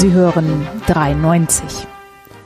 Sie 0.00 0.12
hören 0.14 0.66
93. 0.86 1.86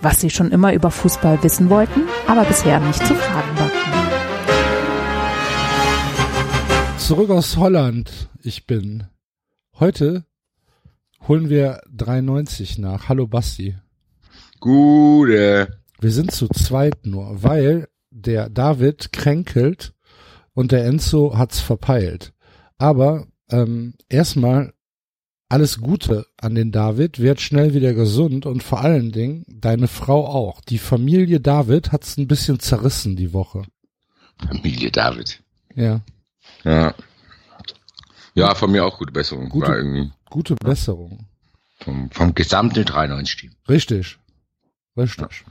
Was 0.02 0.20
Sie 0.20 0.28
schon 0.28 0.50
immer 0.50 0.74
über 0.74 0.90
Fußball 0.90 1.40
wissen 1.44 1.70
wollten, 1.70 2.00
aber 2.26 2.44
bisher 2.44 2.80
nicht 2.80 2.98
zu 3.06 3.14
fragen 3.14 3.56
wagten. 3.56 3.92
Zurück 6.98 7.30
aus 7.30 7.56
Holland. 7.56 8.28
Ich 8.42 8.66
bin. 8.66 9.06
Heute 9.78 10.24
holen 11.28 11.48
wir 11.48 11.80
93 11.92 12.78
nach. 12.78 13.08
Hallo 13.08 13.28
Basti. 13.28 13.76
Gute. 14.58 15.78
Wir 16.00 16.10
sind 16.10 16.32
zu 16.32 16.48
zweit 16.48 17.06
nur, 17.06 17.44
weil 17.44 17.86
der 18.10 18.50
David 18.50 19.12
kränkelt 19.12 19.94
und 20.54 20.72
der 20.72 20.86
Enzo 20.86 21.38
hat's 21.38 21.60
verpeilt. 21.60 22.32
Aber 22.78 23.28
ähm, 23.48 23.94
erstmal 24.08 24.74
alles 25.54 25.78
Gute 25.80 26.26
an 26.36 26.54
den 26.54 26.72
David, 26.72 27.18
wird 27.20 27.40
schnell 27.40 27.72
wieder 27.74 27.94
gesund 27.94 28.44
und 28.44 28.62
vor 28.62 28.80
allen 28.80 29.12
Dingen 29.12 29.44
deine 29.48 29.88
Frau 29.88 30.26
auch. 30.26 30.60
Die 30.62 30.78
Familie 30.78 31.40
David 31.40 31.92
hat's 31.92 32.16
ein 32.18 32.26
bisschen 32.28 32.58
zerrissen 32.60 33.14
die 33.16 33.32
Woche. 33.32 33.62
Familie 34.46 34.90
David. 34.90 35.40
Ja, 35.74 36.00
Ja. 36.64 36.94
Ja, 38.34 38.54
von 38.56 38.72
mir 38.72 38.84
auch 38.84 38.98
gute 38.98 39.12
Besserung. 39.12 39.48
Gute- 39.48 40.10
gute 40.28 40.56
Besserung. 40.56 41.26
vom, 41.78 42.10
vom 42.10 42.34
gesamten 42.34 42.82
93-Team. 42.84 43.52
Richtig. 43.68 44.18
Richtig. 44.96 45.44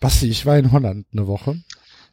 Basti, 0.00 0.28
ich 0.30 0.46
war 0.46 0.56
in 0.56 0.72
Holland 0.72 1.06
eine 1.12 1.26
Woche. 1.26 1.60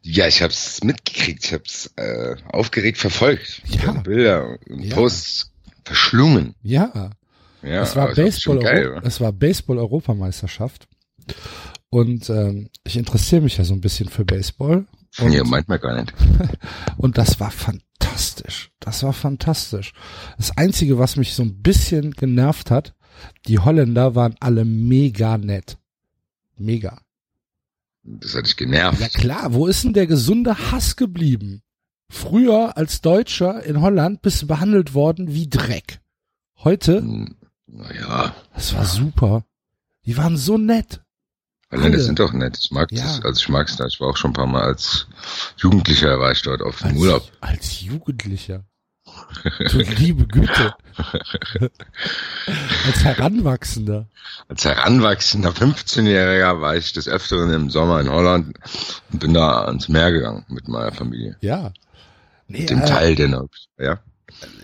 Ja, 0.02 0.26
ich 0.26 0.42
hab's 0.42 0.82
mitgekriegt. 0.84 1.44
Ich 1.46 1.52
hab's 1.54 1.90
äh, 1.96 2.36
aufgeregt 2.52 2.98
verfolgt. 2.98 3.62
Ja. 3.66 3.92
Bilder 3.92 4.58
und 4.68 4.80
Ja. 4.84 4.94
Posts 4.94 5.47
verschlungen. 5.88 6.54
Ja, 6.62 7.10
Ja, 7.62 7.82
es 7.82 7.96
war 7.96 8.14
Baseball, 8.14 8.58
geil, 8.60 9.00
es 9.02 9.20
war 9.20 9.32
Baseball 9.32 9.78
Europameisterschaft. 9.78 10.86
Und 11.90 12.28
ähm, 12.28 12.68
ich 12.84 12.96
interessiere 12.96 13.40
mich 13.40 13.56
ja 13.56 13.64
so 13.64 13.74
ein 13.74 13.80
bisschen 13.80 14.08
für 14.08 14.24
Baseball. 14.24 14.86
Und, 15.18 15.32
Ja, 15.32 15.42
meint 15.44 15.68
man 15.68 15.80
gar 15.80 15.98
nicht. 15.98 16.12
und 16.98 17.16
das 17.16 17.40
war 17.40 17.50
fantastisch. 17.50 18.70
Das 18.78 19.02
war 19.02 19.14
fantastisch. 19.14 19.92
Das 20.36 20.56
Einzige, 20.56 20.98
was 20.98 21.16
mich 21.16 21.34
so 21.34 21.42
ein 21.42 21.62
bisschen 21.62 22.12
genervt 22.12 22.70
hat, 22.70 22.94
die 23.46 23.58
Holländer 23.58 24.14
waren 24.14 24.36
alle 24.40 24.64
mega 24.64 25.38
nett. 25.38 25.78
Mega. 26.56 27.00
Das 28.02 28.34
hat 28.34 28.46
dich 28.46 28.56
genervt. 28.56 29.00
Ja 29.00 29.08
klar, 29.08 29.54
wo 29.54 29.66
ist 29.66 29.84
denn 29.84 29.92
der 29.94 30.06
gesunde 30.06 30.70
Hass 30.70 30.96
geblieben? 30.96 31.62
Früher 32.10 32.76
als 32.76 33.00
Deutscher 33.00 33.62
in 33.64 33.80
Holland 33.80 34.22
bist 34.22 34.42
du 34.42 34.46
behandelt 34.46 34.94
worden 34.94 35.34
wie 35.34 35.48
Dreck. 35.48 36.00
Heute, 36.64 36.98
Hm, 36.98 37.36
Naja, 37.66 38.34
das 38.54 38.74
war 38.74 38.84
super. 38.86 39.44
Die 40.06 40.16
waren 40.16 40.38
so 40.38 40.56
nett. 40.56 41.02
Holländer 41.70 41.98
Alle. 41.98 42.02
sind 42.02 42.18
doch 42.18 42.32
nett. 42.32 42.56
Ich 42.58 42.70
mag 42.70 42.90
Ja. 42.90 43.02
das. 43.04 43.22
Also 43.24 43.40
ich 43.40 43.48
mag's 43.50 43.76
da. 43.76 43.84
Ich 43.86 44.00
war 44.00 44.08
auch 44.08 44.16
schon 44.16 44.30
ein 44.30 44.34
paar 44.34 44.46
Mal 44.46 44.62
als 44.62 45.06
Jugendlicher 45.58 46.18
war 46.18 46.32
ich 46.32 46.40
dort 46.40 46.62
auf 46.62 46.78
dem 46.78 46.88
Als, 46.88 46.96
Urlaub. 46.98 47.30
als 47.40 47.80
Jugendlicher. 47.82 48.64
Du 49.70 49.78
liebe 49.78 50.26
Güte. 50.26 50.74
als 52.86 53.04
Heranwachsender. 53.04 54.06
Als 54.48 54.64
heranwachsender 54.64 55.50
15-Jähriger 55.50 56.60
war 56.60 56.74
ich 56.76 56.92
des 56.94 57.06
Öfteren 57.08 57.50
im 57.52 57.70
Sommer 57.70 58.00
in 58.00 58.08
Holland 58.10 58.58
und 59.12 59.18
bin 59.20 59.34
da 59.34 59.64
ans 59.64 59.88
Meer 59.88 60.10
gegangen 60.12 60.44
mit 60.48 60.68
meiner 60.68 60.92
Familie. 60.92 61.36
Ja. 61.40 61.72
Nee, 62.48 62.66
Dem 62.66 62.80
äh, 62.82 62.86
Teil 62.86 63.14
der. 63.14 63.46
Ja. 63.78 64.00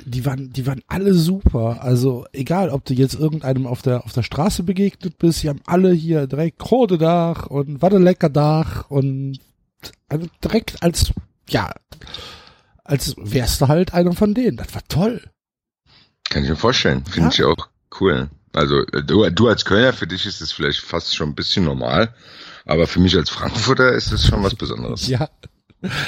die 0.06 0.24
waren, 0.26 0.52
die 0.52 0.66
waren 0.66 0.82
alle 0.88 1.14
super. 1.14 1.82
Also 1.82 2.26
egal, 2.32 2.70
ob 2.70 2.84
du 2.84 2.94
jetzt 2.94 3.14
irgendeinem 3.14 3.66
auf 3.66 3.82
der 3.82 4.04
auf 4.04 4.12
der 4.12 4.22
Straße 4.22 4.62
begegnet 4.62 5.18
bist, 5.18 5.42
die 5.42 5.48
haben 5.48 5.60
alle 5.66 5.92
hier 5.92 6.26
direkt 6.26 6.58
Krode 6.58 6.98
Dach 6.98 7.46
und 7.46 7.82
Warte 7.82 7.98
lecker 7.98 8.30
Dach 8.30 8.90
und 8.90 9.38
also 10.08 10.26
direkt 10.42 10.82
als 10.82 11.12
ja 11.48 11.70
als 12.84 13.14
wärst 13.18 13.60
du 13.60 13.68
halt 13.68 13.94
einer 13.94 14.12
von 14.12 14.34
denen. 14.34 14.56
Das 14.56 14.74
war 14.74 14.82
toll. 14.88 15.22
Kann 16.30 16.42
ich 16.42 16.48
mir 16.50 16.56
vorstellen. 16.56 17.04
Finde 17.04 17.28
Ja. 17.28 17.32
ich 17.34 17.44
auch 17.44 17.68
cool. 18.00 18.28
Also 18.52 18.80
äh, 18.80 19.02
du, 19.04 19.28
du 19.30 19.48
als 19.48 19.64
Kölner, 19.64 19.92
für 19.92 20.06
dich 20.06 20.26
ist 20.26 20.40
es 20.40 20.52
vielleicht 20.52 20.80
fast 20.80 21.14
schon 21.14 21.30
ein 21.30 21.34
bisschen 21.34 21.64
normal. 21.64 22.14
Aber 22.66 22.86
für 22.86 23.00
mich 23.00 23.14
als 23.16 23.28
Frankfurter 23.30 23.92
ist 23.92 24.10
es 24.12 24.26
schon 24.26 24.42
was 24.42 24.54
Besonderes. 24.54 25.06
Ja. 25.08 25.28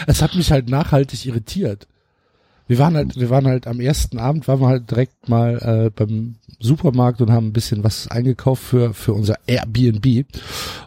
Es 0.07 0.23
hat 0.23 0.35
mich 0.35 0.53
halt 0.53 0.69
nachhaltig 0.69 1.25
irritiert. 1.27 1.87
Wir 2.69 2.79
waren 2.79 2.97
halt, 2.97 3.17
wir 3.17 3.31
waren 3.31 3.47
halt 3.47 3.67
am 3.67 3.81
ersten 3.81 4.19
Abend, 4.19 4.49
waren 4.49 4.61
wir 4.61 4.69
halt 4.69 4.91
direkt 4.91 5.29
mal 5.29 5.59
äh, 5.87 5.91
beim 5.91 6.37
Supermarkt 6.59 7.21
und 7.21 7.31
haben 7.31 7.49
ein 7.49 7.53
bisschen 7.53 7.85
was 7.85 8.09
eingekauft 8.09 8.63
für 8.63 8.93
für 8.93 9.13
unser 9.13 9.37
Airbnb. 9.47 10.27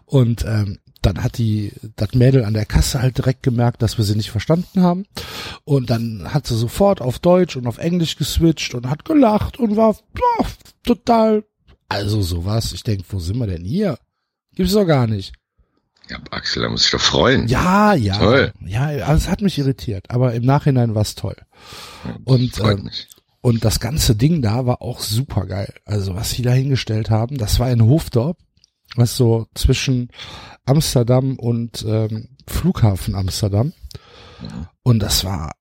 Und 0.05 0.44
ähm, 0.45 0.79
dann 1.01 1.23
hat 1.23 1.38
die 1.38 1.72
das 1.95 2.13
Mädel 2.13 2.44
an 2.44 2.53
der 2.53 2.66
Kasse 2.66 3.01
halt 3.01 3.17
direkt 3.17 3.44
gemerkt, 3.44 3.81
dass 3.81 3.97
wir 3.97 4.03
sie 4.03 4.16
nicht 4.16 4.31
verstanden 4.31 4.81
haben. 4.81 5.06
Und 5.63 5.89
dann 5.89 6.33
hat 6.33 6.47
sie 6.47 6.57
sofort 6.57 7.01
auf 7.01 7.19
Deutsch 7.19 7.56
und 7.56 7.67
auf 7.67 7.77
Englisch 7.77 8.17
geswitcht 8.17 8.73
und 8.75 8.89
hat 8.89 9.06
gelacht 9.06 9.57
und 9.57 9.77
war 9.77 9.95
ja, 10.17 10.45
total. 10.83 11.45
Also 11.88 12.21
sowas. 12.21 12.73
Ich 12.73 12.83
denk, 12.83 13.06
wo 13.09 13.19
sind 13.19 13.38
wir 13.38 13.47
denn 13.47 13.63
hier? 13.63 13.97
Gibt's 14.56 14.73
doch 14.73 14.85
gar 14.85 15.07
nicht. 15.07 15.33
Ja, 16.09 16.17
Axel, 16.31 16.63
da 16.63 16.69
muss 16.69 16.85
ich 16.85 16.91
doch 16.91 16.99
freuen. 16.99 17.47
Ja, 17.47 17.93
ja. 17.93 18.17
Toll. 18.17 18.53
Ja, 18.65 18.87
also 18.87 19.13
es 19.13 19.29
hat 19.29 19.41
mich 19.41 19.57
irritiert, 19.59 20.09
aber 20.09 20.33
im 20.33 20.43
Nachhinein 20.43 20.95
war 20.95 21.03
es 21.03 21.15
toll. 21.15 21.35
Und, 22.23 22.55
Freut 22.55 22.79
ähm, 22.79 22.85
mich. 22.85 23.07
Und 23.41 23.63
das 23.63 23.79
ganze 23.79 24.15
Ding 24.15 24.41
da 24.41 24.65
war 24.65 24.81
auch 24.81 24.99
super 24.99 25.45
geil. 25.45 25.73
Also 25.85 26.15
was 26.15 26.31
sie 26.31 26.41
da 26.41 26.51
hingestellt 26.51 27.09
haben, 27.09 27.37
das 27.37 27.59
war 27.59 27.71
in 27.71 27.83
Hofdorp, 27.83 28.37
was 28.95 29.15
so 29.15 29.47
zwischen 29.53 30.09
Amsterdam 30.65 31.37
und 31.37 31.85
ähm, 31.87 32.29
Flughafen 32.47 33.15
Amsterdam. 33.15 33.73
Und 34.83 34.99
das 34.99 35.23
war 35.23 35.51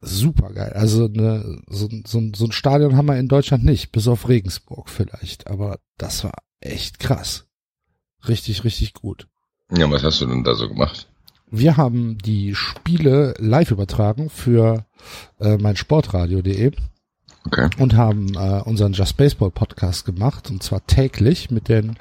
super 0.00 0.52
geil. 0.52 0.72
Also 0.72 1.04
eine, 1.06 1.60
so, 1.68 1.88
so, 2.06 2.22
so 2.34 2.44
ein 2.46 2.52
Stadion 2.52 2.96
haben 2.96 3.06
wir 3.06 3.18
in 3.18 3.28
Deutschland 3.28 3.64
nicht, 3.64 3.92
bis 3.92 4.08
auf 4.08 4.28
Regensburg 4.28 4.88
vielleicht. 4.88 5.46
Aber 5.46 5.78
das 5.98 6.24
war 6.24 6.34
echt 6.60 6.98
krass. 6.98 7.46
Richtig, 8.26 8.64
richtig 8.64 8.94
gut. 8.94 9.28
Ja, 9.76 9.90
was 9.90 10.02
hast 10.02 10.20
du 10.20 10.26
denn 10.26 10.44
da 10.44 10.54
so 10.54 10.68
gemacht? 10.68 11.08
Wir 11.50 11.76
haben 11.76 12.18
die 12.18 12.54
Spiele 12.54 13.34
live 13.38 13.70
übertragen 13.70 14.30
für 14.30 14.86
äh, 15.40 15.56
mein 15.58 15.76
Sportradio.de 15.76 16.72
Okay. 17.44 17.68
und 17.78 17.96
haben 17.96 18.34
äh, 18.34 18.62
unseren 18.64 18.92
Just 18.92 19.16
Baseball 19.16 19.50
Podcast 19.50 20.04
gemacht 20.04 20.48
und 20.48 20.62
zwar 20.62 20.86
täglich 20.86 21.50
mit 21.50 21.68
den 21.68 21.96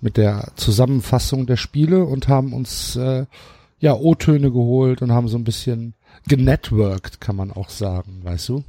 mit 0.00 0.16
der 0.16 0.52
Zusammenfassung 0.56 1.44
der 1.44 1.58
Spiele 1.58 2.04
und 2.04 2.28
haben 2.28 2.54
uns 2.54 2.96
äh, 2.96 3.26
ja 3.78 3.92
O-Töne 3.94 4.50
geholt 4.50 5.02
und 5.02 5.12
haben 5.12 5.28
so 5.28 5.36
ein 5.36 5.44
bisschen 5.44 5.92
genetworked, 6.28 7.20
kann 7.20 7.36
man 7.36 7.52
auch 7.52 7.68
sagen, 7.68 8.20
weißt 8.24 8.48
du? 8.48 8.64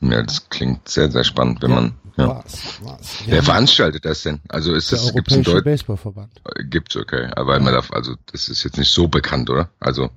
Ja, 0.00 0.22
das 0.22 0.48
klingt 0.48 0.88
sehr, 0.88 1.10
sehr 1.10 1.24
spannend, 1.24 1.60
wenn 1.60 1.70
man. 1.72 1.94
Ja. 2.18 2.42
Was, 2.44 2.82
was? 2.82 3.16
Wer 3.26 3.42
veranstaltet 3.42 4.04
das 4.04 4.22
denn? 4.24 4.40
Also 4.48 4.74
ist 4.74 4.90
der 4.90 4.98
das, 4.98 5.08
in 5.08 5.14
Europäische 5.14 5.42
Deutschland? 5.42 5.64
Baseballverband. 5.64 6.32
Gibt's, 6.68 6.96
okay. 6.96 7.30
Aber 7.36 7.58
man 7.60 7.72
darf, 7.72 7.92
also 7.92 8.14
das 8.32 8.48
ist 8.48 8.64
jetzt 8.64 8.76
nicht 8.76 8.90
so 8.92 9.06
bekannt, 9.08 9.48
oder? 9.50 9.70
Also 9.78 10.10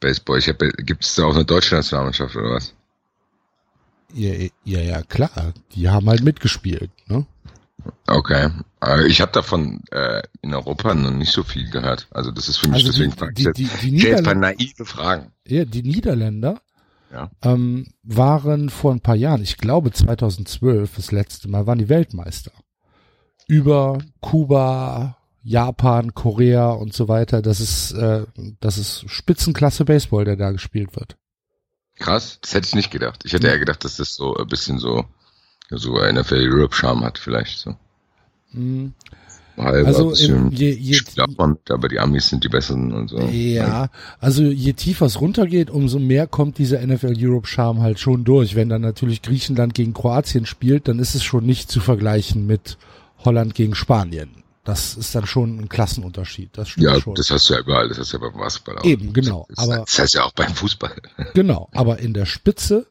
Baseball. 0.00 0.38
Ich 0.38 0.48
habe, 0.48 0.70
gibt's 0.70 1.14
da 1.16 1.24
auch 1.24 1.34
eine 1.34 1.44
deutsche 1.44 1.74
Nationalmannschaft 1.74 2.36
oder 2.36 2.50
was? 2.54 2.74
Ja, 4.14 4.32
ja, 4.64 4.80
ja, 4.80 5.02
klar. 5.02 5.52
Die 5.74 5.88
haben 5.88 6.08
halt 6.08 6.22
mitgespielt, 6.22 6.90
ne? 7.08 7.26
Okay. 8.06 8.48
Äh, 8.82 9.06
Ich 9.08 9.20
habe 9.20 9.32
davon 9.32 9.82
äh, 9.90 10.22
in 10.42 10.54
Europa 10.54 10.94
noch 10.94 11.10
nicht 11.10 11.32
so 11.32 11.42
viel 11.42 11.68
gehört. 11.70 12.06
Also 12.10 12.30
das 12.30 12.48
ist 12.48 12.58
für 12.58 12.68
mich 12.68 12.84
Also 12.86 12.92
die, 13.02 13.08
deswegen 13.08 13.34
die, 13.34 13.44
die, 13.52 13.68
die, 13.82 13.96
Ich 13.96 14.02
stell 14.02 14.16
jetzt 14.24 14.34
naive 14.36 14.84
Fragen. 14.84 15.32
ja, 15.46 15.64
die 15.64 15.82
Niederländer 15.82 16.60
Ja. 17.10 17.30
ähm, 17.42 17.86
waren 18.02 18.68
vor 18.68 18.92
ein 18.92 19.00
paar 19.00 19.14
Jahren, 19.16 19.42
ich 19.42 19.56
glaube 19.56 19.92
2012, 19.92 20.96
das 20.96 21.10
letzte 21.10 21.48
Mal, 21.48 21.66
waren 21.66 21.78
die 21.78 21.88
Weltmeister. 21.88 22.52
Über 23.46 23.98
Kuba, 24.20 25.16
Japan, 25.42 26.12
Korea 26.12 26.70
und 26.70 26.92
so 26.92 27.08
weiter. 27.08 27.40
Das 27.40 27.60
ist, 27.60 27.92
äh, 27.92 28.26
das 28.60 28.76
ist 28.76 29.04
Spitzenklasse 29.08 29.86
Baseball, 29.86 30.26
der 30.26 30.36
da 30.36 30.50
gespielt 30.50 30.94
wird. 30.96 31.16
Krass, 31.96 32.38
das 32.42 32.54
hätte 32.54 32.68
ich 32.68 32.74
nicht 32.74 32.90
gedacht. 32.90 33.24
Ich 33.24 33.32
hätte 33.32 33.48
eher 33.48 33.58
gedacht, 33.58 33.84
dass 33.84 33.96
das 33.96 34.14
so 34.14 34.36
ein 34.36 34.46
bisschen 34.46 34.78
so 34.78 35.06
so 35.70 35.98
NFL 35.98 36.48
Europe 36.50 36.74
Charme 36.74 37.04
hat 37.04 37.18
vielleicht 37.18 37.58
so. 37.58 37.76
Mhm. 38.52 38.94
Halber 39.64 39.88
Also 39.88 40.10
bisschen 40.10 40.48
im, 40.48 40.52
je, 40.52 40.98
aber 41.68 41.88
die 41.88 41.98
Amis 41.98 42.28
sind 42.28 42.44
die 42.44 42.48
besseren 42.48 42.92
und 42.92 43.08
so. 43.08 43.18
ja, 43.18 43.88
also 44.20 44.42
je 44.44 44.72
tiefer 44.72 45.06
es 45.06 45.20
runtergeht, 45.20 45.70
umso 45.70 45.98
mehr 45.98 46.26
kommt 46.26 46.58
dieser 46.58 46.84
NFL 46.86 47.14
Europe 47.18 47.46
Charme 47.46 47.80
halt 47.82 47.98
schon 47.98 48.24
durch. 48.24 48.54
Wenn 48.56 48.68
dann 48.68 48.82
natürlich 48.82 49.22
Griechenland 49.22 49.74
gegen 49.74 49.94
Kroatien 49.94 50.46
spielt, 50.46 50.88
dann 50.88 50.98
ist 50.98 51.14
es 51.14 51.22
schon 51.24 51.44
nicht 51.46 51.70
zu 51.70 51.80
vergleichen 51.80 52.46
mit 52.46 52.78
Holland 53.24 53.54
gegen 53.54 53.74
Spanien. 53.74 54.30
Das 54.64 54.96
ist 54.96 55.14
dann 55.14 55.24
schon 55.26 55.58
ein 55.58 55.68
Klassenunterschied. 55.70 56.50
Das 56.52 56.68
stimmt 56.68 56.84
Ja, 56.86 57.00
schon. 57.00 57.14
das 57.14 57.30
hast 57.30 57.48
du 57.48 57.54
ja 57.54 57.60
überall, 57.60 57.88
das 57.88 57.98
hast 57.98 58.12
du 58.12 58.18
ja 58.18 58.28
beim 58.28 58.38
Basketball 58.38 58.78
auch. 58.78 58.84
Eben, 58.84 59.12
genau. 59.14 59.46
Das, 59.48 59.58
Aber 59.64 59.76
das 59.78 59.98
heißt 59.98 60.14
ja 60.14 60.24
auch 60.24 60.32
beim 60.32 60.52
Fußball. 60.54 60.94
genau. 61.34 61.70
Aber 61.72 61.98
in 62.00 62.12
der 62.12 62.26
Spitze 62.26 62.86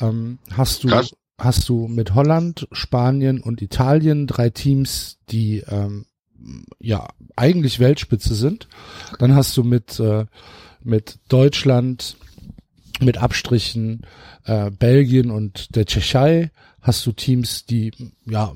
ähm, 0.00 0.38
hast 0.52 0.84
du 0.84 0.88
Krass. 0.88 1.14
Hast 1.38 1.68
du 1.68 1.88
mit 1.88 2.14
Holland, 2.14 2.68
Spanien 2.72 3.40
und 3.40 3.62
Italien 3.62 4.26
drei 4.26 4.50
Teams, 4.50 5.18
die 5.28 5.58
ähm, 5.68 6.06
ja 6.80 7.08
eigentlich 7.34 7.80
Weltspitze 7.80 8.34
sind. 8.34 8.68
Dann 9.18 9.34
hast 9.34 9.56
du 9.56 9.64
mit 9.64 10.00
äh, 10.00 10.26
mit 10.82 11.18
Deutschland, 11.28 12.16
mit 13.00 13.18
Abstrichen 13.18 14.06
äh, 14.44 14.70
Belgien 14.70 15.30
und 15.30 15.74
der 15.74 15.84
Tschechei 15.84 16.50
hast 16.80 17.04
du 17.04 17.12
Teams, 17.12 17.66
die 17.66 17.92
ja 18.24 18.52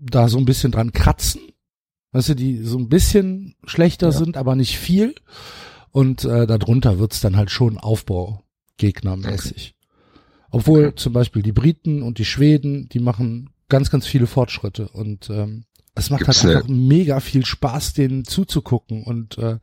da 0.00 0.28
so 0.28 0.38
ein 0.38 0.44
bisschen 0.44 0.72
dran 0.72 0.92
kratzen, 0.92 1.40
weißt 2.12 2.30
du, 2.30 2.34
die 2.34 2.62
so 2.62 2.78
ein 2.78 2.88
bisschen 2.88 3.56
schlechter 3.64 4.08
ja. 4.08 4.12
sind, 4.12 4.36
aber 4.36 4.54
nicht 4.54 4.78
viel. 4.78 5.14
Und 5.90 6.24
äh, 6.24 6.46
darunter 6.46 6.98
wird's 6.98 7.22
dann 7.22 7.36
halt 7.36 7.50
schon 7.50 7.78
Aufbaugegnermäßig. 7.78 9.75
Obwohl 10.50 10.94
zum 10.94 11.12
Beispiel 11.12 11.42
die 11.42 11.52
Briten 11.52 12.02
und 12.02 12.18
die 12.18 12.24
Schweden, 12.24 12.88
die 12.88 13.00
machen 13.00 13.50
ganz, 13.68 13.90
ganz 13.90 14.06
viele 14.06 14.26
Fortschritte 14.26 14.88
und 14.88 15.28
ähm, 15.30 15.64
es 15.94 16.10
macht 16.10 16.24
Gibt's 16.24 16.44
halt 16.44 16.56
einfach 16.56 16.68
mega 16.68 17.20
viel 17.20 17.44
Spaß, 17.44 17.94
denen 17.94 18.24
zuzugucken 18.24 19.02
und 19.02 19.38
äh, 19.38 19.58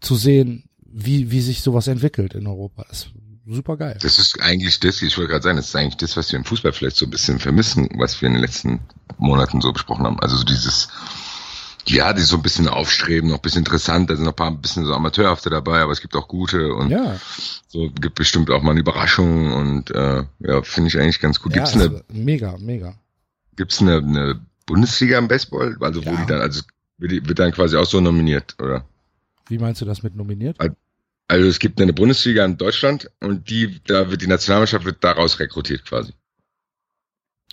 zu 0.00 0.16
sehen, 0.16 0.64
wie, 0.84 1.30
wie 1.30 1.40
sich 1.40 1.62
sowas 1.62 1.86
entwickelt 1.86 2.34
in 2.34 2.46
Europa. 2.46 2.84
Das 2.88 3.04
ist 3.04 3.10
super 3.46 3.76
geil. 3.76 3.98
Das 4.02 4.18
ist 4.18 4.40
eigentlich 4.40 4.80
das, 4.80 5.00
ich 5.00 5.16
wollte 5.16 5.30
gerade 5.30 5.42
sagen, 5.42 5.56
das 5.56 5.68
ist 5.68 5.76
eigentlich 5.76 5.96
das, 5.96 6.16
was 6.16 6.32
wir 6.32 6.38
im 6.38 6.44
Fußball 6.44 6.72
vielleicht 6.72 6.96
so 6.96 7.06
ein 7.06 7.10
bisschen 7.10 7.38
vermissen, 7.38 7.88
was 7.96 8.20
wir 8.20 8.28
in 8.28 8.34
den 8.34 8.42
letzten 8.42 8.80
Monaten 9.18 9.60
so 9.60 9.72
besprochen 9.72 10.04
haben. 10.04 10.20
Also 10.20 10.36
so 10.36 10.44
dieses, 10.44 10.88
ja, 11.86 12.12
die 12.12 12.22
so 12.22 12.36
ein 12.36 12.42
bisschen 12.42 12.68
aufstreben, 12.68 13.30
noch 13.30 13.38
ein 13.38 13.42
bisschen 13.42 13.60
interessant, 13.60 14.10
da 14.10 14.16
sind 14.16 14.24
noch 14.24 14.32
ein 14.32 14.36
paar 14.36 14.50
ein 14.50 14.60
bisschen 14.60 14.84
so 14.84 14.94
Amateurhafte 14.94 15.50
dabei, 15.50 15.80
aber 15.80 15.92
es 15.92 16.00
gibt 16.00 16.16
auch 16.16 16.28
gute 16.28 16.74
und 16.74 16.90
ja. 16.90 17.20
so 17.68 17.90
gibt 17.90 18.14
bestimmt 18.14 18.50
auch 18.50 18.62
mal 18.62 18.72
eine 18.72 18.80
Überraschung 18.80 19.52
und 19.52 19.90
äh, 19.90 20.24
ja, 20.40 20.62
finde 20.62 20.88
ich 20.88 20.98
eigentlich 20.98 21.20
ganz 21.20 21.40
gut. 21.40 21.52
Gibt's 21.52 21.74
ja, 21.74 21.80
also 21.80 21.96
eine 21.96 22.24
mega, 22.24 22.56
mega. 22.58 22.94
Gibt's 23.56 23.80
eine, 23.80 23.96
eine 23.96 24.40
Bundesliga 24.66 25.18
im 25.18 25.28
Baseball? 25.28 25.76
Also 25.80 26.04
wo 26.04 26.10
ja. 26.10 26.16
die 26.16 26.26
dann, 26.26 26.40
also 26.40 26.62
wird, 26.98 27.12
die, 27.12 27.28
wird 27.28 27.38
dann 27.38 27.52
quasi 27.52 27.76
auch 27.76 27.86
so 27.86 28.00
nominiert, 28.00 28.56
oder? 28.60 28.84
Wie 29.48 29.58
meinst 29.58 29.80
du 29.80 29.84
das 29.84 30.02
mit 30.02 30.16
nominiert? 30.16 30.56
Also 31.28 31.46
es 31.46 31.58
gibt 31.58 31.80
eine 31.80 31.92
Bundesliga 31.92 32.44
in 32.44 32.56
Deutschland 32.56 33.10
und 33.20 33.48
die, 33.48 33.80
da 33.86 34.10
wird 34.10 34.22
die 34.22 34.26
Nationalmannschaft 34.26 34.84
wird 34.84 35.02
daraus 35.02 35.38
rekrutiert 35.38 35.84
quasi. 35.84 36.12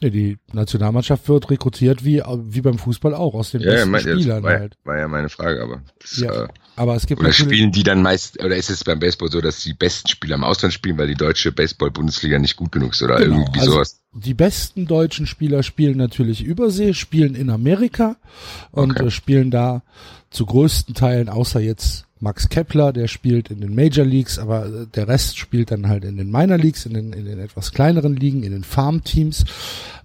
Die 0.09 0.39
Nationalmannschaft 0.51 1.30
wird 1.30 1.51
rekrutiert 1.51 2.03
wie, 2.03 2.24
wie 2.25 2.62
beim 2.62 2.80
Fußball 2.80 3.13
auch 3.13 3.36
aus 3.36 3.51
den 3.51 3.62
ja, 3.62 3.71
besten 3.71 3.92
mein, 3.92 4.01
Spielern 4.01 4.44
war, 4.44 4.51
halt. 4.51 4.77
War 4.83 4.98
ja 4.98 5.07
meine 5.07 5.30
Frage, 5.30 5.62
aber 5.62 5.83
das, 6.00 6.18
ja, 6.18 6.45
äh, 6.45 6.48
aber 6.75 6.95
es 6.95 7.06
gibt 7.06 7.21
oder 7.21 7.31
spielen 7.31 7.71
die 7.71 7.83
dann 7.83 8.01
meist 8.01 8.44
oder 8.44 8.56
ist 8.56 8.71
es 8.71 8.83
beim 8.83 9.00
Baseball 9.00 9.30
so, 9.30 9.42
dass 9.42 9.62
die 9.62 9.74
besten 9.74 10.07
Spieler 10.07 10.36
im 10.36 10.44
Ausland 10.44 10.74
spielen, 10.74 10.98
weil 10.98 11.07
die 11.07 11.15
deutsche 11.15 11.51
Baseball-Bundesliga 11.51 12.39
nicht 12.39 12.56
gut 12.56 12.71
genug 12.71 12.94
ist 12.94 13.03
oder 13.03 13.18
genau, 13.18 13.42
irgendwie 13.42 13.59
also 13.59 13.74
sowas? 13.74 14.01
Die 14.13 14.33
besten 14.33 14.88
deutschen 14.88 15.27
Spieler 15.27 15.62
spielen 15.62 15.98
natürlich 15.98 16.44
übersee, 16.44 16.94
spielen 16.94 17.36
in 17.36 17.51
Amerika 17.51 18.18
und 18.71 18.92
okay. 18.92 19.06
äh, 19.06 19.12
spielen 19.12 19.51
da 19.51 19.83
zu 20.31 20.47
größten 20.47 20.95
Teilen, 20.95 21.30
außer 21.30 21.59
jetzt 21.59 22.07
Max 22.21 22.50
Kepler, 22.50 22.94
der 22.94 23.07
spielt 23.07 23.50
in 23.50 23.62
den 23.62 23.73
Major 23.73 24.06
Leagues, 24.06 24.38
aber 24.38 24.65
äh, 24.65 24.88
der 24.94 25.07
Rest 25.07 25.38
spielt 25.38 25.71
dann 25.71 25.88
halt 25.88 26.06
in 26.06 26.18
den 26.18 26.31
Minor 26.31 26.57
Leagues, 26.57 26.85
in 26.85 26.94
den, 26.94 27.13
in 27.13 27.25
den 27.25 27.39
etwas 27.39 27.71
kleineren 27.71 28.15
Ligen, 28.15 28.44
in 28.44 28.51
den 28.51 28.63
Farm-Teams. 28.63 29.45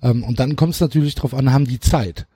Ähm, 0.03 0.25
und 0.25 0.41
dann 0.41 0.57
kommt 0.57 0.75
es 0.75 0.81
natürlich 0.81 1.15
drauf 1.15 1.35
an, 1.35 1.53
haben 1.53 1.67
die 1.67 1.81
Zeit? 1.81 2.27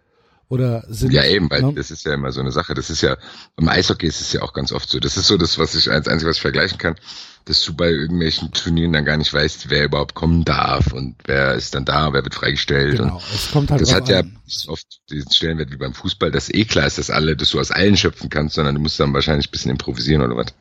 Oder 0.51 0.85
sind 0.89 1.13
ja 1.13 1.25
eben, 1.25 1.49
weil 1.49 1.63
ne? 1.63 1.75
das 1.75 1.93
ist 1.93 2.05
ja 2.05 2.13
immer 2.13 2.33
so 2.33 2.41
eine 2.41 2.51
Sache. 2.51 2.75
Das 2.75 2.91
ist 2.91 3.03
ja 3.03 3.17
im 3.57 3.69
Eishockey 3.69 4.09
ist 4.09 4.21
es 4.21 4.33
ja 4.33 4.43
auch 4.43 4.53
ganz 4.53 4.73
oft 4.73 4.91
so. 4.91 4.99
Das 4.99 5.17
ist 5.17 5.29
so 5.29 5.37
das, 5.37 5.61
was 5.61 5.77
ich 5.77 5.89
als 5.93 6.09
einzige 6.09 6.29
was 6.29 6.39
ich 6.39 6.43
vergleichen 6.43 6.77
kann, 6.77 6.97
dass 7.45 7.63
du 7.63 7.73
bei 7.73 7.89
irgendwelchen 7.89 8.51
Turnieren 8.51 8.93
dann 8.93 9.05
gar 9.05 9.17
nicht 9.17 9.33
weißt, 9.33 9.71
wer 9.71 9.85
überhaupt 9.85 10.15
kommen 10.15 10.45
darf 10.45 10.93
und 10.93 11.15
wer 11.25 11.55
ist 11.55 11.77
dann 11.77 11.85
da, 11.85 12.13
wer 12.13 12.25
wird 12.25 12.35
freigestellt. 12.35 12.99
Genau, 12.99 13.15
und 13.15 13.23
es 13.33 13.53
kommt 13.53 13.71
halt 13.71 13.81
das 13.81 13.95
hat 13.95 14.09
ja 14.09 14.25
oft 14.67 14.87
diesen 15.09 15.31
Stellenwert 15.31 15.71
wie 15.71 15.77
beim 15.77 15.95
Fußball, 15.95 16.33
dass 16.33 16.53
eh 16.53 16.65
klar 16.65 16.89
ist, 16.89 16.99
dass 16.99 17.11
alle, 17.11 17.37
dass 17.37 17.51
du 17.51 17.61
aus 17.61 17.71
allen 17.71 17.97
schöpfen 17.97 18.29
kannst, 18.29 18.57
sondern 18.57 18.75
du 18.75 18.81
musst 18.81 18.99
dann 18.99 19.15
wahrscheinlich 19.15 19.47
ein 19.47 19.53
bisschen 19.53 19.71
improvisieren 19.71 20.21
oder 20.21 20.37
was. 20.37 20.53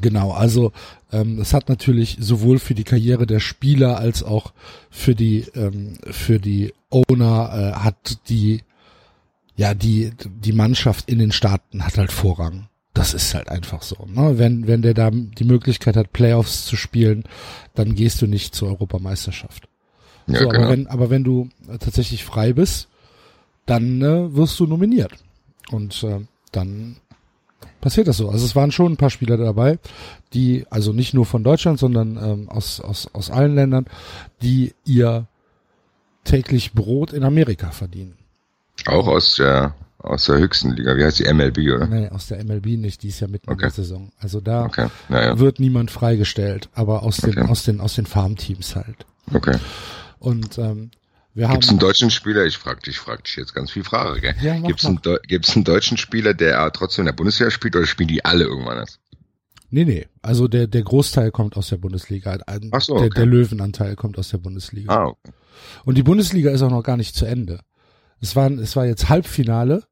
Genau, 0.00 0.32
also 0.32 0.72
ähm, 1.12 1.38
es 1.38 1.54
hat 1.54 1.68
natürlich 1.68 2.16
sowohl 2.20 2.58
für 2.58 2.74
die 2.74 2.84
Karriere 2.84 3.24
der 3.24 3.38
Spieler 3.38 3.98
als 3.98 4.24
auch 4.24 4.52
für 4.90 5.14
die 5.14 5.46
ähm, 5.54 5.96
für 6.10 6.40
die 6.40 6.74
Owner 6.90 7.74
äh, 7.76 7.78
hat 7.78 8.28
die 8.28 8.62
ja, 9.58 9.74
die, 9.74 10.12
die 10.24 10.52
Mannschaft 10.52 11.10
in 11.10 11.18
den 11.18 11.32
Staaten 11.32 11.84
hat 11.84 11.98
halt 11.98 12.12
Vorrang. 12.12 12.68
Das 12.94 13.12
ist 13.12 13.34
halt 13.34 13.48
einfach 13.48 13.82
so. 13.82 13.96
Ne? 14.06 14.38
Wenn, 14.38 14.68
wenn 14.68 14.82
der 14.82 14.94
da 14.94 15.10
die 15.10 15.44
Möglichkeit 15.44 15.96
hat, 15.96 16.12
Playoffs 16.12 16.64
zu 16.64 16.76
spielen, 16.76 17.24
dann 17.74 17.96
gehst 17.96 18.22
du 18.22 18.28
nicht 18.28 18.54
zur 18.54 18.68
Europameisterschaft. 18.68 19.68
Ja, 20.28 20.38
so, 20.38 20.48
genau. 20.48 20.60
aber, 20.60 20.70
wenn, 20.70 20.86
aber 20.86 21.10
wenn 21.10 21.24
du 21.24 21.48
tatsächlich 21.80 22.24
frei 22.24 22.52
bist, 22.52 22.86
dann 23.66 24.00
äh, 24.00 24.32
wirst 24.36 24.60
du 24.60 24.68
nominiert. 24.68 25.12
Und 25.72 26.04
äh, 26.04 26.20
dann 26.52 26.96
passiert 27.80 28.06
das 28.06 28.18
so. 28.18 28.30
Also 28.30 28.46
es 28.46 28.54
waren 28.54 28.70
schon 28.70 28.92
ein 28.92 28.96
paar 28.96 29.10
Spieler 29.10 29.36
dabei, 29.36 29.80
die, 30.34 30.66
also 30.70 30.92
nicht 30.92 31.14
nur 31.14 31.26
von 31.26 31.42
Deutschland, 31.42 31.80
sondern 31.80 32.16
ähm, 32.16 32.48
aus, 32.48 32.80
aus, 32.80 33.12
aus 33.12 33.28
allen 33.28 33.56
Ländern, 33.56 33.86
die 34.40 34.72
ihr 34.84 35.26
täglich 36.22 36.74
Brot 36.74 37.12
in 37.12 37.24
Amerika 37.24 37.72
verdienen. 37.72 38.17
Auch 38.86 39.06
aus 39.06 39.36
der, 39.36 39.74
aus 39.98 40.26
der 40.26 40.38
höchsten 40.38 40.72
Liga. 40.72 40.96
Wie 40.96 41.04
heißt 41.04 41.18
die 41.18 41.32
MLB, 41.32 41.58
oder? 41.74 41.86
Nee, 41.86 42.08
aus 42.08 42.28
der 42.28 42.42
MLB 42.44 42.66
nicht. 42.78 43.02
Die 43.02 43.08
ist 43.08 43.20
ja 43.20 43.28
mitten 43.28 43.50
okay. 43.50 43.54
in 43.54 43.68
der 43.68 43.70
Saison. 43.70 44.12
Also 44.18 44.40
da 44.40 44.64
okay. 44.64 44.88
naja. 45.08 45.38
wird 45.38 45.60
niemand 45.60 45.90
freigestellt, 45.90 46.68
aber 46.72 47.02
aus 47.02 47.18
den, 47.18 47.38
okay. 47.38 47.50
aus 47.50 47.64
den, 47.64 47.80
aus 47.80 47.94
den 47.94 48.06
Farmteams 48.06 48.76
halt. 48.76 49.06
Okay. 49.32 49.56
Und, 50.18 50.58
ähm, 50.58 50.90
wir 51.34 51.46
haben. 51.46 51.54
Gibt's 51.54 51.68
einen 51.68 51.78
deutschen 51.78 52.10
Spieler? 52.10 52.46
Ich 52.46 52.58
frag 52.58 52.82
dich, 52.82 52.98
frag 52.98 53.22
dich 53.22 53.36
jetzt 53.36 53.54
ganz 53.54 53.70
viel 53.70 53.84
Frage, 53.84 54.20
gell? 54.20 54.34
Ja, 54.42 54.58
gibt's, 54.58 54.84
einen, 54.84 55.00
gibt's 55.28 55.54
einen 55.54 55.64
deutschen 55.64 55.96
Spieler, 55.96 56.34
der 56.34 56.72
trotzdem 56.72 57.02
in 57.02 57.06
der 57.06 57.12
Bundesliga 57.12 57.50
spielt 57.52 57.76
oder 57.76 57.86
spielen 57.86 58.08
die 58.08 58.24
alle 58.24 58.42
irgendwann 58.42 58.78
erst? 58.78 58.98
Nee, 59.70 59.84
nee. 59.84 60.06
Also 60.20 60.48
der, 60.48 60.66
der 60.66 60.82
Großteil 60.82 61.30
kommt 61.30 61.56
aus 61.56 61.68
der 61.68 61.76
Bundesliga. 61.76 62.38
Ach 62.46 62.80
so, 62.80 62.94
okay. 62.94 63.02
der, 63.02 63.10
der 63.10 63.26
Löwenanteil 63.26 63.94
kommt 63.94 64.18
aus 64.18 64.30
der 64.30 64.38
Bundesliga. 64.38 64.92
Ah, 64.92 65.06
okay. 65.06 65.30
Und 65.84 65.96
die 65.96 66.02
Bundesliga 66.02 66.50
ist 66.50 66.62
auch 66.62 66.70
noch 66.70 66.82
gar 66.82 66.96
nicht 66.96 67.14
zu 67.14 67.24
Ende. 67.24 67.60
Es 68.20 68.36
war, 68.36 68.50
es 68.50 68.76
war 68.76 68.86
jetzt 68.86 69.08
Halbfinale. 69.08 69.84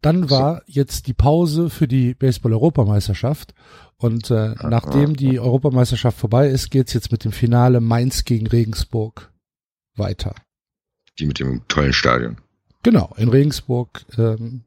Dann 0.00 0.30
war 0.30 0.62
jetzt 0.66 1.08
die 1.08 1.14
Pause 1.14 1.70
für 1.70 1.88
die 1.88 2.14
Baseball-Europameisterschaft. 2.14 3.54
Und 3.96 4.30
äh, 4.30 4.54
nachdem 4.62 5.16
die 5.16 5.40
Europameisterschaft 5.40 6.18
vorbei 6.18 6.48
ist, 6.48 6.70
geht's 6.70 6.92
jetzt 6.92 7.10
mit 7.10 7.24
dem 7.24 7.32
Finale 7.32 7.80
Mainz 7.80 8.24
gegen 8.24 8.46
Regensburg 8.46 9.32
weiter. 9.96 10.34
Die 11.18 11.26
mit 11.26 11.40
dem 11.40 11.66
tollen 11.66 11.92
Stadion. 11.92 12.36
Genau, 12.84 13.12
in 13.16 13.28
Regensburg 13.28 14.04
ähm, 14.16 14.62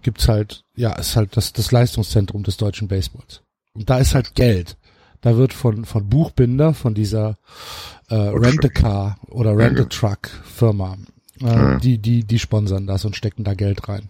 gibt's 0.00 0.28
halt, 0.28 0.64
ja, 0.74 0.92
ist 0.94 1.14
halt 1.14 1.36
das, 1.36 1.52
das 1.52 1.70
Leistungszentrum 1.70 2.42
des 2.42 2.56
deutschen 2.56 2.88
Baseballs. 2.88 3.42
Und 3.74 3.90
da 3.90 3.98
ist 3.98 4.14
halt 4.14 4.34
Geld. 4.34 4.78
Da 5.20 5.36
wird 5.36 5.52
von, 5.52 5.84
von 5.84 6.08
Buchbinder, 6.08 6.72
von 6.72 6.94
dieser 6.94 7.38
äh, 8.08 8.14
Rent-a-Car 8.14 9.18
oder 9.28 9.56
Rent-a-Truck-Firma 9.56 10.96
äh, 11.44 11.56
mhm. 11.56 11.80
die, 11.80 11.98
die, 11.98 12.24
die 12.24 12.38
sponsern 12.38 12.86
das 12.86 13.04
und 13.04 13.16
stecken 13.16 13.44
da 13.44 13.54
Geld 13.54 13.88
rein. 13.88 14.08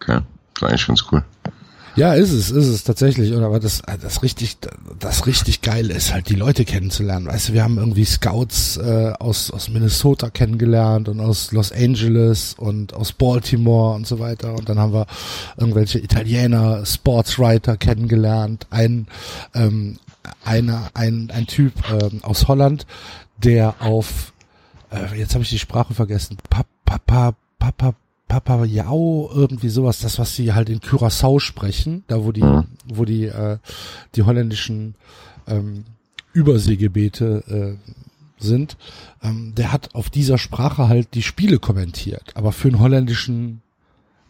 Okay, 0.00 0.20
das 0.54 0.62
ist 0.62 0.62
eigentlich 0.62 0.86
ganz 0.86 1.04
cool. 1.12 1.24
Ja, 1.98 2.14
ist 2.14 2.30
es, 2.30 2.52
ist 2.52 2.68
es 2.68 2.84
tatsächlich. 2.84 3.32
Und 3.32 3.42
aber 3.42 3.58
das, 3.58 3.82
das 4.00 4.22
richtig, 4.22 4.58
das 5.00 5.26
richtig 5.26 5.62
geil 5.62 5.90
ist 5.90 6.14
halt, 6.14 6.28
die 6.28 6.36
Leute 6.36 6.64
kennenzulernen. 6.64 7.26
Weißt 7.26 7.48
du, 7.48 7.52
wir 7.54 7.64
haben 7.64 7.76
irgendwie 7.76 8.04
Scouts 8.04 8.76
äh, 8.76 9.14
aus 9.18 9.50
aus 9.50 9.68
Minnesota 9.68 10.30
kennengelernt 10.30 11.08
und 11.08 11.20
aus 11.20 11.50
Los 11.50 11.72
Angeles 11.72 12.54
und 12.56 12.94
aus 12.94 13.12
Baltimore 13.12 13.96
und 13.96 14.06
so 14.06 14.20
weiter. 14.20 14.54
Und 14.54 14.68
dann 14.68 14.78
haben 14.78 14.92
wir 14.92 15.08
irgendwelche 15.56 15.98
Italiener, 15.98 16.86
Sportswriter 16.86 17.76
kennengelernt. 17.76 18.68
Ein 18.70 19.08
ähm, 19.54 19.98
einer, 20.44 20.90
ein 20.94 21.32
ein 21.34 21.48
Typ 21.48 21.72
ähm, 21.90 22.20
aus 22.22 22.46
Holland, 22.46 22.86
der 23.38 23.74
auf 23.80 24.32
äh, 24.90 25.18
jetzt 25.18 25.34
habe 25.34 25.44
ich 25.44 25.50
die 25.50 25.58
Sprache 25.58 25.94
vergessen, 25.94 26.36
Papa, 26.48 27.34
Papa, 27.58 27.94
Papa 28.26 28.64
Yao, 28.64 29.30
irgendwie 29.34 29.68
sowas, 29.68 30.00
das, 30.00 30.18
was 30.18 30.34
sie 30.36 30.52
halt 30.52 30.68
in 30.68 30.80
Curaçao 30.80 31.40
sprechen, 31.40 32.04
da 32.08 32.24
wo 32.24 32.32
die, 32.32 32.42
mhm. 32.42 32.64
wo 32.86 33.04
die, 33.04 33.24
äh, 33.24 33.58
die 34.14 34.22
holländischen 34.22 34.94
ähm, 35.46 35.84
Überseegebete 36.32 37.78
äh, 37.80 38.42
sind, 38.42 38.76
ähm, 39.22 39.54
der 39.56 39.72
hat 39.72 39.94
auf 39.94 40.10
dieser 40.10 40.38
Sprache 40.38 40.88
halt 40.88 41.14
die 41.14 41.22
Spiele 41.22 41.58
kommentiert, 41.58 42.32
aber 42.34 42.52
für 42.52 42.68
einen 42.68 42.78
holländischen 42.78 43.62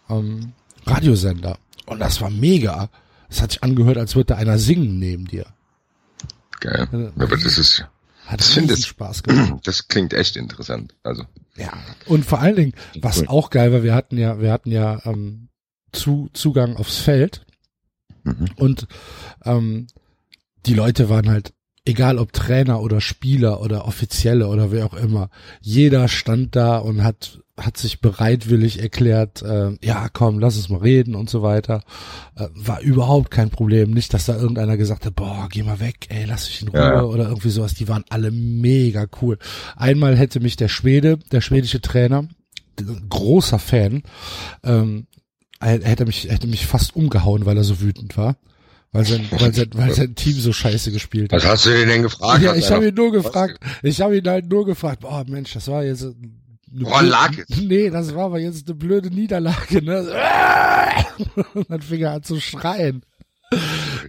ähm, 0.08 0.52
Radiosender. 0.86 1.58
Und 1.86 2.00
das 2.00 2.20
war 2.20 2.30
mega. 2.30 2.88
Es 3.28 3.42
hat 3.42 3.52
sich 3.52 3.62
angehört, 3.62 3.98
als 3.98 4.14
würde 4.14 4.34
da 4.34 4.36
einer 4.36 4.58
singen 4.58 4.98
neben 4.98 5.26
dir. 5.26 5.46
Geil. 6.60 6.88
Also, 6.90 7.12
aber 7.16 7.36
das 7.36 7.58
ist 7.58 7.86
hat 8.28 8.40
das 8.40 8.56
riesen 8.56 8.76
Spaß 8.76 9.22
gemacht. 9.22 9.54
Das 9.64 9.88
klingt 9.88 10.12
echt 10.12 10.36
interessant. 10.36 10.94
Also. 11.02 11.24
Ja. 11.56 11.72
Und 12.06 12.24
vor 12.24 12.40
allen 12.40 12.56
Dingen, 12.56 12.72
was 13.00 13.20
cool. 13.20 13.28
auch 13.28 13.50
geil 13.50 13.72
war, 13.72 13.82
wir 13.82 13.94
hatten 13.94 14.18
ja, 14.18 14.40
wir 14.40 14.52
hatten 14.52 14.70
ja 14.70 15.00
ähm, 15.04 15.48
zu, 15.92 16.28
Zugang 16.34 16.76
aufs 16.76 16.98
Feld 16.98 17.46
mhm. 18.24 18.50
und 18.56 18.86
ähm, 19.44 19.86
die 20.66 20.74
Leute 20.74 21.08
waren 21.08 21.30
halt 21.30 21.54
egal 21.88 22.18
ob 22.18 22.32
Trainer 22.32 22.80
oder 22.80 23.00
Spieler 23.00 23.60
oder 23.60 23.86
Offizielle 23.86 24.48
oder 24.48 24.70
wer 24.70 24.86
auch 24.86 24.94
immer, 24.94 25.30
jeder 25.60 26.08
stand 26.08 26.54
da 26.54 26.78
und 26.78 27.02
hat 27.02 27.40
hat 27.60 27.76
sich 27.76 28.00
bereitwillig 28.00 28.80
erklärt, 28.80 29.42
äh, 29.42 29.72
ja 29.82 30.08
komm, 30.08 30.38
lass 30.38 30.56
uns 30.56 30.68
mal 30.68 30.78
reden 30.78 31.16
und 31.16 31.28
so 31.28 31.42
weiter. 31.42 31.82
Äh, 32.36 32.46
war 32.54 32.80
überhaupt 32.82 33.32
kein 33.32 33.50
Problem. 33.50 33.90
Nicht, 33.90 34.14
dass 34.14 34.26
da 34.26 34.36
irgendeiner 34.36 34.76
gesagt 34.76 35.04
hat, 35.04 35.16
boah, 35.16 35.48
geh 35.50 35.64
mal 35.64 35.80
weg, 35.80 36.06
ey, 36.08 36.24
lass 36.24 36.46
dich 36.46 36.62
in 36.62 36.68
Ruhe 36.68 36.78
Ja. 36.78 37.02
oder 37.02 37.28
irgendwie 37.28 37.50
sowas. 37.50 37.74
Die 37.74 37.88
waren 37.88 38.04
alle 38.10 38.30
mega 38.30 39.06
cool. 39.20 39.38
Einmal 39.74 40.16
hätte 40.16 40.38
mich 40.38 40.54
der 40.54 40.68
Schwede, 40.68 41.18
der 41.32 41.40
schwedische 41.40 41.80
Trainer, 41.80 42.28
großer 43.08 43.58
Fan, 43.58 44.04
ähm, 44.62 45.08
er 45.58 45.80
hätte 45.82 46.06
mich, 46.06 46.28
hätte 46.30 46.46
mich 46.46 46.64
fast 46.64 46.94
umgehauen, 46.94 47.44
weil 47.44 47.56
er 47.56 47.64
so 47.64 47.80
wütend 47.80 48.16
war. 48.16 48.36
Weil 48.92 49.04
sein, 49.04 49.26
weil 49.30 49.52
sein, 49.54 49.68
weil 49.74 49.92
sein 49.92 50.14
Team 50.14 50.32
so 50.34 50.52
scheiße 50.52 50.90
gespielt 50.92 51.32
hat. 51.32 51.40
Was 51.42 51.46
hast 51.48 51.66
du 51.66 51.70
den 51.70 51.88
denn 51.88 52.02
gefragt? 52.02 52.42
Ja, 52.42 52.54
ich 52.54 52.70
habe 52.70 52.88
ihn 52.88 52.94
nur 52.94 53.12
gefragt, 53.12 53.60
ich 53.82 54.00
habe 54.00 54.16
ihn 54.16 54.26
halt 54.26 54.48
nur 54.50 54.64
gefragt, 54.64 55.00
boah 55.00 55.24
Mensch, 55.28 55.52
das 55.52 55.68
war 55.68 55.84
jetzt 55.84 56.02
eine 56.04 56.14
Woran 56.72 57.00
blöde- 57.00 57.10
lag 57.10 57.32
es? 57.48 57.56
Nee, 57.60 57.90
das 57.90 58.14
war 58.14 58.26
aber 58.26 58.38
jetzt 58.40 58.66
eine 58.66 58.74
blöde 58.76 59.10
Niederlage, 59.10 59.82
ne? 59.82 60.06
Und 61.54 61.68
dann 61.70 61.82
fing 61.82 62.00
er 62.00 62.12
an 62.12 62.22
zu 62.22 62.40
schreien. 62.40 63.02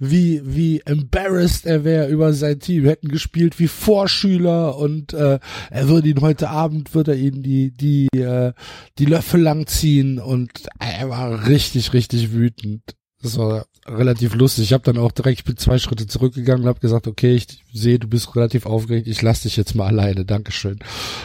Wie, 0.01 0.41
wie 0.43 0.81
embarrassed 0.85 1.65
er 1.65 1.83
wäre 1.85 2.09
über 2.09 2.33
sein 2.33 2.59
Team. 2.59 2.83
Wir 2.83 2.91
hätten 2.91 3.07
gespielt 3.07 3.57
wie 3.59 3.67
Vorschüler 3.69 4.77
und 4.77 5.13
äh, 5.13 5.39
er 5.69 5.87
würde 5.87 6.09
ihn 6.09 6.19
heute 6.21 6.49
Abend, 6.49 6.93
würde 6.93 7.11
er 7.13 7.17
ihnen 7.17 7.41
die, 7.43 7.71
die, 7.71 8.07
äh, 8.17 8.51
die 8.97 9.05
Löffel 9.05 9.41
langziehen 9.41 10.19
und 10.19 10.51
er 10.79 11.09
war 11.09 11.47
richtig, 11.47 11.93
richtig 11.93 12.33
wütend. 12.33 12.81
Das 13.21 13.37
war 13.37 13.65
relativ 13.85 14.33
lustig. 14.35 14.65
Ich 14.65 14.73
habe 14.73 14.83
dann 14.83 14.97
auch 14.97 15.11
direkt, 15.11 15.39
ich 15.39 15.45
bin 15.45 15.57
zwei 15.57 15.77
Schritte 15.77 16.07
zurückgegangen 16.07 16.63
und 16.63 16.69
habe 16.69 16.79
gesagt, 16.79 17.05
okay, 17.07 17.35
ich 17.35 17.47
sehe, 17.73 17.99
du 17.99 18.07
bist 18.07 18.35
relativ 18.35 18.65
aufgeregt, 18.65 19.07
ich 19.07 19.21
lass 19.21 19.41
dich 19.41 19.57
jetzt 19.57 19.75
mal 19.75 19.87
alleine, 19.87 20.23
Dankeschön. 20.23 20.79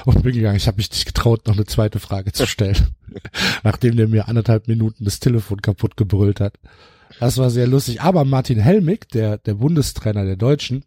Und 0.04 0.22
bin 0.22 0.34
gegangen. 0.34 0.56
Ich 0.56 0.66
habe 0.66 0.78
mich 0.78 0.90
nicht 0.90 1.06
getraut, 1.06 1.46
noch 1.46 1.54
eine 1.54 1.66
zweite 1.66 2.00
Frage 2.00 2.32
zu 2.32 2.46
stellen, 2.46 2.76
nachdem 3.62 3.96
der 3.96 4.08
mir 4.08 4.28
anderthalb 4.28 4.66
Minuten 4.66 5.04
das 5.04 5.20
Telefon 5.20 5.62
kaputt 5.62 5.96
gebrüllt 5.96 6.40
hat. 6.40 6.58
Das 7.20 7.38
war 7.38 7.50
sehr 7.50 7.68
lustig. 7.68 8.00
Aber 8.00 8.24
Martin 8.24 8.58
Helmig, 8.58 9.08
der, 9.10 9.38
der 9.38 9.54
Bundestrainer 9.54 10.24
der 10.24 10.36
Deutschen, 10.36 10.84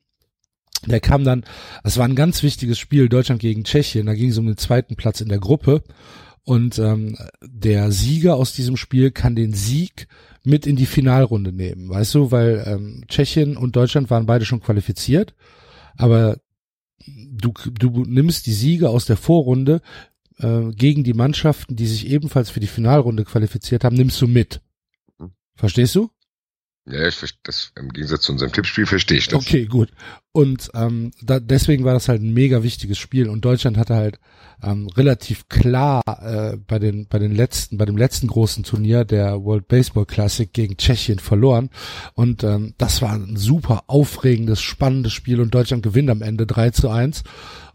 der 0.86 1.00
kam 1.00 1.24
dann, 1.24 1.46
es 1.84 1.98
war 1.98 2.06
ein 2.06 2.16
ganz 2.16 2.44
wichtiges 2.44 2.78
Spiel, 2.78 3.08
Deutschland 3.08 3.42
gegen 3.42 3.64
Tschechien, 3.64 4.06
da 4.06 4.14
ging 4.14 4.30
es 4.30 4.38
um 4.38 4.46
den 4.46 4.58
zweiten 4.58 4.96
Platz 4.96 5.22
in 5.22 5.30
der 5.30 5.40
Gruppe. 5.40 5.84
Und 6.44 6.80
ähm, 6.80 7.18
der 7.42 7.92
Sieger 7.92 8.36
aus 8.36 8.54
diesem 8.54 8.78
Spiel 8.78 9.12
kann 9.12 9.36
den 9.36 9.54
Sieg 9.54 10.08
mit 10.48 10.66
in 10.66 10.76
die 10.76 10.86
Finalrunde 10.86 11.52
nehmen, 11.52 11.90
weißt 11.90 12.16
du, 12.16 12.32
weil 12.32 12.64
ähm, 12.66 13.04
Tschechien 13.08 13.58
und 13.58 13.76
Deutschland 13.76 14.10
waren 14.10 14.26
beide 14.26 14.46
schon 14.46 14.62
qualifiziert, 14.62 15.36
aber 15.98 16.38
du, 17.06 17.54
du 17.80 18.04
nimmst 18.06 18.46
die 18.46 18.54
Siege 18.54 18.90
aus 18.90 19.06
der 19.06 19.18
Vorrunde 19.18 19.82
äh, 20.38 20.72
gegen 20.72 21.04
die 21.04 21.14
Mannschaften, 21.14 21.76
die 21.76 21.88
sich 21.88 22.08
ebenfalls 22.08 22.50
für 22.50 22.60
die 22.60 22.68
Finalrunde 22.68 23.26
qualifiziert 23.26 23.84
haben, 23.84 23.96
nimmst 23.96 24.22
du 24.22 24.28
mit. 24.28 24.62
Verstehst 25.56 25.96
du? 25.96 26.10
Ja, 26.86 27.06
ich 27.06 27.16
verstehe 27.16 27.42
das 27.44 27.74
im 27.76 27.90
Gegensatz 27.90 28.22
zu 28.22 28.32
unserem 28.32 28.54
Tippspiel 28.54 28.86
verstehe 28.86 29.18
ich 29.18 29.28
das. 29.28 29.46
Okay, 29.46 29.66
gut. 29.66 29.90
Und 30.32 30.70
ähm, 30.74 31.12
da, 31.22 31.42
deswegen 31.42 31.84
war 31.84 31.94
das 31.94 32.08
halt 32.08 32.22
ein 32.22 32.34
mega 32.34 32.64
wichtiges 32.64 32.98
Spiel 32.98 33.28
und 33.28 33.44
Deutschland 33.44 33.78
hatte 33.78 33.96
halt 33.96 34.20
ähm, 34.64 34.88
relativ 34.88 35.48
klar 35.50 36.02
äh, 36.06 36.58
bei 36.58 36.80
den 36.80 37.08
bei 37.08 37.20
den 37.20 37.36
letzten 37.36 37.78
bei 37.78 37.86
dem 37.86 37.98
letzten 37.98 38.28
großen 38.28 38.64
Turnier 38.64 39.06
der 39.06 39.44
World 39.44 39.68
Baseball 39.68 40.06
Classic 40.06 40.52
gegen 40.52 40.78
Tschechien 40.78 41.20
verloren. 41.20 41.70
Und 42.14 42.44
ähm, 42.44 42.74
das 42.78 43.02
war 43.02 43.14
ein 43.14 43.38
super 43.38 43.84
aufregendes 43.88 44.62
spannendes 44.62 45.14
Spiel 45.14 45.40
und 45.40 45.54
Deutschland 45.54 45.84
gewinnt 45.84 46.10
am 46.10 46.22
Ende 46.22 46.48
3 46.48 46.72
zu 46.72 46.90
1 46.90 47.24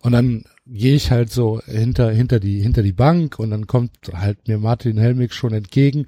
und 0.01 0.13
dann 0.13 0.45
gehe 0.65 0.95
ich 0.95 1.11
halt 1.11 1.33
so 1.33 1.61
hinter 1.67 2.11
hinter 2.13 2.39
die 2.39 2.61
hinter 2.63 2.83
die 2.83 2.93
Bank 2.93 3.39
und 3.39 3.51
dann 3.51 3.67
kommt 3.67 3.91
halt 4.13 4.47
mir 4.47 4.59
Martin 4.59 4.97
Helmig 4.97 5.35
schon 5.35 5.53
entgegen 5.53 6.07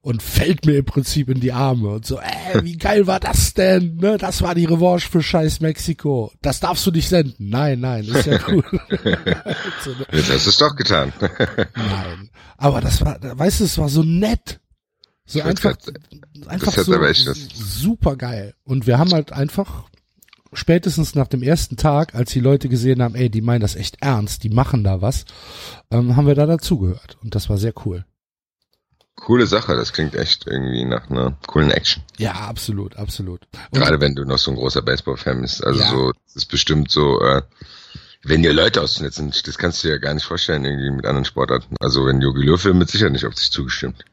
und 0.00 0.22
fällt 0.22 0.64
mir 0.64 0.76
im 0.78 0.84
Prinzip 0.84 1.28
in 1.28 1.40
die 1.40 1.52
Arme 1.52 1.88
und 1.88 2.06
so, 2.06 2.20
äh, 2.20 2.62
wie 2.62 2.76
geil 2.76 3.08
war 3.08 3.18
das 3.18 3.54
denn? 3.54 3.96
Ne, 3.96 4.16
das 4.16 4.42
war 4.42 4.54
die 4.54 4.64
Revanche 4.64 5.08
für 5.10 5.22
scheiß 5.22 5.60
Mexiko. 5.60 6.30
Das 6.40 6.60
darfst 6.60 6.86
du 6.86 6.92
nicht 6.92 7.08
senden. 7.08 7.48
Nein, 7.50 7.80
nein, 7.80 8.04
ist 8.04 8.26
ja 8.26 8.38
cool. 8.48 8.62
so, 9.84 9.90
ne? 9.90 10.06
Du 10.12 10.18
es 10.18 10.56
doch 10.58 10.76
getan. 10.76 11.12
Nein, 11.74 12.30
aber 12.56 12.80
das 12.80 13.00
war, 13.04 13.18
weißt 13.20 13.58
du, 13.60 13.64
es 13.64 13.76
war 13.76 13.88
so 13.88 14.04
nett. 14.04 14.60
So 15.24 15.40
einfach, 15.42 15.76
grad- 15.76 16.46
einfach 16.46 16.76
hat 16.76 16.84
so 16.84 17.32
super 17.54 18.14
geil. 18.14 18.54
Und 18.62 18.86
wir 18.86 18.98
haben 18.98 19.10
halt 19.12 19.32
einfach 19.32 19.88
spätestens 20.56 21.14
nach 21.14 21.28
dem 21.28 21.42
ersten 21.42 21.76
Tag, 21.76 22.14
als 22.14 22.32
die 22.32 22.40
Leute 22.40 22.68
gesehen 22.68 23.02
haben, 23.02 23.14
ey, 23.14 23.30
die 23.30 23.40
meinen 23.42 23.60
das 23.60 23.76
echt 23.76 23.98
ernst, 24.00 24.42
die 24.42 24.48
machen 24.50 24.84
da 24.84 25.00
was, 25.00 25.24
ähm, 25.90 26.16
haben 26.16 26.26
wir 26.26 26.34
da 26.34 26.46
dazugehört. 26.46 27.16
Und 27.22 27.34
das 27.34 27.48
war 27.48 27.58
sehr 27.58 27.72
cool. 27.84 28.04
Coole 29.16 29.46
Sache, 29.46 29.74
das 29.76 29.92
klingt 29.92 30.14
echt 30.14 30.46
irgendwie 30.46 30.84
nach 30.84 31.08
einer 31.08 31.38
coolen 31.46 31.70
Action. 31.70 32.02
Ja, 32.18 32.32
absolut, 32.32 32.96
absolut. 32.96 33.46
Und 33.70 33.80
Gerade 33.80 34.00
wenn 34.00 34.14
du 34.14 34.24
noch 34.24 34.38
so 34.38 34.50
ein 34.50 34.56
großer 34.56 34.82
Baseball-Fan 34.82 35.40
bist. 35.40 35.64
Also 35.64 35.80
Ja. 35.80 35.90
so, 35.90 36.12
das 36.26 36.36
ist 36.36 36.46
bestimmt 36.46 36.90
so, 36.90 37.20
äh, 37.22 37.42
wenn 38.24 38.42
dir 38.42 38.52
Leute 38.52 38.82
auszunetzen, 38.82 39.32
das 39.44 39.56
kannst 39.56 39.82
du 39.82 39.88
dir 39.88 39.94
ja 39.94 40.00
gar 40.00 40.12
nicht 40.12 40.24
vorstellen, 40.24 40.64
irgendwie 40.64 40.90
mit 40.90 41.06
anderen 41.06 41.24
Sportarten. 41.24 41.76
Also 41.80 42.04
wenn 42.06 42.20
Jogi 42.20 42.42
Löw 42.42 42.62
mit 42.74 42.90
Sicherheit 42.90 43.12
nicht 43.12 43.24
auf 43.24 43.36
sich 43.36 43.50
zugestimmt. 43.50 44.04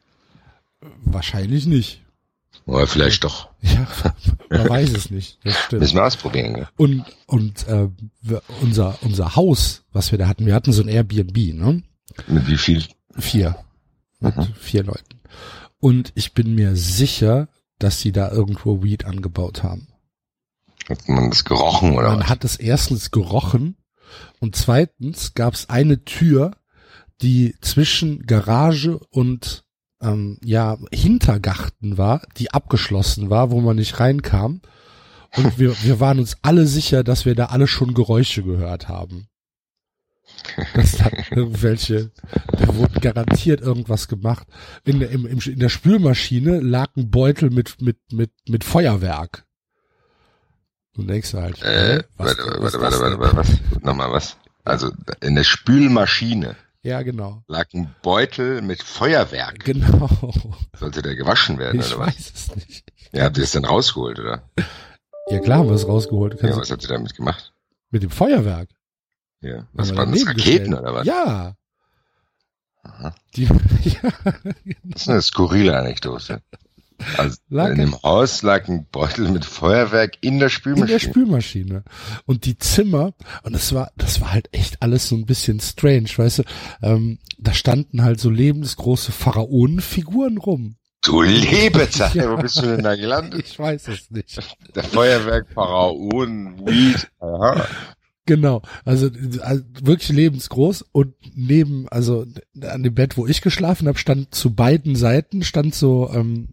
wahrscheinlich 1.04 1.66
nicht. 1.66 2.03
Oder 2.66 2.86
vielleicht 2.86 3.24
doch. 3.24 3.48
Ja, 3.62 3.86
man 4.58 4.68
weiß 4.68 4.90
es 4.92 5.10
nicht. 5.10 5.38
Das 5.42 5.56
stimmt. 5.64 5.80
Müssen 5.80 5.96
wir 5.96 6.04
ausprobieren. 6.04 6.56
Ja. 6.56 6.68
Und, 6.76 7.04
und 7.26 7.66
äh, 7.66 7.88
unser, 8.62 8.96
unser 9.02 9.34
Haus, 9.36 9.82
was 9.92 10.10
wir 10.12 10.18
da 10.18 10.28
hatten, 10.28 10.46
wir 10.46 10.54
hatten 10.54 10.72
so 10.72 10.82
ein 10.82 10.88
Airbnb, 10.88 11.36
ne? 11.54 11.82
Mit 12.28 12.46
wie 12.46 12.58
viel? 12.58 12.84
Vier. 13.18 13.56
Mit 14.20 14.36
Mhm. 14.36 14.54
vier 14.60 14.84
Leuten. 14.84 15.20
Und 15.80 16.12
ich 16.14 16.34
bin 16.34 16.54
mir 16.54 16.76
sicher, 16.76 17.48
dass 17.78 18.00
sie 18.00 18.12
da 18.12 18.30
irgendwo 18.30 18.82
Weed 18.82 19.04
angebaut 19.06 19.62
haben. 19.62 19.88
Hat 20.88 21.08
man 21.08 21.30
das 21.30 21.44
gerochen 21.44 21.92
oder 21.96 22.10
Man 22.10 22.20
was? 22.20 22.28
hat 22.28 22.44
es 22.44 22.56
erstens 22.56 23.10
gerochen 23.10 23.76
und 24.40 24.54
zweitens 24.56 25.34
gab 25.34 25.54
es 25.54 25.68
eine 25.70 26.04
Tür, 26.04 26.52
die 27.22 27.56
zwischen 27.60 28.24
Garage 28.26 28.98
und 29.10 29.63
ähm, 30.04 30.38
ja 30.44 30.78
Hintergarten 30.92 31.98
war, 31.98 32.22
die 32.36 32.52
abgeschlossen 32.52 33.30
war, 33.30 33.50
wo 33.50 33.60
man 33.60 33.76
nicht 33.76 33.98
reinkam. 34.00 34.60
Und 35.36 35.58
wir, 35.58 35.74
wir 35.82 35.98
waren 35.98 36.20
uns 36.20 36.36
alle 36.42 36.66
sicher, 36.66 37.02
dass 37.02 37.24
wir 37.24 37.34
da 37.34 37.46
alle 37.46 37.66
schon 37.66 37.92
Geräusche 37.94 38.42
gehört 38.44 38.88
haben. 38.88 39.26
Das 40.74 41.02
hat 41.02 41.12
irgendwelche, 41.30 42.10
da 42.52 42.74
wurde 42.76 43.00
garantiert 43.00 43.60
irgendwas 43.60 44.08
gemacht. 44.08 44.46
In 44.84 45.00
der, 45.00 45.10
im, 45.10 45.26
im, 45.26 45.38
in 45.40 45.58
der 45.58 45.68
Spülmaschine 45.68 46.60
lag 46.60 46.88
ein 46.96 47.10
Beutel 47.10 47.50
mit, 47.50 47.80
mit, 47.82 47.98
mit, 48.12 48.30
mit 48.48 48.64
Feuerwerk. 48.64 49.44
Du 50.94 51.02
denkst 51.02 51.34
halt, 51.34 51.60
Äh, 51.62 52.04
was- 52.16 52.38
warte, 52.38 52.62
was 52.62 52.74
warte, 52.80 52.96
ist 52.96 53.00
warte, 53.02 53.18
warte, 53.18 53.36
warte, 53.36 53.36
was? 53.36 53.82
Nochmal 53.82 54.12
was? 54.12 54.36
Also 54.64 54.92
in 55.20 55.34
der 55.34 55.44
Spülmaschine 55.44 56.56
Ja, 56.84 57.02
genau. 57.02 57.42
lag 57.48 57.66
ein 57.74 57.94
Beutel 58.02 58.60
mit 58.62 58.82
Feuerwerk. 58.82 59.64
Genau. 59.64 60.08
Sollte 60.78 61.00
der 61.02 61.16
gewaschen 61.16 61.58
werden 61.58 61.80
Ich 61.80 61.86
oder 61.88 62.00
was? 62.00 62.06
weiß 62.14 62.32
es 62.34 62.56
nicht. 62.56 62.84
Ja, 63.12 63.24
habt 63.24 63.38
ihr 63.38 63.44
es 63.44 63.52
dann 63.52 63.64
rausgeholt, 63.64 64.20
oder? 64.20 64.48
Ja, 65.30 65.40
klar 65.40 65.58
haben 65.60 65.68
wir 65.68 65.74
es 65.74 65.88
rausgeholt. 65.88 66.42
Ja, 66.42 66.56
was 66.56 66.70
hat 66.70 66.82
ihr 66.82 66.88
damit 66.88 67.14
gemacht? 67.16 67.52
mit 67.90 68.02
dem 68.02 68.10
Feuerwerk. 68.10 68.68
Ja. 69.40 69.66
Was 69.72 69.94
waren 69.96 70.10
das, 70.12 70.26
Raketen 70.26 70.36
gestellt. 70.36 70.68
oder 70.80 70.94
was? 70.94 71.06
Ja. 71.06 71.54
Aha. 72.82 73.14
Die, 73.36 73.44
ja. 73.84 74.12
Das 74.82 75.02
ist 75.02 75.08
eine 75.08 75.22
skurrile 75.22 75.76
Anekdote. 75.78 76.42
Also 77.16 77.36
Lag 77.48 77.70
in 77.70 77.78
dem 77.78 78.02
Haus 78.02 78.42
lag 78.42 78.68
ein 78.68 78.86
Beutel 78.90 79.28
mit 79.30 79.44
Feuerwerk 79.44 80.18
in 80.20 80.38
der 80.38 80.46
In 80.46 80.50
Spülmaschine. 80.50 80.86
der 80.86 80.98
Spülmaschine. 80.98 81.84
Und 82.26 82.44
die 82.44 82.58
Zimmer, 82.58 83.14
und 83.42 83.52
das 83.54 83.72
war, 83.74 83.90
das 83.96 84.20
war 84.20 84.32
halt 84.32 84.48
echt 84.52 84.82
alles 84.82 85.08
so 85.08 85.16
ein 85.16 85.26
bisschen 85.26 85.60
strange, 85.60 86.08
weißt 86.16 86.38
du, 86.40 86.42
ähm, 86.82 87.18
da 87.38 87.52
standen 87.52 88.02
halt 88.02 88.20
so 88.20 88.30
lebensgroße 88.30 89.12
Pharaonenfiguren 89.12 90.38
rum. 90.38 90.76
du 91.04 91.22
Lebezeit, 91.22 92.14
Ja. 92.14 92.30
wo 92.30 92.36
bist 92.40 92.56
du 92.56 92.62
denn 92.62 92.82
da 92.82 92.94
gelandet? 92.96 93.44
Ich 93.46 93.58
weiß 93.58 93.88
es 93.88 94.10
nicht. 94.10 94.38
Der 94.74 94.84
Feuerwerk, 94.84 95.48
Pharaon, 95.54 96.58
Weed. 96.66 97.08
Aha. 97.20 97.66
Genau, 98.26 98.62
also, 98.86 99.10
also 99.42 99.62
wirklich 99.82 100.08
lebensgroß 100.08 100.86
und 100.92 101.12
neben, 101.34 101.86
also 101.90 102.24
an 102.62 102.82
dem 102.82 102.94
Bett, 102.94 103.18
wo 103.18 103.26
ich 103.26 103.42
geschlafen 103.42 103.86
habe, 103.86 103.98
stand 103.98 104.34
zu 104.34 104.54
beiden 104.54 104.96
Seiten 104.96 105.42
stand 105.42 105.74
so 105.74 106.10
ähm, 106.10 106.48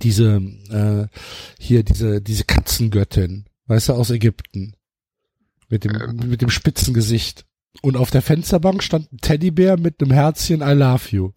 diese 0.00 0.40
äh, 0.70 1.06
hier 1.58 1.82
diese 1.82 2.20
diese 2.20 2.44
Katzengöttin, 2.44 3.46
weißt 3.66 3.90
du, 3.90 3.92
aus 3.94 4.10
Ägypten 4.10 4.74
mit 5.68 5.84
dem 5.84 5.94
Ähm. 5.94 6.28
mit 6.28 6.42
dem 6.42 6.50
spitzen 6.50 6.94
Gesicht 6.94 7.44
und 7.80 7.96
auf 7.96 8.10
der 8.10 8.22
Fensterbank 8.22 8.82
stand 8.82 9.12
ein 9.12 9.18
Teddybär 9.18 9.78
mit 9.78 10.02
einem 10.02 10.12
Herzchen 10.12 10.60
I 10.60 10.72
love 10.72 11.08
you. 11.10 11.32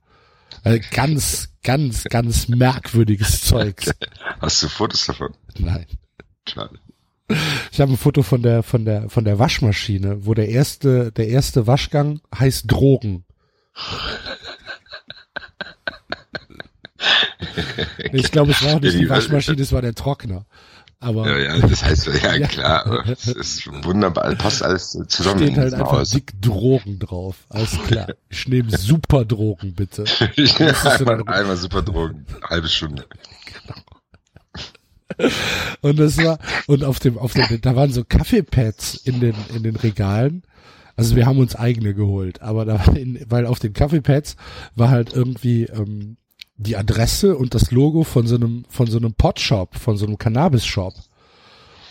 Also 0.64 0.80
ganz 0.92 1.50
ganz 1.64 2.04
ganz 2.06 2.48
merkwürdiges 2.48 3.42
Zeugs. 3.46 3.92
Hast 4.40 4.64
du 4.64 4.70
Fotos 4.70 5.06
davon? 5.06 5.34
Nein. 5.58 5.86
Schade. 6.48 6.80
Ich 7.72 7.82
habe 7.82 7.94
ein 7.94 7.98
Foto 7.98 8.22
von 8.22 8.44
der 8.44 8.62
von 8.62 8.86
der 8.86 9.10
von 9.10 9.26
der 9.26 9.40
Waschmaschine, 9.40 10.26
wo 10.26 10.34
der 10.34 10.50
erste 10.50 11.12
der 11.12 11.28
erste 11.28 11.66
Waschgang 11.66 12.22
heißt 12.38 12.72
Drogen. 12.72 13.26
Ich 18.14 18.32
glaube, 18.32 18.52
es 18.52 18.64
war 18.64 18.76
auch 18.76 18.82
nicht 18.82 18.98
die 19.00 19.10
Waschmaschine, 19.10 19.62
es 19.62 19.72
war 19.72 19.82
der 19.82 19.94
Trockner. 19.96 20.46
Aber 21.00 21.28
Ja, 21.28 21.56
ja, 21.58 21.68
das 21.68 21.84
heißt, 21.84 22.08
ja, 22.24 22.36
Ja. 22.38 22.48
klar, 22.48 23.04
es 23.10 23.28
ist 23.28 23.68
wunderbar, 23.84 24.34
passt 24.36 24.64
alles 24.64 24.92
zusammen. 25.08 25.40
steht 25.44 25.58
halt 25.58 25.74
einfach 25.74 25.92
Haus. 25.92 26.10
dick 26.12 26.42
Drogen 26.42 27.00
drauf. 27.00 27.36
Alles 27.50 27.78
klar. 27.88 28.08
Ich 28.30 28.48
nehme 28.48 28.76
super 28.78 29.26
Drogen, 29.26 29.74
bitte. 29.74 30.06
Ja, 30.36 30.74
einmal, 30.84 31.24
einmal 31.28 31.58
super 31.58 31.82
Drogen, 31.82 32.26
halbe 32.50 32.68
Stunde. 32.68 33.06
Und 35.82 36.00
das 36.00 36.18
war, 36.18 36.40
und 36.68 36.84
auf 36.84 37.00
dem, 37.00 37.18
auf 37.18 37.34
dem, 37.34 37.62
da 37.62 37.76
waren 37.76 37.92
so 37.94 38.04
Kaffeepads 38.04 38.96
in 38.96 39.20
den, 39.20 39.36
in 39.56 39.64
den 39.64 39.76
Regalen. 39.76 40.44
Also 40.98 41.16
wir 41.16 41.26
haben 41.26 41.40
uns 41.40 41.56
eigene 41.56 41.94
geholt, 41.94 42.42
aber 42.42 42.66
da 42.66 42.84
in, 42.96 43.24
weil 43.30 43.46
auf 43.46 43.60
den 43.60 43.74
Kaffeepads 43.74 44.36
war 44.76 44.90
halt 44.90 45.14
irgendwie 45.14 45.64
ähm, 45.66 46.18
die 46.58 46.78
Adresse 46.78 47.36
und 47.36 47.54
das 47.54 47.72
Logo 47.72 48.04
von 48.04 48.28
so 48.28 48.36
einem, 48.36 48.66
von 48.70 48.88
so 48.88 48.98
einem 48.98 49.14
Potshop, 49.14 49.76
von 49.76 49.98
so 49.98 50.06
einem 50.06 50.18
Cannabis-Shop. 50.18 50.94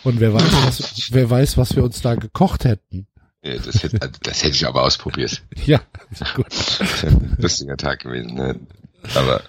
Und 0.04 0.20
wer 0.20 0.34
weiß, 0.34 0.52
was, 0.66 1.08
wer 1.12 1.30
weiß, 1.30 1.56
was 1.56 1.76
wir 1.76 1.84
uns 1.84 2.00
da 2.02 2.14
gekocht 2.14 2.64
hätten. 2.64 3.06
Ja, 3.42 3.58
das, 3.58 3.82
hätte, 3.82 3.98
das 4.22 4.42
hätte 4.42 4.54
ich 4.54 4.66
aber 4.66 4.82
ausprobiert. 4.82 5.42
Ja, 5.66 5.80
gut. 6.34 6.46
Das 6.78 7.02
wäre 7.02 7.14
ein 7.14 7.36
lustiger 7.38 7.76
Tag 7.76 8.00
gewesen. 8.00 8.34
Ne? 8.34 8.58
Aber 9.14 9.42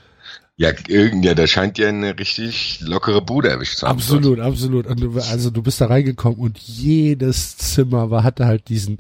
ja, 0.57 0.71
irgend, 0.87 1.25
ja, 1.25 1.33
da 1.33 1.47
scheint 1.47 1.77
ja 1.77 1.89
eine 1.89 2.17
richtig 2.17 2.79
lockere 2.81 3.21
Bude 3.21 3.49
erwischt 3.49 3.77
zu 3.77 3.87
haben. 3.87 3.97
Absolut, 3.97 4.39
absolut. 4.39 4.87
Und 4.87 5.01
du, 5.01 5.19
also 5.19 5.49
du 5.49 5.61
bist 5.61 5.81
da 5.81 5.87
reingekommen 5.87 6.39
und 6.39 6.57
jedes 6.57 7.57
Zimmer 7.57 8.09
war, 8.09 8.23
hatte 8.23 8.45
halt 8.45 8.69
diesen, 8.69 8.97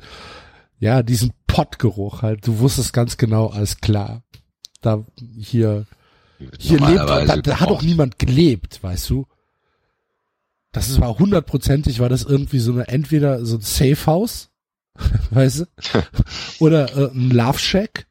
ja, 0.79 1.03
diesen 1.03 1.31
Pottgeruch 1.47 2.21
halt. 2.21 2.45
Du 2.45 2.59
wusstest 2.59 2.91
ganz 2.91 3.15
genau, 3.15 3.47
alles 3.47 3.77
klar. 3.77 4.21
Da, 4.81 5.05
hier, 5.37 5.85
hier 6.59 6.79
lebt, 6.79 6.99
da, 7.09 7.37
da 7.37 7.59
hat 7.59 7.69
auch 7.69 7.81
niemand 7.81 8.19
gelebt, 8.19 8.81
weißt 8.83 9.09
du? 9.09 9.25
Das 10.71 10.89
ist- 10.89 10.99
war 10.99 11.17
hundertprozentig, 11.17 11.99
war 11.99 12.09
das 12.09 12.23
irgendwie 12.23 12.59
so 12.59 12.73
eine, 12.73 12.87
entweder 12.87 13.45
so 13.45 13.55
ein 13.57 13.61
Safe 13.61 14.05
House, 14.05 14.49
weißt 15.31 15.59
du? 15.61 15.65
Oder 16.59 16.95
äh, 16.97 17.11
ein 17.11 17.29
Love 17.31 17.59
Shack. 17.59 18.07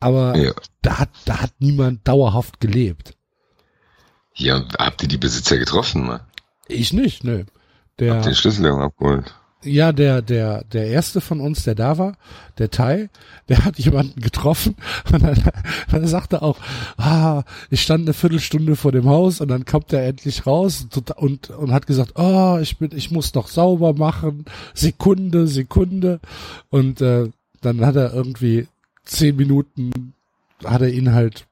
Aber 0.00 0.36
Ja. 0.36 0.52
da 0.82 0.98
hat, 0.98 1.10
da 1.26 1.40
hat 1.42 1.52
niemand 1.60 2.06
dauerhaft 2.08 2.60
gelebt. 2.60 3.14
Und 4.40 4.74
habt 4.78 5.02
ihr 5.02 5.08
die 5.08 5.18
Besitzer 5.18 5.58
getroffen? 5.58 6.06
Ne? 6.06 6.20
Ich 6.66 6.92
nicht, 6.92 7.22
nö. 7.22 7.44
Der, 7.98 8.14
Habt 8.14 8.24
ihr 8.26 8.30
den 8.32 8.34
Schlüssel 8.34 8.66
abgeholt? 8.66 9.34
Ja, 9.64 9.92
der, 9.92 10.22
der, 10.22 10.64
der 10.64 10.86
erste 10.86 11.20
von 11.20 11.40
uns, 11.40 11.62
der 11.62 11.76
da 11.76 11.96
war, 11.96 12.16
der 12.58 12.70
Tai, 12.70 13.08
der 13.48 13.64
hat 13.64 13.78
jemanden 13.78 14.20
getroffen 14.20 14.74
und 15.12 15.22
dann, 15.22 15.40
dann 15.90 16.06
sagt 16.06 16.32
er 16.32 16.42
auch, 16.42 16.58
ah, 16.96 17.44
ich 17.70 17.82
stand 17.82 18.02
eine 18.02 18.12
Viertelstunde 18.12 18.74
vor 18.74 18.90
dem 18.90 19.08
Haus 19.08 19.40
und 19.40 19.48
dann 19.48 19.64
kommt 19.64 19.92
er 19.92 20.04
endlich 20.04 20.46
raus 20.46 20.86
und, 20.94 21.10
und, 21.12 21.50
und 21.50 21.72
hat 21.72 21.86
gesagt, 21.86 22.12
oh, 22.16 22.58
ich 22.60 22.78
bin, 22.78 22.90
ich 22.94 23.10
muss 23.10 23.34
noch 23.34 23.48
sauber 23.48 23.94
machen, 23.94 24.44
Sekunde, 24.74 25.46
Sekunde 25.46 26.18
und 26.70 27.00
äh, 27.00 27.30
dann 27.60 27.86
hat 27.86 27.96
er 27.96 28.12
irgendwie 28.12 28.66
zehn 29.04 29.36
Minuten 29.36 30.14
hat 30.64 30.82
er 30.82 30.90
ihn 30.90 31.12
halt 31.12 31.46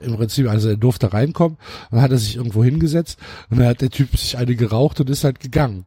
im 0.00 0.16
Prinzip, 0.16 0.48
also 0.48 0.70
er 0.70 0.76
durfte 0.76 1.12
reinkommen, 1.12 1.58
dann 1.90 2.00
hat 2.00 2.10
er 2.10 2.18
sich 2.18 2.36
irgendwo 2.36 2.64
hingesetzt 2.64 3.18
und 3.50 3.58
dann 3.58 3.68
hat 3.68 3.80
der 3.80 3.90
Typ 3.90 4.16
sich 4.16 4.38
eine 4.38 4.56
geraucht 4.56 5.00
und 5.00 5.10
ist 5.10 5.24
halt 5.24 5.40
gegangen. 5.40 5.84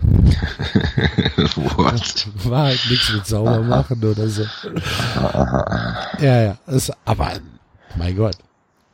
What? 1.76 2.26
War 2.44 2.64
halt 2.66 2.80
nichts 2.88 3.12
mit 3.12 3.26
sauber 3.26 3.62
machen 3.62 4.02
oder 4.02 4.28
so. 4.28 4.44
Ja, 6.20 6.42
ja. 6.42 6.58
Das, 6.66 6.90
aber, 7.04 7.32
mein 7.96 8.16
Gott. 8.16 8.36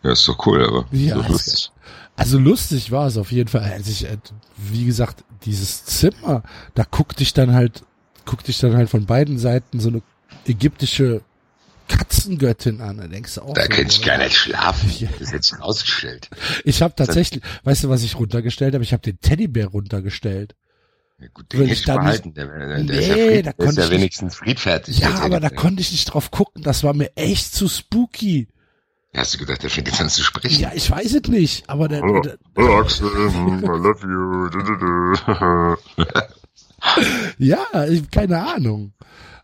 Ja, 0.03 0.13
ist 0.13 0.27
doch 0.29 0.47
cool, 0.47 0.65
aber 0.65 0.87
Ja, 0.93 1.15
so 1.15 1.21
ist 1.21 1.29
lustig. 1.29 1.71
Also 2.17 2.39
lustig 2.39 2.91
war 2.91 3.07
es 3.07 3.19
auf 3.19 3.31
jeden 3.31 3.49
Fall. 3.49 3.63
Als 3.63 3.89
ich, 3.89 4.07
äh, 4.07 4.17
wie 4.57 4.87
gesagt, 4.87 5.23
dieses 5.45 5.85
Zimmer, 5.85 6.43
da 6.75 6.85
guckte 6.91 7.23
ich 7.23 7.35
dann 7.35 7.53
halt, 7.53 7.83
guckte 8.25 8.51
ich 8.51 8.59
dann 8.59 8.75
halt 8.75 8.89
von 8.89 9.05
beiden 9.05 9.39
Seiten 9.39 9.81
so 9.81 9.91
eine 9.91 10.03
ägyptische 10.47 11.21
Katzengöttin 11.89 12.81
an. 12.81 12.97
Da 12.97 13.07
denkst 13.07 13.35
du 13.35 13.43
auch 13.43 13.55
Da 13.55 13.63
so, 13.65 13.69
könnte 13.69 13.93
ich 13.95 14.03
gar 14.03 14.19
nicht 14.19 14.37
schlafen. 14.37 14.91
Ja. 14.99 15.09
Das 15.19 15.33
hätte 15.33 15.55
ich 15.55 15.63
ausgestellt. 15.63 16.31
Ich 16.65 16.81
habe 16.83 16.95
tatsächlich, 16.97 17.43
weißt 17.65 17.85
du, 17.85 17.91
was 17.91 18.03
ich 18.03 18.19
runtergestellt 18.19 18.75
habe? 18.75 18.83
Ich 18.83 18.93
habe 18.93 19.03
den 19.03 19.21
Teddybär 19.21 19.67
runtergestellt. 19.69 20.55
Ja, 21.19 21.29
gut, 21.33 21.51
den 21.53 21.63
ich 21.63 21.69
hätte 21.71 21.79
ich 21.81 21.85
da 21.87 21.97
behalten. 21.97 22.35
Der, 22.35 22.47
der, 22.47 22.67
der 22.69 22.79
Nee, 22.85 22.99
ist 22.99 23.09
ja, 23.09 23.15
fried, 23.15 23.47
da 23.47 23.53
der 23.53 23.53
ist 23.53 23.57
konnte 23.57 23.81
ja 23.81 23.85
ich 23.87 23.91
nicht- 23.91 23.91
wenigstens 24.01 24.35
friedfertig. 24.37 24.99
Ja, 24.99 25.15
aber 25.21 25.41
da 25.41 25.49
konnte 25.51 25.81
ich 25.81 25.91
nicht 25.93 26.05
drauf 26.07 26.31
gucken. 26.31 26.63
Das 26.63 26.83
war 26.85 26.93
mir 26.95 27.11
echt 27.17 27.55
zu 27.55 27.69
spooky. 27.69 28.49
Hast 29.17 29.33
du 29.33 29.39
gedacht, 29.39 29.63
der 29.63 29.71
fängt 29.71 29.89
jetzt 29.89 29.99
an 30.01 30.11
zu 30.11 30.23
sprechen? 30.23 30.61
Ja, 30.61 30.73
ich 30.75 30.91
weiß 30.91 31.15
es 31.15 31.29
nicht, 31.31 31.71
aber 31.71 31.89
der, 31.89 32.05
Oh, 32.05 32.21
der, 32.21 32.37
Axel, 32.77 33.09
mm, 33.09 33.65
I 33.65 33.67
love 33.67 34.07
you. 34.07 35.77
Ja, 37.39 37.87
ich, 37.89 38.11
keine 38.11 38.47
Ahnung. 38.47 38.93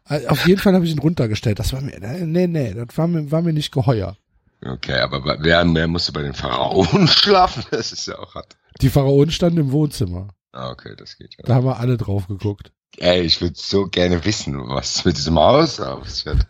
Äh, 0.08 0.26
Auf 0.26 0.46
jeden 0.46 0.60
Fall 0.60 0.74
habe 0.74 0.84
ich 0.84 0.90
ihn 0.92 0.98
runtergestellt. 0.98 1.58
Das 1.58 1.72
war 1.72 1.80
mir, 1.80 1.98
nee, 2.26 2.46
nee, 2.46 2.74
das 2.74 2.96
war 2.98 3.06
mir, 3.08 3.30
war 3.30 3.40
mir 3.42 3.52
nicht 3.54 3.72
geheuer. 3.72 4.16
Okay, 4.64 4.98
aber 5.00 5.22
wer, 5.40 5.64
wer 5.74 5.88
musste 5.88 6.12
bei 6.12 6.22
den 6.22 6.34
Pharaonen 6.34 7.08
schlafen? 7.08 7.64
Das 7.70 7.92
ist 7.92 8.06
ja 8.06 8.18
auch 8.18 8.34
hart. 8.34 8.56
Die 8.80 8.90
Pharaonen 8.90 9.30
standen 9.30 9.58
im 9.58 9.72
Wohnzimmer. 9.72 10.28
Ah, 10.52 10.70
okay, 10.70 10.94
das 10.96 11.16
geht 11.16 11.34
ja. 11.36 11.44
Da 11.44 11.54
haben 11.54 11.66
wir 11.66 11.78
alle 11.78 11.96
drauf 11.96 12.28
geguckt. 12.28 12.72
Ey, 12.98 13.22
ich 13.22 13.40
würde 13.40 13.54
so 13.56 13.86
gerne 13.86 14.24
wissen, 14.24 14.68
was 14.68 15.04
mit 15.04 15.16
diesem 15.16 15.38
Haus 15.38 15.80
auf 15.80 16.06
wird. 16.26 16.46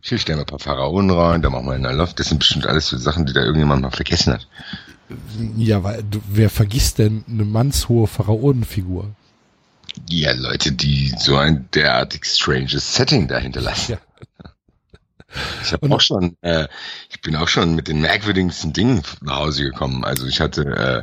Ich 0.00 0.20
stelle 0.20 0.36
mal 0.36 0.42
ein 0.42 0.46
paar 0.46 0.58
Pharaonen 0.58 1.10
rein, 1.10 1.42
da 1.42 1.50
machen 1.50 1.66
wir 1.66 1.74
einen 1.74 1.96
Loft. 1.96 2.18
Das 2.18 2.28
sind 2.28 2.38
bestimmt 2.38 2.66
alles 2.66 2.88
so 2.88 2.96
Sachen, 2.96 3.26
die 3.26 3.34
da 3.34 3.42
irgendjemand 3.42 3.82
mal 3.82 3.90
vergessen 3.90 4.32
hat. 4.32 4.48
Ja, 5.56 5.82
weil 5.82 6.04
wer 6.28 6.48
vergisst 6.48 6.98
denn 6.98 7.24
eine 7.28 7.44
mannshohe 7.44 8.06
Pharaonenfigur? 8.06 9.10
Ja, 10.08 10.32
Leute, 10.32 10.72
die 10.72 11.12
so 11.18 11.36
ein 11.36 11.68
derartig 11.74 12.24
stranges 12.24 12.94
Setting 12.94 13.28
dahinter 13.28 13.60
lassen. 13.60 13.92
Ja. 13.92 13.98
Ich 15.62 15.72
habe 15.72 15.94
auch 15.94 16.00
schon, 16.00 16.36
äh, 16.40 16.66
ich 17.08 17.20
bin 17.20 17.36
auch 17.36 17.46
schon 17.46 17.76
mit 17.76 17.86
den 17.86 18.00
merkwürdigsten 18.00 18.72
Dingen 18.72 19.02
nach 19.20 19.36
Hause 19.36 19.62
gekommen. 19.62 20.04
Also 20.04 20.26
ich 20.26 20.40
hatte, 20.40 20.62
äh, 20.62 21.02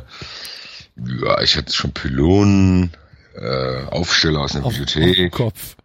ja, 1.06 1.40
ich 1.40 1.56
hatte 1.56 1.72
schon 1.72 1.92
Pylonen, 1.92 2.92
äh, 3.34 3.84
Aufsteller 3.86 4.40
aus 4.40 4.54
einer 4.54 4.66
Auf, 4.66 4.72
auf 4.72 4.78
Bibliothek 4.78 5.32
Kopf. 5.32 5.76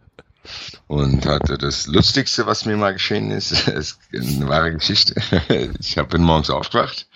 und 0.86 1.26
hatte 1.26 1.56
das 1.58 1.86
Lustigste, 1.86 2.46
was 2.46 2.64
mir 2.64 2.76
mal 2.76 2.92
geschehen 2.92 3.30
ist, 3.30 3.52
ist 3.68 3.98
eine 4.12 4.48
wahre 4.48 4.72
Geschichte. 4.72 5.14
Ich 5.78 5.98
hab, 5.98 6.10
bin 6.10 6.22
morgens 6.22 6.50
aufgewacht, 6.50 7.06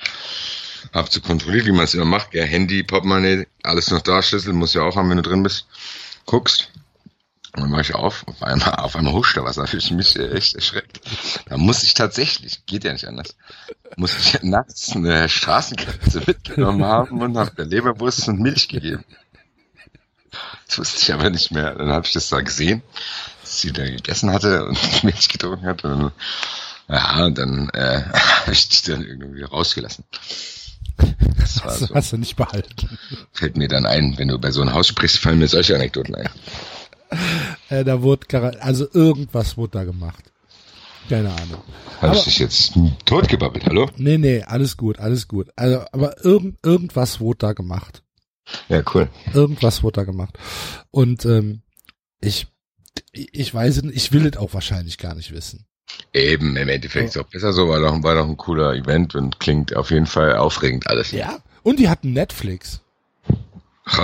hab 0.92 1.10
zu 1.10 1.20
kontrolliert, 1.20 1.66
wie 1.66 1.72
man 1.72 1.84
es 1.84 1.94
immer 1.94 2.04
macht, 2.04 2.34
ja, 2.34 2.44
Handy, 2.44 2.82
Portemonnaie, 2.82 3.46
alles 3.62 3.90
noch 3.90 4.00
da, 4.00 4.22
Schlüssel 4.22 4.52
muss 4.52 4.74
ja 4.74 4.82
auch 4.82 4.96
haben, 4.96 5.10
wenn 5.10 5.16
du 5.16 5.22
drin 5.22 5.42
bist. 5.42 5.66
Guckst. 6.26 6.70
Und 7.54 7.62
dann 7.62 7.72
war 7.72 7.80
ich 7.80 7.94
auf, 7.94 8.26
auf 8.28 8.42
einmal, 8.42 8.74
auf 8.76 8.94
einmal 8.94 9.14
huscht 9.14 9.36
da 9.36 9.42
was, 9.42 9.56
da 9.56 9.62
hab 9.62 9.74
ich 9.74 9.90
mich 9.90 10.16
äh, 10.16 10.30
echt 10.30 10.54
erschreckt. 10.54 11.00
Da 11.48 11.56
muss 11.56 11.82
ich 11.82 11.94
tatsächlich, 11.94 12.64
geht 12.66 12.84
ja 12.84 12.92
nicht 12.92 13.06
anders, 13.08 13.34
muss 13.96 14.18
ich 14.18 14.42
nachts 14.42 14.94
eine 14.94 15.28
Straßenkatze 15.28 16.22
mitgenommen 16.26 16.84
haben 16.84 17.20
und 17.20 17.36
hab 17.36 17.56
der 17.56 17.64
Leberwurst 17.66 18.28
und 18.28 18.40
Milch 18.40 18.68
gegeben. 18.68 19.04
Das 20.66 20.78
wusste 20.78 21.00
ich 21.02 21.12
aber 21.12 21.30
nicht 21.30 21.50
mehr. 21.50 21.74
Dann 21.74 21.88
habe 21.88 22.06
ich 22.06 22.12
das 22.12 22.28
da 22.28 22.40
gesehen, 22.40 22.82
dass 23.42 23.60
sie 23.60 23.72
da 23.72 23.84
gegessen 23.84 24.30
hatte 24.32 24.66
und 24.66 24.78
Milch 25.04 25.28
getrunken 25.28 25.66
hat. 25.66 25.84
Und, 25.84 26.12
ja, 26.88 27.24
und 27.24 27.38
dann 27.38 27.70
äh, 27.70 28.02
habe 28.12 28.52
ich 28.52 28.68
die 28.68 28.90
dann 28.90 29.04
irgendwie 29.04 29.42
rausgelassen. 29.42 30.04
Das 31.38 31.60
war 31.64 31.70
Hast, 31.72 31.80
du- 31.82 31.86
so. 31.86 31.94
hast 31.94 32.12
du 32.12 32.16
nicht 32.18 32.36
behalten. 32.36 32.98
Fällt 33.32 33.56
mir 33.56 33.68
dann 33.68 33.86
ein, 33.86 34.14
wenn 34.18 34.28
du 34.28 34.38
bei 34.38 34.50
so 34.50 34.60
einem 34.60 34.74
Haus 34.74 34.88
sprichst, 34.88 35.18
fallen 35.18 35.38
mir 35.38 35.48
solche 35.48 35.74
Anekdoten 35.74 36.14
ein. 36.14 36.28
Äh, 37.70 37.84
da 37.84 38.02
wurde, 38.02 38.60
also 38.60 38.86
irgendwas 38.92 39.56
wurde 39.56 39.78
da 39.78 39.84
gemacht. 39.84 40.22
Keine 41.08 41.30
Ahnung. 41.30 41.62
Habe 42.00 42.12
ich 42.14 42.20
Aber- 42.20 42.24
dich 42.24 42.38
jetzt 42.38 42.72
totgebabbelt, 43.04 43.64
hallo? 43.66 43.88
Nee, 43.96 44.18
nee, 44.18 44.42
alles 44.42 44.76
gut, 44.76 44.98
alles 44.98 45.26
gut. 45.28 45.48
Also, 45.56 45.84
aber 45.92 46.24
irgend, 46.24 46.58
irgendwas 46.64 47.20
wurde 47.20 47.38
da 47.38 47.52
gemacht. 47.54 48.02
Ja, 48.68 48.82
cool. 48.94 49.08
Irgendwas 49.34 49.82
wurde 49.82 50.00
da 50.00 50.04
gemacht. 50.04 50.38
Und 50.90 51.24
ähm, 51.24 51.62
ich, 52.20 52.46
ich 53.12 53.52
weiß 53.52 53.78
ich 53.92 54.12
will 54.12 54.26
es 54.26 54.36
auch 54.36 54.54
wahrscheinlich 54.54 54.98
gar 54.98 55.14
nicht 55.14 55.32
wissen. 55.32 55.66
Eben, 56.12 56.56
im 56.56 56.68
Endeffekt 56.68 57.08
ist 57.10 57.18
auch 57.18 57.28
besser 57.28 57.52
so, 57.52 57.68
war 57.68 57.80
doch, 57.80 58.02
war 58.02 58.14
doch 58.14 58.28
ein 58.28 58.36
cooler 58.36 58.74
Event 58.74 59.14
und 59.14 59.40
klingt 59.40 59.74
auf 59.74 59.90
jeden 59.90 60.06
Fall 60.06 60.36
aufregend 60.36 60.86
alles. 60.86 61.12
Ja. 61.12 61.38
Und 61.62 61.78
die 61.78 61.88
hatten 61.88 62.12
Netflix 62.12 62.80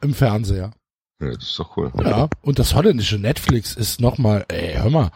im 0.00 0.14
Fernseher. 0.14 0.72
Ja, 1.20 1.34
das 1.34 1.44
ist 1.44 1.58
doch 1.58 1.76
cool. 1.76 1.92
Ja. 2.02 2.28
Und 2.40 2.58
das 2.58 2.74
holländische 2.74 3.18
Netflix 3.18 3.74
ist 3.74 4.00
nochmal, 4.00 4.46
ey, 4.48 4.74
hör 4.74 4.90
mal, 4.90 5.10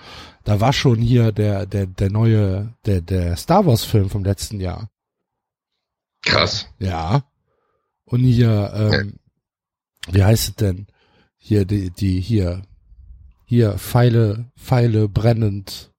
da 0.44 0.60
war 0.60 0.72
schon 0.74 0.98
hier 1.00 1.32
der, 1.32 1.64
der, 1.64 1.86
der 1.86 2.10
neue, 2.10 2.74
der, 2.84 3.00
der 3.00 3.36
Star 3.36 3.64
Wars 3.64 3.84
Film 3.84 4.10
vom 4.10 4.24
letzten 4.24 4.60
Jahr. 4.60 4.90
Krass. 6.22 6.68
Ja. 6.78 7.24
Und 8.04 8.20
hier, 8.20 8.72
ähm, 8.74 9.18
wie 10.08 10.22
heißt 10.22 10.48
es 10.48 10.54
denn? 10.56 10.86
Hier, 11.38 11.64
die, 11.64 11.90
die, 11.90 12.20
hier, 12.20 12.62
hier, 13.46 13.78
Pfeile, 13.78 14.50
Pfeile 14.58 15.08
brennend, 15.08 15.90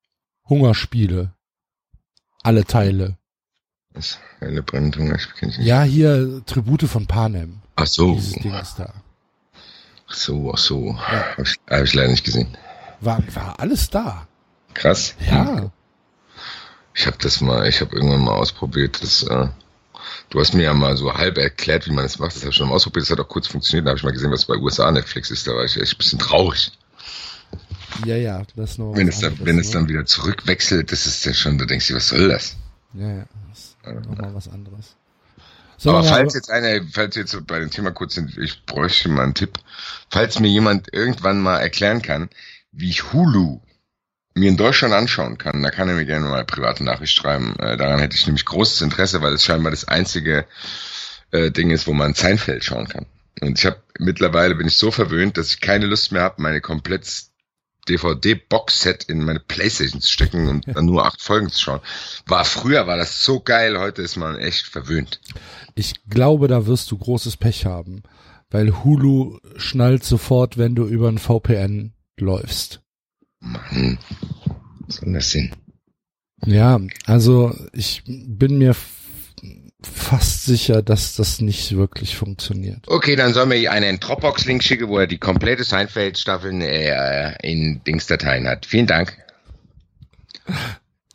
Hungerspiele. 0.47 1.33
Alle 2.43 2.65
Teile. 2.65 3.17
Was? 3.89 4.19
Eine 4.39 4.61
brennende 4.61 4.99
Hungerspiele. 4.99 5.63
Ja, 5.63 5.81
hier, 5.81 6.43
Tribute 6.45 6.83
von 6.83 7.07
Panem. 7.07 7.61
Ach 7.75 7.87
so. 7.87 8.13
Dieses 8.13 8.33
Ding 8.33 8.53
ist 8.53 8.77
da. 8.77 8.93
Ach 10.07 10.13
so, 10.13 10.51
ach 10.53 10.57
so. 10.57 10.97
Hab, 10.99 11.39
ich, 11.39 11.55
hab 11.69 11.83
ich 11.83 11.93
leider 11.93 12.09
nicht 12.09 12.23
gesehen. 12.23 12.55
War, 13.01 13.21
war 13.33 13.59
alles 13.59 13.89
da. 13.89 14.27
Krass. 14.73 15.15
Ja. 15.29 15.71
Ich 16.93 17.07
habe 17.07 17.17
das 17.19 17.41
mal, 17.41 17.67
ich 17.67 17.81
habe 17.81 17.95
irgendwann 17.95 18.23
mal 18.23 18.35
ausprobiert, 18.35 19.01
das, 19.01 19.23
äh, 19.23 19.47
du 20.29 20.39
hast 20.39 20.53
mir 20.53 20.63
ja 20.63 20.73
mal 20.73 20.95
so 20.95 21.13
halb 21.13 21.37
erklärt, 21.37 21.87
wie 21.87 21.91
man 21.91 22.05
das 22.05 22.19
macht, 22.19 22.35
das 22.35 22.41
habe 22.41 22.51
ich 22.51 22.55
schon 22.55 22.69
mal 22.69 22.75
ausprobiert, 22.75 23.03
das 23.03 23.11
hat 23.11 23.19
auch 23.19 23.27
kurz 23.27 23.47
funktioniert, 23.47 23.85
da 23.85 23.89
habe 23.89 23.97
ich 23.97 24.03
mal 24.03 24.13
gesehen, 24.13 24.31
was 24.31 24.45
bei 24.45 24.55
USA 24.55 24.89
Netflix 24.91 25.29
ist, 25.29 25.45
da 25.45 25.51
war 25.53 25.65
ich 25.65 25.79
echt 25.79 25.93
ein 25.93 25.97
bisschen 25.97 26.19
traurig. 26.19 26.71
Ja, 28.05 28.15
ja, 28.15 28.43
das 28.55 28.71
ist 28.71 28.77
noch 28.79 28.95
Wenn 28.95 29.09
es 29.09 29.19
dann, 29.19 29.31
anderes, 29.31 29.45
wenn 29.45 29.59
es 29.59 29.67
ne? 29.67 29.73
dann 29.73 29.89
wieder 29.89 30.05
zurückwechselt, 30.05 30.91
das 30.91 31.05
ist 31.05 31.25
ja 31.25 31.33
schon, 31.33 31.57
da 31.57 31.65
denkst 31.65 31.87
du, 31.89 31.95
was 31.95 32.07
soll 32.07 32.29
das? 32.29 32.55
Ja, 32.93 33.09
ja, 33.09 33.25
das 33.49 33.59
ist 33.59 34.07
nochmal 34.07 34.33
was 34.33 34.47
anderes. 34.47 34.95
So, 35.77 35.91
Aber 35.91 36.03
falls 36.03 36.33
jetzt 36.33 36.49
einer, 36.49 36.81
falls 36.91 37.15
wir 37.15 37.23
jetzt 37.23 37.47
bei 37.47 37.59
dem 37.59 37.69
Thema 37.69 37.91
kurz 37.91 38.15
sind, 38.15 38.37
ich 38.37 38.65
bräuchte 38.65 39.09
mal 39.09 39.23
einen 39.23 39.33
Tipp. 39.33 39.59
Falls 40.09 40.39
mir 40.39 40.47
jemand 40.47 40.93
irgendwann 40.93 41.41
mal 41.41 41.59
erklären 41.59 42.01
kann, 42.01 42.29
wie 42.71 42.89
ich 42.89 43.13
Hulu 43.13 43.59
mir 44.33 44.49
in 44.49 44.57
Deutschland 44.57 44.93
anschauen 44.93 45.37
kann, 45.37 45.63
da 45.63 45.71
kann 45.71 45.87
er 45.87 45.95
mir 45.95 46.05
gerne 46.05 46.25
mal 46.25 46.35
eine 46.35 46.45
private 46.45 46.83
Nachricht 46.83 47.13
schreiben. 47.13 47.55
Äh, 47.59 47.77
daran 47.77 47.99
hätte 47.99 48.15
ich 48.15 48.25
nämlich 48.25 48.45
großes 48.45 48.81
Interesse, 48.81 49.21
weil 49.21 49.33
es 49.33 49.45
scheinbar 49.45 49.71
das 49.71 49.87
einzige 49.87 50.45
äh, 51.31 51.51
Ding 51.51 51.71
ist, 51.71 51.87
wo 51.87 51.93
man 51.93 52.13
Seinfeld 52.13 52.63
schauen 52.63 52.87
kann. 52.87 53.05
Und 53.41 53.59
ich 53.59 53.65
habe 53.65 53.81
mittlerweile 53.99 54.55
bin 54.55 54.67
ich 54.67 54.75
so 54.75 54.91
verwöhnt, 54.91 55.37
dass 55.37 55.49
ich 55.49 55.61
keine 55.61 55.85
Lust 55.85 56.11
mehr 56.11 56.21
habe, 56.21 56.41
meine 56.41 56.61
komplett 56.61 57.05
DVD-Box-Set 57.87 59.05
in 59.05 59.23
meine 59.23 59.39
Playstation 59.39 60.01
zu 60.01 60.11
stecken 60.11 60.47
und 60.47 60.65
dann 60.67 60.85
nur 60.85 61.05
acht 61.05 61.21
Folgen 61.21 61.49
zu 61.49 61.61
schauen. 61.61 61.81
War 62.25 62.45
früher, 62.45 62.87
war 62.87 62.97
das 62.97 63.23
so 63.23 63.39
geil, 63.39 63.79
heute 63.79 64.01
ist 64.01 64.15
man 64.15 64.37
echt 64.37 64.67
verwöhnt. 64.67 65.21
Ich 65.75 65.93
glaube, 66.09 66.47
da 66.47 66.65
wirst 66.65 66.91
du 66.91 66.97
großes 66.97 67.37
Pech 67.37 67.65
haben, 67.65 68.03
weil 68.49 68.83
Hulu 68.83 69.39
schnallt 69.57 70.03
sofort, 70.03 70.57
wenn 70.57 70.75
du 70.75 70.85
über 70.85 71.09
ein 71.09 71.17
VPN 71.17 71.93
läufst. 72.17 72.81
Mann, 73.39 73.99
was 74.87 74.95
soll 74.97 75.13
das 75.13 75.29
denn? 75.31 75.51
Ja, 76.45 76.79
also 77.05 77.55
ich 77.73 78.03
bin 78.05 78.57
mir 78.57 78.75
fast 79.85 80.45
sicher, 80.45 80.81
dass 80.81 81.15
das 81.15 81.41
nicht 81.41 81.75
wirklich 81.75 82.15
funktioniert. 82.15 82.87
Okay, 82.87 83.15
dann 83.15 83.33
soll 83.33 83.45
mir 83.45 83.71
einen 83.71 83.99
Dropbox-Link 83.99 84.63
schicken, 84.63 84.89
wo 84.89 84.99
er 84.99 85.07
die 85.07 85.17
komplette 85.17 85.63
Seinfeld-Staffel 85.63 86.61
äh, 86.61 87.35
in 87.41 87.81
Dingsdateien 87.83 88.47
hat. 88.47 88.65
Vielen 88.65 88.87
Dank. 88.87 89.17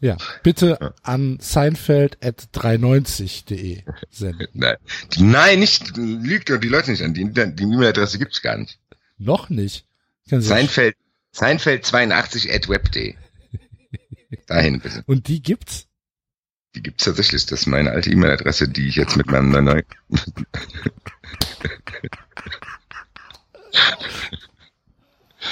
Ja, 0.00 0.16
bitte 0.42 0.94
an 1.02 1.38
seinfeld.390.de 1.40 3.82
senden. 4.10 4.48
Nein, 4.54 4.76
nein 5.18 5.60
nicht, 5.60 5.94
lügt 5.96 6.48
doch 6.48 6.56
die 6.58 6.68
Leute 6.68 6.90
nicht 6.90 7.02
an. 7.02 7.12
Die, 7.12 7.30
die 7.30 7.62
E-Mail-Adresse 7.62 8.18
gibt's 8.18 8.40
gar 8.40 8.56
nicht. 8.56 8.78
Noch 9.18 9.50
nicht. 9.50 9.84
Seinfeld, 10.24 10.96
Seinfeld82 11.34 12.54
at 12.54 12.68
web.de. 12.68 13.16
Dahin 14.46 14.80
bitte. 14.80 15.02
Und 15.06 15.28
die 15.28 15.42
gibt's? 15.42 15.89
Die 16.74 16.82
gibt's 16.82 17.04
tatsächlich. 17.04 17.46
Das 17.46 17.60
ist 17.60 17.66
meine 17.66 17.90
alte 17.90 18.10
E-Mail-Adresse, 18.10 18.68
die 18.68 18.88
ich 18.88 18.96
jetzt 18.96 19.16
mit 19.16 19.26
meinem 19.30 19.50
neuen... 19.64 19.82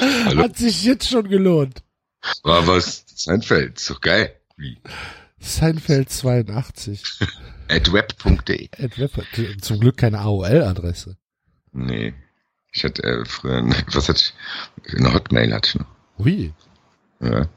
Hallo? 0.01 0.43
Hat 0.45 0.57
sich 0.57 0.85
jetzt 0.85 1.09
schon 1.09 1.29
gelohnt. 1.29 1.83
War 2.43 2.67
was? 2.67 3.05
Seinfeld, 3.15 3.89
doch 3.89 4.01
geil. 4.01 4.35
Wie? 4.57 4.79
Seinfeld 5.41 6.11
82. 6.11 7.03
At 7.69 7.93
web.de. 7.93 8.69
At 8.79 8.99
Web- 8.99 9.61
Zum 9.61 9.81
Glück 9.81 9.97
keine 9.99 10.21
AOL-Adresse. 10.21 11.17
Nee. 11.73 12.15
Ich 12.73 12.85
hatte 12.85 13.03
äh, 13.03 13.25
früher, 13.27 13.63
was 13.93 14.09
hatte 14.09 14.21
ich? 14.85 14.95
Eine 14.97 15.13
Hotmail 15.13 15.53
hatte 15.53 15.69
ich 15.69 15.75
noch. 15.75 15.87
Ui. 16.19 16.53
Ja. 17.21 17.49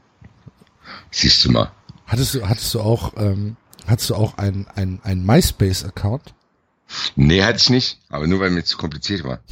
Siehst 1.10 1.44
du 1.44 1.52
mal. 1.52 1.72
Hattest 2.12 2.34
du, 2.34 2.46
hattest 2.46 2.74
du 2.74 2.80
auch, 2.80 3.14
ähm, 3.16 3.56
hattest 3.86 4.10
du 4.10 4.14
auch 4.16 4.36
einen, 4.36 4.66
einen 4.76 5.24
MySpace-Account? 5.24 6.34
Nee, 7.16 7.42
hatte 7.42 7.56
ich 7.56 7.70
nicht, 7.70 8.00
aber 8.10 8.26
nur 8.26 8.38
weil 8.38 8.50
mir 8.50 8.64
zu 8.64 8.76
kompliziert 8.76 9.24
war. 9.24 9.40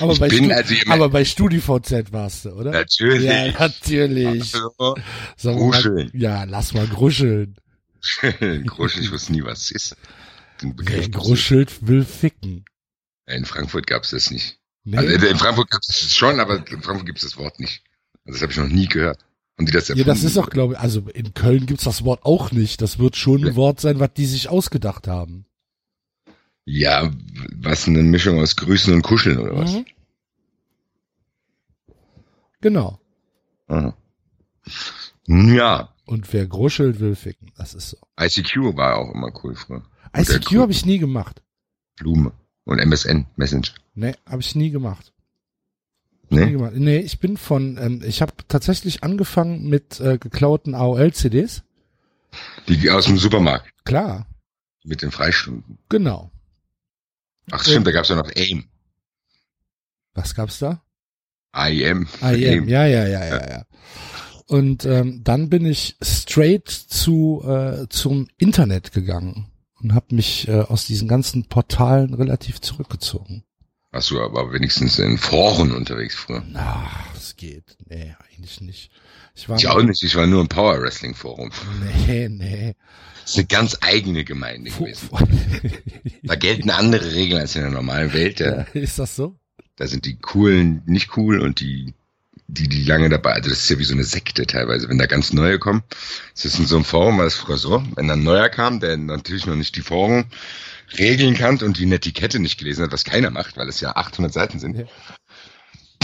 Aber, 0.00 0.12
Ich 0.12 0.18
bei, 0.18 0.28
bin 0.28 0.46
Stu 0.46 0.52
also 0.52 0.74
aber 0.88 1.08
bei 1.08 1.24
StudiVZ 1.24 2.12
warst 2.12 2.44
du, 2.44 2.50
oder? 2.50 2.72
Natürlich. 2.72 3.22
Ja, 3.22 3.52
natürlich. 3.52 4.52
Hallo. 4.52 4.96
Sag 5.36 5.54
mal, 5.54 5.70
Gruscheln. 5.70 6.10
Ja, 6.12 6.44
lass 6.44 6.74
mal 6.74 6.86
gruscheln. 6.86 7.56
Gruscheln, 8.66 9.04
ich 9.04 9.12
wusste 9.12 9.32
nie, 9.32 9.44
was 9.44 9.62
es 9.62 9.70
ist. 9.70 9.96
Wer 10.60 11.08
gruschelt, 11.08 11.86
will 11.86 12.04
ficken. 12.04 12.64
In 13.26 13.44
Frankfurt 13.44 13.86
gab's 13.86 14.10
das 14.10 14.30
nicht. 14.30 14.58
Nee? 14.84 14.98
Also 14.98 15.26
in 15.26 15.38
Frankfurt 15.38 15.70
gab's 15.70 15.86
das 15.86 16.12
schon, 16.12 16.40
aber 16.40 16.56
in 16.56 16.82
Frankfurt 16.82 17.06
gibt's 17.06 17.22
das 17.22 17.36
Wort 17.38 17.58
nicht. 17.60 17.82
Also 18.26 18.32
das 18.32 18.42
habe 18.42 18.52
ich 18.52 18.58
noch 18.58 18.68
nie 18.68 18.86
gehört. 18.86 19.18
Und 19.58 19.68
die 19.68 19.72
das 19.72 19.88
ja, 19.88 19.94
das 19.94 20.06
erfunden 20.06 20.26
ist 20.26 20.38
auch, 20.38 20.50
glaube 20.50 20.74
ich, 20.74 20.80
also 20.80 21.00
in 21.14 21.32
Köln 21.32 21.64
gibt's 21.66 21.84
das 21.84 22.04
Wort 22.04 22.24
auch 22.24 22.52
nicht. 22.52 22.82
Das 22.82 22.98
wird 22.98 23.16
schon 23.16 23.42
ein 23.42 23.46
Ja. 23.48 23.56
Wort 23.56 23.80
sein, 23.80 23.98
was 24.00 24.12
die 24.14 24.26
sich 24.26 24.48
ausgedacht 24.48 25.08
haben. 25.08 25.46
Ja, 26.66 27.10
was 27.54 27.86
eine 27.86 28.02
Mischung 28.02 28.38
aus 28.40 28.56
Grüßen 28.56 28.92
und 28.92 29.02
Kuscheln 29.02 29.38
oder 29.38 29.56
was? 29.56 29.72
Mhm. 29.72 29.86
Genau. 32.60 32.98
Aha. 33.68 33.96
Ja, 35.26 35.92
Und 36.06 36.32
wer 36.32 36.46
gruschelt, 36.46 37.00
will 37.00 37.14
ficken. 37.16 37.52
Das 37.56 37.74
ist 37.74 37.90
so. 37.90 37.96
ICQ 38.20 38.76
war 38.76 38.96
auch 38.98 39.12
immer 39.14 39.32
cool 39.42 39.54
früher. 39.54 39.84
ICQ 40.16 40.56
habe 40.58 40.72
ich 40.72 40.84
nie 40.86 40.98
gemacht. 40.98 41.42
Blume. 41.96 42.32
Und 42.64 42.78
MSN, 42.80 43.26
Messenger. 43.36 43.70
Nee, 43.94 44.14
habe 44.28 44.42
ich 44.42 44.54
nie 44.54 44.70
gemacht. 44.70 45.12
Ne? 46.28 46.50
gemacht. 46.52 46.72
Nee, 46.74 46.98
ich 46.98 47.20
bin 47.20 47.36
von, 47.36 47.78
ähm, 47.78 48.02
ich 48.04 48.20
habe 48.22 48.32
tatsächlich 48.48 49.04
angefangen 49.04 49.68
mit 49.68 50.00
äh, 50.00 50.18
geklauten 50.18 50.74
AOL-CDs. 50.74 51.62
Die 52.68 52.90
aus 52.90 53.06
dem 53.06 53.16
Supermarkt. 53.18 53.72
Klar, 53.84 54.26
Mit 54.84 55.02
den 55.02 55.10
Freistunden. 55.10 55.78
genau. 55.88 56.30
Ach 57.52 57.62
stimmt, 57.62 57.86
da 57.86 57.92
gab's 57.92 58.08
ja 58.08 58.16
noch 58.16 58.30
AIM. 58.34 58.64
Was 60.14 60.34
gab's 60.34 60.58
da? 60.58 60.82
Ah, 61.52 61.68
ja, 61.68 61.94
ja, 62.32 62.32
ja, 62.32 62.86
ja, 62.86 63.06
ja, 63.06 63.48
ja. 63.48 63.64
Und 64.46 64.84
ähm, 64.84 65.22
dann 65.24 65.48
bin 65.48 65.64
ich 65.64 65.96
straight 66.02 66.68
zu 66.68 67.42
äh, 67.46 67.86
zum 67.88 68.28
Internet 68.36 68.92
gegangen 68.92 69.46
und 69.80 69.94
habe 69.94 70.14
mich 70.14 70.48
äh, 70.48 70.60
aus 70.60 70.86
diesen 70.86 71.08
ganzen 71.08 71.48
Portalen 71.48 72.14
relativ 72.14 72.60
zurückgezogen. 72.60 73.44
Hast 73.92 74.10
du 74.10 74.20
aber 74.20 74.52
wenigstens 74.52 74.98
in 74.98 75.16
Foren 75.16 75.72
unterwegs 75.72 76.14
früher. 76.14 76.42
Ach, 76.54 77.06
es 77.16 77.36
geht. 77.36 77.76
Nee, 77.88 78.14
eigentlich 78.28 78.60
nicht. 78.60 78.90
Ich 79.34 79.48
war 79.48 79.56
Ich 79.56 79.68
auch 79.68 79.82
nicht, 79.82 80.02
ich 80.02 80.14
war 80.16 80.26
nur 80.26 80.40
im 80.40 80.48
Power 80.48 80.80
Wrestling 80.82 81.14
Forum. 81.14 81.50
Nee, 82.06 82.28
nee. 82.28 82.74
Das 83.22 83.32
ist 83.32 83.38
eine 83.38 83.46
ganz 83.46 83.78
eigene 83.80 84.24
Gemeinde 84.24 84.70
gewesen. 84.70 85.08
Da 86.22 86.34
gelten 86.36 86.70
andere 86.70 87.12
Regeln 87.14 87.40
als 87.40 87.54
in 87.56 87.62
der 87.62 87.70
normalen 87.70 88.12
Welt. 88.12 88.40
ja, 88.40 88.62
ist 88.74 88.98
das 88.98 89.16
so? 89.16 89.38
da 89.76 89.86
sind 89.86 90.06
die 90.06 90.16
coolen 90.16 90.82
nicht 90.86 91.16
cool 91.18 91.38
und 91.40 91.60
die, 91.60 91.92
die, 92.48 92.66
die 92.68 92.84
lange 92.84 93.08
dabei, 93.10 93.32
also 93.32 93.50
das 93.50 93.60
ist 93.60 93.68
ja 93.68 93.78
wie 93.78 93.84
so 93.84 93.92
eine 93.92 94.04
Sekte 94.04 94.46
teilweise, 94.46 94.88
wenn 94.88 94.96
da 94.98 95.06
ganz 95.06 95.32
neue 95.34 95.58
kommen. 95.58 95.82
Das 96.34 96.46
ist 96.46 96.58
in 96.58 96.66
so 96.66 96.76
einem 96.76 96.84
Forum, 96.86 97.18
war 97.18 97.24
das 97.24 97.34
früher 97.34 97.58
so, 97.58 97.84
wenn 97.94 98.08
dann 98.08 98.20
ein 98.20 98.24
neuer 98.24 98.48
kam, 98.48 98.80
der 98.80 98.96
natürlich 98.96 99.44
noch 99.46 99.54
nicht 99.56 99.76
die 99.76 99.82
Forenregeln 100.88 101.34
kannte 101.34 101.64
und 101.64 101.78
die 101.78 101.86
Netiquette 101.86 102.38
nicht 102.38 102.58
gelesen 102.58 102.84
hat, 102.84 102.92
was 102.92 103.04
keiner 103.04 103.30
macht, 103.30 103.56
weil 103.56 103.68
es 103.68 103.80
ja 103.80 103.96
800 103.96 104.32
Seiten 104.32 104.58
sind. 104.58 104.76
Ja. 104.76 104.84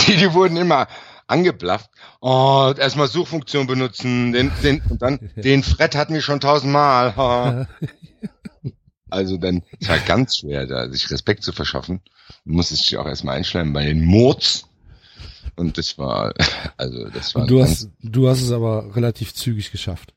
Die, 0.07 0.17
die 0.17 0.33
wurden 0.33 0.57
immer 0.57 0.89
angeblafft. 1.27 1.91
Oh, 2.21 2.73
erstmal 2.77 3.09
Suchfunktion 3.09 3.67
benutzen, 3.67 4.33
den, 4.33 4.53
den, 4.63 4.83
und 4.89 5.01
dann, 5.01 5.19
den 5.37 5.63
Fred 5.63 5.95
hatten 5.95 6.15
wir 6.15 6.23
schon 6.23 6.41
tausendmal. 6.41 7.69
Also 9.11 9.37
dann, 9.37 9.63
es 9.79 9.91
war 9.91 9.99
ganz 9.99 10.39
schwer, 10.39 10.67
da 10.67 10.89
sich 10.89 11.11
Respekt 11.11 11.45
zu 11.45 11.53
verschaffen. 11.53 12.01
Du 12.47 12.53
musstest 12.53 12.91
dich 12.91 12.97
auch 12.97 13.05
erstmal 13.05 13.37
einschleimen 13.37 13.75
bei 13.75 13.85
den 13.85 14.03
Mords. 14.03 14.65
Und 15.55 15.77
das 15.77 15.99
war, 15.99 16.33
also 16.79 17.11
das 17.11 17.35
war 17.35 17.47
du 17.47 17.61
hast, 17.61 17.91
du 18.01 18.31
hast 18.31 18.41
es 18.41 18.51
aber 18.53 18.97
relativ 18.97 19.35
zügig 19.35 19.71
geschafft. 19.71 20.15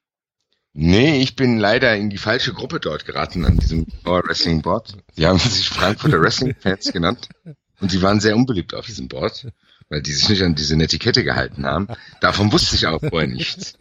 Nee, 0.77 1.21
ich 1.21 1.37
bin 1.37 1.57
leider 1.57 1.95
in 1.95 2.09
die 2.09 2.17
falsche 2.17 2.51
Gruppe 2.51 2.81
dort 2.81 3.05
geraten 3.05 3.45
an 3.45 3.57
diesem 3.57 3.87
Wrestling 4.03 4.61
Board. 4.61 4.97
Die 5.17 5.25
haben 5.25 5.39
sich 5.39 5.69
Frankfurter 5.69 6.19
Wrestling 6.19 6.53
Fans 6.59 6.91
genannt. 6.91 7.29
Und 7.79 7.91
sie 7.91 8.01
waren 8.01 8.19
sehr 8.19 8.35
unbeliebt 8.35 8.73
auf 8.73 8.85
diesem 8.85 9.07
Board, 9.07 9.47
weil 9.87 10.01
die 10.01 10.11
sich 10.11 10.27
nicht 10.27 10.43
an 10.43 10.53
diese 10.53 10.75
Netiquette 10.75 11.23
gehalten 11.23 11.65
haben. 11.65 11.87
Davon 12.19 12.51
wusste 12.51 12.75
ich 12.75 12.87
auch 12.87 12.99
vorher 12.99 13.29
nichts. 13.29 13.77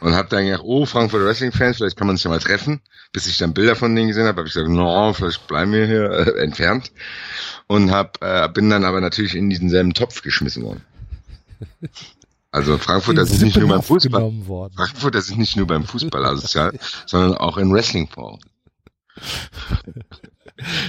und 0.00 0.12
habe 0.12 0.28
dann 0.28 0.44
gedacht, 0.44 0.62
oh, 0.62 0.84
Frankfurter 0.84 1.24
Wrestling-Fans, 1.24 1.78
vielleicht 1.78 1.96
kann 1.96 2.06
man 2.06 2.16
sich 2.16 2.24
ja 2.24 2.30
mal 2.30 2.38
treffen. 2.38 2.82
Bis 3.14 3.26
ich 3.26 3.38
dann 3.38 3.54
Bilder 3.54 3.74
von 3.74 3.96
denen 3.96 4.08
gesehen 4.08 4.26
habe, 4.26 4.40
habe 4.40 4.48
ich 4.48 4.52
gesagt, 4.52 4.70
no, 4.70 5.14
vielleicht 5.14 5.46
bleiben 5.46 5.72
wir 5.72 5.86
hier 5.86 6.10
äh, 6.10 6.42
entfernt. 6.42 6.92
Und 7.66 7.92
hab, 7.92 8.22
äh, 8.22 8.46
bin 8.52 8.68
dann 8.68 8.84
aber 8.84 9.00
natürlich 9.00 9.34
in 9.34 9.48
diesen 9.48 9.70
selben 9.70 9.94
Topf 9.94 10.20
geschmissen 10.20 10.64
worden. 10.64 10.84
Also 12.54 12.78
Frankfurt, 12.78 13.18
das 13.18 13.32
ist 13.32 13.42
nicht 13.42 13.56
nur 13.56 13.68
beim 13.68 13.82
Fußball. 13.82 14.32
Frankfurt, 14.76 15.16
das 15.16 15.28
ist 15.28 15.36
nicht 15.36 15.56
nur 15.56 15.66
beim 15.66 15.84
Fußball 15.84 16.24
asozial, 16.24 16.78
sondern 17.06 17.36
auch 17.36 17.58
in 17.58 17.72
Wrestling-Foren. 17.72 18.38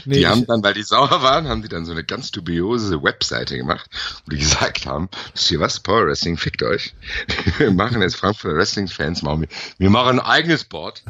Nee, 0.05 0.19
die 0.19 0.27
haben 0.27 0.45
dann, 0.45 0.61
weil 0.61 0.75
die 0.75 0.83
sauer 0.83 1.23
waren, 1.23 1.47
haben 1.47 1.63
die 1.63 1.67
dann 1.67 1.85
so 1.85 1.91
eine 1.91 2.03
ganz 2.03 2.29
dubiose 2.29 3.01
Webseite 3.01 3.57
gemacht, 3.57 3.89
wo 4.23 4.29
die 4.29 4.37
gesagt 4.37 4.85
haben, 4.85 5.09
wisst 5.33 5.49
ihr 5.49 5.59
was, 5.59 5.79
Power 5.79 6.05
Wrestling, 6.05 6.37
fickt 6.37 6.61
euch. 6.61 6.93
Wir 7.57 7.71
machen 7.71 8.03
jetzt 8.03 8.15
Frankfurter 8.15 8.55
Wrestling-Fans, 8.57 9.23
machen 9.23 9.41
wir, 9.41 9.47
wir 9.79 9.89
machen 9.89 10.19
ein 10.19 10.25
eigenes 10.25 10.65
Board. 10.65 11.03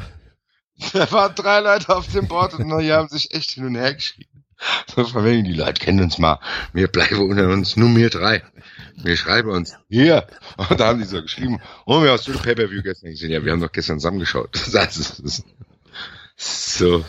Da 0.93 1.11
waren 1.11 1.35
drei 1.35 1.59
Leute 1.59 1.93
auf 1.93 2.07
dem 2.07 2.29
Board 2.29 2.53
und 2.53 2.69
die 2.79 2.93
haben 2.93 3.09
sich 3.09 3.33
echt 3.33 3.51
hin 3.51 3.65
und 3.65 3.75
her 3.75 3.93
geschrieben. 3.93 4.45
So 4.95 5.03
von 5.03 5.25
wegen, 5.25 5.43
die 5.43 5.53
Leute 5.53 5.83
kennen 5.83 6.01
uns 6.01 6.17
mal. 6.17 6.39
Wir 6.71 6.87
bleiben 6.87 7.29
unter 7.29 7.49
uns, 7.49 7.75
nur 7.75 7.93
wir 7.93 8.09
drei. 8.09 8.41
Wir 8.97 9.17
schreiben 9.17 9.49
uns, 9.49 9.75
hier. 9.89 10.27
Und 10.57 10.79
da 10.79 10.87
haben 10.87 10.99
die 10.99 11.05
so 11.05 11.21
geschrieben, 11.21 11.59
oh, 11.85 12.03
wie 12.03 12.09
hast 12.09 12.27
du 12.27 12.33
Pay-Per-View 12.33 12.81
gestern 12.81 13.11
gesehen? 13.11 13.31
Ja, 13.31 13.43
wir 13.43 13.51
haben 13.51 13.61
doch 13.61 13.71
gestern 13.71 13.99
zusammengeschaut. 13.99 14.49
So, 16.37 17.05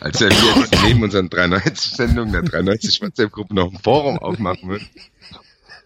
als 0.00 0.20
wir 0.20 0.28
jetzt 0.28 0.82
neben 0.84 1.02
unseren 1.02 1.30
93-Sendungen 1.30 2.32
der 2.32 2.42
93 2.42 3.00
WhatsApp-Gruppe 3.00 3.54
noch 3.54 3.72
ein 3.72 3.78
Forum 3.78 4.18
aufmachen 4.18 4.68
würden, 4.68 4.86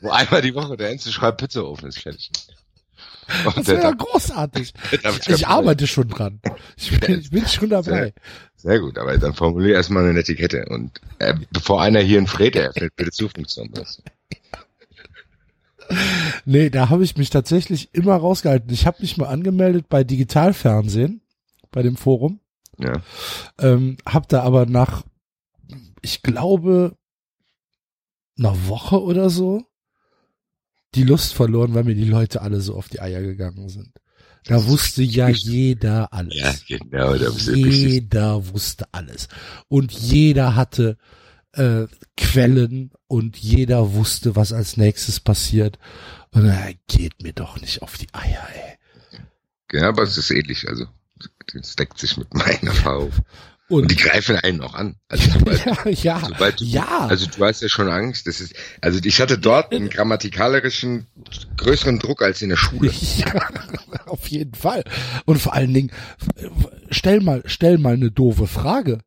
wo 0.00 0.10
einmal 0.10 0.42
die 0.42 0.56
Woche 0.56 0.76
der 0.76 0.90
Enze 0.90 1.12
schreibt 1.12 1.38
Pizzaofen 1.38 1.88
ist 1.88 2.00
fertig. 2.00 2.32
Und 3.44 3.58
das 3.58 3.66
wäre 3.68 3.82
ja 3.82 3.90
großartig. 3.92 4.72
Ich, 4.92 5.28
ich 5.28 5.46
arbeite 5.46 5.86
schon 5.86 6.08
dran. 6.08 6.40
Ich 6.76 6.98
bin, 6.98 7.20
ich 7.20 7.30
bin 7.30 7.46
schon 7.46 7.70
dabei. 7.70 7.84
Sehr, 7.84 8.12
sehr 8.56 8.80
gut, 8.80 8.98
aber 8.98 9.16
dann 9.18 9.34
formuliere 9.34 9.74
erstmal 9.74 10.08
eine 10.08 10.18
Etikette 10.18 10.66
und 10.68 11.00
äh, 11.20 11.34
bevor 11.52 11.80
einer 11.80 12.00
hier 12.00 12.18
ein 12.18 12.26
Fred 12.26 12.56
erfällt, 12.56 12.96
bitte 12.96 13.12
Zufunktion. 13.12 13.72
Nee, 16.44 16.70
da 16.70 16.88
habe 16.88 17.05
ich 17.05 17.16
mich 17.16 17.31
tatsächlich 17.31 17.94
immer 17.94 18.14
rausgehalten. 18.16 18.72
Ich 18.72 18.87
habe 18.87 18.98
mich 19.00 19.16
mal 19.16 19.29
angemeldet 19.29 19.88
bei 19.88 20.05
Digitalfernsehen, 20.05 21.20
bei 21.70 21.83
dem 21.83 21.96
Forum. 21.96 22.40
Ja. 22.79 22.94
Ähm, 23.59 23.96
hab 24.07 24.29
da 24.29 24.42
aber 24.42 24.66
nach, 24.66 25.05
ich 26.00 26.22
glaube, 26.22 26.96
einer 28.38 28.68
Woche 28.68 29.03
oder 29.03 29.31
so 29.31 29.64
die 30.94 31.05
Lust 31.05 31.35
verloren, 31.35 31.74
weil 31.74 31.85
mir 31.85 31.94
die 31.94 32.05
Leute 32.05 32.42
alle 32.42 32.61
so 32.61 32.74
auf 32.74 32.88
die 32.88 33.00
Eier 33.00 33.20
gegangen 33.22 33.68
sind. 33.68 33.92
Da 34.44 34.66
wusste 34.66 35.03
ja 35.03 35.29
jeder 35.29 36.12
alles. 36.12 36.64
Ja, 36.66 36.79
genau. 36.79 37.14
Da 37.16 37.31
jeder 37.53 38.48
wusste 38.48 38.87
alles. 38.92 39.29
Und 39.68 39.92
jeder 39.92 40.57
hatte 40.57 40.96
äh, 41.52 41.86
Quellen 42.16 42.92
und 43.06 43.36
jeder 43.36 43.94
wusste, 43.94 44.36
was 44.36 44.52
als 44.52 44.76
nächstes 44.76 45.20
passiert. 45.20 45.78
Und 46.30 46.46
er 46.46 46.74
geht 46.86 47.22
mir 47.22 47.32
doch 47.32 47.60
nicht 47.60 47.82
auf 47.82 47.98
die 47.98 48.08
Eier, 48.12 48.46
ey. 48.54 48.78
Ja, 49.72 49.88
aber 49.88 50.02
es 50.02 50.16
ist 50.16 50.30
ähnlich, 50.30 50.68
also 50.68 50.86
das 51.52 51.76
deckt 51.76 51.98
sich 51.98 52.16
mit 52.16 52.32
meiner 52.34 52.70
Erfahrung. 52.70 53.12
Und, 53.68 53.82
und, 53.82 53.90
die 53.92 53.96
greifen 53.96 54.34
einen 54.34 54.60
auch 54.62 54.74
an. 54.74 54.96
Also 55.08 55.30
sobald, 55.38 55.64
ja, 55.64 55.90
ja, 55.90 56.20
sobald 56.26 56.60
du, 56.60 56.64
ja. 56.64 57.06
Also 57.06 57.26
du 57.26 57.44
hast 57.44 57.62
ja 57.62 57.68
schon 57.68 57.88
Angst. 57.88 58.26
Das 58.26 58.40
ist, 58.40 58.52
also 58.80 58.98
ich 59.02 59.20
hatte 59.20 59.38
dort 59.38 59.72
einen 59.72 59.88
grammatikalerischen 59.90 61.06
größeren 61.56 62.00
Druck 62.00 62.22
als 62.22 62.42
in 62.42 62.48
der 62.48 62.56
Schule. 62.56 62.92
Ja, 63.16 63.48
auf 64.06 64.26
jeden 64.26 64.54
Fall. 64.54 64.82
Und 65.24 65.40
vor 65.40 65.54
allen 65.54 65.72
Dingen, 65.72 65.92
stell 66.90 67.20
mal, 67.20 67.42
stell 67.46 67.78
mal 67.78 67.94
eine 67.94 68.10
doofe 68.10 68.48
Frage. 68.48 68.98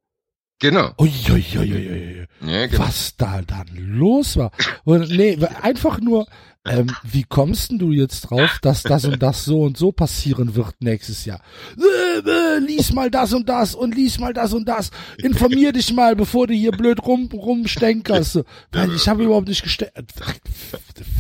Genau. 0.60 0.92
Uiuiuiui. 0.98 2.26
Ja, 2.46 2.68
genau. 2.68 2.84
Was 2.84 3.18
da 3.18 3.42
dann 3.42 3.68
los 3.76 4.38
war. 4.38 4.52
Und 4.86 5.10
nee, 5.10 5.38
einfach 5.62 6.00
nur, 6.00 6.26
ähm, 6.66 6.88
wie 7.04 7.24
kommst 7.24 7.72
denn 7.72 7.80
du 7.80 7.92
jetzt 7.92 8.22
drauf, 8.22 8.60
dass 8.62 8.84
das 8.84 9.04
und 9.04 9.22
das 9.22 9.44
so 9.44 9.64
und 9.64 9.78
so 9.78 9.92
passieren 9.92 10.56
wird 10.56 10.76
nächstes 10.80 11.26
Jahr? 11.26 11.42
Äh, 11.78 12.20
äh, 12.30 12.60
lies 12.60 12.94
mal 12.94 13.12
das 13.12 13.34
und 13.34 13.50
das 13.50 13.76
und 13.76 13.96
lies 13.96 14.20
mal 14.20 14.34
das 14.34 14.54
und 14.54 14.68
das. 14.68 14.92
Informier 15.18 15.74
dich 15.74 15.92
mal, 15.94 16.16
bevor 16.16 16.48
du 16.48 16.54
hier 16.54 16.72
blöd 16.72 17.06
rum 17.06 17.30
rumstenkerst. 17.34 18.44
Weil 18.72 18.94
ich 18.94 19.10
habe 19.10 19.26
überhaupt 19.26 19.50
nicht 19.50 19.64
gestellt. 19.64 20.14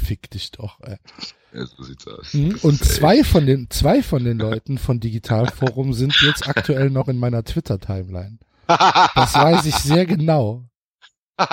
Fick 0.05 0.29
dich 0.31 0.51
doch. 0.51 0.79
Ey. 0.81 0.97
Ja, 1.53 1.65
so 1.65 1.83
sieht's 1.83 2.07
aus. 2.07 2.33
Mhm. 2.33 2.57
Und 2.61 2.83
zwei 2.83 3.23
von 3.23 3.45
den 3.45 3.69
zwei 3.69 4.01
von 4.01 4.23
den 4.23 4.39
Leuten 4.39 4.77
von 4.77 4.99
Digitalforum 4.99 5.93
sind 5.93 6.15
jetzt 6.21 6.47
aktuell 6.47 6.89
noch 6.89 7.09
in 7.09 7.17
meiner 7.17 7.43
Twitter 7.43 7.79
Timeline. 7.79 8.39
Das 8.67 9.33
weiß 9.33 9.65
ich 9.65 9.75
sehr 9.75 10.05
genau. 10.05 10.65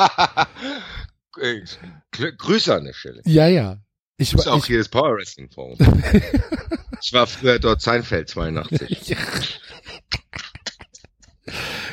Grüße 2.39 2.75
an 2.75 2.85
der 2.85 2.93
Stelle. 2.93 3.23
Ja, 3.25 3.47
ja. 3.47 3.79
Ich 4.17 4.37
war 4.37 4.53
auch 4.53 4.67
hier 4.67 4.79
das 4.79 4.89
Power 4.89 5.17
Wrestling 5.17 5.51
Forum. 5.51 5.79
ich 7.03 7.13
war 7.13 7.27
früher 7.27 7.59
dort 7.59 7.81
Seinfeld 7.81 8.29
82. 8.29 9.09
ja. 9.09 9.17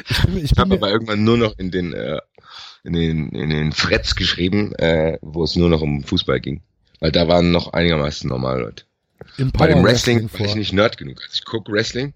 Ich, 0.09 0.21
bin, 0.23 0.37
ich, 0.37 0.51
ich 0.51 0.57
habe 0.57 0.75
aber 0.75 0.91
irgendwann 0.91 1.23
nur 1.23 1.37
noch 1.37 1.57
in 1.57 1.71
den 1.71 1.93
äh, 1.93 2.19
in 2.83 2.93
den 2.93 3.29
in 3.29 3.49
den 3.49 3.71
Freds 3.71 4.15
geschrieben, 4.15 4.73
äh, 4.75 5.17
wo 5.21 5.43
es 5.43 5.55
nur 5.55 5.69
noch 5.69 5.81
um 5.81 6.03
Fußball 6.03 6.39
ging, 6.39 6.61
weil 6.99 7.11
da 7.11 7.27
waren 7.27 7.51
noch 7.51 7.73
einigermaßen 7.73 8.29
normale 8.29 8.61
Leute. 8.61 8.83
Bei 9.53 9.67
dem 9.67 9.83
Wrestling, 9.83 10.23
Wrestling 10.23 10.39
war 10.39 10.47
ich 10.47 10.55
nicht 10.55 10.73
Nerd 10.73 10.97
genug. 10.97 11.21
Also 11.21 11.33
ich 11.33 11.45
gucke 11.45 11.71
Wrestling, 11.71 12.13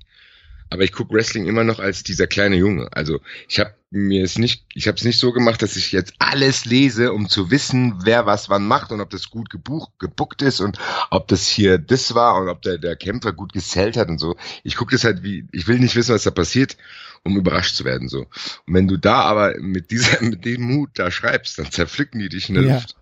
aber 0.72 0.84
ich 0.84 0.94
gucke 0.94 1.14
Wrestling 1.14 1.48
immer 1.48 1.66
noch 1.66 1.80
als 1.80 2.02
dieser 2.02 2.28
kleine 2.28 2.56
Junge. 2.56 2.88
Also 2.94 3.20
ich 3.50 3.60
habe 3.60 3.76
mir 3.92 4.24
es 4.24 4.38
nicht, 4.38 4.66
ich 4.74 4.88
habe 4.88 4.96
es 4.96 5.04
nicht 5.04 5.20
so 5.20 5.34
gemacht, 5.34 5.62
dass 5.62 5.76
ich 5.76 5.92
jetzt 5.92 6.14
alles 6.18 6.64
lese, 6.64 7.12
um 7.12 7.28
zu 7.28 7.52
wissen, 7.52 8.00
wer 8.06 8.26
was 8.26 8.50
wann 8.50 8.66
macht 8.66 8.94
und 8.94 9.02
ob 9.02 9.10
das 9.10 9.30
gut 9.30 9.50
gebucht, 9.50 9.92
gebuckt 10.00 10.42
ist 10.42 10.62
und 10.62 10.80
ob 11.10 11.28
das 11.28 11.46
hier 11.46 11.78
das 11.78 12.16
war 12.16 12.42
und 12.42 12.48
ob 12.48 12.62
der, 12.62 12.78
der 12.78 12.96
Kämpfer 12.96 13.34
gut 13.34 13.52
gesellt 13.52 13.98
hat 13.98 14.08
und 14.08 14.18
so. 14.18 14.38
Ich 14.64 14.78
gucke 14.78 14.96
das 14.96 15.04
halt 15.04 15.24
wie, 15.24 15.46
ich 15.52 15.68
will 15.68 15.78
nicht 15.78 15.98
wissen, 15.98 16.16
was 16.16 16.24
da 16.24 16.32
passiert, 16.32 16.78
um 17.24 17.36
überrascht 17.36 17.76
zu 17.76 17.84
werden 17.84 18.08
so. 18.08 18.22
Und 18.66 18.74
wenn 18.74 18.88
du 18.88 18.96
da 18.96 19.24
aber 19.24 19.60
mit 19.60 19.92
dieser, 19.92 20.22
mit 20.24 20.46
dem 20.46 20.62
Mut 20.62 20.92
da 20.94 21.12
schreibst, 21.12 21.60
dann 21.60 21.70
zerpflücken 21.70 22.22
die 22.22 22.30
dich 22.30 22.48
in 22.48 22.56
der 22.56 22.64
ja. 22.64 22.74
Luft. 22.76 22.96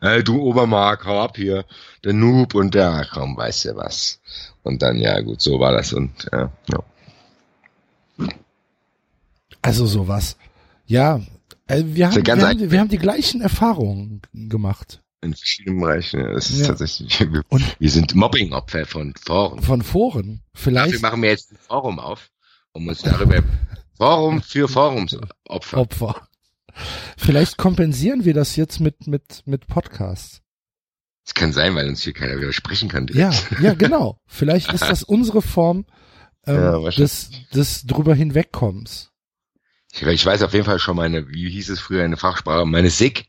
Hey, 0.00 0.24
du 0.24 0.40
Obermark, 0.40 1.04
hau 1.04 1.20
ab 1.20 1.36
hier, 1.36 1.64
der 2.04 2.12
Noob 2.12 2.54
und 2.54 2.74
der, 2.74 3.06
komm, 3.12 3.36
weißt 3.36 3.66
du 3.66 3.76
was. 3.76 4.20
Und 4.62 4.82
dann, 4.82 4.98
ja 4.98 5.20
gut, 5.20 5.40
so 5.40 5.60
war 5.60 5.72
das 5.72 5.92
und 5.92 6.28
ja, 6.32 6.50
ja. 6.68 8.28
Also 9.62 9.86
sowas. 9.86 10.36
Ja, 10.86 11.20
äh, 11.66 11.82
wir 11.84 12.10
haben, 12.10 12.26
wir, 12.26 12.36
haben, 12.36 12.70
wir 12.70 12.80
haben 12.80 12.88
die 12.88 12.98
gleichen 12.98 13.40
Erfahrungen 13.40 14.20
gemacht. 14.32 15.02
In 15.22 15.34
verschiedenen 15.34 15.80
Bereichen. 15.80 16.20
Ja. 16.20 16.32
Das 16.32 16.50
ist 16.50 16.60
ja. 16.60 16.66
tatsächlich. 16.66 17.18
Wir, 17.20 17.42
und 17.48 17.76
wir 17.78 17.90
sind 17.90 18.14
Mobbing-Opfer 18.14 18.84
von 18.84 19.14
Foren. 19.24 19.62
Von 19.62 19.82
Foren. 19.82 20.42
Vielleicht. 20.52 20.94
Dafür 20.94 21.00
machen 21.00 21.22
wir 21.22 21.30
jetzt 21.30 21.50
ein 21.52 21.56
Forum 21.56 21.98
auf, 21.98 22.30
um 22.72 22.86
uns 22.88 23.00
darüber 23.00 23.42
Forum 23.96 24.42
für 24.42 24.68
Forumsopfer. 24.68 25.78
Opfer. 25.78 26.28
Vielleicht 27.16 27.56
kompensieren 27.56 28.24
wir 28.24 28.34
das 28.34 28.56
jetzt 28.56 28.80
mit 28.80 29.06
mit 29.06 29.42
mit 29.46 29.66
Podcasts. 29.66 30.42
Es 31.26 31.32
kann 31.32 31.52
sein, 31.52 31.74
weil 31.74 31.88
uns 31.88 32.02
hier 32.02 32.12
keiner 32.12 32.36
widersprechen 32.36 32.88
kann. 32.88 33.06
Direkt. 33.06 33.50
Ja, 33.52 33.60
ja, 33.60 33.74
genau. 33.78 34.20
Vielleicht 34.26 34.72
ist 34.72 34.82
das 34.82 35.02
unsere 35.02 35.40
Form 35.40 35.86
ähm, 36.46 36.56
ja, 36.56 36.90
des, 36.90 37.30
des 37.54 37.86
drüber 37.86 38.14
hinwegkommens. 38.14 39.10
Ich, 39.92 40.02
ich 40.02 40.26
weiß 40.26 40.42
auf 40.42 40.52
jeden 40.52 40.66
Fall 40.66 40.78
schon 40.78 40.96
meine, 40.96 41.28
wie 41.28 41.48
hieß 41.48 41.70
es 41.70 41.80
früher 41.80 42.04
in 42.04 42.10
der 42.10 42.18
Fachsprache, 42.18 42.66
meine 42.66 42.90
SIG. 42.90 43.26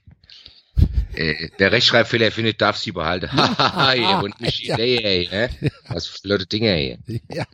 Äh, 1.13 1.49
der 1.59 1.71
Rechtschreibfehler 1.71 2.31
findet, 2.31 2.59
darf 2.59 2.75
sie 2.77 2.91
behalten. 2.91 3.31
Haha, 3.31 4.19
und 4.19 4.41
nicht 4.41 4.63
ja. 4.63 4.75
Ey, 4.77 5.29
ne? 5.31 5.49
Was 5.87 6.07
für 6.07 6.21
blöde 6.21 6.45
Dinge 6.45 6.75
hier. 6.75 7.21
Ja. 7.31 7.45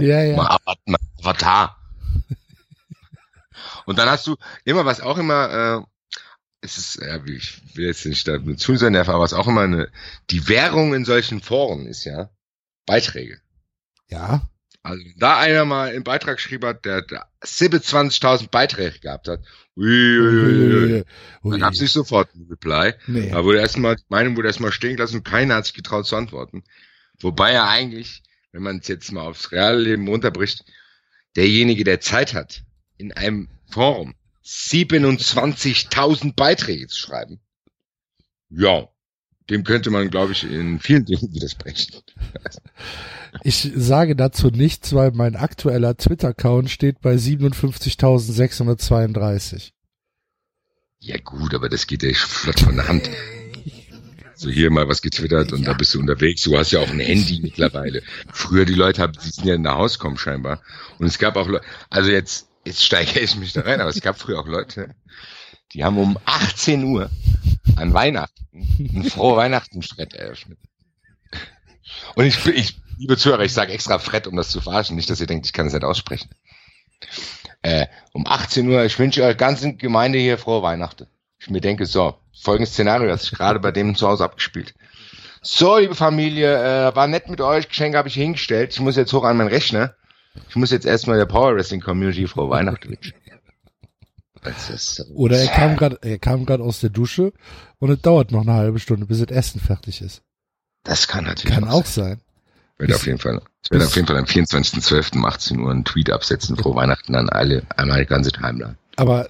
Ja, 0.00 0.22
ja. 0.22 0.58
Avatar. 1.18 1.77
Und 3.88 3.98
dann 3.98 4.10
hast 4.10 4.26
du 4.26 4.36
immer, 4.66 4.84
was 4.84 5.00
auch 5.00 5.16
immer, 5.16 5.80
äh, 5.80 6.16
es 6.60 6.76
ist, 6.76 7.00
ja, 7.00 7.24
ich 7.24 7.74
will 7.74 7.86
jetzt 7.86 8.04
nicht 8.04 8.28
da 8.28 8.38
zu 8.58 8.76
sein, 8.76 8.94
aber 8.94 9.18
was 9.18 9.32
auch 9.32 9.48
immer 9.48 9.62
eine, 9.62 9.90
die 10.28 10.46
Währung 10.46 10.92
in 10.92 11.06
solchen 11.06 11.40
Foren 11.40 11.86
ist 11.86 12.04
ja 12.04 12.28
Beiträge. 12.84 13.40
Ja. 14.08 14.46
Also 14.82 15.02
da 15.16 15.38
einer 15.38 15.64
mal 15.64 15.88
einen 15.88 16.04
Beitrag 16.04 16.36
geschrieben 16.36 16.66
hat, 16.66 16.84
der, 16.84 17.00
der 17.00 17.28
27.000 17.42 18.50
Beiträge 18.50 18.98
gehabt 18.98 19.26
hat, 19.26 19.40
ui, 19.74 19.86
ui, 19.86 20.20
ui, 20.20 20.94
ui. 20.94 21.04
dann 21.44 21.60
gab's 21.60 21.80
nicht 21.80 21.92
sofort 21.92 22.28
ein 22.34 22.46
Reply. 22.50 22.92
Nee. 23.06 23.30
Da 23.30 23.42
wurde 23.42 23.60
erstmal, 23.60 23.96
Meinung 24.10 24.36
wurde 24.36 24.48
erstmal 24.48 24.72
stehen 24.72 24.96
gelassen 24.96 25.16
und 25.16 25.24
keiner 25.24 25.54
hat 25.54 25.64
sich 25.64 25.74
getraut 25.74 26.04
zu 26.04 26.14
antworten. 26.14 26.62
Wobei 27.20 27.52
er 27.52 27.70
eigentlich, 27.70 28.22
wenn 28.52 28.62
man 28.62 28.80
es 28.80 28.88
jetzt 28.88 29.12
mal 29.12 29.22
aufs 29.22 29.50
Realleben 29.50 30.06
runterbricht, 30.08 30.66
derjenige, 31.36 31.84
der 31.84 32.02
Zeit 32.02 32.34
hat, 32.34 32.64
in 32.98 33.12
einem 33.12 33.48
Forum 33.68 34.14
27.000 34.44 36.34
Beiträge 36.34 36.86
zu 36.86 36.98
schreiben. 36.98 37.40
Ja, 38.50 38.88
dem 39.50 39.64
könnte 39.64 39.90
man, 39.90 40.08
glaube 40.10 40.32
ich, 40.32 40.44
in 40.44 40.80
vielen 40.80 41.04
Dingen 41.04 41.34
widersprechen. 41.34 41.96
Ich 43.44 43.70
sage 43.76 44.16
dazu 44.16 44.48
nichts, 44.48 44.94
weil 44.94 45.10
mein 45.12 45.36
aktueller 45.36 45.98
Twitter-Account 45.98 46.70
steht 46.70 47.02
bei 47.02 47.14
57.632. 47.14 49.72
Ja 51.00 51.18
gut, 51.18 51.54
aber 51.54 51.68
das 51.68 51.86
geht 51.86 52.02
ja 52.02 52.10
flott 52.14 52.58
von 52.60 52.76
der 52.76 52.88
Hand. 52.88 53.10
So 54.34 54.48
hier 54.50 54.70
mal 54.70 54.88
was 54.88 55.02
getwittert 55.02 55.52
und 55.52 55.62
ja. 55.62 55.72
da 55.72 55.76
bist 55.76 55.94
du 55.94 55.98
unterwegs. 55.98 56.42
Du 56.42 56.56
hast 56.56 56.70
ja 56.70 56.78
auch 56.78 56.88
ein 56.88 57.00
Handy 57.00 57.40
mittlerweile. 57.42 58.04
Früher 58.32 58.64
die 58.64 58.74
Leute 58.74 59.02
haben, 59.02 59.12
die 59.12 59.30
sind 59.30 59.44
ja 59.44 59.56
in 59.56 59.64
der 59.64 59.74
Haus 59.74 59.98
kommen 59.98 60.16
scheinbar. 60.16 60.62
Und 61.00 61.08
es 61.08 61.18
gab 61.18 61.34
auch 61.34 61.48
Leute, 61.48 61.66
also 61.90 62.12
jetzt, 62.12 62.47
jetzt 62.68 62.84
steige 62.84 63.18
ich 63.20 63.34
mich 63.36 63.52
da 63.52 63.62
rein, 63.62 63.80
aber 63.80 63.90
es 63.90 64.00
gab 64.00 64.18
früher 64.18 64.38
auch 64.38 64.46
Leute, 64.46 64.94
die 65.72 65.84
haben 65.84 65.98
um 65.98 66.18
18 66.24 66.84
Uhr 66.84 67.10
an 67.76 67.92
Weihnachten 67.94 68.46
ein 68.52 69.04
frohe 69.04 69.36
Weihnachten 69.36 69.82
Fred 69.82 70.14
eröffnet. 70.14 70.58
Und 72.14 72.24
ich, 72.26 72.46
ich 72.46 72.76
liebe 72.98 73.16
Zuhörer, 73.16 73.44
ich 73.44 73.52
sage 73.52 73.72
extra 73.72 73.98
Fred, 73.98 74.26
um 74.26 74.36
das 74.36 74.50
zu 74.50 74.60
verarschen, 74.60 74.96
nicht, 74.96 75.08
dass 75.10 75.20
ihr 75.20 75.26
denkt, 75.26 75.46
ich 75.46 75.52
kann 75.52 75.66
es 75.66 75.72
nicht 75.72 75.84
aussprechen. 75.84 76.30
Äh, 77.62 77.86
um 78.12 78.26
18 78.26 78.68
Uhr, 78.68 78.84
ich 78.84 78.98
wünsche 78.98 79.22
eurer 79.22 79.34
ganzen 79.34 79.78
Gemeinde 79.78 80.18
hier 80.18 80.38
frohe 80.38 80.62
Weihnachten. 80.62 81.06
Ich 81.38 81.50
mir 81.50 81.60
denke, 81.60 81.86
so, 81.86 82.18
folgendes 82.40 82.72
Szenario, 82.72 83.08
das 83.08 83.22
sich 83.22 83.32
gerade 83.32 83.60
bei 83.60 83.72
dem 83.72 83.94
zu 83.94 84.06
Hause 84.08 84.24
abgespielt. 84.24 84.74
So, 85.40 85.78
liebe 85.78 85.94
Familie, 85.94 86.88
äh, 86.88 86.94
war 86.94 87.06
nett 87.06 87.28
mit 87.28 87.40
euch, 87.40 87.68
Geschenke 87.68 87.96
habe 87.96 88.08
ich 88.08 88.14
hingestellt. 88.14 88.72
Ich 88.72 88.80
muss 88.80 88.96
jetzt 88.96 89.12
hoch 89.12 89.24
an 89.24 89.36
meinen 89.36 89.48
Rechner. 89.48 89.94
Ich 90.48 90.56
muss 90.56 90.70
jetzt 90.70 90.86
erstmal 90.86 91.18
der 91.18 91.26
Power 91.26 91.54
Wrestling 91.54 91.80
Community 91.80 92.26
frohe 92.26 92.50
Weihnachten 92.50 92.90
wünschen. 92.90 93.14
Oder 95.14 95.38
er 95.38 95.48
kam 95.48 95.76
gerade, 95.76 95.98
er 96.02 96.18
kam 96.18 96.46
gerade 96.46 96.62
aus 96.62 96.80
der 96.80 96.90
Dusche 96.90 97.32
und 97.78 97.90
es 97.90 98.00
dauert 98.00 98.30
noch 98.30 98.42
eine 98.42 98.52
halbe 98.52 98.78
Stunde, 98.78 99.06
bis 99.06 99.18
das 99.18 99.36
Essen 99.36 99.60
fertig 99.60 100.00
ist. 100.00 100.22
Das 100.84 101.08
kann 101.08 101.24
natürlich 101.24 101.54
kann 101.54 101.68
auch 101.68 101.86
sein. 101.86 102.20
Ich 102.74 102.80
werde 102.80 102.94
auf 102.94 103.06
jeden 103.06 103.18
Fall, 103.18 103.42
ich 103.64 103.70
werde 103.70 103.86
auf 103.86 103.96
jeden 103.96 104.06
Fall 104.06 104.16
am 104.16 104.24
24.12. 104.24 105.16
um 105.16 105.24
18 105.24 105.58
Uhr 105.58 105.70
einen 105.70 105.84
Tweet 105.84 106.10
absetzen, 106.10 106.56
frohe 106.56 106.76
Weihnachten 106.76 107.14
an 107.16 107.28
alle, 107.28 107.64
einmal 107.76 108.00
die 108.00 108.06
ganze 108.06 108.30
Timeline. 108.30 108.76
Aber, 108.96 109.28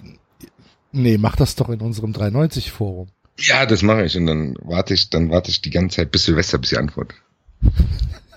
nee, 0.91 1.17
mach 1.17 1.35
das 1.35 1.55
doch 1.55 1.69
in 1.69 1.81
unserem 1.81 2.13
390 2.13 2.71
Forum. 2.71 3.09
Ja, 3.39 3.65
das 3.65 3.81
mache 3.81 4.03
ich 4.03 4.15
und 4.15 4.27
dann 4.27 4.55
warte 4.61 4.93
ich, 4.93 5.09
dann 5.09 5.31
warte 5.31 5.49
ich 5.49 5.61
die 5.61 5.71
ganze 5.71 5.97
Zeit 5.97 6.11
bis 6.11 6.25
Silvester, 6.25 6.59
bis 6.59 6.69
sie 6.69 6.77
antwortet. 6.77 7.17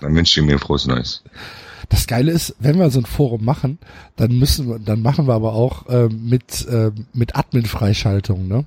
Dann 0.01 0.15
wünsche 0.15 0.39
ich 0.39 0.45
mir 0.45 0.53
ein 0.53 0.59
frohes 0.59 0.87
Neues. 0.87 1.23
Das 1.93 2.07
Geile 2.07 2.31
ist, 2.31 2.55
wenn 2.57 2.79
wir 2.79 2.89
so 2.89 2.99
ein 2.99 3.05
Forum 3.05 3.45
machen, 3.45 3.77
dann 4.15 4.39
müssen 4.39 4.67
wir, 4.67 4.79
dann 4.79 5.03
machen 5.03 5.27
wir 5.27 5.35
aber 5.35 5.53
auch 5.53 5.87
äh, 5.89 6.09
mit 6.09 6.65
äh, 6.65 6.89
mit 7.13 7.35
Admin-Freischaltung, 7.35 8.47
ne? 8.47 8.65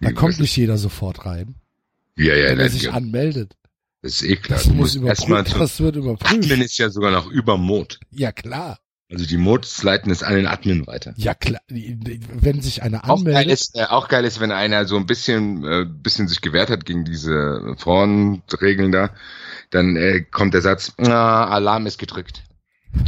Da 0.00 0.10
kommt 0.10 0.40
nicht 0.40 0.56
jeder 0.56 0.76
sofort 0.76 1.24
rein. 1.24 1.54
Ja, 2.16 2.34
ja, 2.34 2.48
wenn 2.48 2.58
er 2.58 2.68
sich 2.68 2.82
ja. 2.82 2.92
anmeldet. 2.94 3.54
Das 4.02 4.14
ist 4.14 4.22
eh 4.24 4.34
klar. 4.34 4.58
Das, 4.58 4.68
muss 4.74 4.96
überprüft, 4.96 5.54
das 5.60 5.78
wird 5.78 5.94
überprüft. 5.94 6.34
Admin 6.34 6.62
ist 6.62 6.78
ja 6.78 6.90
sogar 6.90 7.12
noch 7.12 7.30
über. 7.30 7.56
Ja, 8.10 8.32
klar. 8.32 8.80
Also 9.10 9.26
die 9.26 9.38
Mods 9.38 9.82
leiten 9.82 10.12
es 10.12 10.22
an 10.22 10.34
den 10.36 10.46
Admin 10.46 10.86
weiter. 10.86 11.14
Ja 11.16 11.34
klar, 11.34 11.60
wenn 11.68 12.62
sich 12.62 12.82
einer 12.82 13.04
anmeldet. 13.04 13.34
Auch 13.34 13.42
geil 13.42 13.50
ist, 13.50 13.76
äh, 13.76 13.84
auch 13.84 14.08
geil 14.08 14.24
ist 14.24 14.38
wenn 14.38 14.52
einer 14.52 14.84
so 14.86 14.96
ein 14.96 15.06
bisschen, 15.06 15.64
äh, 15.64 15.84
bisschen 15.84 16.28
sich 16.28 16.40
gewehrt 16.40 16.70
hat 16.70 16.84
gegen 16.84 17.04
diese 17.04 17.74
Frauenregeln 17.76 18.92
da, 18.92 19.10
dann 19.70 19.96
äh, 19.96 20.20
kommt 20.20 20.54
der 20.54 20.62
Satz, 20.62 20.94
ah, 20.98 21.46
Alarm 21.46 21.86
ist 21.86 21.98
gedrückt. 21.98 22.44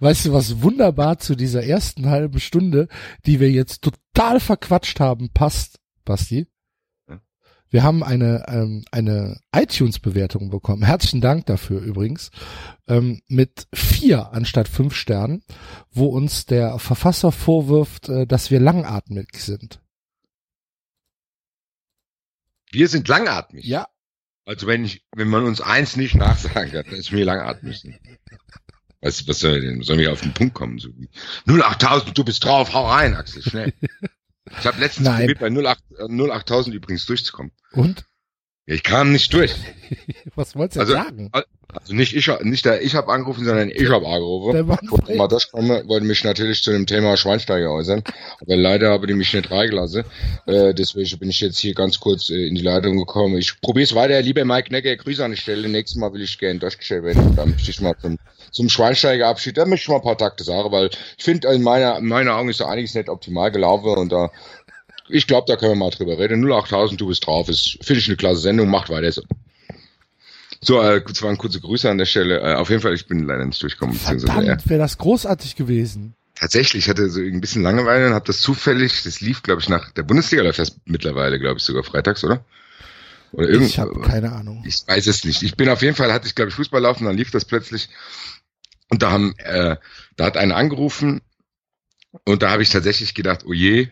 Weißt 0.00 0.26
du, 0.26 0.32
was 0.32 0.62
wunderbar 0.62 1.18
zu 1.18 1.34
dieser 1.34 1.64
ersten 1.64 2.10
halben 2.10 2.38
Stunde, 2.40 2.88
die 3.24 3.40
wir 3.40 3.50
jetzt 3.50 3.82
total 3.82 4.38
verquatscht 4.38 5.00
haben, 5.00 5.30
passt, 5.32 5.80
Basti? 6.04 6.46
Wir 7.70 7.82
haben 7.82 8.02
eine, 8.02 8.44
ähm, 8.48 8.84
eine 8.90 9.40
iTunes-Bewertung 9.54 10.50
bekommen. 10.50 10.82
Herzlichen 10.82 11.20
Dank 11.20 11.46
dafür 11.46 11.80
übrigens. 11.80 12.30
Ähm, 12.86 13.20
mit 13.28 13.66
vier 13.74 14.32
anstatt 14.32 14.68
fünf 14.68 14.94
Sternen, 14.94 15.42
wo 15.90 16.06
uns 16.06 16.46
der 16.46 16.78
Verfasser 16.78 17.32
vorwirft, 17.32 18.08
äh, 18.08 18.26
dass 18.26 18.50
wir 18.50 18.60
langatmig 18.60 19.34
sind. 19.34 19.80
Wir 22.70 22.88
sind 22.88 23.08
langatmig. 23.08 23.64
Ja. 23.64 23.88
Also 24.44 24.68
wenn 24.68 24.84
ich, 24.84 25.04
wenn 25.14 25.28
man 25.28 25.44
uns 25.44 25.60
eins 25.60 25.96
nicht 25.96 26.14
nachsagen 26.14 26.70
kann, 26.70 26.84
dann 26.84 26.94
ist 26.94 27.10
mir 27.10 27.24
langatmig. 27.24 27.82
Was, 29.00 29.26
was 29.26 29.40
soll 29.40 29.60
denn? 29.60 29.82
Sollen 29.82 29.98
wir 29.98 30.12
auf 30.12 30.20
den 30.20 30.34
Punkt 30.34 30.54
kommen? 30.54 30.78
So 30.78 30.90
08000, 31.46 32.16
du 32.16 32.24
bist 32.24 32.44
drauf, 32.44 32.72
hau 32.72 32.86
rein, 32.88 33.14
Axel, 33.14 33.42
schnell. 33.42 33.72
Ich 34.58 34.66
habe 34.66 34.80
letztens 34.80 35.08
Nein. 35.08 35.26
probiert, 35.26 35.38
bei 35.40 35.50
08, 35.50 35.82
08000 35.98 36.74
äh, 36.74 36.76
übrigens 36.76 37.06
durchzukommen. 37.06 37.52
Und? 37.72 38.04
Ich 38.68 38.82
kam 38.82 39.12
nicht 39.12 39.32
durch. 39.32 39.54
Was 40.34 40.56
wolltest 40.56 40.76
du 40.76 40.80
also, 40.80 40.92
sagen? 40.94 41.30
Also 41.32 41.94
nicht 41.94 42.16
ich, 42.16 42.28
nicht 42.42 42.64
der 42.64 42.82
ich 42.82 42.96
habe 42.96 43.12
angerufen, 43.12 43.44
sondern 43.44 43.70
ich 43.70 43.88
habe 43.88 44.06
angerufen. 44.06 44.66
Mal 45.16 45.28
das 45.28 45.52
kommen, 45.52 45.88
wollte 45.88 46.04
mich 46.04 46.24
natürlich 46.24 46.62
zu 46.62 46.72
dem 46.72 46.84
Thema 46.84 47.16
Schweinsteiger 47.16 47.70
äußern, 47.70 48.02
aber 48.40 48.56
leider 48.56 48.90
habe 48.90 49.06
ich 49.06 49.14
mich 49.14 49.32
nicht 49.32 49.52
reingelassen. 49.52 50.02
Äh, 50.46 50.74
deswegen 50.74 51.18
bin 51.18 51.30
ich 51.30 51.40
jetzt 51.40 51.58
hier 51.58 51.74
ganz 51.74 52.00
kurz 52.00 52.28
äh, 52.30 52.48
in 52.48 52.56
die 52.56 52.62
Leitung 52.62 52.96
gekommen. 52.98 53.36
Ich 53.38 53.60
probiere 53.60 53.84
es 53.84 53.94
weiter. 53.94 54.20
Lieber 54.20 54.44
Mike 54.44 54.72
Necker, 54.72 54.96
Grüße 54.96 55.24
an 55.24 55.30
die 55.30 55.36
Stelle. 55.36 55.68
Nächstes 55.68 56.00
Mal 56.00 56.12
will 56.12 56.22
ich 56.22 56.36
gerne 56.36 56.58
durchgestellt 56.58 57.04
werden. 57.04 57.36
Da 57.36 57.46
möchte 57.46 57.70
ich 57.70 57.80
mal 57.80 57.94
zum, 58.00 58.18
zum 58.50 58.68
Schweinsteiger-Abschied, 58.68 59.56
da 59.58 59.64
möchte 59.66 59.84
ich 59.84 59.88
mal 59.88 59.96
ein 59.96 60.02
paar 60.02 60.18
Takte 60.18 60.42
sagen, 60.42 60.72
weil 60.72 60.90
ich 61.16 61.24
finde, 61.24 61.48
in 61.48 61.62
meiner, 61.62 61.98
in 61.98 62.06
meiner 62.06 62.34
Augen 62.34 62.48
ist 62.48 62.60
da 62.60 62.68
einiges 62.68 62.94
nicht 62.94 63.08
optimal 63.08 63.52
gelaufen 63.52 63.90
und 63.90 64.10
da 64.10 64.32
ich 65.08 65.26
glaube, 65.26 65.46
da 65.48 65.56
können 65.56 65.72
wir 65.72 65.76
mal 65.76 65.90
drüber 65.90 66.18
reden. 66.18 66.50
08000, 66.50 67.00
du 67.00 67.08
bist 67.08 67.26
drauf. 67.26 67.48
Ist, 67.48 67.78
finde 67.82 68.00
ich 68.00 68.08
eine 68.08 68.16
klasse 68.16 68.40
Sendung. 68.40 68.68
Macht 68.68 68.90
weiter 68.90 69.10
so. 69.12 69.22
So, 70.60 70.82
äh, 70.82 71.02
das 71.06 71.22
waren 71.22 71.38
kurze 71.38 71.60
Grüße 71.60 71.88
an 71.88 71.98
der 71.98 72.06
Stelle. 72.06 72.40
Äh, 72.40 72.54
auf 72.54 72.70
jeden 72.70 72.82
Fall, 72.82 72.94
ich 72.94 73.06
bin 73.06 73.26
leider 73.26 73.44
nicht 73.44 73.62
durchgekommen. 73.62 73.94
Verdammt, 73.94 74.46
ja. 74.46 74.58
wäre 74.64 74.80
das 74.80 74.98
großausartig 74.98 75.56
gewesen. 75.56 76.14
Tatsächlich, 76.34 76.84
ich 76.84 76.88
hatte 76.90 77.08
so 77.08 77.20
ein 77.20 77.40
bisschen 77.40 77.62
Langeweile 77.62 78.08
und 78.08 78.14
habe 78.14 78.26
das 78.26 78.40
zufällig, 78.40 79.02
das 79.04 79.20
lief, 79.20 79.42
glaube 79.42 79.62
ich, 79.62 79.68
nach 79.68 79.90
der 79.92 80.02
Bundesliga 80.02 80.42
läuft 80.42 80.58
das 80.58 80.76
mittlerweile, 80.84 81.38
glaube 81.38 81.58
ich, 81.58 81.64
sogar 81.64 81.82
freitags, 81.82 82.24
oder? 82.24 82.44
Oder 83.32 83.48
irgend, 83.48 83.68
ich 83.68 83.78
habe 83.78 84.00
keine 84.02 84.32
Ahnung. 84.32 84.62
Ich 84.66 84.86
weiß 84.86 85.06
es 85.06 85.24
nicht. 85.24 85.42
Ich 85.42 85.56
bin 85.56 85.68
auf 85.68 85.82
jeden 85.82 85.96
Fall, 85.96 86.12
hatte 86.12 86.26
ich, 86.26 86.34
glaube 86.34 86.50
ich, 86.50 86.54
Fußball 86.54 86.80
laufen, 86.80 87.06
dann 87.06 87.16
lief 87.16 87.30
das 87.30 87.44
plötzlich. 87.44 87.88
Und 88.88 89.02
da 89.02 89.10
haben, 89.10 89.34
äh, 89.38 89.76
da 90.16 90.24
hat 90.24 90.36
einer 90.36 90.56
angerufen 90.56 91.22
und 92.24 92.42
da 92.42 92.50
habe 92.50 92.62
ich 92.62 92.70
tatsächlich 92.70 93.14
gedacht, 93.14 93.44
oh 93.46 93.52
je, 93.52 93.88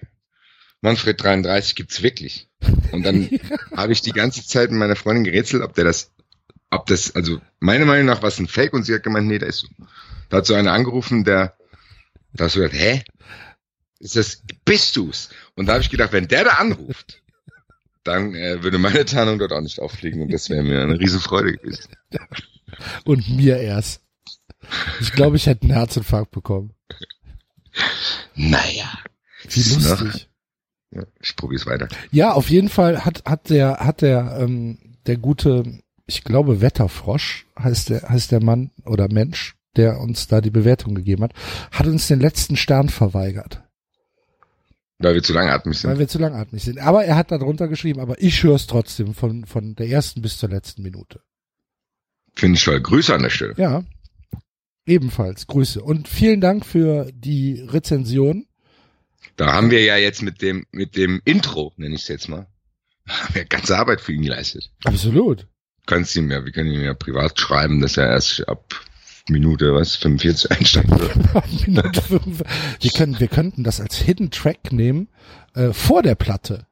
Manfred 0.85 1.23
33 1.23 1.77
gibt's 1.77 2.03
wirklich. 2.03 2.47
Und 2.93 3.05
dann 3.05 3.31
habe 3.75 3.95
ich 3.95 4.03
die 4.03 4.13
ganze 4.13 4.47
Zeit 4.47 4.71
mit 4.71 4.79
meiner 4.79 4.97
Freundin 4.97 5.25
gerätselt, 5.25 5.63
ob 5.63 5.75
der 5.75 5.85
das, 5.85 6.13
ob 6.71 6.85
das, 6.87 7.15
also 7.15 7.41
meiner 7.59 7.87
Meinung 7.87 8.05
nach 8.05 8.21
war 8.21 8.29
es 8.29 8.39
ein 8.39 8.49
Fake 8.49 8.75
und 8.75 8.85
sie 8.85 8.95
hat 8.95 9.03
gemeint, 9.03 9.27
nee, 9.27 9.39
da 9.39 9.47
ist 9.47 9.61
so. 9.61 9.69
Da 10.29 10.37
hat 10.39 10.47
so 10.47 10.53
einer 10.53 10.73
angerufen, 10.73 11.25
der, 11.25 11.57
da 12.35 12.45
hast 12.45 12.57
du 12.57 12.61
gedacht, 12.61 12.79
hä? 12.79 13.03
Ist 13.99 14.17
das, 14.17 14.43
bist 14.67 14.95
du's? 14.97 15.31
Und 15.55 15.67
da 15.67 15.73
habe 15.73 15.83
ich 15.83 15.89
gedacht, 15.89 16.13
wenn 16.13 16.29
der 16.29 16.45
da 16.45 16.51
anruft, 16.51 17.23
dann 18.03 18.35
äh, 18.35 18.63
würde 18.63 18.77
meine 18.77 19.07
Tarnung 19.07 19.39
dort 19.39 19.53
auch 19.53 19.63
nicht 19.63 19.81
auffliegen 19.81 20.21
und 20.21 20.33
das 20.35 20.51
wäre 20.51 20.63
mir 20.63 20.83
eine 20.83 21.01
Riesenfreude 21.01 21.55
gewesen. 21.55 21.97
Und 23.07 23.27
mir 23.31 23.57
erst. 23.57 24.03
Ich 25.01 25.13
glaube, 25.13 25.37
ich 25.37 25.47
hätte 25.47 25.63
einen 25.63 25.73
Herzinfarkt 25.73 26.31
bekommen. 26.31 26.75
Naja. 28.35 28.99
Wie 29.49 29.63
lustig. 29.63 30.29
Ja, 30.95 31.03
ich 31.21 31.35
probiere 31.37 31.61
es 31.61 31.67
weiter. 31.67 31.89
Ja, 32.11 32.33
auf 32.33 32.51
jeden 32.51 32.69
Fall 32.69 33.05
hat 33.05 33.25
hat 33.25 33.51
der 33.51 33.79
hat 33.79 34.03
der 34.03 34.39
ähm, 34.41 34.79
der 35.07 35.17
gute, 35.17 35.81
ich 36.07 36.25
glaube 36.25 36.61
Wetterfrosch 36.61 37.47
heißt 37.59 37.91
der 37.91 38.09
heißt 38.09 38.33
der 38.33 38.43
Mann 38.43 38.71
oder 38.85 39.13
Mensch, 39.13 39.57
der 39.77 40.01
uns 40.01 40.29
da 40.29 40.41
die 40.41 40.51
Bewertung 40.51 40.95
gegeben 40.95 41.25
hat, 41.25 41.33
hat 41.71 41.87
uns 41.87 42.07
den 42.07 42.21
letzten 42.21 42.57
Stern 42.57 42.89
verweigert. 42.89 43.63
Weil 44.99 45.15
wir 45.15 45.23
zu 45.23 45.33
langatmig 45.33 45.79
sind. 45.79 45.91
Weil 45.91 45.99
wir 45.99 46.09
zu 46.09 46.19
langatmig 46.19 46.63
sind. 46.63 46.79
Aber 46.79 47.05
er 47.05 47.17
hat 47.17 47.33
da 47.33 47.39
drunter 47.39 47.67
geschrieben, 47.67 48.01
aber 48.01 48.23
ich 48.23 48.43
höre 48.43 48.55
es 48.55 48.67
trotzdem 48.67 49.15
von 49.15 49.45
von 49.45 49.75
der 49.75 49.89
ersten 49.89 50.23
bis 50.23 50.39
zur 50.39 50.49
letzten 50.49 50.83
Minute. 50.83 51.21
Finde 52.35 52.57
ich 52.57 52.65
toll. 52.65 52.81
Grüße 52.81 53.15
an 53.15 53.23
der 53.23 53.31
Stelle. 53.31 53.55
Ja. 53.57 53.85
Ebenfalls 54.87 55.47
Grüße 55.47 55.83
und 55.83 56.09
vielen 56.09 56.41
Dank 56.41 56.67
für 56.67 57.11
die 57.13 57.61
Rezension. 57.61 58.47
Da 59.37 59.53
haben 59.53 59.71
wir 59.71 59.83
ja 59.83 59.97
jetzt 59.97 60.23
mit 60.23 60.43
dem, 60.43 60.67
mit 60.71 60.97
dem 60.97 61.21
Intro, 61.25 61.73
nenne 61.77 61.95
ich 61.95 62.03
es 62.03 62.09
jetzt 62.09 62.29
mal, 62.29 62.47
haben 63.09 63.35
wir 63.35 63.45
ganze 63.45 63.77
Arbeit 63.77 64.01
für 64.01 64.13
ihn 64.13 64.23
geleistet. 64.23 64.71
Absolut. 64.85 65.47
Kannst 65.87 66.17
ihm 66.17 66.31
ja, 66.31 66.45
wir 66.45 66.53
können 66.53 66.71
ihm 66.71 66.83
ja 66.83 66.95
privat 66.95 67.39
schreiben, 67.39 67.81
dass 67.81 67.97
er 67.97 68.09
erst 68.09 68.49
ab 68.49 68.81
Minute, 69.29 69.75
was, 69.75 69.97
45 69.97 70.51
einsteigen 70.51 70.99
wird. 70.99 71.67
Minute 71.67 72.01
5. 72.01 72.43
Wir, 72.81 72.91
können, 72.91 73.19
wir 73.19 73.29
könnten 73.29 73.65
das 73.65 73.81
als 73.81 73.97
Hidden 73.97 74.31
Track 74.31 74.73
nehmen, 74.73 75.09
äh, 75.55 75.73
vor 75.73 76.03
der 76.03 76.15
Platte. 76.15 76.67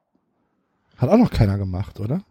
Hat 0.97 1.09
auch 1.09 1.19
noch 1.19 1.31
keiner 1.31 1.59
gemacht, 1.59 1.99
oder? 1.99 2.23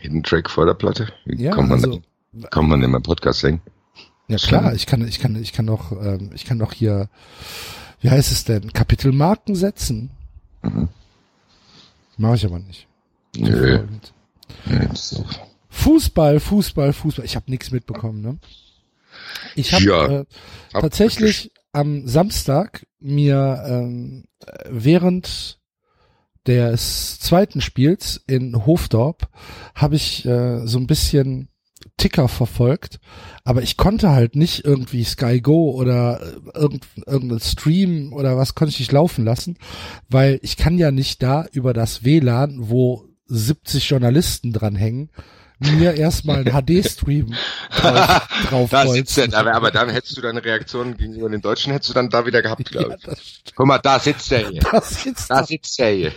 Hidden 0.00 0.22
Track 0.22 0.50
vor 0.50 0.66
der 0.66 0.74
Platte? 0.74 1.12
Wie 1.24 1.42
ja, 1.42 1.52
kommt 1.52 1.68
man, 1.68 1.84
also, 1.84 2.02
kommt 2.50 2.68
man 2.68 2.82
in 2.82 2.90
meinen 2.90 3.02
Podcast 3.02 3.42
hängen? 3.42 3.60
Ja 4.28 4.38
klar, 4.38 4.72
ich 4.74 4.86
kann, 4.86 5.06
ich 5.06 5.18
kann, 5.18 5.36
ich 5.36 5.52
kann 5.52 5.66
doch, 5.66 5.92
ähm, 5.92 6.30
ich 6.34 6.44
kann 6.44 6.58
doch 6.58 6.72
hier 6.72 7.10
wie 8.00 8.10
heißt 8.10 8.32
es 8.32 8.44
denn? 8.44 8.72
Kapitelmarken 8.72 9.54
setzen. 9.54 10.10
Mhm. 10.62 10.88
Mache 12.16 12.36
ich 12.36 12.44
aber 12.46 12.58
nicht. 12.58 12.86
Nö. 13.36 13.86
Nö, 14.66 14.88
Fußball, 15.70 16.38
Fußball, 16.40 16.92
Fußball. 16.92 17.24
Ich 17.24 17.34
habe 17.36 17.50
nichts 17.50 17.70
mitbekommen, 17.70 18.20
ne? 18.20 18.38
Ich 19.56 19.72
habe 19.72 19.84
Ja. 19.84 20.06
äh, 20.06 20.24
Hab- 20.72 20.82
tatsächlich 20.82 21.52
am 21.72 22.06
Samstag 22.06 22.86
mir 23.00 23.62
ähm, 23.66 24.24
äh, 24.46 24.52
während 24.70 25.58
des 26.46 27.18
zweiten 27.20 27.60
Spiels 27.60 28.22
in 28.26 28.66
Hofdorp 28.66 29.28
habe 29.74 29.96
ich 29.96 30.24
äh, 30.26 30.66
so 30.66 30.78
ein 30.78 30.86
bisschen 30.86 31.48
Ticker 31.96 32.28
verfolgt, 32.28 32.98
aber 33.44 33.62
ich 33.62 33.76
konnte 33.76 34.10
halt 34.10 34.36
nicht 34.36 34.64
irgendwie 34.64 35.04
Sky 35.04 35.40
Go 35.40 35.70
oder 35.72 36.20
äh, 36.22 36.58
irgend, 36.58 36.84
irgendein 37.06 37.40
Stream 37.40 38.12
oder 38.12 38.36
was 38.36 38.54
konnte 38.54 38.72
ich 38.72 38.78
nicht 38.80 38.92
laufen 38.92 39.24
lassen, 39.24 39.56
weil 40.08 40.38
ich 40.42 40.56
kann 40.56 40.78
ja 40.78 40.90
nicht 40.90 41.22
da 41.22 41.46
über 41.52 41.72
das 41.72 42.04
WLAN, 42.04 42.68
wo 42.68 43.06
70 43.26 43.88
Journalisten 43.88 44.52
dranhängen, 44.52 45.10
mir 45.60 45.94
erstmal 45.94 46.38
einen 46.46 46.52
HD-Stream 46.82 47.32
drauf, 47.70 48.28
drauf 48.48 48.70
Da 48.70 48.86
sitzt 48.88 49.16
er, 49.18 49.24
bolzen. 49.24 49.34
aber, 49.40 49.54
aber 49.54 49.70
dann 49.70 49.88
hättest 49.88 50.16
du 50.16 50.20
deine 50.20 50.44
Reaktion 50.44 50.96
gegenüber 50.96 51.30
den 51.30 51.40
Deutschen 51.40 51.72
hättest 51.72 51.90
du 51.90 51.94
dann 51.94 52.10
da 52.10 52.26
wieder 52.26 52.42
gehabt, 52.42 52.70
glaube 52.70 52.90
Ja, 52.90 52.96
ich. 52.96 53.02
das, 53.04 53.20
stimmt. 53.24 53.52
Guck 53.56 53.66
mal, 53.66 53.78
da 53.78 53.98
sitzt 53.98 54.30
er 54.32 54.50
hier. 54.50 54.60
das 54.72 55.06
ist 55.06 55.30
Da 55.30 55.44
sitzt 55.44 55.78
er 55.80 55.92
hier. 55.94 56.12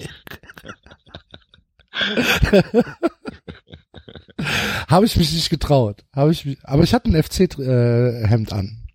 Habe 4.88 5.06
ich 5.06 5.18
mich 5.18 5.34
nicht 5.34 5.50
getraut. 5.50 6.06
Habe 6.14 6.32
ich 6.32 6.46
mich, 6.46 6.58
aber 6.64 6.84
ich 6.84 6.94
hatte 6.94 7.10
ein 7.10 7.22
FC-Hemd 7.22 8.54
an. 8.54 8.88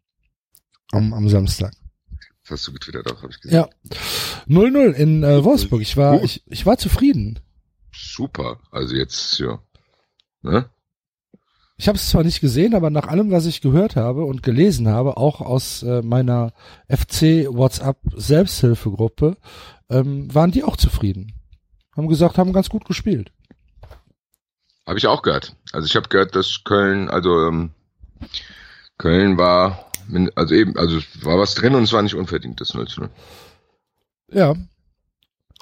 Am, 0.93 1.13
am 1.15 1.29
Samstag. 1.29 1.73
Das 2.43 2.59
hast 2.59 2.69
du 2.69 2.73
getwittert 2.73 3.11
auch, 3.11 3.23
habe 3.23 3.33
ich 3.33 3.41
gesehen. 3.41 3.57
Ja. 3.57 3.69
0-0 4.49 4.93
in 4.93 5.23
äh, 5.23 5.45
Wolfsburg. 5.45 5.81
Ich 5.81 5.97
war, 5.97 6.23
ich, 6.23 6.43
ich 6.47 6.67
war 6.67 6.77
zufrieden. 6.77 7.39
Super. 7.93 8.59
Also 8.71 8.95
jetzt, 8.95 9.39
ja. 9.39 9.61
Ne? 10.43 10.69
Ich 11.77 11.89
habe 11.89 11.97
es 11.97 12.09
zwar 12.09 12.25
nicht 12.25 12.41
gesehen, 12.41 12.75
aber 12.75 12.91
nach 12.91 13.09
allem, 13.09 13.31
was 13.31 13.47
ich 13.47 13.61
gehört 13.61 13.97
habe 13.97 14.25
und 14.25 14.43
gelesen 14.43 14.89
habe, 14.89 15.17
auch 15.17 15.41
aus 15.41 15.83
äh, 15.83 16.03
meiner 16.03 16.53
FC 16.89 17.49
WhatsApp 17.49 17.99
Selbsthilfegruppe, 18.15 19.37
ähm, 19.89 20.33
waren 20.35 20.51
die 20.51 20.65
auch 20.65 20.77
zufrieden. 20.77 21.33
Haben 21.97 22.09
gesagt, 22.09 22.39
haben 22.39 22.53
ganz 22.53 22.69
gut 22.69 22.85
gespielt. 22.85 23.33
Habe 24.87 24.99
ich 24.99 25.07
auch 25.07 25.23
gehört. 25.23 25.55
Also 25.73 25.87
ich 25.87 25.97
habe 25.97 26.09
gehört, 26.09 26.35
dass 26.35 26.63
Köln, 26.65 27.09
also 27.09 27.47
ähm, 27.47 27.71
Köln 28.99 29.39
war, 29.39 29.91
also 30.35 30.55
eben, 30.55 30.77
also 30.77 30.99
es 30.99 31.25
war 31.25 31.39
was 31.39 31.55
drin 31.55 31.75
und 31.75 31.85
es 31.85 31.93
war 31.93 32.03
nicht 32.03 32.15
unverdient, 32.15 32.61
das 32.61 32.75
0 32.75 32.89
zu 32.89 33.01
0. 33.03 33.11
Ja. 34.33 34.55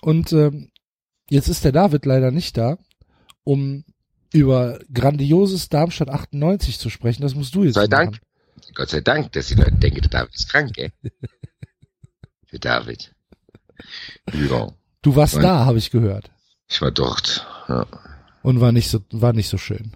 Und 0.02 0.32
ähm, 0.32 0.70
jetzt 1.28 1.48
ist 1.48 1.64
der 1.64 1.72
David 1.72 2.06
leider 2.06 2.30
nicht 2.30 2.56
da, 2.56 2.78
um 3.44 3.84
über 4.32 4.78
grandioses 4.92 5.68
Darmstadt 5.68 6.08
98 6.08 6.78
zu 6.78 6.88
sprechen. 6.88 7.22
Das 7.22 7.34
musst 7.34 7.54
du 7.54 7.64
jetzt 7.64 7.74
Sei 7.74 7.82
machen. 7.82 7.90
Dank. 7.90 8.20
Gott 8.74 8.90
sei 8.90 9.00
Dank, 9.00 9.32
dass 9.32 9.48
die 9.48 9.54
Leute 9.54 9.72
denken, 9.72 10.00
der 10.02 10.10
David 10.10 10.34
ist 10.34 10.48
krank, 10.48 10.72
gell? 10.74 10.92
Der 12.52 12.58
David. 12.58 13.14
Ja, 14.32 14.72
Du 15.02 15.14
warst 15.16 15.34
Nein. 15.34 15.44
da, 15.44 15.64
habe 15.66 15.78
ich 15.78 15.90
gehört. 15.90 16.30
ich 16.68 16.82
war 16.82 16.90
dort. 16.90 17.46
Ja. 17.68 17.86
Und 18.42 18.60
war 18.60 18.72
nicht 18.72 18.90
so, 18.90 19.00
war 19.10 19.32
nicht 19.32 19.48
so 19.48 19.58
schön. 19.58 19.92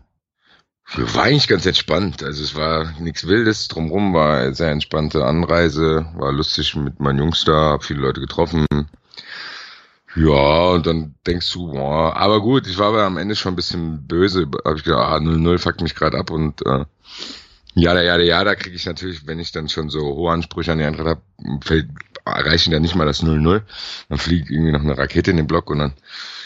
War 0.96 1.24
eigentlich 1.24 1.48
ganz 1.48 1.64
entspannt. 1.64 2.22
Also 2.22 2.42
es 2.42 2.54
war 2.54 2.92
nichts 3.00 3.26
Wildes. 3.26 3.68
Drumrum 3.68 4.12
war 4.12 4.38
eine 4.38 4.54
sehr 4.54 4.70
entspannte 4.70 5.24
Anreise. 5.24 6.06
War 6.16 6.32
lustig 6.32 6.76
mit 6.76 7.00
meinen 7.00 7.20
Jungs 7.20 7.44
da, 7.44 7.72
hab 7.72 7.84
viele 7.84 8.00
Leute 8.00 8.20
getroffen. 8.20 8.66
Ja, 10.16 10.68
und 10.70 10.86
dann 10.86 11.14
denkst 11.26 11.52
du, 11.52 11.72
boah, 11.72 12.14
aber 12.14 12.40
gut, 12.40 12.68
ich 12.68 12.78
war 12.78 12.88
aber 12.88 13.02
am 13.02 13.16
Ende 13.16 13.34
schon 13.34 13.54
ein 13.54 13.56
bisschen 13.56 14.06
böse. 14.06 14.46
Hab 14.64 14.76
ich 14.76 14.84
gedacht, 14.84 15.00
ah, 15.00 15.16
0-0 15.16 15.58
fuckt 15.58 15.80
mich 15.80 15.94
gerade 15.96 16.18
ab 16.18 16.30
und 16.30 16.64
äh, 16.66 16.84
ja, 17.74 18.00
ja, 18.00 18.16
ja, 18.18 18.44
da 18.44 18.54
kriege 18.54 18.76
ich 18.76 18.86
natürlich, 18.86 19.26
wenn 19.26 19.40
ich 19.40 19.50
dann 19.50 19.68
schon 19.68 19.90
so 19.90 20.00
hohe 20.00 20.32
Ansprüche 20.32 20.70
an 20.70 20.78
die 20.78 20.84
Eintracht 20.84 21.08
habe, 21.08 21.88
erreichen 22.24 22.70
dann 22.70 22.82
nicht 22.82 22.94
mal 22.94 23.06
das 23.06 23.24
0-0. 23.24 23.62
Dann 24.08 24.18
fliegt 24.18 24.50
irgendwie 24.50 24.70
noch 24.70 24.82
eine 24.82 24.96
Rakete 24.96 25.32
in 25.32 25.38
den 25.38 25.48
Block 25.48 25.70
und 25.70 25.78
dann, 25.80 25.92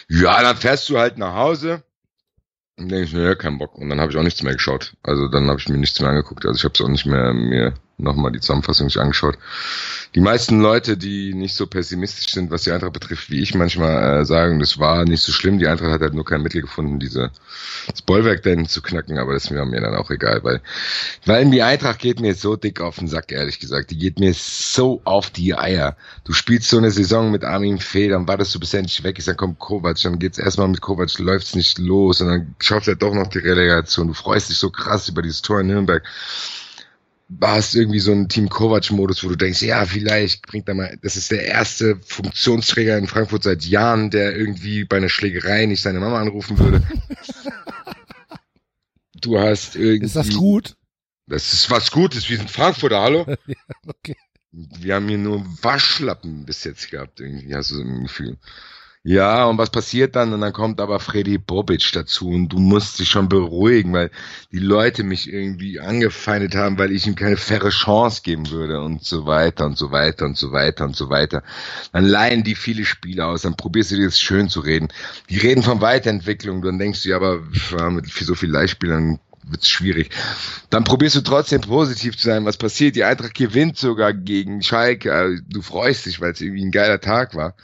ja, 0.09 0.41
dann 0.41 0.57
fährst 0.57 0.89
du 0.89 0.99
halt 0.99 1.19
nach 1.19 1.35
Hause. 1.35 1.83
Denke 2.79 3.03
ich, 3.03 3.13
naja, 3.13 3.35
kein 3.35 3.59
Bock. 3.59 3.77
Und 3.77 3.89
dann 3.89 4.01
habe 4.01 4.13
ich 4.13 4.19
auch 4.19 4.23
nichts 4.23 4.43
mehr 4.43 4.53
geschaut. 4.53 4.95
Also 5.03 5.29
dann 5.29 5.49
habe 5.49 5.59
ich 5.59 5.69
mir 5.69 5.79
nichts 5.79 6.01
mehr 6.01 6.11
angeguckt. 6.11 6.47
Also 6.47 6.59
ich 6.59 6.65
habe 6.65 6.75
es 6.75 6.81
auch 6.81 6.89
nicht 6.89 7.07
mehr 7.07 7.35
mir 7.35 7.75
nochmal 7.99 8.33
die 8.33 8.41
Zusammenfassung 8.41 8.87
nicht 8.87 8.99
angeschaut. 8.99 9.37
Die 10.15 10.21
meisten 10.21 10.61
Leute, 10.61 10.97
die 10.97 11.35
nicht 11.35 11.55
so 11.55 11.67
pessimistisch 11.67 12.33
sind, 12.33 12.51
was 12.51 12.63
die 12.63 12.73
Eintracht 12.73 12.95
betrifft, 12.95 13.31
wie 13.31 13.41
ich 13.41 13.55
manchmal 13.55 14.21
äh, 14.21 14.25
sagen, 14.25 14.59
das 14.59 14.79
war 14.79 15.05
nicht 15.05 15.23
so 15.23 15.33
schlimm. 15.33 15.59
Die 15.59 15.67
Eintracht 15.67 15.91
hat 15.91 16.01
halt 16.01 16.15
nur 16.15 16.25
kein 16.25 16.43
Mittel 16.43 16.63
gefunden, 16.63 16.99
diese 16.99 17.31
das 17.89 18.03
Bollwerk 18.03 18.43
dann 18.43 18.67
zu 18.67 18.83
knacken, 18.83 19.19
aber 19.19 19.35
das 19.35 19.51
wäre 19.51 19.67
mir 19.67 19.81
dann 19.81 19.95
auch 19.95 20.11
egal, 20.11 20.45
weil 20.45 20.61
weil 21.27 21.51
die 21.51 21.63
Eintracht 21.63 21.99
geht 21.99 22.21
mir 22.21 22.35
so 22.35 22.57
dick 22.57 22.81
auf 22.81 22.99
den 22.99 23.09
Sack, 23.09 23.33
ehrlich 23.33 23.59
gesagt. 23.59 23.91
Die 23.91 23.99
geht 23.99 24.19
mir 24.19 24.33
so 24.35 25.01
auf 25.05 25.31
die 25.31 25.55
Eier. 25.55 25.97
Du 26.25 26.33
spielst 26.33 26.69
so 26.71 26.79
eine 26.79 26.91
Saison 26.91 27.31
mit 27.31 27.45
Armin 27.45 27.79
Fee, 27.79 28.09
dann 28.09 28.29
wartest 28.29 28.55
du 28.55 28.61
bis 28.61 28.75
er 28.75 28.81
endlich 28.81 29.03
weg 29.05 29.19
ist, 29.19 29.29
dann 29.29 29.37
kommt 29.37 29.59
Kovac, 29.59 30.01
dann 30.03 30.19
geht's 30.19 30.39
erstmal 30.39 30.69
mit 30.69 30.81
Kovac, 30.81 31.19
läuft's 31.19 31.55
nicht 31.55 31.79
los 31.79 32.21
und 32.21 32.29
dann 32.29 32.55
schafft 32.61 32.89
er 32.89 32.97
doch 32.97 33.15
noch 33.15 33.29
die 33.29 33.39
Relegation. 33.39 34.09
Du 34.09 34.15
freust 34.15 34.51
dich 34.51 34.59
so 34.59 34.71
krass 34.71 35.09
über 35.09 35.23
dieses 35.23 35.43
Tor 35.43 35.61
in 35.61 35.67
Nürnberg. 35.67 36.03
Hast 37.43 37.75
irgendwie 37.75 37.99
so 37.99 38.11
einen 38.13 38.29
Team 38.29 38.49
Kovac-Modus, 38.49 39.23
wo 39.23 39.29
du 39.29 39.37
denkst, 39.37 39.61
ja, 39.63 39.85
vielleicht 39.85 40.47
bringt 40.47 40.67
er 40.69 40.75
mal, 40.75 40.99
das 41.03 41.17
ist 41.17 41.31
der 41.31 41.45
erste 41.45 42.01
Funktionsträger 42.07 42.97
in 42.97 43.07
Frankfurt 43.07 43.43
seit 43.43 43.65
Jahren, 43.65 44.11
der 44.11 44.35
irgendwie 44.35 44.85
bei 44.85 44.97
einer 44.97 45.11
Schlägerei 45.11 45.67
nicht 45.67 45.83
seine 45.83 46.01
Mama 46.01 46.21
anrufen 46.21 46.59
würde. 46.59 46.83
Du 49.21 49.39
hast 49.39 49.75
irgendwie. 49.75 50.07
Ist 50.07 50.17
das 50.17 50.31
gut? 50.31 50.77
Das 51.27 51.53
ist 51.53 51.71
was 51.71 51.91
Gutes. 51.91 52.29
Wir 52.29 52.37
sind 52.37 52.51
Frankfurter, 52.51 53.01
hallo? 53.01 53.27
Okay. 53.87 54.17
Wir 54.51 54.95
haben 54.95 55.09
hier 55.09 55.19
nur 55.19 55.45
Waschlappen 55.63 56.47
bis 56.47 56.65
jetzt 56.65 56.91
gehabt, 56.91 57.21
irgendwie, 57.21 57.55
hast 57.55 57.71
du 57.71 57.77
so 57.77 57.83
ein 57.83 58.05
Gefühl. 58.05 58.39
Ja, 59.09 59.47
und 59.47 59.57
was 59.57 59.71
passiert 59.71 60.17
dann? 60.17 60.35
Und 60.35 60.43
dann 60.43 60.53
kommt 60.53 60.83
aber 60.83 61.01
Freddy 61.01 61.39
Bobic 61.39 61.93
dazu 61.95 62.29
und 62.29 62.51
du 62.51 62.59
musst 62.59 62.99
dich 62.99 63.09
schon 63.09 63.31
beruhigen, 63.31 63.95
weil 63.95 64.11
die 64.53 64.59
Leute 64.59 65.03
mich 65.03 65.33
irgendwie 65.33 65.81
angefeindet 65.81 66.55
haben, 66.55 66.77
weil 66.79 66.93
ich 66.93 67.07
ihm 67.07 67.15
keine 67.15 67.39
faire 67.39 67.71
Chance 67.71 68.21
geben 68.23 68.51
würde 68.51 68.83
und 68.83 69.03
so 69.03 69.25
weiter 69.25 69.65
und 69.65 69.79
so 69.79 69.93
weiter 69.93 70.27
und 70.27 70.37
so 70.37 70.53
weiter 70.53 70.85
und 70.85 70.95
so 70.95 71.09
weiter. 71.09 71.43
Dann 71.93 72.05
leihen 72.05 72.45
die 72.45 72.55
viele 72.55 72.85
Spiele 72.85 73.25
aus, 73.25 73.41
dann 73.41 73.57
probierst 73.57 73.93
du 73.93 73.97
dir 73.97 74.05
das 74.05 74.21
schön 74.21 74.51
zu 74.51 74.61
reden. 74.61 74.89
Die 75.31 75.39
reden 75.39 75.63
von 75.63 75.81
Weiterentwicklung, 75.81 76.61
dann 76.61 76.79
denkst 76.79 77.03
du, 77.03 77.09
ja, 77.09 77.17
aber 77.17 77.41
mit 77.91 78.11
so 78.11 78.35
viel 78.35 78.51
Leihspielern 78.51 79.21
wird's 79.43 79.71
schwierig. 79.71 80.11
Dann 80.69 80.85
probierst 80.85 81.17
du 81.17 81.23
trotzdem 81.23 81.63
positiv 81.63 82.19
zu 82.19 82.27
sein. 82.27 82.45
Was 82.45 82.59
passiert? 82.59 82.95
Die 82.95 83.05
Eintracht 83.05 83.33
gewinnt 83.33 83.79
sogar 83.79 84.13
gegen 84.13 84.61
Schalke. 84.61 85.15
Also, 85.15 85.43
Du 85.49 85.63
freust 85.63 86.05
dich, 86.05 86.21
weil 86.21 86.33
es 86.33 86.43
irgendwie 86.43 86.67
ein 86.67 86.73
geiler 86.73 87.01
Tag 87.01 87.35
war. 87.35 87.55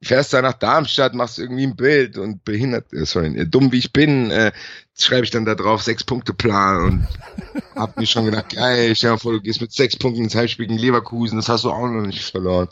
Fährst 0.00 0.32
dann 0.32 0.44
nach 0.44 0.54
Darmstadt, 0.54 1.14
machst 1.14 1.40
irgendwie 1.40 1.66
ein 1.66 1.74
Bild 1.74 2.18
und 2.18 2.44
behindert, 2.44 2.92
äh, 2.92 3.04
sorry, 3.04 3.36
äh, 3.36 3.46
dumm 3.46 3.72
wie 3.72 3.78
ich 3.78 3.92
bin, 3.92 4.30
äh, 4.30 4.52
schreibe 4.96 5.24
ich 5.24 5.30
dann 5.30 5.44
da 5.44 5.56
drauf 5.56 5.82
sechs 5.82 6.04
Punkte 6.04 6.34
Plan 6.34 6.84
und 6.84 7.08
hab 7.74 7.96
mir 7.96 8.06
schon 8.06 8.24
gedacht, 8.24 8.50
geil, 8.54 8.94
stell 8.94 9.08
dir 9.08 9.14
mal 9.14 9.18
vor, 9.18 9.32
du 9.32 9.40
gehst 9.40 9.60
mit 9.60 9.72
sechs 9.72 9.96
Punkten 9.96 10.22
ins 10.22 10.36
Heimspiel 10.36 10.68
gegen 10.68 10.78
Leverkusen, 10.78 11.36
das 11.36 11.48
hast 11.48 11.64
du 11.64 11.70
auch 11.70 11.88
noch 11.88 12.06
nicht 12.06 12.22
verloren. 12.22 12.68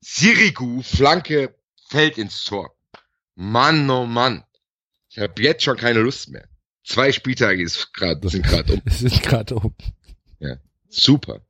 Sirigu, 0.00 0.82
Flanke, 0.82 1.54
fällt 1.88 2.18
ins 2.18 2.44
Tor. 2.44 2.74
Mann, 3.36 3.88
oh 3.90 4.06
Mann. 4.06 4.42
Ich 5.08 5.18
habe 5.18 5.40
jetzt 5.40 5.62
schon 5.62 5.76
keine 5.76 6.00
Lust 6.00 6.30
mehr. 6.30 6.48
Zwei 6.84 7.12
Spieltage 7.12 7.62
ist 7.62 7.94
grad, 7.94 8.28
sind 8.28 8.44
gerade 8.44 8.74
um. 8.74 8.82
Sind 8.90 9.22
gerade 9.22 9.54
um. 9.54 9.74
Super. 10.88 11.40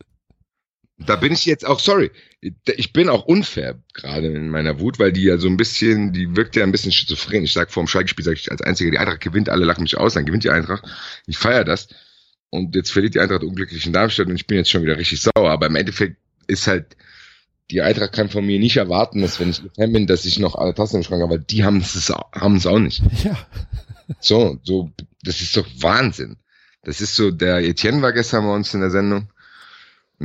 Da 0.98 1.16
bin 1.16 1.32
ich 1.32 1.44
jetzt 1.44 1.66
auch, 1.66 1.80
sorry, 1.80 2.12
ich 2.40 2.92
bin 2.92 3.08
auch 3.08 3.24
unfair 3.24 3.80
gerade 3.94 4.28
in 4.28 4.48
meiner 4.48 4.78
Wut, 4.78 4.98
weil 4.98 5.12
die 5.12 5.24
ja 5.24 5.38
so 5.38 5.48
ein 5.48 5.56
bisschen, 5.56 6.12
die 6.12 6.36
wirkt 6.36 6.54
ja 6.54 6.62
ein 6.62 6.70
bisschen 6.70 6.92
schizophren. 6.92 7.42
Ich 7.42 7.52
sag 7.52 7.72
vor 7.72 7.82
dem 7.82 7.88
Schalke-Spiel, 7.88 8.24
sag 8.24 8.34
ich 8.34 8.50
als 8.50 8.62
Einziger, 8.62 8.92
die 8.92 8.98
Eintracht 8.98 9.20
gewinnt, 9.20 9.48
alle 9.48 9.64
lachen 9.64 9.82
mich 9.82 9.96
aus, 9.96 10.14
dann 10.14 10.24
gewinnt 10.24 10.44
die 10.44 10.50
Eintracht. 10.50 10.84
Ich 11.26 11.36
feiere 11.36 11.64
das. 11.64 11.88
Und 12.50 12.76
jetzt 12.76 12.92
verliert 12.92 13.14
die 13.16 13.20
Eintracht 13.20 13.42
unglücklich 13.42 13.84
in 13.86 13.92
Darmstadt 13.92 14.28
und 14.28 14.36
ich 14.36 14.46
bin 14.46 14.58
jetzt 14.58 14.70
schon 14.70 14.84
wieder 14.84 14.96
richtig 14.96 15.20
sauer. 15.20 15.50
Aber 15.50 15.66
im 15.66 15.74
Endeffekt 15.74 16.16
ist 16.46 16.68
halt, 16.68 16.96
die 17.70 17.82
Eintracht 17.82 18.12
kann 18.12 18.28
von 18.28 18.46
mir 18.46 18.60
nicht 18.60 18.76
erwarten, 18.76 19.20
dass 19.22 19.40
wenn 19.40 19.50
ich 19.50 19.62
Fan 19.74 19.92
bin, 19.92 20.06
dass 20.06 20.24
ich 20.24 20.38
noch 20.38 20.54
alle 20.54 20.74
Tassen 20.74 20.98
im 20.98 21.02
Schrank 21.02 21.22
habe, 21.22 21.32
weil 21.32 21.40
die 21.40 21.64
haben 21.64 21.78
es 21.78 22.12
haben 22.32 22.56
es 22.56 22.66
auch 22.66 22.78
nicht. 22.78 23.02
Ja. 23.24 23.36
So, 24.20 24.60
so, 24.62 24.92
das 25.22 25.40
ist 25.40 25.56
doch 25.56 25.66
Wahnsinn. 25.78 26.36
Das 26.82 27.00
ist 27.00 27.16
so, 27.16 27.30
der 27.30 27.58
Etienne 27.64 28.02
war 28.02 28.12
gestern 28.12 28.44
bei 28.44 28.54
uns 28.54 28.74
in 28.74 28.80
der 28.80 28.90
Sendung. 28.90 29.30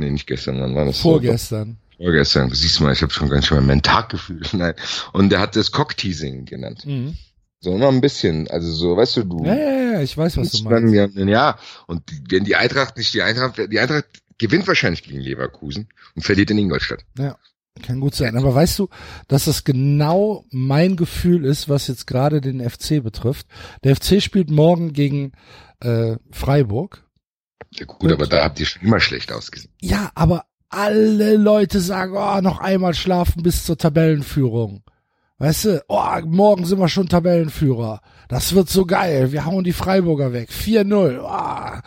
Nee, 0.00 0.10
nicht 0.10 0.26
gestern, 0.26 0.60
wann 0.60 0.74
war 0.74 0.84
das? 0.84 0.98
Vorgestern. 1.00 1.76
Vorgestern, 1.96 2.50
siehst 2.50 2.78
du 2.78 2.84
mal, 2.84 2.92
ich 2.92 3.02
habe 3.02 3.12
schon 3.12 3.28
ganz 3.28 3.46
schön 3.46 3.64
mein 3.66 3.82
Tag 3.82 4.08
gefühlt. 4.08 4.52
Nein. 4.54 4.74
Und 5.12 5.30
der 5.30 5.40
hat 5.40 5.54
das 5.56 5.70
Cockteasing 5.70 6.46
genannt. 6.46 6.84
Mhm. 6.86 7.16
So 7.60 7.74
immer 7.74 7.88
ein 7.88 8.00
bisschen. 8.00 8.48
Also 8.48 8.72
so, 8.72 8.96
weißt 8.96 9.18
du, 9.18 9.24
du. 9.24 9.44
Ja, 9.44 9.54
ja, 9.54 9.92
ja, 9.92 10.00
ich 10.00 10.16
weiß, 10.16 10.38
was 10.38 10.52
du 10.52 10.64
dann, 10.64 10.84
meinst. 10.84 11.16
ja, 11.16 11.24
ja, 11.26 11.58
und 11.86 12.02
wenn 12.30 12.44
die 12.44 12.56
Eintracht 12.56 12.96
nicht 12.96 13.12
die 13.12 13.22
Eintracht, 13.22 13.60
die 13.70 13.78
Eintracht 13.78 14.06
gewinnt 14.38 14.66
wahrscheinlich 14.66 15.02
gegen 15.02 15.20
Leverkusen 15.20 15.88
und 16.16 16.22
verliert 16.22 16.50
in 16.50 16.56
Ingolstadt. 16.56 17.04
Ja, 17.18 17.36
kann 17.82 18.00
gut 18.00 18.14
sein. 18.14 18.36
Aber 18.36 18.54
weißt 18.54 18.78
du, 18.78 18.88
dass 19.28 19.44
das 19.44 19.64
genau 19.64 20.46
mein 20.50 20.96
Gefühl 20.96 21.44
ist, 21.44 21.68
was 21.68 21.86
jetzt 21.88 22.06
gerade 22.06 22.40
den 22.40 22.68
FC 22.68 23.02
betrifft? 23.02 23.46
Der 23.84 23.94
FC 23.94 24.22
spielt 24.22 24.50
morgen 24.50 24.94
gegen 24.94 25.32
äh, 25.80 26.16
Freiburg. 26.30 27.04
Ja, 27.70 27.86
gut, 27.86 28.10
aber 28.10 28.26
da 28.26 28.44
habt 28.44 28.58
ihr 28.60 28.66
schon 28.66 28.82
immer 28.82 29.00
schlecht 29.00 29.32
ausgesehen. 29.32 29.72
Ja, 29.80 30.10
aber 30.14 30.46
alle 30.68 31.36
Leute 31.36 31.80
sagen, 31.80 32.14
oh, 32.16 32.40
noch 32.40 32.60
einmal 32.60 32.94
schlafen 32.94 33.42
bis 33.42 33.64
zur 33.64 33.76
Tabellenführung. 33.76 34.82
Weißt 35.38 35.64
du, 35.64 35.84
oh, 35.88 36.20
morgen 36.26 36.66
sind 36.66 36.78
wir 36.78 36.88
schon 36.88 37.08
Tabellenführer. 37.08 38.02
Das 38.28 38.54
wird 38.54 38.68
so 38.68 38.84
geil. 38.84 39.32
Wir 39.32 39.46
hauen 39.46 39.64
die 39.64 39.72
Freiburger 39.72 40.32
weg. 40.32 40.50
4-0. 40.50 41.20
Oh, 41.22 41.80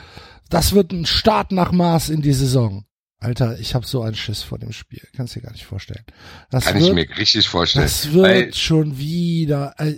das 0.49 0.73
wird 0.73 0.91
ein 0.91 1.05
Start 1.05 1.51
nach 1.51 1.71
Maß 1.71 2.09
in 2.09 2.21
die 2.21 2.33
Saison. 2.33 2.85
Alter, 3.19 3.57
ich 3.59 3.73
habe 3.73 3.85
so 3.85 4.01
einen 4.01 4.15
Schiss 4.15 4.41
vor 4.41 4.59
dem 4.59 4.73
Spiel. 4.73 5.07
Kannst 5.15 5.35
dir 5.35 5.41
gar 5.41 5.51
nicht 5.51 5.65
vorstellen. 5.65 6.03
Das 6.49 6.65
Kann 6.65 6.75
wird, 6.75 6.89
ich 6.89 6.93
mir 6.93 7.17
richtig 7.17 7.47
vorstellen. 7.47 7.85
Das 7.85 8.11
wird 8.11 8.55
schon 8.55 8.97
wieder. 8.97 9.75
Äh, 9.77 9.95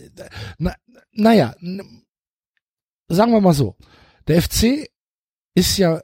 na, 0.60 0.76
naja, 1.14 1.56
sagen 3.08 3.32
wir 3.32 3.42
mal 3.42 3.54
so. 3.54 3.78
Der 4.28 4.42
FC 4.42 4.90
ist 5.56 5.78
ja 5.78 6.02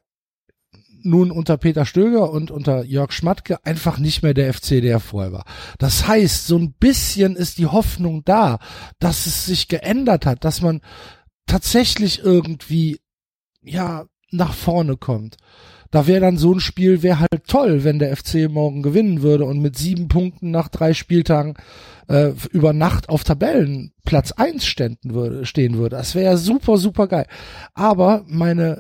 nun 1.04 1.32
unter 1.32 1.58
Peter 1.58 1.86
Stöger 1.86 2.32
und 2.32 2.52
unter 2.52 2.84
Jörg 2.84 3.12
Schmatke 3.12 3.64
einfach 3.66 3.98
nicht 3.98 4.24
mehr 4.24 4.34
der 4.34 4.54
FC, 4.54 4.82
der 4.82 4.94
er 4.94 5.00
vorher 5.00 5.32
war. 5.32 5.46
Das 5.80 6.08
heißt, 6.08 6.48
so 6.48 6.58
ein 6.58 6.74
bisschen 6.74 7.36
ist 7.36 7.58
die 7.58 7.68
Hoffnung 7.68 8.24
da, 8.24 8.60
dass 9.00 9.26
es 9.26 9.46
sich 9.46 9.68
geändert 9.68 10.26
hat, 10.26 10.46
dass 10.46 10.62
man 10.62 10.82
tatsächlich 11.48 12.24
irgendwie, 12.24 13.00
ja, 13.62 14.06
nach 14.32 14.54
vorne 14.54 14.98
kommt. 14.98 15.38
Da 15.90 16.08
wäre 16.08 16.22
dann 16.22 16.38
so 16.38 16.54
ein 16.54 16.62
Spiel, 16.62 17.04
wäre 17.04 17.20
halt 17.20 17.48
toll, 17.48 17.84
wenn 17.84 18.00
der 18.00 18.16
FC 18.16 18.50
morgen 18.50 18.82
gewinnen 18.82 19.22
würde 19.22 19.44
und 19.44 19.60
mit 19.60 19.78
sieben 19.78 20.08
Punkten 20.08 20.50
nach 20.50 20.70
drei 20.70 20.94
Spieltagen 20.94 21.56
äh, 22.08 22.32
über 22.52 22.72
Nacht 22.72 23.10
auf 23.10 23.26
Tabellenplatz 23.26 24.32
eins 24.32 24.66
ständen 24.66 25.14
würde, 25.14 25.46
stehen 25.46 25.78
würde. 25.78 25.98
Das 25.98 26.16
wäre 26.16 26.38
super, 26.38 26.78
super 26.78 27.08
geil. 27.08 27.26
Aber 27.74 28.24
meine, 28.28 28.80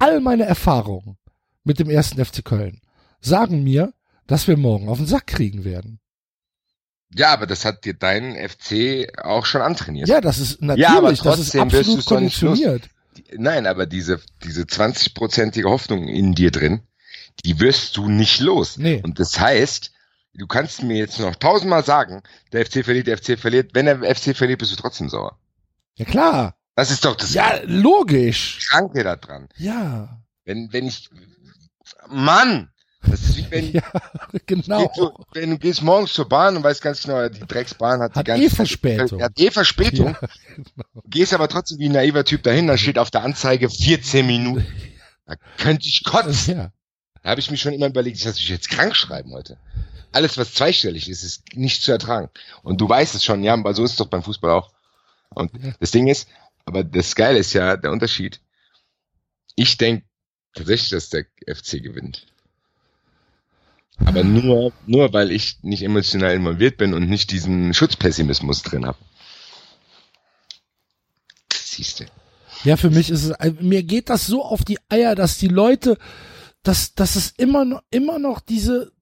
all 0.00 0.20
meine 0.20 0.44
Erfahrungen 0.44 1.16
mit 1.64 1.78
dem 1.78 1.90
ersten 1.90 2.24
FC 2.24 2.44
Köln 2.44 2.80
sagen 3.20 3.62
mir, 3.62 3.92
dass 4.26 4.48
wir 4.48 4.56
morgen 4.56 4.88
auf 4.88 4.98
den 4.98 5.06
Sack 5.06 5.26
kriegen 5.26 5.64
werden. 5.64 6.00
ja, 7.14 7.32
aber 7.32 7.46
das 7.46 7.64
hat 7.64 7.84
dir 7.84 7.94
dein 7.94 8.34
FC 8.36 9.08
auch 9.22 9.44
schon 9.46 9.62
antrainiert. 9.62 10.08
Ja, 10.08 10.20
das 10.20 10.38
ist 10.38 10.62
natürlich, 10.62 10.88
Ja, 10.88 10.96
aber 10.96 11.08
das 11.08 11.18
ist 11.18 11.22
trotzdem 11.24 11.72
wirst 11.72 11.90
absolut 11.90 12.06
konditioniert. 12.06 12.88
Nein, 13.36 13.66
aber 13.66 13.86
diese, 13.86 14.20
diese 14.44 14.62
20-prozentige 14.62 15.68
Hoffnung 15.68 16.08
in 16.08 16.34
dir 16.34 16.50
drin, 16.50 16.80
die 17.44 17.58
wirst 17.60 17.96
du 17.96 18.08
nicht 18.08 18.40
los. 18.40 18.76
Nee. 18.78 19.00
Und 19.02 19.18
das 19.18 19.38
heißt, 19.38 19.92
du 20.34 20.46
kannst 20.46 20.82
mir 20.82 20.96
jetzt 20.96 21.18
noch 21.18 21.34
tausendmal 21.34 21.84
sagen, 21.84 22.22
der 22.52 22.64
FC 22.64 22.84
verliert, 22.84 23.08
der 23.08 23.18
FC 23.18 23.38
verliert. 23.38 23.74
Wenn 23.74 23.86
der 23.86 24.14
FC 24.14 24.36
verliert, 24.36 24.60
bist 24.60 24.72
du 24.72 24.76
trotzdem 24.76 25.08
sauer. 25.08 25.38
Ja 25.96 26.04
klar. 26.04 26.54
Das 26.74 26.90
ist 26.90 27.04
doch 27.04 27.16
das 27.16 27.34
Ja, 27.34 27.60
logisch. 27.64 28.66
Kranke 28.70 29.02
da 29.04 29.16
dran. 29.16 29.48
Ja. 29.56 30.20
Wenn, 30.44 30.72
wenn 30.72 30.86
ich, 30.86 31.08
Mann! 32.08 32.70
Das 33.02 33.20
ist 33.22 33.36
wie 33.38 33.50
wenn, 33.50 33.72
Ja, 33.72 33.82
genau. 34.46 34.90
so, 34.94 35.14
wenn 35.32 35.50
du 35.50 35.58
gehst 35.58 35.80
morgens 35.82 36.12
zur 36.12 36.28
Bahn 36.28 36.56
und 36.56 36.62
weißt 36.62 36.82
ganz 36.82 37.02
genau, 37.02 37.26
die 37.28 37.40
Drecksbahn 37.40 38.00
hat, 38.00 38.14
Hat 38.14 38.26
die 38.26 38.28
ganze 38.28 38.44
eh 38.44 38.48
Zeit- 38.48 38.56
Verspätung. 38.56 39.22
Hat 39.22 39.40
eh 39.40 39.50
Verspätung. 39.50 40.16
Ja, 40.20 40.28
Gehst 41.06 41.32
aber 41.32 41.48
trotzdem 41.48 41.78
wie 41.78 41.86
ein 41.88 41.92
naiver 41.92 42.24
Typ 42.24 42.42
dahin, 42.42 42.66
da 42.66 42.76
steht 42.76 42.98
auf 42.98 43.10
der 43.10 43.22
Anzeige 43.24 43.68
14 43.70 44.26
Minuten. 44.26 44.66
Da 45.26 45.36
könnte 45.58 45.86
ich 45.86 46.02
kotzen. 46.02 46.56
ja. 46.58 46.72
Da 47.22 47.30
habe 47.30 47.40
ich 47.40 47.52
mich 47.52 47.60
schon 47.60 47.72
immer 47.72 47.86
überlegt, 47.86 48.16
ich 48.16 48.24
lasse 48.24 48.38
mich 48.40 48.48
jetzt 48.48 48.68
krank 48.68 48.96
schreiben 48.96 49.32
heute. 49.32 49.58
Alles, 50.10 50.36
was 50.38 50.54
zweistellig 50.54 51.08
ist, 51.08 51.22
ist 51.22 51.54
nicht 51.54 51.84
zu 51.84 51.92
ertragen. 51.92 52.28
Und 52.64 52.80
du 52.80 52.88
weißt 52.88 53.14
es 53.14 53.22
schon, 53.24 53.44
ja, 53.44 53.52
aber 53.54 53.72
so 53.72 53.84
ist 53.84 53.92
es 53.92 53.96
doch 53.96 54.08
beim 54.08 54.24
Fußball 54.24 54.50
auch. 54.50 54.72
Und 55.28 55.52
das 55.78 55.92
Ding 55.92 56.08
ist, 56.08 56.26
aber 56.70 56.84
das 56.84 57.16
Geile 57.16 57.40
ist 57.40 57.52
ja 57.52 57.76
der 57.76 57.90
Unterschied. 57.90 58.40
Ich 59.56 59.76
denke 59.76 60.06
tatsächlich, 60.54 60.90
dass 60.90 61.10
der 61.10 61.26
FC 61.48 61.82
gewinnt. 61.82 62.28
Aber 64.04 64.22
nur, 64.22 64.72
nur 64.86 65.12
weil 65.12 65.32
ich 65.32 65.58
nicht 65.62 65.82
emotional 65.82 66.32
involviert 66.32 66.76
bin 66.76 66.94
und 66.94 67.08
nicht 67.08 67.32
diesen 67.32 67.74
Schutzpessimismus 67.74 68.62
drin 68.62 68.86
habe. 68.86 68.98
Siehst 71.52 72.00
du. 72.00 72.04
Ja, 72.62 72.76
für 72.76 72.90
mich 72.90 73.10
ist 73.10 73.24
es, 73.24 73.30
äh, 73.30 73.52
mir 73.60 73.82
geht 73.82 74.08
das 74.08 74.26
so 74.26 74.44
auf 74.44 74.64
die 74.64 74.78
Eier, 74.88 75.16
dass 75.16 75.38
die 75.38 75.48
Leute, 75.48 75.98
dass, 76.62 76.94
dass 76.94 77.16
es 77.16 77.30
immer 77.36 77.64
noch, 77.64 77.82
immer 77.90 78.20
noch 78.20 78.38
diese, 78.38 78.92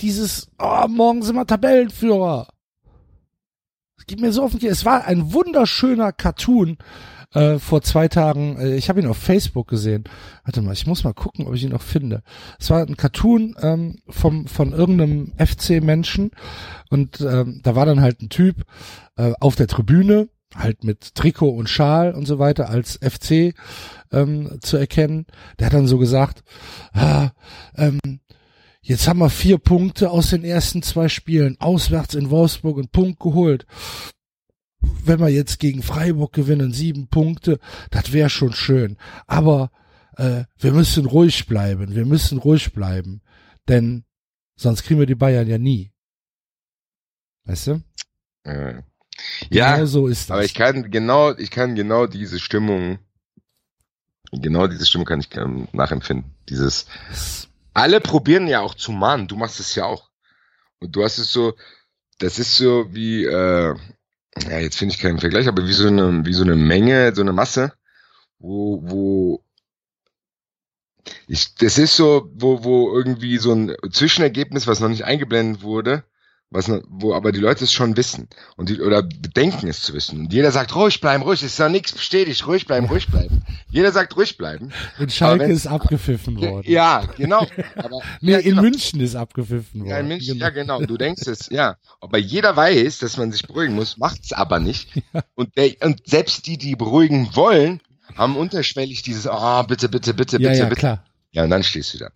dieses, 0.00 0.48
oh, 0.58 0.88
morgen 0.88 1.22
sind 1.22 1.36
wir 1.36 1.46
Tabellenführer. 1.46 2.48
Es 3.98 4.06
geht 4.06 4.20
mir 4.20 4.32
so 4.32 4.44
auf 4.44 4.52
den 4.52 4.60
Keks. 4.60 4.72
Es 4.72 4.84
war 4.84 5.04
ein 5.04 5.32
wunderschöner 5.34 6.12
Cartoon, 6.12 6.78
äh, 7.34 7.58
vor 7.58 7.82
zwei 7.82 8.08
Tagen, 8.08 8.58
äh, 8.58 8.76
ich 8.76 8.88
habe 8.88 9.00
ihn 9.00 9.06
auf 9.06 9.18
Facebook 9.18 9.68
gesehen. 9.68 10.04
Warte 10.44 10.62
mal, 10.62 10.72
ich 10.72 10.86
muss 10.86 11.04
mal 11.04 11.12
gucken, 11.12 11.46
ob 11.46 11.54
ich 11.54 11.62
ihn 11.62 11.70
noch 11.70 11.82
finde. 11.82 12.22
Es 12.58 12.70
war 12.70 12.80
ein 12.80 12.96
Cartoon 12.96 13.54
ähm, 13.60 13.98
vom, 14.08 14.46
von 14.46 14.72
irgendeinem 14.72 15.32
FC-Menschen 15.36 16.30
und 16.90 17.20
ähm, 17.20 17.60
da 17.62 17.74
war 17.76 17.86
dann 17.86 18.00
halt 18.00 18.22
ein 18.22 18.30
Typ 18.30 18.64
äh, 19.16 19.32
auf 19.40 19.56
der 19.56 19.66
Tribüne, 19.66 20.28
halt 20.54 20.84
mit 20.84 21.14
Trikot 21.14 21.50
und 21.50 21.68
Schal 21.68 22.14
und 22.14 22.26
so 22.26 22.38
weiter 22.38 22.70
als 22.70 22.98
FC 23.02 23.54
ähm, 24.10 24.58
zu 24.62 24.78
erkennen. 24.78 25.26
Der 25.58 25.66
hat 25.66 25.74
dann 25.74 25.86
so 25.86 25.98
gesagt, 25.98 26.42
ah, 26.92 27.30
ähm, 27.76 28.00
jetzt 28.80 29.06
haben 29.06 29.18
wir 29.18 29.28
vier 29.28 29.58
Punkte 29.58 30.10
aus 30.10 30.30
den 30.30 30.44
ersten 30.44 30.82
zwei 30.82 31.10
Spielen, 31.10 31.56
auswärts 31.60 32.14
in 32.14 32.30
Wolfsburg 32.30 32.78
einen 32.78 32.88
Punkt 32.88 33.20
geholt 33.20 33.66
wenn 34.80 35.20
wir 35.20 35.28
jetzt 35.28 35.58
gegen 35.58 35.82
Freiburg 35.82 36.32
gewinnen, 36.32 36.72
sieben 36.72 37.08
Punkte, 37.08 37.58
das 37.90 38.12
wäre 38.12 38.30
schon 38.30 38.52
schön. 38.52 38.96
Aber 39.26 39.70
äh, 40.16 40.44
wir 40.58 40.72
müssen 40.72 41.06
ruhig 41.06 41.46
bleiben, 41.46 41.94
wir 41.94 42.06
müssen 42.06 42.38
ruhig 42.38 42.72
bleiben, 42.72 43.22
denn 43.68 44.04
sonst 44.56 44.84
kriegen 44.84 45.00
wir 45.00 45.06
die 45.06 45.14
Bayern 45.14 45.48
ja 45.48 45.58
nie. 45.58 45.92
Weißt 47.44 47.68
du? 47.68 47.82
Äh, 48.44 48.82
ja, 49.50 49.76
genau 49.76 49.86
so 49.86 50.06
ist 50.06 50.30
das. 50.30 50.34
Aber 50.34 50.44
ich 50.44 50.54
kann 50.54 50.90
genau, 50.90 51.36
ich 51.36 51.50
kann 51.50 51.74
genau 51.74 52.06
diese 52.06 52.38
Stimmung, 52.38 52.98
genau 54.32 54.66
diese 54.66 54.86
Stimmung 54.86 55.06
kann 55.06 55.20
ich 55.20 55.34
ähm, 55.36 55.68
nachempfinden. 55.72 56.34
Dieses, 56.48 56.86
alle 57.74 58.00
probieren 58.00 58.46
ja 58.46 58.60
auch 58.60 58.74
zu 58.74 58.92
mahnen. 58.92 59.28
Du 59.28 59.36
machst 59.36 59.60
es 59.60 59.74
ja 59.74 59.84
auch. 59.84 60.10
Und 60.80 60.94
du 60.94 61.02
hast 61.02 61.18
es 61.18 61.32
so, 61.32 61.54
das 62.18 62.38
ist 62.38 62.56
so 62.56 62.92
wie, 62.94 63.24
äh, 63.24 63.74
ja, 64.48 64.58
jetzt 64.58 64.76
finde 64.78 64.94
ich 64.94 65.00
keinen 65.00 65.18
Vergleich, 65.18 65.48
aber 65.48 65.66
wie 65.66 65.72
so 65.72 65.88
eine, 65.88 66.24
wie 66.24 66.32
so 66.32 66.42
eine 66.42 66.56
Menge, 66.56 67.14
so 67.14 67.22
eine 67.22 67.32
Masse, 67.32 67.72
wo, 68.38 68.80
wo, 68.82 69.44
ich, 71.26 71.54
das 71.56 71.78
ist 71.78 71.96
so, 71.96 72.30
wo, 72.34 72.64
wo 72.64 72.96
irgendwie 72.96 73.38
so 73.38 73.52
ein 73.52 73.74
Zwischenergebnis, 73.90 74.66
was 74.66 74.80
noch 74.80 74.88
nicht 74.88 75.04
eingeblendet 75.04 75.62
wurde, 75.62 76.04
was 76.50 76.66
noch, 76.66 76.80
wo 76.88 77.14
aber 77.14 77.30
die 77.30 77.40
Leute 77.40 77.64
es 77.64 77.72
schon 77.72 77.96
wissen 77.96 78.28
und 78.56 78.70
die, 78.70 78.80
oder 78.80 79.02
denken 79.02 79.68
es 79.68 79.82
zu 79.82 79.92
wissen. 79.92 80.20
Und 80.20 80.32
jeder 80.32 80.50
sagt 80.50 80.74
ruhig 80.74 81.00
bleiben, 81.00 81.22
ruhig, 81.22 81.42
ist 81.42 81.58
ja 81.58 81.68
nichts 81.68 81.92
bestätigt, 81.92 82.46
ruhig 82.46 82.66
bleiben, 82.66 82.86
ruhig 82.86 83.06
bleiben. 83.08 83.42
Jeder 83.70 83.92
sagt 83.92 84.16
ruhig 84.16 84.38
bleiben. 84.38 84.72
in 84.98 85.10
Schalke 85.10 85.44
ist 85.44 85.66
abgepfiffen 85.66 86.40
worden. 86.40 86.70
Ja, 86.70 87.04
genau. 87.16 87.46
Aber, 87.76 88.00
nee, 88.22 88.32
ja, 88.32 88.38
in 88.38 88.50
genau. 88.50 88.62
München 88.62 89.00
ist 89.00 89.14
abgepfiffen 89.14 89.80
worden. 89.80 89.90
Ja, 89.90 89.98
in 89.98 90.08
München, 90.08 90.38
ja, 90.38 90.48
genau. 90.48 90.80
Du 90.80 90.96
denkst 90.96 91.26
es, 91.26 91.50
ja. 91.50 91.76
Aber 92.00 92.16
jeder 92.16 92.56
weiß, 92.56 92.98
dass 92.98 93.18
man 93.18 93.30
sich 93.30 93.46
beruhigen 93.46 93.74
muss, 93.74 93.98
macht's 93.98 94.32
aber 94.32 94.58
nicht. 94.58 94.88
Und, 95.34 95.56
der, 95.58 95.72
und 95.82 96.08
selbst 96.08 96.46
die, 96.46 96.56
die 96.56 96.76
beruhigen 96.76 97.28
wollen, 97.34 97.80
haben 98.16 98.36
unterschwellig 98.36 99.02
dieses, 99.02 99.26
ah, 99.26 99.62
bitte, 99.62 99.90
bitte, 99.90 100.14
bitte, 100.14 100.40
ja, 100.40 100.48
bitte, 100.48 100.60
ja, 100.60 100.64
bitte. 100.64 100.80
klar. 100.80 101.04
Ja, 101.32 101.44
und 101.44 101.50
dann 101.50 101.62
stehst 101.62 101.92
du 101.92 101.98
da. 101.98 102.06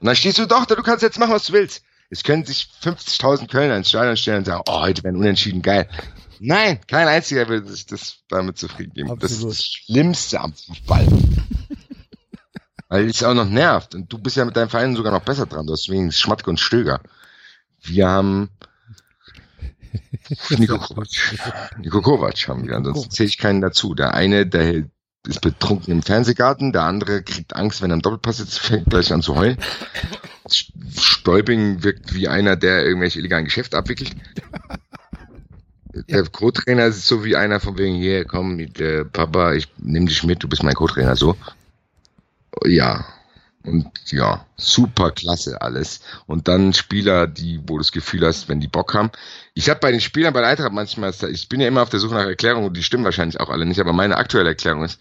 Und 0.00 0.06
dann 0.06 0.16
stehst 0.16 0.38
du 0.38 0.46
doch 0.46 0.66
da, 0.66 0.74
du 0.74 0.82
kannst 0.82 1.02
jetzt 1.02 1.20
machen, 1.20 1.32
was 1.32 1.46
du 1.46 1.52
willst. 1.52 1.82
Es 2.10 2.22
können 2.22 2.44
sich 2.44 2.68
50.000 2.82 3.50
Kölner 3.50 3.76
ins 3.76 3.88
Stadion 3.88 4.16
stellen 4.16 4.38
und 4.38 4.44
sagen, 4.44 4.62
oh, 4.68 4.80
heute 4.80 5.02
werden 5.04 5.16
unentschieden 5.16 5.62
geil. 5.62 5.88
Nein, 6.40 6.80
kein 6.86 7.08
einziger 7.08 7.48
würde 7.48 7.68
sich 7.68 7.86
das 7.86 8.18
damit 8.28 8.58
zufrieden 8.58 8.92
geben. 8.92 9.08
Das 9.18 9.30
ist 9.30 9.38
Absolut. 9.38 9.54
das 9.54 9.64
Schlimmste 9.64 10.40
am 10.40 10.52
Fußball. 10.52 11.06
Weil 12.88 13.06
es 13.06 13.22
auch 13.22 13.34
noch 13.34 13.48
nervt. 13.48 13.94
Und 13.94 14.12
du 14.12 14.18
bist 14.18 14.36
ja 14.36 14.44
mit 14.44 14.56
deinem 14.56 14.68
Verein 14.68 14.94
sogar 14.94 15.12
noch 15.12 15.22
besser 15.24 15.46
dran. 15.46 15.66
Du 15.66 15.72
hast 15.72 15.88
wenigstens 15.88 16.20
Schmatke 16.20 16.50
und 16.50 16.60
Stöger. 16.60 17.00
Wir 17.80 18.08
haben 18.08 18.50
Nico 20.50 20.78
Kovac. 20.78 21.08
Nico 21.78 22.00
Kovac 22.02 22.48
haben 22.48 22.66
wir. 22.66 22.76
Ansonsten 22.76 23.10
zähle 23.10 23.28
ich 23.28 23.38
keinen 23.38 23.60
dazu. 23.60 23.94
Der 23.94 24.14
eine, 24.14 24.46
der 24.46 24.84
ist 25.26 25.40
betrunken 25.40 25.92
im 25.92 26.02
Fernsehgarten, 26.02 26.72
der 26.72 26.82
andere 26.82 27.22
kriegt 27.22 27.56
Angst, 27.56 27.80
wenn 27.80 27.90
er 27.90 27.94
einen 27.94 28.02
Doppelpass 28.02 28.38
jetzt 28.38 28.58
fängt 28.58 28.90
gleich 28.90 29.12
an 29.12 29.22
zu 29.22 29.36
heulen. 29.36 29.56
Stäubing 30.96 31.82
wirkt 31.82 32.14
wie 32.14 32.28
einer, 32.28 32.56
der 32.56 32.84
irgendwelche 32.84 33.18
illegalen 33.18 33.46
Geschäfte 33.46 33.76
abwickelt. 33.76 34.14
Der 36.08 36.24
Co-Trainer 36.24 36.86
ist 36.86 37.06
so 37.06 37.24
wie 37.24 37.36
einer 37.36 37.60
von 37.60 37.78
wegen, 37.78 37.94
hier, 37.94 38.24
komm, 38.24 38.56
mit, 38.56 38.80
äh, 38.80 39.04
Papa, 39.04 39.54
ich 39.54 39.68
nehme 39.78 40.06
dich 40.06 40.24
mit, 40.24 40.42
du 40.42 40.48
bist 40.48 40.62
mein 40.62 40.74
Co-Trainer, 40.74 41.16
so. 41.16 41.36
Ja. 42.64 43.06
Und 43.64 43.90
ja, 44.12 44.44
super 44.56 45.10
klasse 45.10 45.62
alles. 45.62 46.00
Und 46.26 46.48
dann 46.48 46.74
Spieler, 46.74 47.26
die, 47.26 47.60
wo 47.62 47.74
du 47.74 47.78
das 47.78 47.92
Gefühl 47.92 48.26
hast, 48.26 48.48
wenn 48.48 48.60
die 48.60 48.68
Bock 48.68 48.92
haben. 48.92 49.10
Ich 49.54 49.70
habe 49.70 49.80
bei 49.80 49.90
den 49.90 50.00
Spielern 50.00 50.34
bei 50.34 50.40
der 50.40 50.50
Eintracht 50.50 50.72
manchmal, 50.72 51.14
ich 51.30 51.48
bin 51.48 51.60
ja 51.60 51.68
immer 51.68 51.82
auf 51.82 51.88
der 51.88 52.00
Suche 52.00 52.14
nach 52.14 52.26
Erklärungen 52.26 52.66
und 52.66 52.76
die 52.76 52.82
stimmen 52.82 53.04
wahrscheinlich 53.04 53.40
auch 53.40 53.48
alle 53.48 53.64
nicht, 53.64 53.80
aber 53.80 53.94
meine 53.94 54.18
aktuelle 54.18 54.50
Erklärung 54.50 54.84
ist, 54.84 55.00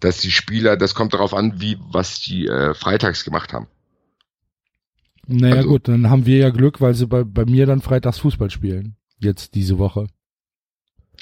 dass 0.00 0.18
die 0.18 0.30
Spieler, 0.30 0.76
das 0.76 0.94
kommt 0.94 1.14
darauf 1.14 1.32
an, 1.32 1.58
wie, 1.60 1.78
was 1.90 2.20
die 2.20 2.46
äh, 2.46 2.74
freitags 2.74 3.24
gemacht 3.24 3.54
haben. 3.54 3.66
Naja 5.26 5.56
also, 5.56 5.68
gut, 5.70 5.88
dann 5.88 6.10
haben 6.10 6.26
wir 6.26 6.36
ja 6.36 6.50
Glück, 6.50 6.82
weil 6.82 6.94
sie 6.94 7.06
bei, 7.06 7.24
bei 7.24 7.46
mir 7.46 7.64
dann 7.64 7.80
freitags 7.80 8.18
Fußball 8.18 8.50
spielen. 8.50 8.96
Jetzt 9.18 9.54
diese 9.54 9.78
Woche. 9.78 10.06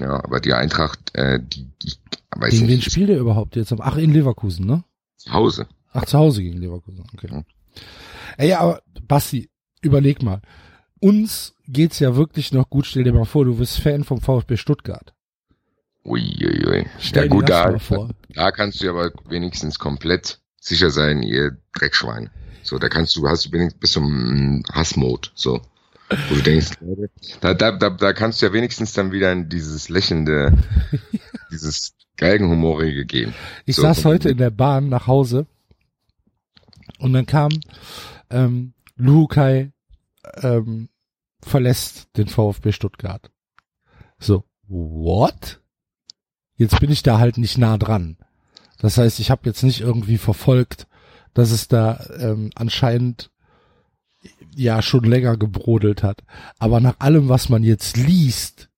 Ja, 0.00 0.22
aber 0.24 0.40
die 0.40 0.52
Eintracht, 0.52 0.98
äh, 1.14 1.38
die, 1.40 1.68
die 1.82 1.92
weiß 2.34 2.50
Gegen 2.50 2.68
wen 2.68 2.82
spielt 2.82 3.10
ihr 3.10 3.18
überhaupt 3.18 3.54
jetzt? 3.54 3.72
Ach, 3.78 3.96
in 3.96 4.12
Leverkusen, 4.12 4.66
ne? 4.66 4.82
Zu 5.16 5.32
Hause. 5.32 5.68
Ach, 5.94 6.04
zu 6.04 6.18
Hause 6.18 6.42
gegen 6.42 6.58
Leverkusen, 6.58 7.04
okay. 7.14 7.28
Ja. 7.30 7.44
Ey, 8.36 8.52
aber 8.52 8.82
Basti, 9.06 9.48
überleg 9.80 10.22
mal. 10.22 10.42
Uns 11.00 11.54
geht's 11.68 12.00
ja 12.00 12.16
wirklich 12.16 12.52
noch 12.52 12.68
gut. 12.68 12.86
Stell 12.86 13.04
dir 13.04 13.12
mal 13.12 13.24
vor, 13.24 13.44
du 13.44 13.56
bist 13.56 13.78
Fan 13.78 14.02
vom 14.02 14.20
VfB 14.20 14.56
Stuttgart. 14.56 15.14
Uiuiui. 16.04 16.66
Ui, 16.66 16.78
ui. 16.80 16.86
Ja 17.14 17.26
gut, 17.28 17.48
da, 17.48 17.78
da 18.34 18.50
kannst 18.50 18.82
du 18.82 18.90
aber 18.90 19.12
wenigstens 19.28 19.78
komplett 19.78 20.40
sicher 20.60 20.90
sein, 20.90 21.22
ihr 21.22 21.56
Dreckschwein. 21.74 22.30
So, 22.62 22.78
da 22.78 22.88
kannst 22.88 23.14
du, 23.16 23.28
hast 23.28 23.46
du 23.46 23.52
wenigstens 23.52 23.80
bis 23.80 23.92
zum 23.92 24.62
Hassmode, 24.72 25.28
so. 25.34 25.60
Wo 26.28 26.34
du 26.34 26.42
denkst, 26.42 26.72
da, 27.40 27.54
da, 27.54 27.72
da, 27.72 27.90
da 27.90 28.12
kannst 28.12 28.42
du 28.42 28.46
ja 28.46 28.52
wenigstens 28.52 28.92
dann 28.92 29.12
wieder 29.12 29.32
in 29.32 29.48
dieses 29.48 29.88
lächelnde, 29.88 30.52
dieses 31.52 31.94
Geigenhumorige 32.16 33.06
gehen. 33.06 33.32
Ich 33.64 33.76
so, 33.76 33.82
saß 33.82 34.04
heute 34.04 34.28
in 34.28 34.38
der 34.38 34.50
Bahn 34.50 34.88
nach 34.88 35.06
Hause 35.06 35.46
und 37.04 37.12
dann 37.12 37.26
kam 37.26 37.52
ähm, 38.30 38.72
Lukai 38.96 39.72
ähm, 40.42 40.88
verlässt 41.42 42.08
den 42.16 42.28
VfB 42.28 42.72
Stuttgart. 42.72 43.30
So, 44.18 44.44
what? 44.66 45.60
Jetzt 46.56 46.80
bin 46.80 46.90
ich 46.90 47.02
da 47.02 47.18
halt 47.18 47.36
nicht 47.36 47.58
nah 47.58 47.76
dran. 47.76 48.16
Das 48.78 48.96
heißt, 48.96 49.20
ich 49.20 49.30
habe 49.30 49.42
jetzt 49.44 49.62
nicht 49.62 49.80
irgendwie 49.80 50.16
verfolgt, 50.16 50.86
dass 51.34 51.50
es 51.50 51.68
da 51.68 52.02
ähm, 52.18 52.50
anscheinend 52.54 53.30
ja 54.54 54.80
schon 54.80 55.04
länger 55.04 55.36
gebrodelt 55.36 56.02
hat. 56.02 56.24
Aber 56.58 56.80
nach 56.80 57.00
allem, 57.00 57.28
was 57.28 57.50
man 57.50 57.64
jetzt 57.64 57.98
liest, 57.98 58.70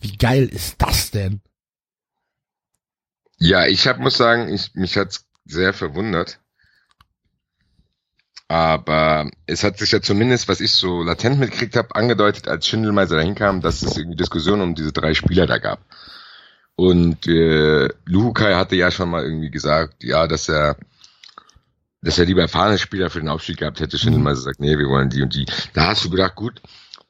wie 0.00 0.16
geil 0.18 0.44
ist 0.44 0.82
das 0.82 1.10
denn? 1.10 1.40
Ja, 3.38 3.66
ich 3.66 3.86
hab, 3.86 3.98
muss 3.98 4.18
sagen, 4.18 4.52
ich, 4.52 4.74
mich 4.74 4.98
hat's 4.98 5.26
sehr 5.46 5.72
verwundert. 5.72 6.40
Aber 8.48 9.30
es 9.46 9.64
hat 9.64 9.78
sich 9.78 9.92
ja 9.92 10.02
zumindest, 10.02 10.48
was 10.48 10.60
ich 10.60 10.72
so 10.72 11.02
latent 11.02 11.40
mitgekriegt 11.40 11.76
habe, 11.76 11.94
angedeutet, 11.94 12.46
als 12.46 12.66
Schindelmeiser 12.66 13.16
dahin 13.16 13.34
kam, 13.34 13.62
dass 13.62 13.82
es 13.82 13.96
irgendwie 13.96 14.16
Diskussionen 14.16 14.62
um 14.62 14.74
diese 14.74 14.92
drei 14.92 15.14
Spieler 15.14 15.46
da 15.46 15.58
gab. 15.58 15.80
Und 16.76 17.26
äh, 17.26 17.88
Luhukai 18.04 18.54
hatte 18.54 18.76
ja 18.76 18.90
schon 18.90 19.10
mal 19.10 19.24
irgendwie 19.24 19.50
gesagt, 19.50 20.02
ja, 20.02 20.26
dass 20.26 20.48
er 20.48 20.76
dass 22.04 22.18
er 22.18 22.26
lieber 22.26 22.42
erfahrene 22.42 22.78
Spieler 22.78 23.08
für 23.08 23.20
den 23.20 23.30
Aufstieg 23.30 23.56
gehabt 23.56 23.80
hätte. 23.80 23.98
Schindelmeiser 23.98 24.42
sagt, 24.42 24.60
nee, 24.60 24.76
wir 24.76 24.88
wollen 24.88 25.08
die 25.08 25.22
und 25.22 25.34
die. 25.34 25.46
Da 25.72 25.86
hast 25.86 26.04
du 26.04 26.10
gedacht, 26.10 26.34
gut, 26.34 26.60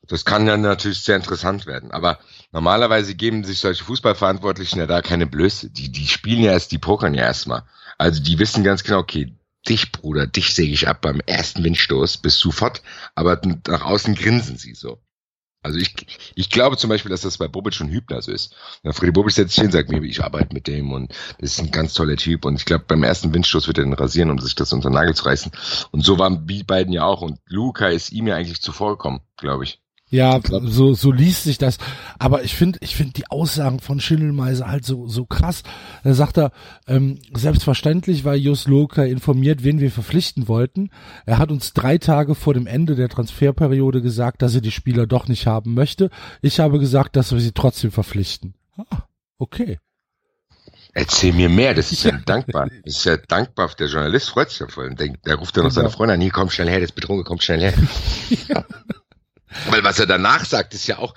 das 0.07 0.25
kann 0.25 0.47
dann 0.47 0.61
natürlich 0.61 1.03
sehr 1.03 1.17
interessant 1.17 1.67
werden. 1.67 1.91
Aber 1.91 2.21
normalerweise 2.53 3.15
geben 3.15 3.43
sich 3.43 3.59
solche 3.59 3.83
Fußballverantwortlichen 3.85 4.79
ja 4.79 4.87
da 4.87 5.03
keine 5.03 5.27
Blöße. 5.27 5.71
Die, 5.71 5.91
die 5.91 6.07
spielen 6.07 6.43
ja 6.43 6.53
erst, 6.53 6.71
die 6.71 6.79
pokern 6.79 7.15
ja 7.15 7.23
erstmal. 7.23 7.65
Also 7.99 8.23
die 8.23 8.39
wissen 8.39 8.63
ganz 8.63 8.85
genau, 8.85 8.99
okay, 8.99 9.33
dich, 9.69 9.93
Bruder, 9.93 10.27
dich 10.27 10.55
säge 10.55 10.73
ich 10.73 10.89
ab 10.89 11.01
beim 11.03 11.21
ersten 11.27 11.65
Windstoß 11.65 12.19
bis 12.19 12.39
sofort, 12.39 12.83
aber 13.15 13.41
nach 13.67 13.83
außen 13.83 14.15
grinsen 14.15 14.57
sie 14.57 14.75
so. 14.75 15.01
Also 15.65 15.79
ich, 15.79 15.95
ich 16.35 16.51
glaube 16.51 16.77
zum 16.77 16.91
Beispiel, 16.91 17.11
dass 17.11 17.23
das 17.23 17.39
bei 17.39 17.49
Bobic 17.49 17.81
und 17.81 17.91
Hübner 17.91 18.21
so 18.21 18.31
ist. 18.33 18.55
Ja, 18.83 18.93
Freddy 18.93 19.13
Bobic 19.13 19.33
setzt 19.33 19.55
sich 19.55 19.63
hin 19.63 19.73
sagt 19.73 19.89
mir, 19.89 20.03
ich 20.03 20.23
arbeite 20.23 20.53
mit 20.53 20.67
dem 20.67 20.93
und 20.93 21.11
das 21.39 21.53
ist 21.53 21.61
ein 21.61 21.71
ganz 21.71 21.95
toller 21.95 22.17
Typ 22.17 22.45
und 22.45 22.57
ich 22.57 22.67
glaube, 22.67 22.85
beim 22.87 23.03
ersten 23.03 23.33
Windstoß 23.33 23.67
wird 23.67 23.79
er 23.79 23.85
den 23.85 23.95
rasieren, 23.95 24.31
um 24.31 24.39
sich 24.39 24.55
das 24.55 24.75
unter 24.75 24.91
den 24.91 24.95
Nagel 24.95 25.15
zu 25.15 25.25
reißen. 25.25 25.53
Und 25.91 26.05
so 26.05 26.19
waren 26.19 26.47
die 26.47 26.65
beiden 26.65 26.93
ja 26.93 27.05
auch 27.05 27.23
und 27.23 27.41
Luca 27.47 27.89
ist 27.89 28.13
ihm 28.13 28.27
ja 28.27 28.37
eigentlich 28.37 28.61
zuvorgekommen, 28.61 29.21
glaube 29.39 29.65
ich. 29.65 29.81
Ja, 30.11 30.41
so, 30.45 30.95
so 30.95 31.11
liest 31.11 31.45
sich 31.45 31.59
das. 31.59 31.79
Aber 32.19 32.45
ich 32.45 32.55
finde, 32.55 32.79
ich 32.83 32.95
finde 32.95 33.15
die 33.15 33.27
Aussagen 33.31 33.81
von 33.81 34.01
Schindelmeiser 34.01 34.69
halt 34.69 34.85
so, 34.85 35.09
so 35.09 35.25
krass. 35.25 35.63
Da 36.05 36.15
sagt 36.15 36.39
er, 36.39 36.53
ähm, 36.87 37.19
selbstverständlich 37.35 38.25
war 38.25 38.37
Jus 38.37 38.69
Loka 38.69 39.03
informiert, 39.03 39.65
wen 39.65 39.81
wir 39.81 39.91
verpflichten 39.91 40.47
wollten. 40.47 40.91
Er 41.27 41.39
hat 41.39 41.51
uns 41.51 41.73
drei 41.73 41.99
Tage 41.99 42.35
vor 42.35 42.55
dem 42.55 42.67
Ende 42.67 42.95
der 42.95 43.09
Transferperiode 43.09 44.03
gesagt, 44.03 44.43
dass 44.43 44.55
er 44.55 44.61
die 44.61 44.71
Spieler 44.71 45.07
doch 45.07 45.27
nicht 45.27 45.47
haben 45.47 45.75
möchte. 45.75 46.11
Ich 46.43 46.61
habe 46.61 46.79
gesagt, 46.79 47.17
dass 47.17 47.33
wir 47.33 47.41
sie 47.41 47.53
trotzdem 47.53 47.91
verpflichten. 47.91 48.55
Ah, 48.77 49.05
okay. 49.39 49.79
Erzähl 50.97 51.33
mir 51.33 51.49
mehr, 51.49 51.75
das 51.75 51.91
ist 51.91 52.05
ja, 52.05 52.13
dankbar. 52.13 52.69
Das 52.85 52.99
ist 52.99 53.05
ja 53.05 53.17
dankbar. 53.17 53.69
Der 53.77 53.89
Journalist 53.89 54.31
freut 54.31 54.51
sich 54.51 54.61
ja 54.61 54.69
voll. 54.69 54.95
Der, 54.95 55.09
der 55.09 55.35
ruft 55.35 55.57
dann 55.57 55.65
noch 55.65 55.73
seine 55.73 55.89
genau. 55.89 55.97
Freunde 55.97 56.15
an, 56.15 56.21
hier 56.21 56.31
komm 56.31 56.51
schnell 56.51 56.69
her, 56.69 56.79
das 56.79 56.93
Betrunken 56.93 57.25
kommt 57.25 57.43
schnell 57.43 57.63
her. 57.63 57.75
ja. 58.49 58.65
Weil 59.71 59.85
was 59.85 59.99
er 59.99 60.07
danach 60.07 60.45
sagt, 60.45 60.75
ist 60.75 60.87
ja 60.87 60.99
auch, 60.99 61.15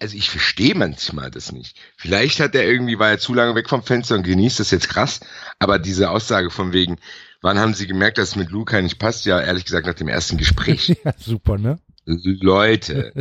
also 0.00 0.16
ich 0.16 0.30
verstehe 0.30 0.74
manchmal 0.74 1.30
das 1.30 1.52
nicht. 1.52 1.76
Vielleicht 1.96 2.40
hat 2.40 2.54
er 2.54 2.64
irgendwie, 2.64 2.98
war 2.98 3.10
er 3.10 3.18
zu 3.18 3.34
lange 3.34 3.54
weg 3.54 3.68
vom 3.68 3.82
Fenster 3.82 4.14
und 4.16 4.24
genießt 4.24 4.60
das 4.60 4.70
jetzt 4.70 4.88
krass, 4.88 5.20
aber 5.58 5.78
diese 5.78 6.10
Aussage 6.10 6.50
von 6.50 6.72
wegen, 6.72 6.98
wann 7.40 7.58
haben 7.58 7.74
sie 7.74 7.86
gemerkt, 7.86 8.18
dass 8.18 8.30
es 8.30 8.36
mit 8.36 8.50
Luca 8.50 8.80
nicht 8.80 8.98
passt? 8.98 9.24
Ja, 9.26 9.40
ehrlich 9.40 9.64
gesagt, 9.64 9.86
nach 9.86 9.94
dem 9.94 10.08
ersten 10.08 10.36
Gespräch. 10.36 10.88
ja, 11.04 11.14
super, 11.18 11.58
ne? 11.58 11.78
Leute, 12.06 13.12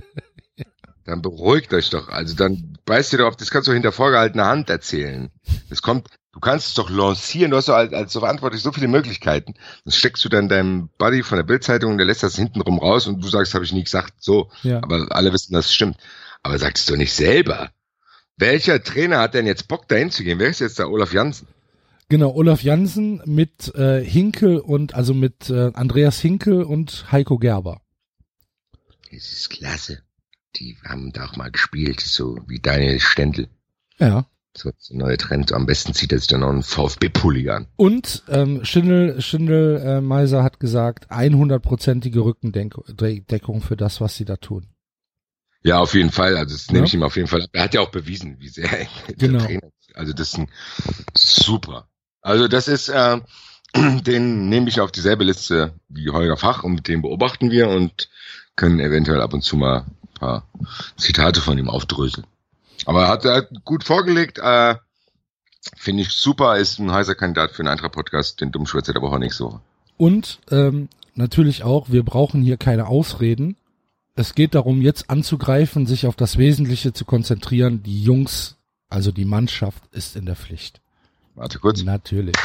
dann 1.06 1.22
beruhigt 1.22 1.74
euch 1.74 1.90
doch. 1.90 2.10
Also 2.10 2.36
dann 2.36 2.78
weißt 2.86 3.14
du 3.14 3.18
doch, 3.18 3.36
das 3.36 3.52
kannst 3.52 3.68
du 3.68 3.74
hinter 3.74 3.92
vorgehaltener 3.92 4.46
Hand 4.46 4.70
erzählen. 4.70 5.30
Es 5.70 5.82
kommt, 5.82 6.08
Du 6.34 6.40
kannst 6.40 6.70
es 6.70 6.74
doch 6.74 6.90
lancieren, 6.90 7.52
du 7.52 7.58
hast 7.58 7.70
doch 7.70 7.76
als, 7.76 7.94
als 7.94 8.12
so 8.12 8.20
verantwortlich 8.20 8.64
so 8.64 8.72
viele 8.72 8.88
Möglichkeiten. 8.88 9.54
Das 9.86 9.96
steckst 9.96 10.26
du 10.26 10.30
dann 10.30 10.50
deinem 10.50 10.90
Buddy 10.98 11.22
von 11.22 11.38
der 11.38 11.44
Bildzeitung, 11.44 11.98
der 11.98 12.08
lässt 12.08 12.24
das 12.24 12.36
hintenrum 12.36 12.80
raus 12.80 13.06
und 13.06 13.24
du 13.24 13.28
sagst, 13.30 13.54
habe 13.54 13.64
ich 13.64 13.72
nie 13.72 13.84
gesagt, 13.84 14.16
so. 14.18 14.50
Ja. 14.64 14.78
Aber 14.78 15.08
alle 15.12 15.32
wissen, 15.32 15.54
dass 15.54 15.68
es 15.68 15.74
stimmt. 15.76 15.98
Aber 16.42 16.58
sagst 16.58 16.90
du 16.90 16.96
nicht 16.96 17.14
selber. 17.14 17.70
Welcher 18.36 18.84
Trainer 18.84 19.20
hat 19.20 19.36
denn 19.36 19.46
jetzt 19.46 19.68
Bock 19.68 19.88
dahin 19.88 20.10
zu 20.10 20.24
gehen? 20.24 20.40
Wer 20.40 20.50
ist 20.50 20.60
jetzt 20.60 20.80
der 20.80 20.90
Olaf 20.90 21.14
Janssen? 21.14 21.48
Genau, 22.10 22.34
Olaf 22.34 22.64
Janssen 22.64 23.22
mit 23.26 23.74
äh, 23.76 24.04
Hinkel 24.04 24.58
und 24.58 24.96
also 24.96 25.14
mit 25.14 25.52
äh, 25.52 25.72
Andreas 25.74 26.20
Hinkel 26.20 26.64
und 26.64 27.12
Heiko 27.12 27.38
Gerber. 27.38 27.82
Das 29.12 29.32
ist 29.32 29.52
klasse. 29.52 30.02
Die 30.56 30.78
haben 30.84 31.12
da 31.12 31.26
auch 31.26 31.36
mal 31.36 31.52
gespielt, 31.52 32.02
so 32.02 32.40
wie 32.48 32.60
Daniel 32.60 33.00
Stendel. 33.00 33.48
Ja. 34.00 34.26
So 34.56 34.72
der 34.72 34.98
neue 34.98 35.18
Trend. 35.18 35.52
Am 35.52 35.66
besten 35.66 35.94
zieht 35.94 36.12
er 36.12 36.20
sich 36.20 36.28
dann 36.28 36.42
noch 36.42 36.50
einen 36.50 36.64
VfB-Pulli 36.64 37.50
an. 37.50 37.68
Und 37.76 38.24
ähm, 38.30 38.64
Schindel, 38.64 39.20
Schindel 39.22 39.82
äh, 39.84 40.02
Meiser 40.02 40.44
hat 40.44 40.60
gesagt, 40.60 41.10
100-prozentige 41.12 42.24
Rückendeckung 42.24 43.62
für 43.62 43.76
das, 43.76 44.00
was 44.00 44.16
sie 44.16 44.26
da 44.26 44.38
tun. 44.38 44.68
Ja, 45.64 45.80
auf 45.80 45.96
jeden 45.96 46.12
Fall. 46.12 46.38
Also 46.38 46.56
das 46.56 46.68
ja. 46.68 46.74
nehme 46.74 46.86
ich 46.86 46.94
ihm 46.94 47.04
auf 47.04 47.16
jeden 47.16 47.28
Fall 47.28 47.42
ab. 47.42 47.50
Er 47.54 47.64
hat 47.64 47.74
ja 47.74 47.82
auch 47.82 47.90
bewiesen, 47.90 48.40
wie 48.40 48.50
sehr 48.50 48.70
genau. 49.18 49.40
der 49.40 49.48
Trainer 49.48 49.68
ist. 49.80 49.96
Also 49.96 50.14
das 50.14 50.28
ist 50.30 50.38
ein 50.38 50.50
super. 51.16 51.88
Also 52.22 52.48
das 52.48 52.68
ist, 52.68 52.90
äh, 52.90 53.22
den 53.76 54.50
nehme 54.50 54.70
ich 54.70 54.82
auf 54.82 54.92
dieselbe 54.92 55.24
Liste 55.24 55.74
wie 55.90 56.10
Holger 56.10 56.38
Fach 56.38 56.64
und 56.64 56.76
mit 56.76 56.88
dem 56.88 57.02
beobachten 57.02 57.50
wir 57.50 57.70
und 57.70 58.10
können 58.56 58.80
eventuell 58.80 59.22
ab 59.22 59.34
und 59.34 59.44
zu 59.44 59.56
mal 59.56 59.80
ein 59.80 60.20
paar 60.20 60.48
Zitate 60.98 61.42
von 61.42 61.58
ihm 61.58 61.70
aufdröseln. 61.70 62.28
Aber 62.86 63.08
hat 63.08 63.26
er 63.26 63.44
gut 63.64 63.84
vorgelegt. 63.84 64.40
Äh, 64.40 64.76
Finde 65.78 66.04
ich 66.04 66.10
super, 66.10 66.58
ist 66.58 66.80
ein 66.80 66.92
heißer 66.92 67.16
Kandidat 67.16 67.52
für 67.52 67.62
einen 67.62 67.70
Eintracht-Podcast, 67.70 68.42
den 68.42 68.52
Dummschwätzer 68.52 68.92
der 68.92 69.02
Woche 69.02 69.20
nicht 69.20 69.34
so. 69.34 69.62
Und 69.96 70.40
ähm, 70.52 70.90
natürlich 71.16 71.64
auch, 71.64 71.90
wir 71.90 72.04
brauchen 72.04 72.42
hier 72.42 72.58
keine 72.58 72.88
Ausreden. 72.88 73.56
Es 74.16 74.36
geht 74.36 74.56
darum, 74.56 74.82
jetzt 74.82 75.10
anzugreifen, 75.10 75.88
sich 75.88 76.06
auf 76.06 76.16
das 76.16 76.38
Wesentliche 76.38 76.92
zu 76.94 77.06
konzentrieren. 77.06 77.82
Die 77.82 78.04
Jungs, 78.04 78.58
also 78.90 79.12
die 79.12 79.26
Mannschaft, 79.26 79.84
ist 79.92 80.16
in 80.18 80.26
der 80.26 80.36
Pflicht. 80.36 80.82
Warte 81.36 81.60
kurz. 81.60 81.82
Natürlich. 81.82 82.36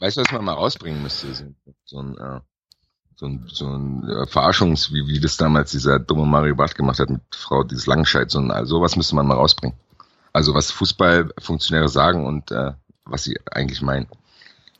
weißt 0.00 0.16
du, 0.16 0.22
was 0.22 0.32
man 0.32 0.44
mal 0.44 0.54
rausbringen 0.54 1.02
müsste? 1.02 1.54
So 1.84 1.98
ein 2.00 2.16
äh, 2.16 2.40
so 3.22 3.28
ein, 3.28 3.44
so 3.46 3.66
ein 3.68 4.08
äh, 4.08 4.26
Verarschungs, 4.26 4.92
wie, 4.92 5.06
wie 5.06 5.20
das 5.20 5.36
damals 5.36 5.70
dieser 5.70 6.00
dumme 6.00 6.26
Mario 6.26 6.56
Barth 6.56 6.74
gemacht 6.74 6.98
hat 6.98 7.08
mit 7.08 7.20
Frau 7.30 7.62
dieses 7.62 7.86
Langenscheid, 7.86 8.28
so 8.28 8.40
ein, 8.40 8.50
also 8.50 8.76
sowas 8.78 8.96
müsste 8.96 9.14
man 9.14 9.28
mal 9.28 9.36
rausbringen. 9.36 9.76
Also 10.32 10.54
was 10.54 10.72
Fußballfunktionäre 10.72 11.88
sagen 11.88 12.26
und 12.26 12.50
äh, 12.50 12.72
was 13.04 13.22
sie 13.24 13.38
eigentlich 13.50 13.80
meinen. 13.80 14.08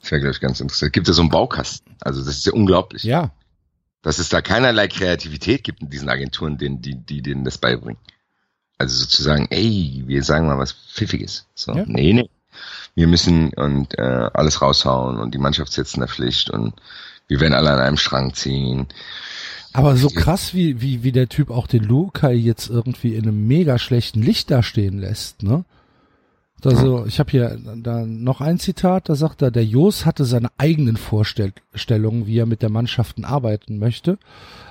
Das 0.00 0.10
wäre, 0.10 0.20
glaube 0.22 0.34
ich, 0.34 0.40
ganz 0.40 0.60
interessant. 0.60 0.92
Gibt 0.92 1.06
ja 1.06 1.14
so 1.14 1.22
einen 1.22 1.30
Baukasten. 1.30 1.94
Also 2.00 2.24
das 2.24 2.36
ist 2.38 2.46
ja 2.46 2.52
unglaublich. 2.52 3.04
Ja. 3.04 3.30
dass 4.02 4.18
es 4.18 4.28
da 4.28 4.40
keinerlei 4.42 4.88
Kreativität 4.88 5.62
gibt 5.62 5.80
in 5.80 5.90
diesen 5.90 6.08
Agenturen, 6.08 6.58
denen, 6.58 6.82
die, 6.82 6.96
die 6.96 7.22
denen 7.22 7.44
das 7.44 7.58
beibringen. 7.58 8.00
Also 8.78 8.96
sozusagen, 8.96 9.46
ey, 9.50 10.02
wir 10.06 10.24
sagen 10.24 10.48
mal 10.48 10.58
was 10.58 10.72
Pfiffiges. 10.72 11.46
So, 11.54 11.72
Ja. 11.74 11.84
nee, 11.86 12.12
nee. 12.12 12.28
Wir 12.96 13.06
müssen 13.06 13.54
und 13.54 13.96
äh, 13.98 14.02
alles 14.34 14.60
raushauen 14.60 15.18
und 15.20 15.32
die 15.32 15.38
Mannschaft 15.38 15.72
sitzt 15.72 15.94
in 15.94 16.00
der 16.00 16.08
Pflicht 16.08 16.50
und 16.50 16.74
wir 17.28 17.40
werden 17.40 17.54
alle 17.54 17.70
an 17.70 17.80
einem 17.80 17.96
Strang 17.96 18.34
ziehen. 18.34 18.86
Aber 19.72 19.96
so 19.96 20.08
krass, 20.08 20.54
wie, 20.54 20.80
wie, 20.82 21.02
wie 21.02 21.12
der 21.12 21.28
Typ 21.28 21.50
auch 21.50 21.66
den 21.66 21.84
Lukai 21.84 22.34
jetzt 22.34 22.68
irgendwie 22.68 23.14
in 23.14 23.22
einem 23.22 23.46
mega 23.46 23.78
schlechten 23.78 24.22
Licht 24.22 24.50
dastehen 24.50 24.98
lässt, 24.98 25.42
ne? 25.42 25.64
Also, 26.64 27.06
ich 27.06 27.18
habe 27.18 27.30
hier 27.32 27.58
da 27.76 28.06
noch 28.06 28.40
ein 28.40 28.60
Zitat, 28.60 29.08
da 29.08 29.16
sagt 29.16 29.42
er, 29.42 29.50
der 29.50 29.64
Jos 29.64 30.06
hatte 30.06 30.24
seine 30.24 30.48
eigenen 30.58 30.96
Vorstellungen, 30.96 32.26
wie 32.26 32.38
er 32.38 32.46
mit 32.46 32.62
der 32.62 32.70
Mannschaften 32.70 33.24
arbeiten 33.24 33.78
möchte. 33.78 34.16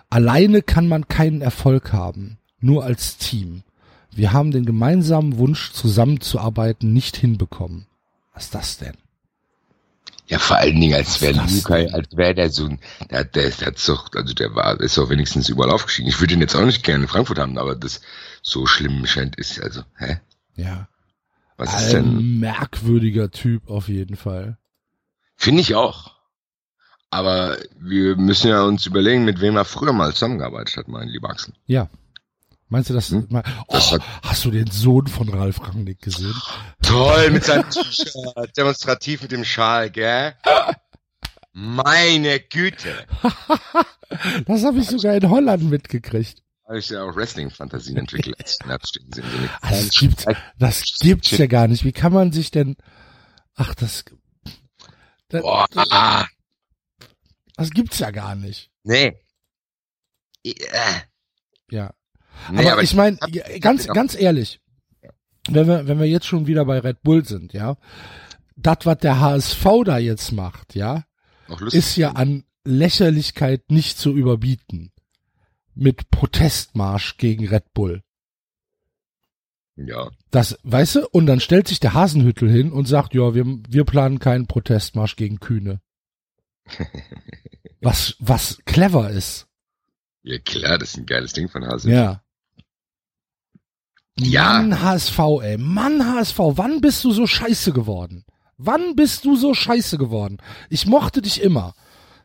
Alleine 0.10 0.62
kann 0.62 0.88
man 0.88 1.10
keinen 1.10 1.42
Erfolg 1.42 1.92
haben, 1.92 2.38
nur 2.62 2.86
als 2.86 3.18
Team. 3.18 3.64
Wir 4.10 4.32
haben 4.32 4.52
den 4.52 4.66
gemeinsamen 4.66 5.38
Wunsch, 5.38 5.74
zusammenzuarbeiten, 5.74 6.94
nicht 6.94 7.18
hinbekommen. 7.18 7.88
Was 8.34 8.46
ist 8.46 8.56
das 8.56 8.78
denn? 8.78 8.96
Ja, 10.32 10.40
vor 10.40 10.56
allen 10.56 10.80
Dingen, 10.80 10.94
als 10.94 11.20
wäre 11.20 11.46
Lukai, 11.54 11.92
als 11.92 12.16
wäre 12.16 12.34
der 12.34 12.50
so 12.50 12.66
ein, 12.66 12.80
der, 13.10 13.26
der, 13.26 13.50
der 13.50 13.68
hat 13.68 13.90
doch, 13.90 14.08
also 14.16 14.34
der 14.34 14.56
war, 14.56 14.80
ist 14.80 14.98
doch 14.98 15.10
wenigstens 15.10 15.50
überall 15.50 15.72
aufgestiegen. 15.72 16.08
Ich 16.08 16.22
würde 16.22 16.34
ihn 16.36 16.40
jetzt 16.40 16.56
auch 16.56 16.64
nicht 16.64 16.84
gerne 16.86 17.04
in 17.04 17.10
Frankfurt 17.10 17.38
haben, 17.38 17.58
aber 17.58 17.76
das 17.76 18.00
so 18.42 18.66
schlimm 18.66 19.06
scheint 19.06 19.36
ist, 19.36 19.62
also, 19.62 19.82
hä? 19.98 20.22
Ja, 20.56 20.88
Was 21.58 21.82
ist 21.82 21.92
denn? 21.92 22.06
ein 22.18 22.40
merkwürdiger 22.40 23.30
Typ 23.30 23.70
auf 23.70 23.90
jeden 23.90 24.16
Fall. 24.16 24.58
Finde 25.36 25.60
ich 25.60 25.76
auch. 25.76 26.16
Aber 27.10 27.58
wir 27.78 28.16
müssen 28.16 28.48
ja 28.48 28.64
uns 28.64 28.86
überlegen, 28.86 29.26
mit 29.26 29.42
wem 29.42 29.58
er 29.58 29.66
früher 29.66 29.92
mal 29.92 30.14
zusammengearbeitet 30.14 30.78
hat, 30.78 30.88
mein 30.88 31.10
lieber 31.10 31.30
Axel. 31.30 31.54
Ja. 31.66 31.90
Meinst 32.72 32.90
du 32.90 32.94
das? 32.94 33.10
Hm? 33.10 33.28
mal- 33.30 33.44
Oh, 33.68 33.74
Das 33.74 33.98
hast 34.24 34.46
du 34.46 34.52
den 34.52 34.72
Sohn 34.72 35.06
von 35.08 35.28
Ralf 35.28 35.60
Rangnick 35.62 36.02
gesehen? 36.02 36.34
Toll, 36.82 37.30
mit 37.32 37.44
seinem 37.44 37.70
T-Shirt, 37.70 38.58
demonstrativ 38.58 39.22
mit 39.24 39.32
dem 39.34 39.44
Schal, 39.44 39.90
gell? 39.92 40.36
Meine 41.54 42.40
Güte. 42.40 43.06
Das 44.46 44.66
habe 44.66 44.80
ich 44.80 44.88
sogar 44.88 45.16
in 45.16 45.30
Holland 45.30 45.70
mitgekriegt. 45.70 46.44
Habe 46.68 46.80
ich 46.80 46.90
ja 46.90 47.02
auch 47.04 47.16
Wrestling-Fantasien 47.16 47.96
entwickelt, 47.96 48.36
Also, 48.62 49.08
das 49.62 49.90
gibt's, 49.92 50.26
das 50.60 50.84
gibt's 51.00 51.32
ja 51.32 51.46
gar 51.48 51.70
nicht. 51.70 51.86
Wie 51.86 51.94
kann 51.94 52.12
man 52.12 52.34
sich 52.34 52.52
denn? 52.52 52.76
Ach, 53.56 53.74
das, 53.74 54.04
das, 55.30 55.42
Boah, 55.44 55.66
ah, 55.92 56.26
das 57.56 57.70
gibt's 57.70 58.00
ja 58.00 58.12
gar 58.12 58.36
nicht. 58.36 58.70
nee. 58.84 59.18
Äh, 60.44 60.54
Ja. 61.70 61.92
Nee, 62.52 62.70
aber, 62.70 62.84
ich 62.84 62.94
meine, 62.94 63.18
ganz, 63.60 63.88
ganz 63.88 64.16
ehrlich, 64.16 64.62
wenn 65.50 65.68
wir, 65.68 65.88
wenn 65.88 66.00
wir 66.00 66.08
jetzt 66.08 66.26
schon 66.26 66.48
wieder 66.48 66.66
bei 66.66 66.80
Red 66.80 67.02
Bull 67.02 67.26
sind, 67.26 67.54
ja, 67.54 67.78
das, 68.56 68.78
was 68.84 68.98
der 68.98 69.20
HSV 69.20 69.66
da 69.86 69.98
jetzt 69.98 70.32
macht, 70.32 70.76
ja, 70.76 71.04
ist 71.72 71.96
ja 71.98 72.12
an 72.12 72.44
Lächerlichkeit 72.64 73.70
nicht 73.70 73.98
zu 73.98 74.14
überbieten. 74.16 74.92
Mit 75.74 76.10
Protestmarsch 76.12 77.18
gegen 77.18 77.48
Red 77.48 77.74
Bull. 77.74 78.04
Ja. 79.78 80.12
Das, 80.30 80.58
weißt 80.64 80.96
du, 80.96 81.08
und 81.10 81.26
dann 81.26 81.40
stellt 81.40 81.68
sich 81.68 81.80
der 81.80 81.94
Hasenhüttel 81.94 82.50
hin 82.50 82.72
und 82.72 82.88
sagt, 82.88 83.14
ja, 83.14 83.34
wir, 83.34 83.46
wir 83.46 83.86
planen 83.86 84.20
keinen 84.20 84.48
Protestmarsch 84.48 85.16
gegen 85.16 85.40
Kühne. 85.40 85.82
Was, 87.84 88.16
was 88.20 88.60
clever 88.66 89.10
ist. 89.10 89.48
Ja, 90.24 90.38
klar, 90.40 90.78
das 90.78 90.90
ist 90.90 90.98
ein 90.98 91.06
geiles 91.06 91.34
Ding 91.34 91.50
von 91.50 91.66
Hase. 91.66 91.92
Ja. 91.92 92.24
Ja. 94.18 94.62
Mann, 94.62 94.82
HSV, 94.82 95.20
ey. 95.42 95.58
Mann, 95.58 96.06
HSV, 96.06 96.38
wann 96.38 96.82
bist 96.82 97.04
du 97.04 97.12
so 97.12 97.26
scheiße 97.26 97.72
geworden? 97.72 98.26
Wann 98.58 98.96
bist 98.96 99.26
du 99.26 99.36
so 99.36 99.54
scheiße 99.54 99.98
geworden? 99.98 100.38
Ich 100.70 100.86
mochte 100.86 101.22
dich 101.22 101.42
immer. 101.42 101.74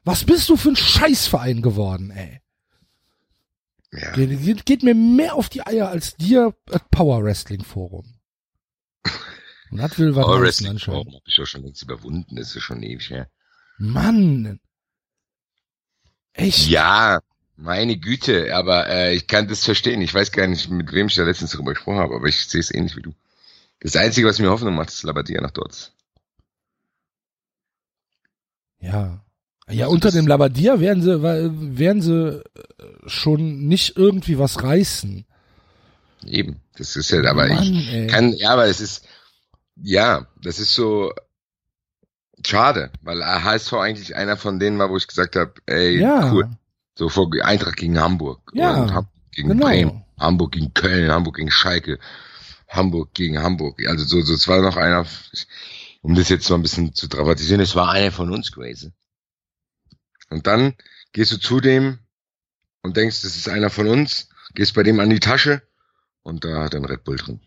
Was 0.04 0.24
bist 0.24 0.48
du 0.48 0.56
für 0.56 0.70
ein 0.70 0.76
Scheißverein 0.76 1.62
geworden, 1.62 2.10
ey? 2.10 2.40
Ja. 3.92 4.12
Geht, 4.12 4.66
geht, 4.66 4.82
mir 4.82 4.94
mehr 4.94 5.34
auf 5.34 5.48
die 5.48 5.66
Eier 5.66 5.88
als 5.88 6.16
dir 6.16 6.54
Power 6.90 7.24
Wrestling 7.24 7.64
Forum. 7.64 8.20
Und 9.70 9.78
das 9.78 9.98
will 9.98 10.14
was 10.14 10.26
Power 10.26 10.42
Wrestling. 10.42 10.78
Forum 10.78 11.14
habe 11.14 11.24
ich 11.24 11.40
auch 11.40 11.46
schon 11.46 11.62
längst 11.62 11.82
überwunden, 11.82 12.36
das 12.36 12.48
ist 12.48 12.56
ja 12.56 12.60
schon 12.60 12.82
ewig 12.82 13.08
her. 13.08 13.30
Mann. 13.78 14.60
Echt? 16.34 16.68
Ja, 16.68 17.20
meine 17.56 17.96
Güte, 17.96 18.54
aber 18.54 18.88
äh, 18.88 19.14
ich 19.14 19.26
kann 19.26 19.48
das 19.48 19.64
verstehen. 19.64 20.00
Ich 20.02 20.12
weiß 20.12 20.32
gar 20.32 20.46
nicht, 20.46 20.70
mit 20.70 20.92
wem 20.92 21.06
ich 21.06 21.14
da 21.14 21.24
letztens 21.24 21.52
darüber 21.52 21.72
gesprochen 21.72 21.98
habe, 21.98 22.14
aber 22.14 22.26
ich 22.26 22.46
sehe 22.46 22.60
es 22.60 22.72
ähnlich 22.72 22.96
wie 22.96 23.02
du. 23.02 23.14
Das 23.80 23.96
Einzige, 23.96 24.26
was 24.26 24.38
mir 24.38 24.50
Hoffnung 24.50 24.74
macht, 24.74 24.90
ist 24.90 25.02
Labadia 25.02 25.40
nach 25.40 25.50
dort. 25.50 25.92
Ja. 28.80 29.20
Ja, 29.68 29.86
Also 29.86 29.94
unter 29.94 30.10
dem 30.12 30.26
Labadia 30.28 30.78
werden 30.78 31.02
sie, 31.02 31.22
werden 31.22 32.00
sie 32.02 32.38
äh, 32.38 32.42
schon 33.06 33.66
nicht 33.66 33.96
irgendwie 33.96 34.38
was 34.38 34.62
reißen. 34.62 35.24
Eben. 36.24 36.60
Das 36.76 36.94
ist 36.94 37.10
ja, 37.10 37.24
aber 37.24 37.48
Mann, 37.48 37.62
ich 37.74 37.92
ey. 37.92 38.06
kann, 38.06 38.32
ja, 38.32 38.50
aber 38.50 38.66
es 38.66 38.80
ist, 38.80 39.06
ja, 39.76 40.26
das 40.42 40.58
ist 40.58 40.74
so 40.74 41.12
schade, 42.44 42.92
weil 43.02 43.24
HSV 43.24 43.72
eigentlich 43.74 44.14
einer 44.14 44.36
von 44.36 44.60
denen 44.60 44.78
war, 44.78 44.90
wo 44.90 44.96
ich 44.96 45.08
gesagt 45.08 45.36
habe, 45.36 45.54
ey, 45.66 46.00
Ja, 46.00 46.32
cool. 46.32 46.48
So 46.96 47.08
vor 47.10 47.30
Eintracht 47.42 47.76
gegen 47.76 47.98
Hamburg. 48.00 48.50
Ja, 48.54 48.82
und 48.82 48.92
Hamburg 48.92 49.12
gegen 49.32 49.48
genau. 49.48 49.66
Bremen. 49.66 50.04
Hamburg 50.18 50.52
gegen 50.52 50.72
Köln, 50.72 51.12
Hamburg 51.12 51.36
gegen 51.36 51.50
Schalke, 51.50 51.98
Hamburg 52.68 53.12
gegen 53.14 53.38
Hamburg. 53.38 53.78
Also 53.86 54.04
so, 54.04 54.22
so, 54.22 54.34
es 54.34 54.48
war 54.48 54.62
noch 54.62 54.76
einer, 54.76 55.06
um 56.00 56.14
das 56.14 56.30
jetzt 56.30 56.48
mal 56.48 56.56
ein 56.56 56.62
bisschen 56.62 56.94
zu 56.94 57.06
dramatisieren, 57.06 57.60
es 57.60 57.74
war 57.74 57.90
einer 57.90 58.12
von 58.12 58.32
uns 58.32 58.50
gewesen. 58.50 58.94
Und 60.30 60.46
dann 60.46 60.74
gehst 61.12 61.32
du 61.32 61.36
zu 61.38 61.60
dem 61.60 61.98
und 62.82 62.96
denkst, 62.96 63.22
das 63.22 63.36
ist 63.36 63.48
einer 63.48 63.70
von 63.70 63.88
uns, 63.88 64.28
gehst 64.54 64.74
bei 64.74 64.82
dem 64.82 64.98
an 65.00 65.10
die 65.10 65.20
Tasche 65.20 65.62
und 66.22 66.44
da 66.44 66.64
hat 66.64 66.74
er 66.74 66.80
ein 66.80 66.86
Red 66.86 67.04
Bull 67.04 67.16
drin. 67.16 67.40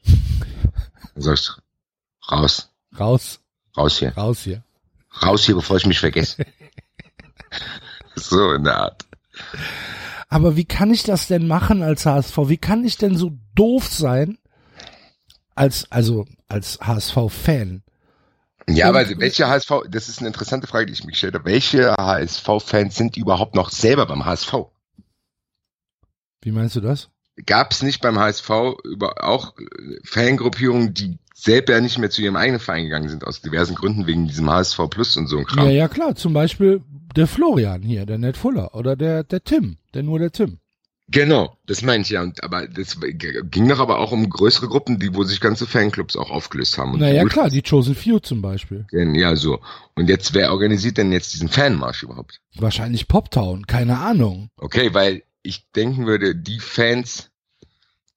Dann 1.16 1.24
sagst 1.24 1.50
du, 1.50 2.34
raus, 2.34 2.70
raus, 2.98 3.40
raus 3.76 3.98
hier, 3.98 4.16
raus 4.16 4.44
hier. 4.44 4.64
raus 5.24 5.44
hier, 5.44 5.56
bevor 5.56 5.78
ich 5.78 5.88
mich 5.88 6.00
vergesse. 6.00 6.46
so 8.16 8.54
in 8.54 8.64
der 8.64 8.78
Art. 8.78 9.09
Aber 10.28 10.56
wie 10.56 10.66
kann 10.66 10.92
ich 10.94 11.04
das 11.04 11.28
denn 11.28 11.48
machen 11.48 11.82
als 11.82 12.06
HSV? 12.06 12.38
Wie 12.46 12.58
kann 12.58 12.86
ich 12.86 12.98
denn 12.98 13.18
so 13.18 13.32
doof 13.56 13.88
sein 13.88 14.38
als 15.56 15.92
also 15.92 16.26
als 16.48 16.80
HSV-Fan? 16.82 17.84
Ja, 18.70 18.90
Und- 18.90 18.96
aber 18.96 19.20
welche 19.20 19.48
HSV, 19.48 19.72
das 19.90 20.10
ist 20.10 20.20
eine 20.20 20.28
interessante 20.28 20.68
Frage, 20.68 20.86
die 20.86 20.94
ich 20.94 21.04
mir 21.04 21.12
gestellt 21.12 21.34
habe. 21.34 21.46
Welche 21.46 21.96
HSV-Fans 21.96 22.96
sind 22.96 23.18
überhaupt 23.18 23.56
noch 23.56 23.72
selber 23.72 24.06
beim 24.06 24.26
HSV? 24.26 24.54
Wie 26.42 26.52
meinst 26.52 26.76
du 26.76 26.82
das? 26.82 27.10
Gab 27.46 27.72
es 27.72 27.82
nicht 27.82 28.02
beim 28.02 28.20
HSV 28.20 28.50
über 28.84 29.24
auch 29.24 29.58
äh, 29.58 29.64
Fangruppierungen, 30.04 30.94
die 30.94 31.18
selber 31.34 31.80
nicht 31.80 31.98
mehr 31.98 32.10
zu 32.10 32.22
ihrem 32.22 32.36
eigenen 32.36 32.60
Verein 32.60 32.84
gegangen 32.84 33.08
sind, 33.10 33.26
aus 33.26 33.42
diversen 33.42 33.76
Gründen, 33.76 34.08
wegen 34.08 34.28
diesem 34.28 34.50
HSV 34.50 34.78
Plus 34.90 35.16
und 35.16 35.28
so 35.28 35.38
ein 35.40 35.46
Kram? 35.46 35.66
Ja, 35.66 35.72
ja, 35.72 35.88
klar. 35.88 36.16
Zum 36.16 36.34
Beispiel 36.34 36.82
der 37.16 37.28
Florian 37.28 37.82
hier, 37.82 38.06
der 38.06 38.18
Ned 38.18 38.38
Fuller 38.38 38.76
oder 38.76 38.96
der 38.96 39.24
der 39.24 39.44
Tim, 39.44 39.78
der 39.94 40.04
nur 40.04 40.20
der 40.20 40.32
Tim. 40.32 40.60
Genau, 41.12 41.58
das 41.66 41.82
meine 41.82 42.04
ich 42.04 42.10
ja. 42.10 42.22
Und, 42.22 42.44
aber 42.44 42.68
das 42.68 43.00
ging 43.02 43.68
doch 43.68 43.80
aber 43.80 43.98
auch 43.98 44.12
um 44.12 44.30
größere 44.30 44.68
Gruppen, 44.68 45.00
die, 45.00 45.14
wo 45.16 45.24
sich 45.24 45.40
ganze 45.42 45.66
Fanclubs 45.66 46.16
auch 46.16 46.30
aufgelöst 46.30 46.78
haben. 46.78 46.94
Und 46.94 47.00
naja, 47.00 47.26
klar, 47.26 47.50
die 47.50 47.64
Chosen 47.64 47.96
Few 47.96 48.20
zum 48.20 48.42
Beispiel. 48.42 48.86
Ja, 48.92 49.36
so. 49.36 49.60
Und 49.96 50.08
jetzt, 50.08 50.34
wer 50.36 50.52
organisiert 50.52 50.98
denn 50.98 51.12
jetzt 51.12 51.34
diesen 51.34 51.50
Fanmarsch 51.50 52.04
überhaupt? 52.04 52.42
Wahrscheinlich 52.56 53.08
Poptown, 53.08 53.66
keine 53.66 53.98
Ahnung. 53.98 54.50
Okay, 54.58 54.94
weil 54.94 55.24
ich 55.42 55.72
denken 55.72 56.06
würde, 56.06 56.36
die 56.36 56.60
Fans, 56.60 57.32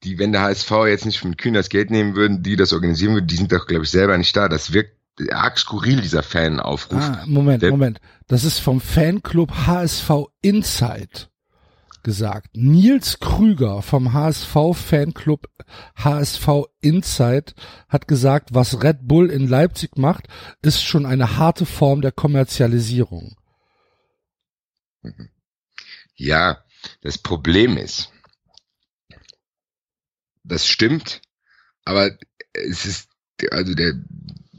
die, 0.04 0.18
wenn 0.18 0.32
der 0.32 0.42
HSV 0.42 0.70
jetzt 0.86 1.06
nicht 1.06 1.18
von 1.18 1.36
Kühn 1.38 1.54
das 1.54 1.70
Geld 1.70 1.90
nehmen 1.90 2.14
würden, 2.14 2.42
die 2.42 2.56
das 2.56 2.74
organisieren 2.74 3.14
würden, 3.14 3.26
die 3.26 3.36
sind 3.36 3.52
doch, 3.52 3.66
glaube 3.66 3.84
ich, 3.84 3.90
selber 3.90 4.18
nicht 4.18 4.36
da. 4.36 4.48
Das 4.48 4.74
wirkt 4.74 4.96
arg 5.30 5.58
skurril, 5.58 6.00
dieser 6.00 6.22
Fan-Aufruf. 6.22 7.02
Ah, 7.02 7.24
Moment, 7.26 7.62
Der- 7.62 7.70
Moment. 7.70 8.00
Das 8.28 8.44
ist 8.44 8.58
vom 8.58 8.80
Fanclub 8.80 9.52
HSV 9.66 10.10
Insight 10.40 11.30
gesagt. 12.02 12.48
Nils 12.54 13.20
Krüger 13.20 13.80
vom 13.82 14.12
HSV 14.12 14.74
Fanclub 14.74 15.46
HSV 15.96 16.64
Insight 16.80 17.54
hat 17.88 18.08
gesagt, 18.08 18.54
was 18.54 18.82
Red 18.82 19.06
Bull 19.06 19.30
in 19.30 19.46
Leipzig 19.46 19.96
macht, 19.96 20.26
ist 20.62 20.82
schon 20.82 21.06
eine 21.06 21.36
harte 21.36 21.64
Form 21.66 22.00
der 22.00 22.10
Kommerzialisierung. 22.12 23.36
Ja, 26.16 26.64
das 27.02 27.18
Problem 27.18 27.76
ist, 27.76 28.10
das 30.44 30.66
stimmt, 30.66 31.22
aber 31.84 32.10
es 32.52 32.84
ist, 32.84 33.08
also 33.50 33.74
der, 33.74 33.94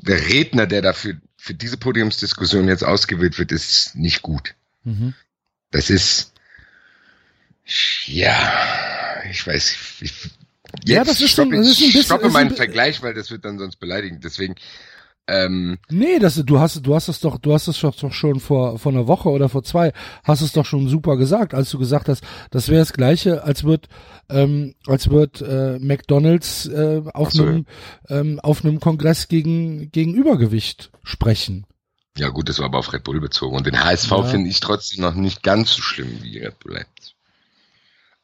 der 0.06 0.28
Redner, 0.30 0.68
der 0.68 0.82
dafür 0.82 1.16
für 1.38 1.54
diese 1.54 1.78
Podiumsdiskussion 1.78 2.68
jetzt 2.68 2.84
ausgewählt 2.84 3.38
wird, 3.40 3.52
ist 3.52 3.96
nicht 3.96 4.22
gut. 4.22 4.54
Mhm. 4.84 5.14
Das 5.72 5.90
ist, 5.90 6.32
Ja, 8.06 9.22
ich 9.30 9.46
weiß. 9.46 9.76
Ich, 10.02 10.12
jetzt 10.12 10.30
Ja, 10.86 11.04
das 11.04 11.22
ist 11.22 11.32
stoppe, 11.32 11.56
das 11.58 11.68
ist 11.68 11.80
ein 11.80 11.84
ich 11.86 11.94
bisschen- 11.94 12.04
stoppe 12.04 12.26
ein 12.26 12.32
meinen 12.34 12.50
bi- 12.50 12.56
Vergleich, 12.56 13.02
weil 13.02 13.14
das 13.14 13.32
wird 13.32 13.46
dann 13.46 13.58
sonst 13.58 13.78
beleidigend. 13.78 14.24
Deswegen, 14.24 14.56
ähm, 15.28 15.78
Nee, 15.90 16.20
das, 16.20 16.36
du 16.36 16.60
hast, 16.60 16.86
du 16.86 16.94
hast 16.96 17.08
es 17.08 17.20
doch, 17.22 17.38
du 17.38 17.54
hast 17.54 17.68
es 17.68 17.80
doch, 17.80 18.12
schon 18.12 18.40
vor, 18.40 18.78
vor 18.78 18.92
einer 18.92 19.08
Woche 19.08 19.30
oder 19.30 19.48
vor 19.50 19.64
zwei, 19.64 19.94
hast 20.24 20.42
es 20.42 20.52
doch 20.52 20.66
schon 20.66 20.88
super 20.90 21.16
gesagt, 21.18 21.54
als 21.54 21.70
du 21.70 21.80
gesagt 21.80 22.10
hast, 22.10 22.24
das 22.52 22.68
wäre 22.70 22.80
das 22.82 22.94
Gleiche, 22.94 23.44
als 23.44 23.64
wird, 23.64 23.88
ähm, 24.30 24.76
als 24.88 25.10
wird 25.10 25.42
äh, 25.42 25.80
McDonald's 25.80 26.66
äh, 26.68 27.02
auf 27.14 27.32
so, 27.32 27.44
einem, 27.44 27.66
ähm, 28.10 28.40
auf 28.42 28.64
einem 28.66 28.80
Kongress 28.80 29.28
gegen 29.28 29.92
gegen 29.92 30.14
Übergewicht 30.14 30.92
sprechen. 31.04 31.66
ja 32.18 32.30
gut, 32.30 32.50
das 32.50 32.60
war 32.60 32.66
aber 32.66 32.80
auf 32.80 32.92
Red 32.94 33.04
Bull 33.04 33.20
bezogen. 33.22 33.56
Und 33.56 33.66
den 33.66 33.82
HSV 33.84 34.12
Ja. 34.12 34.24
finde 34.24 34.50
ich 34.50 34.60
trotzdem 34.60 35.02
noch 35.02 35.14
nicht 35.16 35.42
ganz 35.44 35.74
so 35.74 35.82
schlimm 35.82 36.20
wie 36.22 36.40
Red 36.40 36.60
Bull 36.60 36.74
Leipzig. 36.74 37.16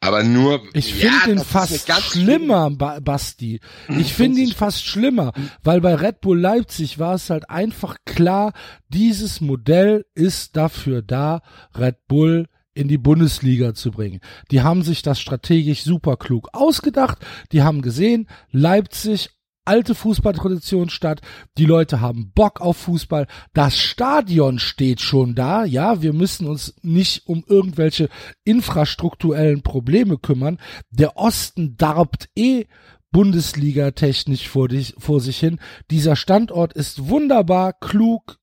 Aber 0.00 0.22
nur, 0.22 0.62
Ich 0.72 1.02
ja, 1.02 1.10
finde 1.10 1.30
ihn 1.30 1.36
das 1.36 1.70
ist 1.70 1.86
fast 1.86 2.12
schlimmer, 2.12 2.70
ba 2.70 3.00
Basti. 3.00 3.60
Ich 3.88 4.14
finde 4.14 4.40
ihn 4.40 4.52
fast 4.52 4.84
schlimmer, 4.84 5.32
weil 5.62 5.82
bei 5.82 5.94
Red 5.94 6.22
Bull 6.22 6.40
Leipzig 6.40 6.98
war 6.98 7.14
es 7.14 7.28
halt 7.28 7.50
einfach 7.50 7.96
klar, 8.06 8.52
dieses 8.88 9.42
Modell 9.42 10.06
ist 10.14 10.56
dafür 10.56 11.02
da, 11.02 11.42
Red 11.76 12.06
Bull 12.08 12.46
in 12.72 12.88
die 12.88 12.98
Bundesliga 12.98 13.74
zu 13.74 13.90
bringen. 13.90 14.20
Die 14.50 14.62
haben 14.62 14.82
sich 14.82 15.02
das 15.02 15.20
strategisch 15.20 15.82
super 15.82 16.16
klug 16.16 16.48
ausgedacht. 16.52 17.18
Die 17.52 17.62
haben 17.62 17.82
gesehen, 17.82 18.26
Leipzig 18.52 19.30
alte 19.70 19.94
Fußballtradition 19.94 20.90
statt. 20.90 21.20
Die 21.56 21.64
Leute 21.64 22.00
haben 22.00 22.32
Bock 22.34 22.60
auf 22.60 22.76
Fußball. 22.76 23.28
Das 23.52 23.78
Stadion 23.78 24.58
steht 24.58 25.00
schon 25.00 25.36
da. 25.36 25.64
Ja, 25.64 26.02
wir 26.02 26.12
müssen 26.12 26.48
uns 26.48 26.74
nicht 26.82 27.28
um 27.28 27.44
irgendwelche 27.46 28.08
infrastrukturellen 28.42 29.62
Probleme 29.62 30.18
kümmern. 30.18 30.58
Der 30.90 31.16
Osten 31.16 31.76
darbt 31.76 32.28
eh 32.34 32.66
Bundesliga 33.12 33.92
technisch 33.92 34.48
vor, 34.48 34.66
dich, 34.66 34.94
vor 34.98 35.20
sich 35.20 35.38
hin. 35.38 35.60
Dieser 35.92 36.16
Standort 36.16 36.72
ist 36.72 37.08
wunderbar, 37.08 37.72
klug, 37.72 38.38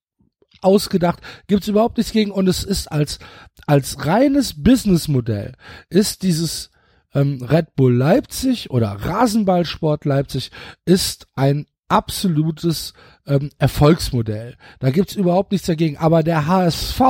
ausgedacht, 0.62 1.20
gibt's 1.46 1.68
überhaupt 1.68 1.98
nichts 1.98 2.12
gegen 2.12 2.30
und 2.30 2.48
es 2.48 2.64
ist 2.64 2.90
als 2.90 3.18
als 3.66 4.06
reines 4.06 4.62
Businessmodell 4.62 5.52
ist 5.88 6.22
dieses 6.22 6.70
ähm, 7.18 7.42
Red 7.42 7.74
Bull 7.76 7.94
Leipzig 7.94 8.70
oder 8.70 8.88
Rasenballsport 8.88 10.04
Leipzig 10.04 10.50
ist 10.84 11.26
ein 11.34 11.66
absolutes 11.88 12.92
ähm, 13.26 13.50
Erfolgsmodell. 13.58 14.56
Da 14.78 14.90
gibt's 14.90 15.14
überhaupt 15.14 15.52
nichts 15.52 15.66
dagegen. 15.66 15.96
Aber 15.96 16.22
der 16.22 16.46
HSV 16.46 17.00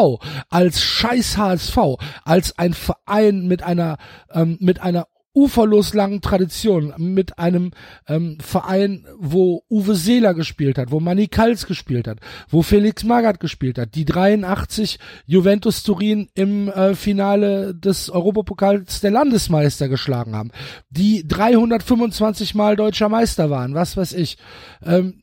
als 0.50 0.82
scheiß 0.82 1.36
HSV, 1.36 1.78
als 2.24 2.58
ein 2.58 2.74
Verein 2.74 3.46
mit 3.46 3.62
einer 3.62 3.98
ähm, 4.32 4.56
mit 4.60 4.80
einer 4.80 5.06
uferlos 5.34 5.94
langen 5.94 6.20
Tradition, 6.20 6.94
mit 6.98 7.38
einem 7.38 7.72
ähm, 8.06 8.38
Verein, 8.40 9.06
wo 9.18 9.62
Uwe 9.70 9.94
Seeler 9.94 10.34
gespielt 10.34 10.78
hat, 10.78 10.90
wo 10.90 11.00
Manny 11.00 11.28
Kals 11.28 11.66
gespielt 11.66 12.08
hat, 12.08 12.18
wo 12.48 12.62
Felix 12.62 13.04
Magath 13.04 13.40
gespielt 13.40 13.78
hat, 13.78 13.94
die 13.94 14.04
83 14.04 14.98
Juventus 15.26 15.82
Turin 15.82 16.28
im 16.34 16.68
äh, 16.68 16.94
Finale 16.94 17.74
des 17.74 18.10
Europapokals 18.10 19.00
der 19.00 19.10
Landesmeister 19.10 19.88
geschlagen 19.88 20.34
haben, 20.34 20.50
die 20.90 21.26
325 21.26 22.54
Mal 22.54 22.76
deutscher 22.76 23.08
Meister 23.08 23.50
waren, 23.50 23.74
was 23.74 23.96
weiß 23.96 24.14
ich. 24.14 24.38
Ähm, 24.84 25.22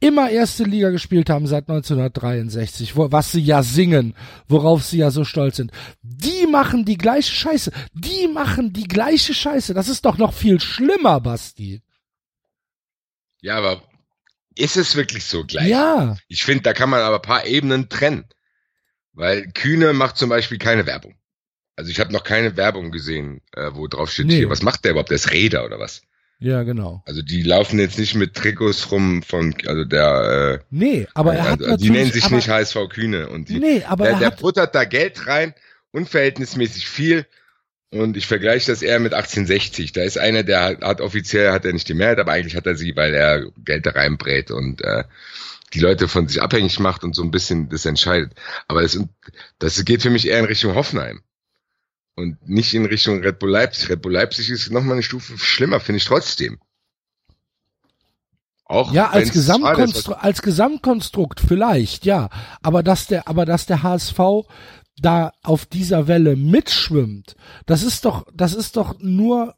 immer 0.00 0.30
erste 0.30 0.64
Liga 0.64 0.90
gespielt 0.90 1.28
haben 1.30 1.46
seit 1.46 1.68
1963, 1.68 2.96
wo, 2.96 3.10
was 3.10 3.32
sie 3.32 3.40
ja 3.40 3.62
singen, 3.62 4.14
worauf 4.48 4.84
sie 4.84 4.98
ja 4.98 5.10
so 5.10 5.24
stolz 5.24 5.56
sind. 5.56 5.72
Die 6.02 6.46
machen 6.46 6.84
die 6.84 6.98
gleiche 6.98 7.32
Scheiße. 7.34 7.72
Die 7.94 8.28
machen 8.28 8.72
die 8.72 8.86
gleiche 8.88 9.34
Scheiße. 9.34 9.74
Das 9.74 9.88
ist 9.88 10.04
doch 10.04 10.18
noch 10.18 10.32
viel 10.32 10.60
schlimmer, 10.60 11.20
Basti. 11.20 11.82
Ja, 13.40 13.56
aber 13.56 13.82
ist 14.56 14.76
es 14.76 14.96
wirklich 14.96 15.24
so 15.24 15.44
gleich? 15.44 15.68
Ja. 15.68 16.16
Ich 16.28 16.44
finde, 16.44 16.62
da 16.62 16.72
kann 16.72 16.90
man 16.90 17.00
aber 17.00 17.16
ein 17.16 17.22
paar 17.22 17.46
Ebenen 17.46 17.88
trennen. 17.88 18.24
Weil 19.12 19.50
Kühne 19.52 19.92
macht 19.94 20.16
zum 20.16 20.28
Beispiel 20.28 20.58
keine 20.58 20.86
Werbung. 20.86 21.16
Also 21.76 21.90
ich 21.90 22.00
habe 22.00 22.12
noch 22.12 22.24
keine 22.24 22.56
Werbung 22.56 22.90
gesehen, 22.90 23.40
äh, 23.52 23.70
wo 23.72 23.86
drauf 23.86 24.10
steht, 24.10 24.26
Nee. 24.26 24.36
hier, 24.36 24.50
was 24.50 24.62
macht 24.62 24.84
der 24.84 24.92
überhaupt? 24.92 25.10
Der 25.10 25.16
ist 25.16 25.30
Räder 25.32 25.64
oder 25.64 25.78
was? 25.78 26.02
Ja, 26.40 26.62
genau. 26.62 27.02
Also 27.04 27.20
die 27.22 27.42
laufen 27.42 27.80
jetzt 27.80 27.98
nicht 27.98 28.14
mit 28.14 28.34
Trikots 28.34 28.92
rum 28.92 29.22
von, 29.22 29.54
also 29.66 29.84
der, 29.84 30.62
Nee, 30.70 31.08
aber 31.14 31.34
äh, 31.34 31.38
er 31.38 31.42
hat 31.42 31.50
also, 31.50 31.62
natürlich, 31.62 31.82
die 31.82 31.90
nennen 31.90 32.12
sich 32.12 32.24
aber, 32.24 32.36
nicht 32.36 32.48
HSV 32.48 32.76
Kühne 32.90 33.28
und 33.28 33.48
die, 33.48 33.58
Nee, 33.58 33.82
aber 33.84 34.04
der, 34.04 34.12
er 34.12 34.18
der 34.20 34.26
hat, 34.28 34.40
buttert 34.40 34.74
da 34.74 34.84
Geld 34.84 35.26
rein, 35.26 35.54
unverhältnismäßig 35.90 36.88
viel. 36.88 37.26
Und 37.90 38.18
ich 38.18 38.26
vergleiche 38.26 38.70
das 38.70 38.82
eher 38.82 39.00
mit 39.00 39.14
1860. 39.14 39.92
Da 39.92 40.02
ist 40.02 40.18
einer, 40.18 40.42
der 40.42 40.62
hat, 40.62 40.82
hat 40.82 41.00
offiziell 41.00 41.52
hat 41.52 41.64
er 41.64 41.72
nicht 41.72 41.88
die 41.88 41.94
Mehrheit, 41.94 42.18
aber 42.18 42.32
eigentlich 42.32 42.54
hat 42.54 42.66
er 42.66 42.76
sie, 42.76 42.94
weil 42.94 43.14
er 43.14 43.50
Geld 43.64 43.86
da 43.86 43.92
reinbrät 43.92 44.50
und 44.50 44.82
äh, 44.82 45.04
die 45.72 45.80
Leute 45.80 46.06
von 46.06 46.28
sich 46.28 46.42
abhängig 46.42 46.78
macht 46.80 47.02
und 47.02 47.14
so 47.14 47.22
ein 47.22 47.30
bisschen 47.30 47.70
das 47.70 47.86
entscheidet. 47.86 48.32
Aber 48.68 48.82
das, 48.82 48.98
das 49.58 49.84
geht 49.86 50.02
für 50.02 50.10
mich 50.10 50.28
eher 50.28 50.38
in 50.38 50.44
Richtung 50.44 50.74
Hoffenheim 50.74 51.22
und 52.18 52.48
nicht 52.48 52.74
in 52.74 52.84
Richtung 52.84 53.20
Red 53.20 53.38
Bull 53.38 53.50
Leipzig. 53.50 53.90
Red 53.90 54.02
Bull 54.02 54.12
Leipzig 54.12 54.50
ist 54.50 54.70
nochmal 54.70 54.94
eine 54.94 55.02
Stufe 55.02 55.38
schlimmer, 55.38 55.78
finde 55.78 55.98
ich 55.98 56.04
trotzdem. 56.04 56.58
Auch 58.64 58.92
ja, 58.92 59.04
als 59.04 59.12
schade 59.12 59.22
ist, 59.22 59.32
Gesamtkonstrukt, 59.32 60.24
als 60.24 60.42
Gesamtkonstrukt 60.42 61.40
vielleicht, 61.40 62.04
ja. 62.04 62.28
Aber 62.60 62.82
dass 62.82 63.06
der, 63.06 63.28
aber 63.28 63.46
dass 63.46 63.66
der 63.66 63.82
HSV 63.82 64.18
da 65.00 65.32
auf 65.42 65.64
dieser 65.64 66.08
Welle 66.08 66.34
mitschwimmt, 66.36 67.36
das 67.66 67.82
ist 67.82 68.04
doch, 68.04 68.26
das 68.34 68.52
ist 68.52 68.76
doch 68.76 68.96
nur, 68.98 69.54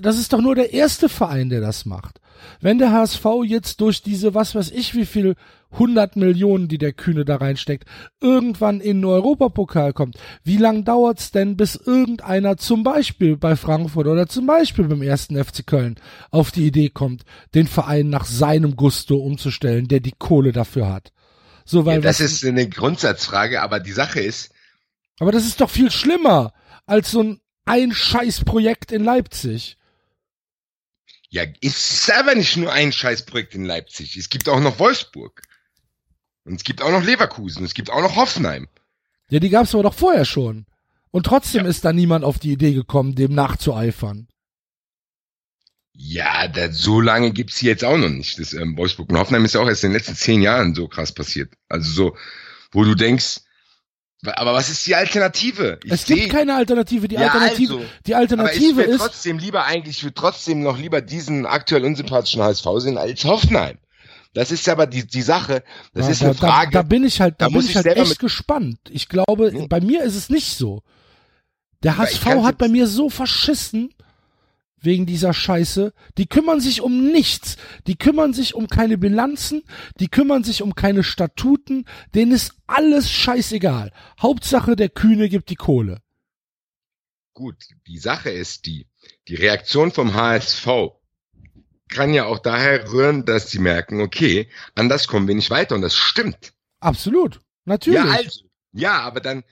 das 0.00 0.18
ist 0.18 0.32
doch 0.32 0.40
nur 0.40 0.54
der 0.54 0.72
erste 0.72 1.08
Verein, 1.08 1.50
der 1.50 1.60
das 1.60 1.84
macht. 1.84 2.20
Wenn 2.60 2.78
der 2.78 2.92
HSV 2.92 3.24
jetzt 3.44 3.80
durch 3.80 4.02
diese, 4.02 4.34
was 4.34 4.54
weiß 4.54 4.70
ich, 4.70 4.94
wie 4.94 5.06
viel 5.06 5.34
100 5.72 6.16
Millionen, 6.16 6.68
die 6.68 6.78
der 6.78 6.92
Kühne 6.92 7.24
da 7.24 7.36
reinsteckt, 7.36 7.84
irgendwann 8.20 8.80
in 8.80 8.98
den 8.98 9.04
Europapokal 9.04 9.92
kommt, 9.92 10.16
wie 10.44 10.56
lang 10.56 10.84
dauert's 10.84 11.30
denn, 11.30 11.56
bis 11.56 11.74
irgendeiner 11.74 12.56
zum 12.56 12.84
Beispiel 12.84 13.36
bei 13.36 13.56
Frankfurt 13.56 14.06
oder 14.06 14.28
zum 14.28 14.46
Beispiel 14.46 14.86
beim 14.86 15.02
ersten 15.02 15.42
FC 15.42 15.66
Köln 15.66 15.96
auf 16.30 16.50
die 16.50 16.66
Idee 16.66 16.90
kommt, 16.90 17.24
den 17.54 17.66
Verein 17.66 18.08
nach 18.08 18.24
seinem 18.24 18.76
Gusto 18.76 19.16
umzustellen, 19.16 19.88
der 19.88 20.00
die 20.00 20.14
Kohle 20.18 20.52
dafür 20.52 20.92
hat? 20.92 21.12
So, 21.64 21.86
weil 21.86 21.96
ja, 21.96 22.00
das 22.02 22.20
ist 22.20 22.44
eine 22.44 22.68
Grundsatzfrage, 22.68 23.62
aber 23.62 23.80
die 23.80 23.92
Sache 23.92 24.20
ist, 24.20 24.52
aber 25.18 25.32
das 25.32 25.46
ist 25.46 25.60
doch 25.60 25.70
viel 25.70 25.90
schlimmer 25.90 26.52
als 26.86 27.10
so 27.10 27.22
ein 27.22 27.40
ein 27.64 27.92
Scheißprojekt 27.92 28.92
in 28.92 29.04
Leipzig. 29.04 29.76
Ja, 31.30 31.44
es 31.62 32.02
ist 32.02 32.12
aber 32.12 32.34
nicht 32.34 32.56
nur 32.56 32.72
ein 32.72 32.92
Scheißprojekt 32.92 33.54
in 33.54 33.64
Leipzig. 33.64 34.16
Es 34.16 34.28
gibt 34.28 34.48
auch 34.48 34.60
noch 34.60 34.78
Wolfsburg. 34.78 35.42
Und 36.44 36.54
es 36.56 36.64
gibt 36.64 36.82
auch 36.82 36.90
noch 36.90 37.02
Leverkusen. 37.02 37.64
Es 37.64 37.74
gibt 37.74 37.90
auch 37.90 38.02
noch 38.02 38.16
Hoffenheim. 38.16 38.68
Ja, 39.30 39.40
die 39.40 39.48
gab's 39.48 39.74
aber 39.74 39.82
doch 39.84 39.94
vorher 39.94 40.24
schon. 40.24 40.66
Und 41.10 41.26
trotzdem 41.26 41.64
Ja. 41.64 41.70
ist 41.70 41.84
da 41.84 41.92
niemand 41.92 42.24
auf 42.24 42.38
die 42.38 42.52
Idee 42.52 42.72
gekommen, 42.74 43.14
dem 43.14 43.34
nachzueifern. 43.34 44.28
Ja, 45.96 46.48
da, 46.48 46.72
so 46.72 47.00
lange 47.00 47.32
gibt's 47.32 47.58
sie 47.58 47.66
jetzt 47.66 47.84
auch 47.84 47.96
noch 47.96 48.08
nicht. 48.10 48.38
Das, 48.38 48.52
ähm, 48.52 48.76
Wolfsburg 48.76 49.08
und 49.10 49.16
Hoffenheim 49.18 49.44
ist 49.44 49.54
ja 49.54 49.60
auch 49.60 49.68
erst 49.68 49.84
in 49.84 49.90
den 49.90 49.96
letzten 49.98 50.16
zehn 50.16 50.42
Jahren 50.42 50.74
so 50.74 50.88
krass 50.88 51.12
passiert. 51.12 51.54
Also 51.68 51.90
so, 51.90 52.16
wo 52.72 52.82
du 52.84 52.94
denkst, 52.96 53.40
aber 54.26 54.52
was 54.54 54.68
ist 54.68 54.86
die 54.86 54.94
Alternative? 54.94 55.78
Ich 55.84 55.92
es 55.92 56.04
gibt 56.04 56.30
keine 56.30 56.54
Alternative. 56.54 57.08
Die 57.08 57.14
Ja, 57.16 57.28
Alternative, 57.32 57.74
also. 57.74 57.84
die 58.06 58.14
aber 58.14 58.24
ich 58.24 58.30
Alternative 58.30 58.82
ist, 58.82 59.00
trotzdem 59.00 59.38
lieber 59.38 59.64
eigentlich, 59.64 59.98
ich 59.98 60.04
würde 60.04 60.14
trotzdem 60.14 60.62
noch 60.62 60.78
lieber 60.78 61.00
diesen 61.00 61.46
aktuell 61.46 61.84
unsympathischen 61.84 62.42
HSV 62.42 62.66
sehen 62.78 62.98
als 62.98 63.24
Hoffenheim. 63.24 63.78
Das 64.34 64.50
ist 64.50 64.68
aber 64.68 64.86
die, 64.86 65.06
die 65.06 65.22
Sache. 65.22 65.62
Das 65.92 66.06
Ja, 66.06 66.12
ist 66.12 66.22
da, 66.22 66.26
eine 66.26 66.34
Frage. 66.34 66.70
Da, 66.72 66.82
da 66.82 66.88
bin 66.88 67.04
ich 67.04 67.20
halt, 67.20 67.36
da, 67.38 67.46
Da 67.46 67.56
bin 67.56 67.64
ich 67.66 67.76
halt 67.76 67.86
echt 67.86 68.18
gespannt. 68.18 68.78
Ich 68.90 69.08
glaube, 69.08 69.52
Nee. 69.52 69.66
bei 69.68 69.80
mir 69.80 70.02
ist 70.02 70.16
es 70.16 70.28
nicht 70.28 70.56
so. 70.56 70.82
Der 71.84 71.96
HSV 71.98 72.24
hat 72.42 72.58
bei 72.58 72.68
mir 72.68 72.86
so 72.86 73.10
verschissen 73.10 73.94
wegen 74.84 75.06
dieser 75.06 75.32
Scheiße. 75.32 75.92
Die 76.18 76.26
kümmern 76.26 76.60
sich 76.60 76.80
um 76.80 77.12
nichts. 77.12 77.56
Die 77.86 77.96
kümmern 77.96 78.32
sich 78.32 78.54
um 78.54 78.68
keine 78.68 78.98
Bilanzen. 78.98 79.62
Die 80.00 80.08
kümmern 80.08 80.44
sich 80.44 80.62
um 80.62 80.74
keine 80.74 81.02
Statuten. 81.02 81.86
Denen 82.14 82.32
ist 82.32 82.54
alles 82.66 83.10
scheißegal. 83.10 83.92
Hauptsache 84.20 84.76
der 84.76 84.88
Kühne 84.88 85.28
gibt 85.28 85.50
die 85.50 85.56
Kohle. 85.56 86.00
Gut, 87.32 87.56
die 87.86 87.98
Sache 87.98 88.30
ist 88.30 88.66
die, 88.66 88.86
die 89.28 89.34
Reaktion 89.34 89.90
vom 89.90 90.14
HSV 90.14 90.94
kann 91.88 92.12
ja 92.12 92.26
auch 92.26 92.38
daher 92.38 92.90
rühren, 92.92 93.24
dass 93.24 93.50
sie 93.50 93.58
merken, 93.58 94.00
okay, 94.00 94.48
anders 94.74 95.06
kommen 95.06 95.28
wir 95.28 95.34
nicht 95.34 95.50
weiter 95.50 95.74
und 95.74 95.82
das 95.82 95.94
stimmt. 95.94 96.52
Absolut. 96.80 97.40
Natürlich. 97.64 98.04
Ja, 98.04 98.10
also. 98.10 98.40
Ja, 98.72 99.00
aber 99.00 99.20
dann. 99.20 99.44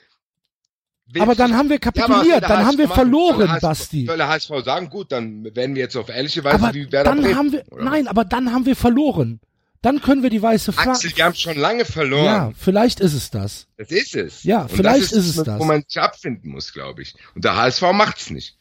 Aber 1.21 1.35
dann 1.35 1.57
haben 1.57 1.69
wir 1.69 1.77
Ja, 1.77 1.81
kapituliert. 1.81 2.43
der 2.43 2.49
dann 2.49 2.67
haben 2.67 2.79
wir 2.79 2.89
HSV 2.89 2.97
machen? 2.97 3.11
Soll 3.13 3.37
verloren, 3.37 3.51
HSV 3.51 3.63
Basti. 3.63 4.07
Soll 4.07 4.17
der 4.17 4.29
HSV 4.29 4.51
sagen, 4.65 4.89
gut, 4.91 5.13
dann 5.13 5.45
werden 5.57 5.75
wir 5.75 5.83
jetzt 5.83 5.97
auf 5.97 6.09
ehrliche 6.09 6.43
Weise 6.45 6.55
Aber 6.65 6.75
wie 6.75 6.91
Werder 6.91 7.11
dann 7.11 7.21
Bremen, 7.23 7.37
haben 7.37 7.53
wir, 7.53 7.65
oder? 7.73 7.85
nein, 7.85 8.09
aber 8.09 8.25
dann 8.25 8.53
haben 8.53 8.65
wir 8.67 8.77
verloren. 8.77 9.41
dann 9.83 10.01
können 10.01 10.23
wir 10.23 10.31
die 10.31 10.41
weiße 10.43 10.73
Fahne. 10.73 10.93
Axel, 10.93 11.11
die 11.13 11.23
haben 11.23 11.35
schon 11.35 11.57
lange 11.59 11.85
verloren. 11.85 12.25
Ja, 12.25 12.53
vielleicht 12.57 13.01
ist 13.01 13.15
es 13.15 13.31
das. 13.31 13.67
Das 13.77 13.91
ist 13.91 14.15
es. 14.15 14.45
Ja, 14.45 14.63
Und 14.63 14.71
vielleicht 14.73 15.03
das 15.03 15.13
ist 15.13 15.27
es 15.29 15.37
das, 15.37 15.45
das. 15.45 15.59
Wo 15.61 15.65
man 15.65 15.83
sich 15.87 16.01
abfinden 16.01 16.51
muss, 16.53 16.73
glaube 16.73 17.03
ich. 17.03 17.15
Und 17.35 17.45
der 17.45 17.57
HSV 17.57 17.83
macht's 17.93 18.31
nicht. 18.31 18.57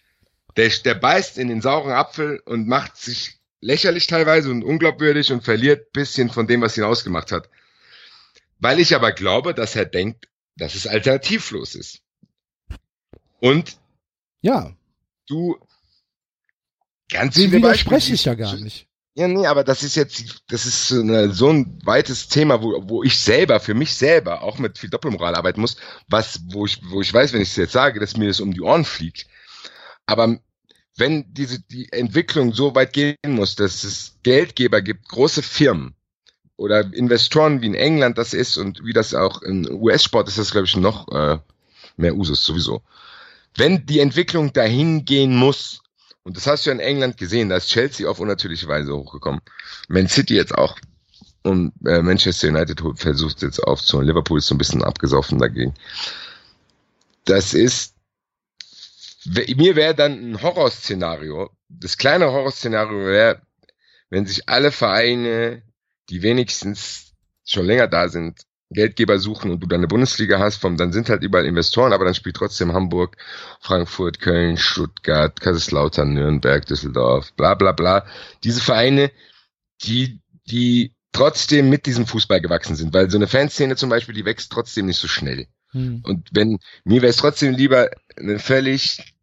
Der, 0.58 0.70
der 0.84 0.96
beißt 0.96 1.38
in 1.38 1.48
den 1.48 1.62
sauren 1.62 1.92
Apfel 1.94 2.42
und 2.46 2.68
macht 2.68 2.98
sich 2.98 3.38
lächerlich 3.62 4.08
teilweise 4.08 4.50
und 4.50 4.64
unglaubwürdig 4.64 5.32
und 5.32 5.44
verliert 5.44 5.94
bisschen 5.94 6.30
von 6.30 6.48
dem, 6.48 6.62
was 6.62 6.76
ihn 6.78 6.84
ausgemacht 6.84 7.32
hat. 7.32 7.48
Weil 8.60 8.80
ich 8.80 8.96
aber 8.96 9.12
glaube, 9.12 9.54
dass 9.54 9.76
er 9.76 9.86
denkt, 9.86 10.28
dass 10.58 10.76
es 10.76 10.88
alternativlos 10.88 11.76
ist. 11.76 12.00
Und 13.42 13.78
Ja, 14.42 14.72
du 15.28 15.58
ganz 17.10 17.36
dem 17.36 17.50
viele 17.50 17.58
widerspreche 17.58 18.14
ich 18.14 18.26
ja 18.26 18.36
gar 18.36 18.56
nicht. 18.56 18.88
Ja, 19.14 19.28
nee, 19.28 19.46
aber 19.46 19.66
das 19.66 19.84
ist 19.84 19.96
jetzt, 19.96 20.42
das 20.48 20.66
ist 20.66 20.88
so, 20.88 21.02
eine, 21.02 21.34
so 21.34 21.50
ein 21.50 21.80
weites 21.84 22.30
Thema, 22.30 22.62
wo, 22.62 22.88
wo 22.88 23.04
ich 23.04 23.20
selber, 23.20 23.60
für 23.60 23.74
mich 23.74 23.94
selber, 23.94 24.42
auch 24.42 24.58
mit 24.58 24.78
viel 24.78 24.90
Doppelmoral 24.90 25.36
arbeiten 25.36 25.60
muss, 25.60 25.76
was, 26.08 26.40
wo 26.46 26.66
ich, 26.66 26.80
wo 26.90 27.02
ich 27.02 27.14
weiß, 27.14 27.34
wenn 27.34 27.42
ich 27.42 27.50
es 27.50 27.58
jetzt 27.58 27.74
sage, 27.74 28.00
dass 28.00 28.16
mir 28.16 28.28
das 28.28 28.40
um 28.40 28.54
die 28.54 28.62
Ohren 28.62 28.86
fliegt. 28.86 29.28
Aber 30.06 30.40
wenn 30.96 31.34
diese, 31.34 31.60
die 31.60 31.92
Entwicklung 31.92 32.54
so 32.54 32.74
weit 32.74 32.94
gehen 32.94 33.18
muss, 33.26 33.56
dass 33.56 33.84
es 33.84 34.18
Geldgeber 34.24 34.82
gibt, 34.82 35.10
große 35.10 35.44
Firmen 35.44 35.94
oder 36.56 36.94
Investoren 36.94 37.62
wie 37.62 37.68
in 37.68 37.76
England 37.76 38.18
das 38.18 38.34
ist 38.34 38.56
und 38.56 38.86
wie 38.86 38.94
das 38.94 39.14
auch 39.14 39.42
im 39.42 39.68
US-Sport 39.70 40.30
ist, 40.30 40.38
das 40.38 40.52
glaube 40.52 40.68
ich 40.68 40.76
noch 40.78 41.10
äh, 41.10 41.40
mehr 41.98 42.16
Usus 42.16 42.46
sowieso. 42.46 42.82
Wenn 43.56 43.86
die 43.86 44.00
Entwicklung 44.00 44.54
dahin 44.54 45.06
gehen 45.06 45.36
muss, 45.36 45.82
und 46.24 46.38
das 46.38 46.48
hast 46.48 46.66
du 46.66 46.70
ja 46.70 46.76
in 46.76 46.80
England 46.80 47.18
gesehen, 47.18 47.50
da 47.50 47.58
ist 47.58 47.70
Chelsea 47.70 48.08
auf 48.08 48.20
unnatürliche 48.20 48.68
Weise 48.68 48.96
hochgekommen. 48.96 49.42
Man 49.88 50.08
City 50.08 50.36
jetzt 50.36 50.54
auch. 50.56 50.78
Und 51.44 51.74
äh, 51.86 52.02
Manchester 52.04 52.50
United 52.50 52.82
versucht 52.96 53.42
jetzt 53.42 53.60
aufzuholen. 53.60 54.08
Liverpool 54.08 54.38
ist 54.38 54.48
so 54.48 54.56
ein 54.56 54.60
bisschen 54.60 54.84
abgesoffen 54.84 55.40
dagegen. 55.40 55.74
Das 57.26 57.54
ist, 57.54 57.96
mir 59.26 59.76
wäre 59.76 59.96
dann 59.96 60.32
ein 60.32 60.42
Horrorszenario. 60.42 61.50
Das 61.68 61.98
kleine 61.98 62.32
Horrorszenario 62.32 63.06
wäre, 63.08 63.42
wenn 64.10 64.28
sich 64.28 64.48
alle 64.48 64.72
Vereine, 64.72 65.64
die 66.10 66.22
wenigstens 66.22 67.14
schon 67.44 67.66
länger 67.66 67.88
da 67.88 68.10
sind, 68.10 68.42
Geldgeber 68.72 69.20
suchen 69.20 69.52
und 69.52 69.62
du 69.62 69.68
dann 69.68 69.80
eine 69.80 69.88
Bundesliga 69.88 70.40
hast, 70.40 70.58
vom, 70.58 70.78
dann 70.78 70.94
sind 70.94 71.10
halt 71.10 71.24
überall 71.24 71.46
Investoren, 71.46 71.94
aber 71.94 72.06
dann 72.06 72.16
spielt 72.16 72.36
trotzdem 72.36 72.74
Hamburg, 72.74 73.18
Frankfurt, 73.60 74.20
Köln, 74.20 74.58
Stuttgart, 74.58 75.40
Kaiserslautern, 75.40 76.14
Nürnberg, 76.14 76.66
Düsseldorf, 76.66 77.34
bla 77.34 77.56
bla 77.56 77.72
bla. 77.74 78.06
Diese 78.44 78.62
Vereine, 78.62 79.12
die, 79.84 80.20
die 80.50 80.94
trotzdem 81.12 81.70
mit 81.70 81.86
diesem 81.86 82.08
Fußball 82.08 82.42
gewachsen 82.42 82.76
sind, 82.76 82.94
weil 82.94 83.10
so 83.10 83.18
eine 83.18 83.28
Fanszene 83.28 83.76
zum 83.76 83.90
Beispiel, 83.90 84.16
die 84.16 84.26
wächst 84.26 84.52
trotzdem 84.52 84.86
nicht 84.86 85.00
so 85.00 85.08
schnell. 85.08 85.48
Hm. 85.72 86.02
Und 86.04 86.30
wenn, 86.32 86.60
mir 86.84 87.02
wäre 87.02 87.10
es 87.10 87.18
trotzdem 87.18 87.54
lieber 87.54 87.90
eine 88.18 88.40
völlig 88.40 89.14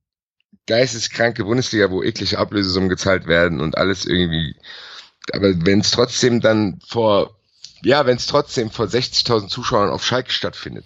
geisteskranke 0.66 1.44
Bundesliga, 1.44 1.90
wo 1.90 2.02
eklige 2.02 2.38
Ablösesummen 2.38 2.88
gezahlt 2.88 3.26
werden 3.26 3.60
und 3.60 3.78
alles 3.78 4.04
irgendwie, 4.04 4.54
aber 5.32 5.54
wenn 5.64 5.80
es 5.80 5.90
trotzdem 5.90 6.40
dann 6.40 6.78
vor, 6.86 7.37
ja, 7.82 8.06
wenn 8.06 8.16
es 8.16 8.26
trotzdem 8.26 8.70
vor 8.70 8.86
60.000 8.86 9.48
Zuschauern 9.48 9.90
auf 9.90 10.04
Schalke 10.04 10.30
stattfindet, 10.30 10.84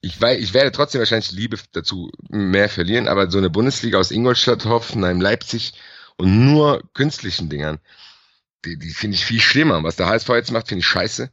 ich 0.00 0.20
weiß, 0.20 0.38
ich 0.38 0.54
werde 0.54 0.72
trotzdem 0.72 1.00
wahrscheinlich 1.00 1.32
Liebe 1.32 1.58
dazu 1.72 2.10
mehr 2.28 2.68
verlieren, 2.68 3.08
aber 3.08 3.30
so 3.30 3.38
eine 3.38 3.50
Bundesliga 3.50 3.98
aus 3.98 4.10
Ingolstadt, 4.10 4.64
Hoffenheim, 4.64 5.20
Leipzig 5.20 5.74
und 6.16 6.44
nur 6.44 6.82
künstlichen 6.94 7.48
Dingern, 7.48 7.80
die, 8.64 8.78
die 8.78 8.90
finde 8.90 9.16
ich 9.16 9.24
viel 9.24 9.40
schlimmer. 9.40 9.82
Was 9.82 9.96
der 9.96 10.06
HSV 10.06 10.28
jetzt 10.30 10.52
macht, 10.52 10.68
finde 10.68 10.80
ich 10.80 10.86
scheiße. 10.86 11.30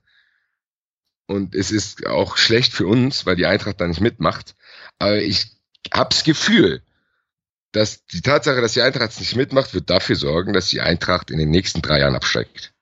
Und 1.28 1.56
es 1.56 1.72
ist 1.72 2.06
auch 2.06 2.38
schlecht 2.38 2.74
für 2.74 2.88
uns, 2.88 3.26
weil 3.26 3.36
die 3.36 3.48
Eintracht 3.48 3.82
da 3.82 3.88
nicht 3.88 4.02
mitmacht. 4.02 4.56
Aber 5.00 5.18
ich 5.18 5.48
hab's 5.92 6.24
Gefühl, 6.24 6.82
dass 7.72 8.06
die 8.06 8.22
Tatsache, 8.22 8.62
dass 8.62 8.74
die 8.74 8.82
Eintracht 8.82 9.20
nicht 9.20 9.36
mitmacht, 9.36 9.74
wird 9.74 9.90
dafür 9.90 10.16
sorgen, 10.16 10.54
dass 10.54 10.70
die 10.70 10.82
Eintracht 10.82 11.32
in 11.32 11.40
den 11.40 11.50
nächsten 11.50 11.82
drei 11.82 12.00
Jahren 12.00 12.16
absteigt. 12.16 12.75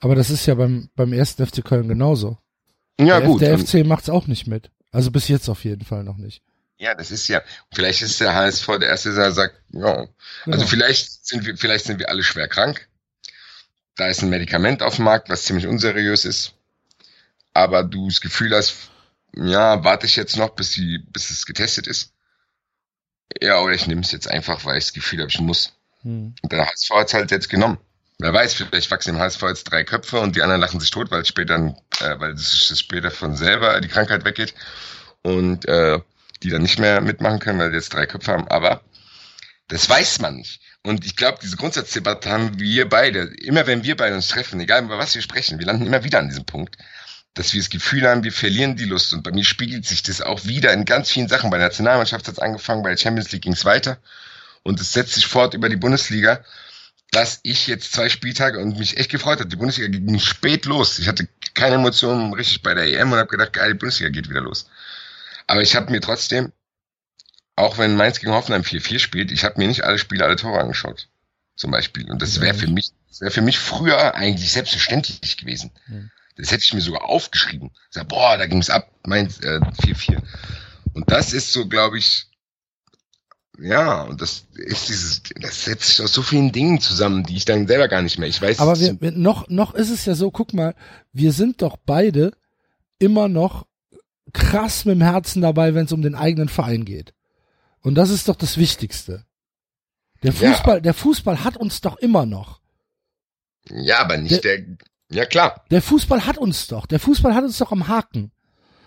Aber 0.00 0.14
das 0.14 0.30
ist 0.30 0.46
ja 0.46 0.54
beim, 0.54 0.90
beim 0.96 1.12
ersten 1.12 1.46
FC 1.46 1.64
Köln 1.64 1.88
genauso. 1.88 2.38
Ja, 2.98 3.20
der, 3.20 3.28
gut. 3.28 3.40
Der 3.40 3.58
FC 3.58 3.86
macht's 3.86 4.08
auch 4.08 4.26
nicht 4.26 4.46
mit. 4.46 4.70
Also 4.90 5.10
bis 5.10 5.28
jetzt 5.28 5.48
auf 5.48 5.64
jeden 5.64 5.84
Fall 5.84 6.04
noch 6.04 6.16
nicht. 6.16 6.42
Ja, 6.78 6.94
das 6.94 7.10
ist 7.10 7.28
ja, 7.28 7.42
vielleicht 7.72 8.00
ist 8.00 8.20
der 8.20 8.34
HSV 8.34 8.66
der 8.80 8.88
Erste, 8.88 9.14
der 9.14 9.32
sagt, 9.32 9.54
ja, 9.72 10.06
Genau. 10.44 10.56
also 10.56 10.66
vielleicht 10.66 11.26
sind 11.26 11.44
wir, 11.44 11.56
vielleicht 11.56 11.84
sind 11.84 11.98
wir 11.98 12.08
alle 12.08 12.22
schwer 12.22 12.48
krank. 12.48 12.88
Da 13.96 14.08
ist 14.08 14.22
ein 14.22 14.30
Medikament 14.30 14.82
auf 14.82 14.96
dem 14.96 15.04
Markt, 15.04 15.28
was 15.28 15.44
ziemlich 15.44 15.66
unseriös 15.66 16.24
ist. 16.24 16.54
Aber 17.52 17.84
du 17.84 18.08
das 18.08 18.22
Gefühl 18.22 18.54
hast, 18.54 18.74
ja, 19.36 19.84
warte 19.84 20.06
ich 20.06 20.16
jetzt 20.16 20.38
noch, 20.38 20.50
bis 20.50 20.72
sie, 20.72 20.98
bis 20.98 21.28
es 21.30 21.44
getestet 21.44 21.86
ist. 21.86 22.14
Ja, 23.40 23.60
oder 23.60 23.74
ich 23.74 23.86
nehme 23.86 24.00
es 24.00 24.12
jetzt 24.12 24.28
einfach, 24.28 24.64
weil 24.64 24.78
ich 24.78 24.84
das 24.84 24.92
Gefühl 24.94 25.20
habe, 25.20 25.30
ich 25.30 25.40
muss. 25.40 25.74
Hm. 26.02 26.34
Und 26.40 26.52
der 26.52 26.66
HSV 26.66 26.90
hat 26.90 27.08
es 27.08 27.14
halt 27.14 27.30
jetzt 27.30 27.50
genommen. 27.50 27.78
Wer 28.22 28.34
weiß, 28.34 28.52
vielleicht 28.52 28.90
wachsen 28.90 29.14
im 29.14 29.18
HSV 29.18 29.42
jetzt 29.42 29.64
drei 29.64 29.82
Köpfe 29.82 30.20
und 30.20 30.36
die 30.36 30.42
anderen 30.42 30.60
lachen 30.60 30.78
sich 30.78 30.90
tot, 30.90 31.10
weil 31.10 31.24
später, 31.24 31.74
äh, 32.00 32.20
weil 32.20 32.32
es 32.32 32.78
später 32.78 33.10
von 33.10 33.34
selber 33.34 33.80
die 33.80 33.88
Krankheit 33.88 34.26
weggeht 34.26 34.54
und 35.22 35.66
äh, 35.66 35.98
die 36.42 36.50
dann 36.50 36.62
nicht 36.62 36.78
mehr 36.78 37.00
mitmachen 37.00 37.38
können, 37.38 37.58
weil 37.58 37.70
die 37.70 37.76
jetzt 37.76 37.94
drei 37.94 38.04
Köpfe 38.04 38.32
haben. 38.32 38.46
Aber 38.48 38.82
das 39.68 39.88
weiß 39.88 40.20
man 40.20 40.36
nicht. 40.36 40.60
Und 40.82 41.06
ich 41.06 41.16
glaube, 41.16 41.38
diese 41.42 41.56
Grundsatzdebatte 41.56 42.28
haben 42.30 42.58
wir 42.58 42.88
beide, 42.88 43.20
immer 43.42 43.66
wenn 43.66 43.84
wir 43.84 43.96
beide 43.96 44.16
uns 44.16 44.28
treffen, 44.28 44.60
egal 44.60 44.84
über 44.84 44.98
was 44.98 45.14
wir 45.14 45.22
sprechen, 45.22 45.58
wir 45.58 45.66
landen 45.66 45.86
immer 45.86 46.04
wieder 46.04 46.18
an 46.18 46.28
diesem 46.28 46.44
Punkt, 46.44 46.76
dass 47.32 47.54
wir 47.54 47.60
das 47.60 47.70
Gefühl 47.70 48.06
haben, 48.06 48.24
wir 48.24 48.32
verlieren 48.32 48.76
die 48.76 48.84
Lust. 48.84 49.14
Und 49.14 49.22
bei 49.22 49.30
mir 49.30 49.44
spiegelt 49.44 49.86
sich 49.86 50.02
das 50.02 50.20
auch 50.20 50.44
wieder 50.44 50.72
in 50.74 50.84
ganz 50.84 51.10
vielen 51.10 51.28
Sachen. 51.28 51.48
Bei 51.48 51.56
der 51.56 51.68
Nationalmannschaft 51.68 52.28
hat 52.28 52.34
es 52.34 52.40
angefangen, 52.40 52.82
bei 52.82 52.90
der 52.90 52.98
Champions 52.98 53.32
League 53.32 53.42
ging 53.42 53.52
es 53.52 53.64
weiter. 53.64 53.98
Und 54.62 54.78
es 54.78 54.92
setzt 54.92 55.14
sich 55.14 55.26
fort 55.26 55.54
über 55.54 55.70
die 55.70 55.76
Bundesliga, 55.76 56.44
dass 57.10 57.40
ich 57.42 57.66
jetzt 57.66 57.92
zwei 57.92 58.08
Spieltage 58.08 58.58
und 58.58 58.78
mich 58.78 58.96
echt 58.96 59.10
gefreut 59.10 59.40
habe. 59.40 59.48
Die 59.48 59.56
Bundesliga 59.56 59.88
ging 59.88 60.18
spät 60.18 60.64
los. 60.64 60.98
Ich 60.98 61.08
hatte 61.08 61.28
keine 61.54 61.76
Emotionen 61.76 62.32
richtig 62.32 62.62
bei 62.62 62.74
der 62.74 62.84
EM 62.84 63.12
und 63.12 63.18
habe 63.18 63.30
gedacht, 63.30 63.52
geil, 63.52 63.72
die 63.72 63.78
Bundesliga 63.78 64.10
geht 64.10 64.30
wieder 64.30 64.40
los. 64.40 64.70
Aber 65.46 65.62
ich 65.62 65.74
habe 65.74 65.90
mir 65.90 66.00
trotzdem, 66.00 66.52
auch 67.56 67.78
wenn 67.78 67.96
Mainz 67.96 68.20
gegen 68.20 68.32
Hoffenheim 68.32 68.62
4-4 68.62 68.98
spielt, 69.00 69.32
ich 69.32 69.44
habe 69.44 69.58
mir 69.58 69.66
nicht 69.66 69.82
alle 69.82 69.98
Spiele, 69.98 70.24
alle 70.24 70.36
Tore 70.36 70.60
angeschaut. 70.60 71.08
Zum 71.56 71.72
Beispiel. 71.72 72.08
Und 72.10 72.22
das 72.22 72.40
wäre 72.40 72.54
für 72.54 72.68
mich, 72.68 72.92
das 73.08 73.20
wäre 73.20 73.32
für 73.32 73.42
mich 73.42 73.58
früher 73.58 74.14
eigentlich 74.14 74.52
selbstverständlich 74.52 75.36
gewesen. 75.36 75.72
Mhm. 75.88 76.10
Das 76.36 76.52
hätte 76.52 76.62
ich 76.62 76.72
mir 76.72 76.80
sogar 76.80 77.04
aufgeschrieben. 77.04 77.70
Sag, 77.90 78.08
boah, 78.08 78.38
da 78.38 78.46
ging's 78.46 78.70
ab, 78.70 78.90
Mainz 79.04 79.40
äh, 79.40 79.58
4-4. 79.58 80.22
Und 80.94 81.10
das 81.10 81.32
ist 81.32 81.52
so, 81.52 81.68
glaube 81.68 81.98
ich, 81.98 82.29
ja, 83.60 84.02
und 84.04 84.20
das 84.20 84.46
ist 84.54 84.88
dieses, 84.88 85.22
das 85.40 85.64
setzt 85.64 85.84
sich 85.84 86.02
aus 86.02 86.12
so 86.12 86.22
vielen 86.22 86.50
Dingen 86.52 86.80
zusammen, 86.80 87.24
die 87.24 87.36
ich 87.36 87.44
dann 87.44 87.66
selber 87.66 87.88
gar 87.88 88.02
nicht 88.02 88.18
mehr. 88.18 88.28
Ich 88.28 88.40
weiß. 88.40 88.58
Aber 88.60 88.78
wir, 88.80 89.00
wir, 89.00 89.12
noch, 89.12 89.48
noch 89.48 89.74
ist 89.74 89.90
es 89.90 90.04
ja 90.06 90.14
so, 90.14 90.30
guck 90.30 90.52
mal, 90.54 90.74
wir 91.12 91.32
sind 91.32 91.62
doch 91.62 91.76
beide 91.76 92.32
immer 92.98 93.28
noch 93.28 93.66
krass 94.32 94.84
mit 94.84 94.94
dem 94.94 95.02
Herzen 95.02 95.42
dabei, 95.42 95.74
wenn 95.74 95.86
es 95.86 95.92
um 95.92 96.02
den 96.02 96.14
eigenen 96.14 96.48
Verein 96.48 96.84
geht. 96.84 97.12
Und 97.82 97.94
das 97.96 98.10
ist 98.10 98.28
doch 98.28 98.36
das 98.36 98.56
Wichtigste. 98.58 99.24
Der 100.22 100.32
Ja. 100.32 100.52
Fußball, 100.52 100.82
der 100.82 100.94
Fußball 100.94 101.44
hat 101.44 101.56
uns 101.56 101.80
doch 101.80 101.96
immer 101.96 102.26
noch. 102.26 102.60
ja, 103.70 103.98
aber 104.00 104.16
nicht 104.18 104.44
der, 104.44 104.60
ja 105.10 105.24
klar. 105.26 105.64
Der 105.70 105.82
Fußball 105.82 106.26
hat 106.26 106.38
uns 106.38 106.66
doch. 106.68 106.86
Der 106.86 107.00
Fußball 107.00 107.34
hat 107.34 107.44
uns 107.44 107.58
doch 107.58 107.72
am 107.72 107.88
Haken. 107.88 108.30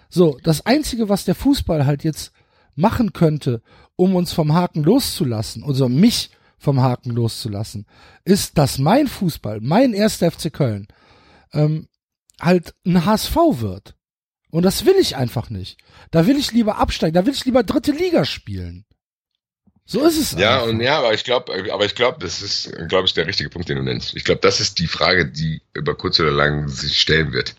So, 0.10 0.38
das 0.44 0.66
einzige, 0.66 1.10
was 1.10 1.26
der 1.26 1.36
Fußball 1.36 1.86
halt 1.86 2.04
jetzt 2.04 2.32
machen 2.76 3.14
könnte, 3.14 3.62
um 3.96 4.16
uns 4.16 4.34
vom 4.34 4.54
Haken 4.54 4.84
loszulassen, 4.84 5.64
also 5.64 5.90
mich 5.90 6.32
vom 6.58 6.82
Haken 6.82 7.12
loszulassen, 7.12 7.86
ist, 8.24 8.58
dass 8.58 8.78
mein 8.78 9.08
Fußball, 9.08 9.60
mein 9.62 9.94
erster 9.94 10.32
FC 10.32 10.52
Köln, 10.52 10.88
ähm, 11.52 11.88
halt 12.40 12.74
ein 12.86 13.06
HSV 13.06 13.36
wird. 13.36 13.96
Und 14.50 14.64
das 14.64 14.86
will 14.86 14.96
ich 15.00 15.16
einfach 15.16 15.50
nicht. 15.50 15.78
Da 16.12 16.28
will 16.28 16.38
ich 16.38 16.52
lieber 16.52 16.78
absteigen, 16.78 17.16
da 17.16 17.26
will 17.26 17.34
ich 17.34 17.46
lieber 17.46 17.64
dritte 17.64 17.92
Liga 17.92 18.24
spielen. 18.24 18.86
So 19.86 20.06
ist 20.06 20.18
es. 20.18 20.32
Ja, 20.40 20.58
einfach. 20.58 20.68
und 20.68 20.80
ja, 20.82 21.00
aber 21.00 21.14
ich 21.14 21.24
glaube, 21.24 21.52
aber 21.72 21.86
ich 21.86 21.96
glaube, 21.96 22.20
das 22.20 22.42
ist, 22.42 22.72
glaube 22.88 23.06
ich, 23.06 23.14
der 23.14 23.28
richtige 23.28 23.50
Punkt, 23.50 23.68
den 23.68 23.78
du 23.78 23.84
nennst. 23.84 24.16
Ich 24.16 24.24
glaube, 24.24 24.42
das 24.42 24.62
ist 24.62 24.80
die 24.80 24.88
Frage, 24.88 25.30
die 25.30 25.62
über 25.74 25.96
kurz 25.96 26.20
oder 26.20 26.32
lang 26.32 26.70
sich 26.70 27.00
stellen 27.00 27.34
wird. 27.34 27.56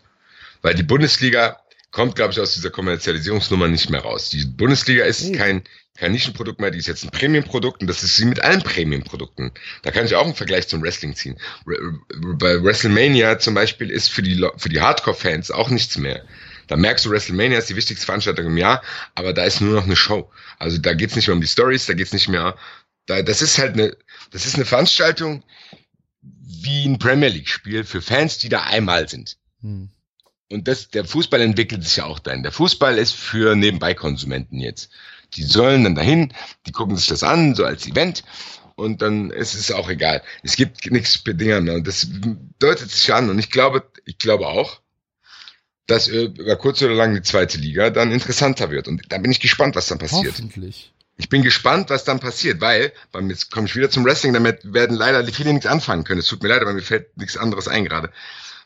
Weil 0.63 0.75
die 0.75 0.83
Bundesliga 0.83 1.61
kommt, 1.95 2.17
glaube 2.17 2.33
ich, 2.33 2.41
aus 2.41 2.55
dieser 2.55 2.71
Kommerzialisierungsnummer 2.71 3.69
nicht 3.69 3.89
mehr 3.89 4.01
raus. 4.01 4.29
Die 4.29 4.45
Bundesliga 4.45 5.05
ist 5.05 5.23
Nee. 5.23 5.37
kein, 5.39 5.63
kein 5.97 6.11
Nischenprodukt 6.11 6.61
mehr, 6.61 6.73
die 6.73 6.79
ist 6.79 6.89
jetzt 6.89 7.05
ein 7.05 7.11
Premium-Produkt 7.11 7.83
und 7.83 7.87
das 7.87 8.03
ist 8.03 8.17
sie 8.17 8.25
mit 8.25 8.41
allen 8.41 8.63
Premium-Produkten. 8.63 9.53
Da 9.83 9.93
kann 9.93 10.05
ich 10.05 10.17
auch 10.17 10.25
einen 10.25 10.35
Vergleich 10.35 10.67
zum 10.67 10.83
Wrestling 10.83 11.15
ziehen. 11.15 11.39
Re- 11.69 12.01
Bei 12.37 12.61
WrestleMania 12.65 13.39
zum 13.39 13.55
Beispiel 13.55 13.91
ist 13.91 14.09
für 14.11 14.23
die, 14.23 14.45
für 14.57 14.69
die 14.69 14.81
Hardcore-Fans 14.81 15.53
auch 15.53 15.71
nichts 15.71 15.97
mehr. 15.97 16.25
Da 16.67 16.75
merkst 16.77 17.05
du, 17.05 17.11
WrestleMania 17.11 17.59
ist 17.59 17.71
die 17.71 17.77
wichtigste 17.77 18.05
Veranstaltung 18.07 18.47
im 18.47 18.57
Jahr, 18.57 18.83
aber 19.15 19.33
da 19.33 19.45
ist 19.45 19.61
nur 19.61 19.75
noch 19.77 19.85
eine 19.85 19.95
Show. 19.97 20.33
Also 20.59 20.79
da 20.79 20.95
geht's 20.95 21.15
nicht 21.15 21.29
mehr 21.29 21.37
um 21.37 21.41
die 21.41 21.47
Stories, 21.47 21.87
da 21.87 21.95
geht's 21.95 22.13
nicht 22.13 22.27
mehr, 22.29 22.57
da, 23.07 23.23
das 23.23 23.41
ist 23.41 23.59
halt 23.59 23.75
eine, 23.75 23.97
das 24.33 24.47
ist 24.47 24.57
eine 24.57 24.65
Veranstaltung, 24.65 25.45
wie 26.23 26.87
ein 26.87 26.99
Premier 26.99 27.29
League-Spiel 27.29 27.85
für 27.85 28.03
Fans, 28.03 28.39
die 28.39 28.49
da 28.49 28.63
einmal 28.65 29.09
sind. 29.09 29.37
Hm. 29.63 29.91
Und 30.55 30.69
das, 30.69 30.89
der 30.89 31.05
Fußball 31.05 31.41
entwickelt 31.41 31.83
sich 31.83 31.97
ja 31.97 32.05
auch 32.05 32.21
dahin. 32.21 32.45
Der 32.45 32.53
Fußball 32.53 32.97
ist 32.97 33.13
für 33.13 33.57
Nebenbeikonsumenten 33.57 34.61
jetzt. 34.61 34.89
Die 35.35 35.43
sollen 35.43 35.83
dann 35.83 35.97
dahin, 35.97 36.33
die 36.67 36.73
gucken 36.73 36.97
sich 36.97 37.09
das 37.09 37.25
an, 37.25 37.57
so 37.57 37.65
als 37.65 37.87
Event. 37.89 38.23
Und 38.77 39.03
dann 39.03 39.31
ist 39.31 39.55
es 39.55 39.73
auch 39.73 39.89
egal. 39.89 40.23
Es 40.45 40.57
gibt 40.57 40.91
nichts 40.91 41.19
Bedingungen 41.19 41.65
mehr. 41.65 41.75
Und 41.75 41.89
das 41.89 42.07
deutet 42.61 42.89
sich 42.89 43.13
an. 43.13 43.31
Und 43.31 43.41
ich 43.41 43.51
glaube, 43.51 43.83
ich 44.05 44.19
glaube 44.19 44.47
auch, 44.47 44.81
dass 45.87 46.07
über 46.07 46.57
kurz 46.57 46.81
oder 46.83 46.95
lang 46.95 47.15
die 47.15 47.23
zweite 47.23 47.59
Liga 47.59 47.91
dann 47.91 48.13
interessanter 48.13 48.71
wird. 48.71 48.87
Und 48.87 49.03
da 49.09 49.19
bin 49.19 49.33
ich 49.33 49.41
gespannt, 49.41 49.75
was 49.75 49.89
dann 49.89 49.99
passiert. 49.99 50.35
Hoffentlich. 50.35 50.93
Ich 51.17 51.29
bin 51.29 51.43
gespannt, 51.43 51.91
was 51.91 52.05
dann 52.05 52.21
passiert, 52.21 52.61
weil, 52.61 52.93
beim, 53.13 53.29
jetzt 53.29 53.51
komme 53.51 53.67
ich 53.67 53.77
wieder 53.77 53.91
zum 53.91 54.05
Wrestling, 54.05 54.33
damit 54.33 54.73
werden 54.73 54.97
leider 54.97 55.25
viele 55.33 55.53
nichts 55.53 55.67
anfangen 55.67 56.05
können. 56.05 56.21
Es 56.21 56.27
tut 56.27 56.43
mir 56.43 56.49
leid, 56.49 56.63
aber 56.63 56.73
mir 56.73 56.83
fällt 56.83 57.17
nichts 57.17 57.37
anderes 57.37 57.67
ein 57.67 57.85
gerade. 57.85 58.11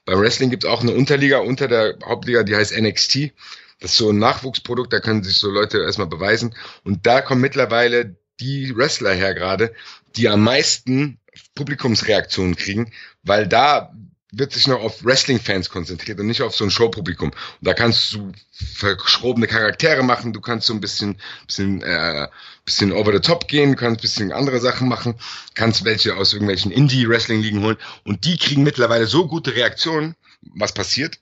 Beim 0.09 0.21
Wrestling 0.21 0.49
gibt 0.49 0.65
es 0.65 0.71
auch 0.71 0.81
eine 0.81 0.93
Unterliga 0.93 1.41
unter 1.41 1.69
der 1.69 1.99
Hauptliga, 2.03 2.43
die 2.43 2.57
heißt 2.57 2.75
NXT. 2.75 3.33
Das 3.79 3.91
ist 3.91 3.99
so 3.99 4.09
ein 4.09 4.19
Nachwuchsprodukt, 4.19 4.91
da 4.91 5.01
können 5.01 5.23
sich 5.23 5.37
so 5.37 5.51
Leute 5.51 5.83
erstmal 5.83 6.07
beweisen. 6.07 6.55
Und 6.83 7.07
da 7.07 7.21
kommen 7.21 7.43
mittlerweile 7.43 8.17
die 8.41 8.75
Wrestler 8.75 9.13
her 9.13 9.35
gerade, 9.35 9.75
die 10.17 10.31
am 10.31 10.43
meisten 10.43 11.21
Publikumsreaktionen 11.55 12.57
kriegen, 12.57 12.91
weil 13.23 13.47
da 13.47 13.93
wird 14.33 14.53
sich 14.53 14.67
noch 14.67 14.81
auf 14.81 15.05
Wrestling-Fans 15.05 15.69
konzentriert 15.69 16.19
und 16.21 16.27
nicht 16.27 16.41
auf 16.41 16.57
so 16.57 16.65
ein 16.65 16.71
Showpublikum. 16.71 17.31
Und 17.31 17.37
da 17.61 17.75
kannst 17.75 18.15
du 18.15 18.33
verschrobene 18.51 19.47
Charaktere 19.47 20.03
machen, 20.03 20.33
du 20.33 20.41
kannst 20.41 20.67
so 20.67 20.73
ein 20.73 20.81
bisschen, 20.81 21.21
bisschen, 21.47 21.83
äh, 21.83 22.29
bisschen 22.69 22.93
over 22.93 23.13
the 23.13 23.21
top 23.21 23.49
gehen, 23.49 23.77
kannst 23.77 24.03
bisschen 24.03 24.31
andere 24.31 24.61
Sachen 24.61 24.89
machen, 24.89 25.15
kannst 25.55 25.85
welche 25.85 26.17
aus 26.17 26.35
irgendwelchen 26.35 26.71
Indie-Wrestling-Ligen 26.71 27.63
holen. 27.63 27.79
Und 28.05 28.27
die 28.27 28.37
kriegen 28.37 28.63
mittlerweile 28.63 29.07
so 29.07 29.27
gute 29.27 29.55
Reaktionen. 29.55 30.15
Was 30.43 30.73
passiert? 30.73 31.19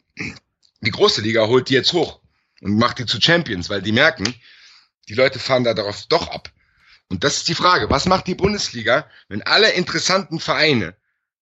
Die 0.81 0.91
große 0.91 1.21
Liga 1.23 1.47
holt 1.47 1.69
die 1.69 1.75
jetzt 1.75 1.93
hoch 1.93 2.21
und 2.61 2.77
macht 2.77 2.99
die 2.99 3.07
zu 3.07 3.21
Champions, 3.21 3.71
weil 3.71 3.81
die 3.81 3.93
merken, 3.93 4.35
die 5.09 5.15
Leute 5.15 5.39
fahren 5.39 5.63
da 5.63 5.73
darauf 5.73 6.07
doch 6.07 6.29
ab. 6.29 6.51
Und 7.09 7.23
das 7.23 7.37
ist 7.37 7.49
die 7.49 7.55
Frage, 7.55 7.89
was 7.91 8.07
macht 8.07 8.27
die 8.27 8.35
Bundesliga, 8.35 9.07
wenn 9.29 9.43
alle 9.43 9.71
interessanten 9.71 10.41
Vereine 10.41 10.97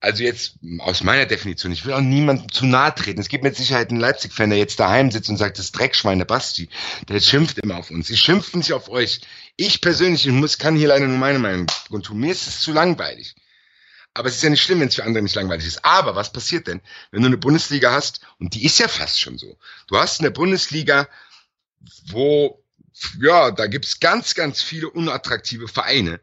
also 0.05 0.23
jetzt 0.23 0.59
aus 0.81 1.03
meiner 1.03 1.25
Definition, 1.25 1.73
ich 1.73 1.87
will 1.87 1.95
auch 1.95 2.01
niemandem 2.01 2.53
zu 2.53 2.67
nahe 2.67 2.95
treten. 2.95 3.21
Es 3.21 3.29
gibt 3.29 3.43
mit 3.43 3.57
Sicherheit 3.57 3.89
einen 3.89 4.01
Leipzig-Fan, 4.01 4.51
der 4.51 4.59
jetzt 4.59 4.79
daheim 4.79 5.11
sitzt 5.11 5.31
und 5.31 5.39
sagt, 5.39 5.59
das 5.59 5.73
Dreckschweine 5.73 6.27
Basti, 6.27 6.69
der 7.09 7.21
schimpft 7.21 7.59
immer 7.59 7.79
auf 7.79 7.91
uns. 7.91 8.09
Sie 8.09 8.17
schimpfen 8.17 8.59
nicht 8.59 8.75
auf 8.75 8.91
euch. 8.91 9.23
Ich 9.57 9.81
persönlich 9.81 10.27
ich 10.27 10.33
muss, 10.33 10.59
kann 10.59 10.77
hier 10.77 10.89
leider 10.89 11.07
nur 11.07 11.19
meine 11.19 11.39
Meinung 11.39 11.67
tun. 11.67 12.19
Mir 12.19 12.33
ist 12.33 12.47
es 12.47 12.61
zu 12.61 12.73
langweilig. 12.73 13.35
Aber 14.13 14.29
es 14.29 14.37
ist 14.37 14.43
ja 14.43 14.51
nicht 14.51 14.63
schlimm, 14.63 14.81
wenn 14.81 14.89
es 14.89 14.95
für 14.95 15.05
andere 15.05 15.23
nicht 15.23 15.35
langweilig 15.35 15.67
ist. 15.67 15.85
Aber 15.85 16.15
was 16.15 16.33
passiert 16.33 16.67
denn, 16.67 16.81
wenn 17.11 17.23
du 17.23 17.27
eine 17.27 17.37
Bundesliga 17.37 17.93
hast, 17.93 18.21
und 18.39 18.55
die 18.55 18.65
ist 18.65 18.79
ja 18.79 18.89
fast 18.89 19.21
schon 19.21 19.39
so. 19.39 19.59
Du 19.89 19.97
hast 19.97 20.21
eine 20.21 20.31
Bundesliga, 20.31 21.09
wo, 22.07 22.63
ja, 23.21 23.51
da 23.51 23.67
gibt's 23.67 24.01
ganz, 24.01 24.35
ganz 24.35 24.63
viele 24.63 24.89
unattraktive 24.91 25.69
Vereine 25.69 26.21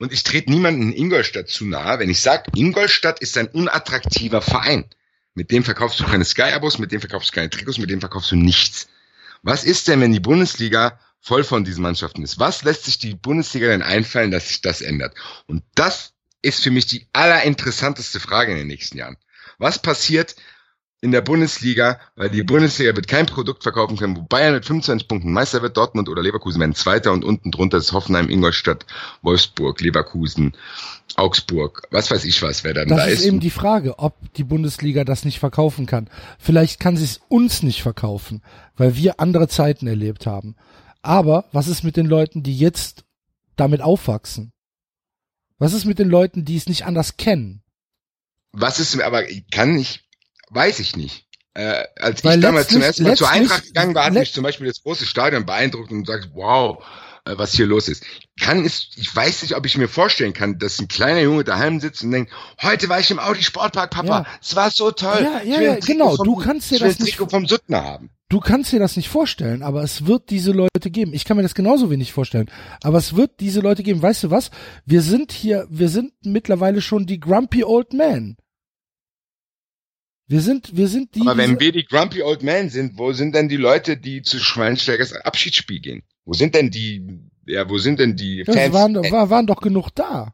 und 0.00 0.14
ich 0.14 0.22
trete 0.22 0.50
niemanden 0.50 0.80
in 0.80 0.92
Ingolstadt 0.94 1.48
zu 1.48 1.66
nahe, 1.66 1.98
wenn 1.98 2.08
ich 2.08 2.22
sage, 2.22 2.50
Ingolstadt 2.56 3.20
ist 3.20 3.36
ein 3.36 3.48
unattraktiver 3.48 4.40
Verein. 4.40 4.86
Mit 5.34 5.50
dem 5.50 5.62
verkaufst 5.62 6.00
du 6.00 6.04
keine 6.04 6.24
Sky-Abos, 6.24 6.78
mit 6.78 6.90
dem 6.90 7.00
verkaufst 7.00 7.30
du 7.30 7.34
keine 7.34 7.50
Trikots, 7.50 7.76
mit 7.76 7.90
dem 7.90 8.00
verkaufst 8.00 8.30
du 8.32 8.36
nichts. 8.36 8.88
Was 9.42 9.62
ist 9.62 9.88
denn, 9.88 10.00
wenn 10.00 10.12
die 10.12 10.20
Bundesliga 10.20 10.98
voll 11.20 11.44
von 11.44 11.64
diesen 11.64 11.82
Mannschaften 11.82 12.22
ist? 12.22 12.38
Was 12.38 12.64
lässt 12.64 12.84
sich 12.84 12.98
die 12.98 13.14
Bundesliga 13.14 13.68
denn 13.68 13.82
einfallen, 13.82 14.30
dass 14.30 14.48
sich 14.48 14.60
das 14.60 14.80
ändert? 14.80 15.14
Und 15.46 15.62
das 15.74 16.14
ist 16.42 16.62
für 16.62 16.70
mich 16.70 16.86
die 16.86 17.06
allerinteressanteste 17.12 18.20
Frage 18.20 18.52
in 18.52 18.58
den 18.58 18.66
nächsten 18.66 18.98
Jahren. 18.98 19.16
Was 19.58 19.78
passiert, 19.78 20.36
in 21.02 21.12
der 21.12 21.22
Bundesliga, 21.22 21.98
weil 22.14 22.28
die 22.28 22.42
Bundesliga 22.42 22.94
wird 22.94 23.08
kein 23.08 23.24
Produkt 23.24 23.62
verkaufen 23.62 23.96
können, 23.96 24.16
wo 24.16 24.22
Bayern 24.22 24.52
mit 24.52 24.66
25 24.66 25.08
Punkten 25.08 25.32
Meister 25.32 25.62
wird, 25.62 25.76
Dortmund 25.76 26.10
oder 26.10 26.22
Leverkusen 26.22 26.60
werden 26.60 26.74
Zweiter 26.74 27.12
und 27.12 27.24
unten 27.24 27.50
drunter 27.50 27.78
ist 27.78 27.92
Hoffenheim, 27.92 28.28
Ingolstadt, 28.28 28.84
Wolfsburg, 29.22 29.80
Leverkusen, 29.80 30.52
Augsburg, 31.16 31.82
was 31.90 32.10
weiß 32.10 32.24
ich 32.24 32.42
was, 32.42 32.64
wer 32.64 32.74
dann 32.74 32.88
das 32.88 32.98
da 32.98 33.04
ist. 33.04 33.12
Das 33.14 33.20
ist 33.20 33.26
eben 33.26 33.40
die 33.40 33.50
Frage, 33.50 33.98
ob 33.98 34.14
die 34.34 34.44
Bundesliga 34.44 35.04
das 35.04 35.24
nicht 35.24 35.38
verkaufen 35.38 35.86
kann. 35.86 36.08
Vielleicht 36.38 36.80
kann 36.80 36.98
sie 36.98 37.04
es 37.04 37.20
uns 37.28 37.62
nicht 37.62 37.82
verkaufen, 37.82 38.42
weil 38.76 38.94
wir 38.96 39.20
andere 39.20 39.48
Zeiten 39.48 39.86
erlebt 39.86 40.26
haben. 40.26 40.54
Aber 41.02 41.48
was 41.52 41.68
ist 41.68 41.82
mit 41.82 41.96
den 41.96 42.06
Leuten, 42.06 42.42
die 42.42 42.56
jetzt 42.56 43.04
damit 43.56 43.80
aufwachsen? 43.80 44.52
Was 45.58 45.72
ist 45.72 45.84
mit 45.84 45.98
den 45.98 46.08
Leuten, 46.08 46.44
die 46.44 46.56
es 46.56 46.66
nicht 46.66 46.84
anders 46.84 47.16
kennen? 47.16 47.62
Was 48.52 48.80
ist, 48.80 48.98
aber 49.00 49.24
kann 49.50 49.78
ich, 49.78 50.02
Weiß 50.50 50.80
ich 50.80 50.96
nicht. 50.96 51.26
Äh, 51.54 51.84
als 51.96 52.22
Weil 52.24 52.38
ich 52.38 52.44
damals 52.44 52.68
zum 52.68 52.82
ersten 52.82 53.04
Mal 53.04 53.16
zur 53.16 53.30
Eintracht 53.30 53.64
gegangen 53.64 53.94
war, 53.94 54.06
hat 54.06 54.12
mich 54.12 54.32
zum 54.32 54.42
Beispiel 54.42 54.66
das 54.66 54.82
große 54.82 55.06
Stadion 55.06 55.46
beeindruckt 55.46 55.90
und 55.90 56.06
sagt, 56.06 56.30
wow, 56.34 56.84
was 57.24 57.52
hier 57.52 57.66
los 57.66 57.88
ist. 57.88 58.04
Kann 58.40 58.64
es, 58.64 58.88
ich 58.96 59.14
weiß 59.14 59.42
nicht, 59.42 59.56
ob 59.56 59.66
ich 59.66 59.76
mir 59.76 59.88
vorstellen 59.88 60.32
kann, 60.32 60.58
dass 60.58 60.78
ein 60.78 60.88
kleiner 60.88 61.20
Junge 61.20 61.44
daheim 61.44 61.80
sitzt 61.80 62.02
und 62.02 62.10
denkt, 62.10 62.32
heute 62.62 62.88
war 62.88 63.00
ich 63.00 63.10
im 63.10 63.18
Audi 63.18 63.42
Sportpark, 63.42 63.90
Papa, 63.90 64.20
ja. 64.20 64.26
es 64.40 64.56
war 64.56 64.70
so 64.70 64.90
toll. 64.90 65.22
Ja, 65.22 65.42
ja, 65.42 65.60
ja 65.60 65.76
genau, 65.76 66.16
vom, 66.16 66.24
du 66.24 66.36
kannst 66.36 66.70
dir 66.70 66.78
das 66.78 66.98
nicht 66.98 67.16
vom 67.16 67.46
Suttner 67.46 67.84
haben. 67.84 68.10
Du 68.28 68.38
kannst 68.38 68.72
dir 68.72 68.78
das 68.78 68.96
nicht 68.96 69.08
vorstellen, 69.08 69.62
aber 69.62 69.82
es 69.82 70.06
wird 70.06 70.30
diese 70.30 70.52
Leute 70.52 70.90
geben. 70.90 71.12
Ich 71.14 71.24
kann 71.24 71.36
mir 71.36 71.42
das 71.42 71.54
genauso 71.54 71.90
wenig 71.90 72.12
vorstellen, 72.12 72.48
aber 72.82 72.98
es 72.98 73.16
wird 73.16 73.40
diese 73.40 73.60
Leute 73.60 73.82
geben. 73.82 74.00
Weißt 74.00 74.22
du 74.22 74.30
was? 74.30 74.50
Wir 74.86 75.02
sind 75.02 75.32
hier, 75.32 75.66
wir 75.68 75.88
sind 75.88 76.12
mittlerweile 76.22 76.80
schon 76.80 77.06
die 77.06 77.18
Grumpy 77.18 77.64
Old 77.64 77.92
Man. 77.92 78.36
Wir 80.28 80.42
sind, 80.42 80.76
wir 80.76 80.86
sind 80.86 81.16
die. 81.16 81.22
Aber 81.22 81.36
wenn 81.36 81.58
wir 81.58 81.72
die 81.72 81.84
Grumpy 81.84 82.22
Old 82.22 82.44
Men 82.44 82.70
sind, 82.70 82.96
wo 82.96 83.12
sind 83.12 83.34
denn 83.34 83.48
die 83.48 83.56
Leute, 83.56 83.96
die 83.96 84.22
zu 84.22 84.38
Schweinsteigers 84.38 85.12
Abschiedsspiel 85.12 85.80
gehen? 85.80 86.04
Wo 86.30 86.34
sind 86.34 86.54
denn 86.54 86.70
die, 86.70 87.04
ja, 87.44 87.68
wo 87.68 87.78
sind 87.78 87.98
denn 87.98 88.14
die 88.14 88.44
Fans? 88.44 88.56
Das 88.56 88.72
waren, 88.72 88.94
war, 88.94 89.30
waren 89.30 89.48
doch 89.48 89.60
genug 89.60 89.90
da. 89.96 90.32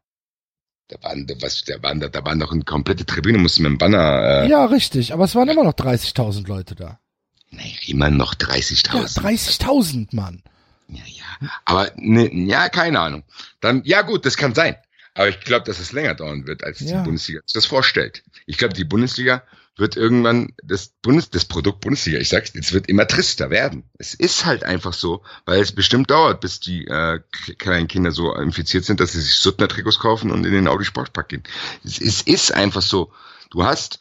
Da 0.88 1.03
waren, 1.03 1.26
was, 1.40 1.64
da 1.64 1.82
waren, 1.82 2.01
da 2.01 2.22
waren 2.22 2.38
doch 2.38 2.53
eine 2.53 2.64
komplette 2.64 3.07
Tribüne, 3.07 3.38
musste 3.38 3.62
mit 3.62 3.70
dem 3.70 3.78
Banner, 3.78 4.44
äh, 4.44 4.49
Ja, 4.51 4.66
richtig, 4.66 5.14
aber 5.14 5.24
es 5.24 5.34
waren 5.34 5.49
immer 5.49 5.64
noch 5.64 5.72
30.000 5.72 6.47
Leute 6.49 6.74
da. 6.74 7.01
Nee, 7.49 7.78
immer 7.86 8.11
noch 8.11 8.34
30.000. 8.34 8.94
Ja, 8.94 9.05
30.000, 9.05 10.14
Mann. 10.14 10.42
Ja, 10.88 11.01
ja. 11.07 11.51
Aber, 11.64 11.90
ne, 11.97 12.30
ja, 12.47 12.68
keine 12.68 13.01
Ahnung. 13.01 13.24
Dann, 13.62 13.80
ja 13.86 14.03
gut, 14.03 14.26
das 14.26 14.36
kann 14.36 14.55
sein. 14.55 14.76
Aber 15.14 15.30
ich 15.30 15.40
glaube, 15.40 15.64
dass 15.64 15.78
es 15.78 15.92
länger 15.92 16.14
dauern 16.14 16.47
wird, 16.47 16.62
als 16.62 16.80
ja. 16.80 16.99
die 16.99 17.05
Bundesliga 17.05 17.40
sich 17.47 17.55
das 17.55 17.64
vorstellt. 17.64 18.22
Ich 18.44 18.59
glaube, 18.59 18.74
die 18.74 18.84
Bundesliga 18.84 19.44
wird 19.77 19.97
irgendwann 19.97 20.55
das 20.62 20.89
Bundes, 21.03 21.29
das 21.31 21.45
Produkt 21.45 21.81
Bundesliga, 21.81 22.18
ich 22.18 22.31
sag's, 22.31 22.53
es 22.55 22.72
wird 22.72 22.89
immer 22.89 23.07
trister 23.07 23.51
werden. 23.51 23.85
Es 23.98 24.15
ist 24.15 24.47
halt 24.47 24.65
einfach 24.65 24.94
so, 24.94 25.23
weil 25.44 25.61
es 25.61 25.73
bestimmt 25.73 26.11
dauert, 26.11 26.40
bis 26.40 26.61
die 26.61 26.86
äh, 26.86 27.20
kleinen 27.59 27.86
Kinder 27.86 28.11
so 28.11 28.35
infiziert 28.35 28.85
sind, 28.85 29.01
dass 29.01 29.12
sie 29.12 29.20
sich 29.20 29.35
Suttner-Trikots 29.35 29.98
kaufen 29.98 30.31
und 30.31 30.47
in 30.47 30.53
den 30.53 30.66
Audi 30.66 30.85
Sportpark 30.85 31.28
gehen. 31.28 31.43
Es, 31.85 32.01
es 32.01 32.23
ist 32.23 32.55
einfach 32.55 32.82
so. 32.82 33.12
Du 33.51 33.65
hast 33.65 34.01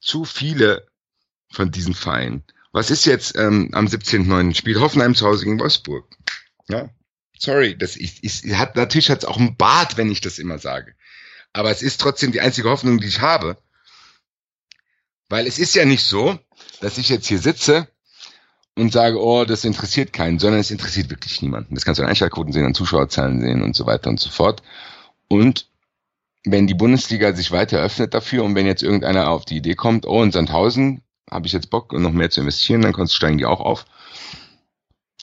zu 0.00 0.24
viele 0.24 0.86
von 1.50 1.72
diesen 1.72 1.94
Vereinen. 1.94 2.44
Was 2.70 2.90
ist 2.90 3.04
jetzt 3.04 3.36
ähm, 3.36 3.70
am 3.72 3.86
17.9. 3.86 4.54
spielt 4.54 4.78
Hoffenheim 4.78 5.14
zu 5.14 5.26
Hause 5.26 5.44
gegen 5.44 5.58
Wolfsburg? 5.58 6.06
Ja, 6.68 6.88
sorry, 7.36 7.76
das 7.76 7.96
ist, 7.96 8.22
ist 8.22 8.44
hat 8.54 8.76
natürlich 8.76 9.10
hat's 9.10 9.24
auch 9.24 9.38
ein 9.38 9.56
Bart, 9.56 9.96
wenn 9.96 10.10
ich 10.10 10.20
das 10.20 10.38
immer 10.38 10.58
sage. 10.58 10.94
Aber 11.52 11.70
es 11.70 11.82
ist 11.82 12.00
trotzdem 12.00 12.32
die 12.32 12.40
einzige 12.40 12.68
Hoffnung, 12.68 12.98
die 12.98 13.06
ich 13.08 13.22
habe, 13.22 13.56
weil 15.28 15.46
es 15.46 15.58
ist 15.58 15.74
ja 15.74 15.84
nicht 15.84 16.04
so, 16.04 16.38
dass 16.80 16.98
ich 16.98 17.08
jetzt 17.08 17.26
hier 17.26 17.38
sitze 17.38 17.88
und 18.76 18.92
sage, 18.92 19.20
oh, 19.20 19.44
das 19.44 19.64
interessiert 19.64 20.12
keinen, 20.12 20.38
sondern 20.38 20.60
es 20.60 20.70
interessiert 20.70 21.10
wirklich 21.10 21.40
niemanden. 21.42 21.74
Das 21.74 21.84
kannst 21.84 21.98
du 21.98 22.02
an 22.02 22.08
Einschaltquoten 22.08 22.52
sehen, 22.52 22.66
an 22.66 22.74
Zuschauerzahlen 22.74 23.40
sehen 23.40 23.62
und 23.62 23.74
so 23.74 23.86
weiter 23.86 24.10
und 24.10 24.20
so 24.20 24.30
fort. 24.30 24.62
Und 25.28 25.68
wenn 26.44 26.66
die 26.66 26.74
Bundesliga 26.74 27.34
sich 27.34 27.50
weiter 27.50 27.78
öffnet 27.78 28.14
dafür 28.14 28.44
und 28.44 28.54
wenn 28.54 28.66
jetzt 28.66 28.82
irgendeiner 28.82 29.30
auf 29.30 29.44
die 29.44 29.56
Idee 29.56 29.74
kommt, 29.74 30.06
oh, 30.06 30.22
in 30.22 30.30
Sandhausen 30.30 31.02
habe 31.28 31.46
ich 31.46 31.52
jetzt 31.52 31.70
Bock, 31.70 31.92
noch 31.92 32.12
mehr 32.12 32.30
zu 32.30 32.40
investieren, 32.42 32.82
dann 32.82 33.08
steigen 33.08 33.38
die 33.38 33.46
auch 33.46 33.60
auf. 33.60 33.84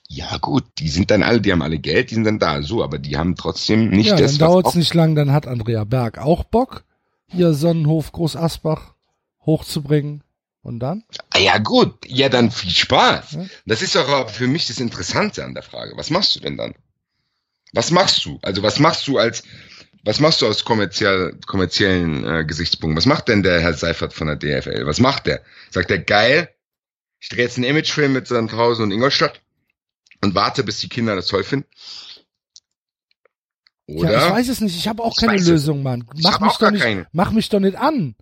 Ja 0.10 0.38
gut, 0.38 0.66
die 0.80 0.90
sind 0.90 1.12
dann 1.12 1.24
alle, 1.24 1.40
die 1.40 1.52
haben 1.52 1.62
alle 1.62 1.80
Geld, 1.80 2.12
die 2.12 2.16
sind 2.16 2.26
dann 2.26 2.40
da, 2.40 2.62
so, 2.62 2.84
aber 2.84 3.00
die 3.00 3.18
haben 3.18 3.36
trotzdem 3.36 3.90
nicht 3.90 4.10
ja, 4.10 4.18
das. 4.18 4.38
Dann 4.38 4.50
dauert 4.50 4.68
es 4.68 4.76
nicht 4.76 4.94
lang, 4.94 5.16
dann 5.16 5.32
hat 5.32 5.48
Andrea 5.48 5.86
Berg 5.86 6.18
auch 6.18 6.44
Bock. 6.44 6.84
Hier 7.28 7.54
Sonnenhof 7.54 8.12
Groß 8.12 8.36
Asbach 8.36 8.93
hochzubringen. 9.46 10.24
Und 10.62 10.80
dann? 10.80 11.04
Ah 11.32 11.40
ja 11.40 11.58
gut, 11.58 11.94
ja 12.08 12.30
dann 12.30 12.50
viel 12.50 12.70
Spaß. 12.72 13.32
Ja. 13.34 13.46
Das 13.66 13.82
ist 13.82 13.96
doch 13.96 14.30
für 14.30 14.48
mich 14.48 14.68
das 14.68 14.80
Interessante 14.80 15.44
an 15.44 15.54
der 15.54 15.64
Frage. 15.64 15.98
Was 15.98 16.10
machst 16.10 16.36
du 16.36 16.40
denn 16.40 16.56
dann? 16.56 16.74
Was 17.74 17.92
machst 17.92 18.24
du? 18.24 18.40
Also 18.42 18.64
was 18.64 18.80
machst 18.80 19.06
du 19.08 19.18
als, 19.18 19.44
was 20.04 20.22
machst 20.22 20.42
du 20.42 20.48
aus 20.48 20.64
kommerziell, 20.64 21.38
kommerziellen 21.48 22.24
äh, 22.26 22.46
Gesichtspunkten? 22.46 22.96
Was 22.96 23.06
macht 23.06 23.28
denn 23.28 23.44
der 23.44 23.60
Herr 23.60 23.74
Seifert 23.74 24.14
von 24.14 24.28
der 24.28 24.38
DFL? 24.38 24.86
Was 24.86 25.02
macht 25.02 25.26
der? 25.26 25.42
Sagt 25.70 25.90
der 25.90 26.00
geil? 26.00 26.50
Ich 27.20 27.28
drehe 27.28 27.44
jetzt 27.44 27.58
einen 27.58 27.66
Imagefilm 27.66 28.14
mit 28.14 28.28
Sandhausen 28.28 28.84
und 28.84 28.92
Ingolstadt 28.92 29.42
und 30.22 30.34
warte, 30.36 30.64
bis 30.64 30.80
die 30.80 30.88
Kinder 30.90 31.16
das 31.16 31.28
toll 31.28 31.44
finden. 31.44 31.68
Oder? 33.88 34.12
Ja, 34.12 34.28
ich 34.28 34.34
weiß 34.34 34.50
es 34.50 34.62
nicht. 34.62 34.78
Ich 34.78 34.88
habe 34.88 35.04
auch 35.04 35.16
Ich 35.18 35.26
keine. 35.26 35.42
Lösung, 35.42 35.84
Mann. 35.84 36.06
Mach 36.22 36.40
mich 36.40 36.54
doch 36.54 36.72
nicht, 36.72 36.82
keine. 36.82 37.08
mach 37.12 37.32
mich 37.32 37.50
doch 37.50 37.60
nicht 37.60 37.78
an. 37.78 38.16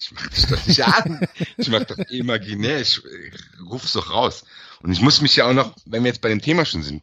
Ich 0.00 0.12
mach 0.12 0.26
dich 0.28 0.46
doch 0.46 0.66
nicht 0.66 0.84
an. 0.84 1.28
Ich 1.56 1.68
mach 1.68 1.84
doch 1.84 1.98
imaginär. 2.08 2.80
Ich, 2.80 3.02
ich 3.04 3.70
ruf's 3.70 3.92
doch 3.92 4.10
raus. 4.10 4.44
Und 4.82 4.92
ich 4.92 5.00
muss 5.00 5.20
mich 5.20 5.36
ja 5.36 5.46
auch 5.46 5.52
noch, 5.52 5.74
wenn 5.84 6.02
wir 6.04 6.08
jetzt 6.08 6.22
bei 6.22 6.30
dem 6.30 6.40
Thema 6.40 6.64
schon 6.64 6.82
sind, 6.82 7.02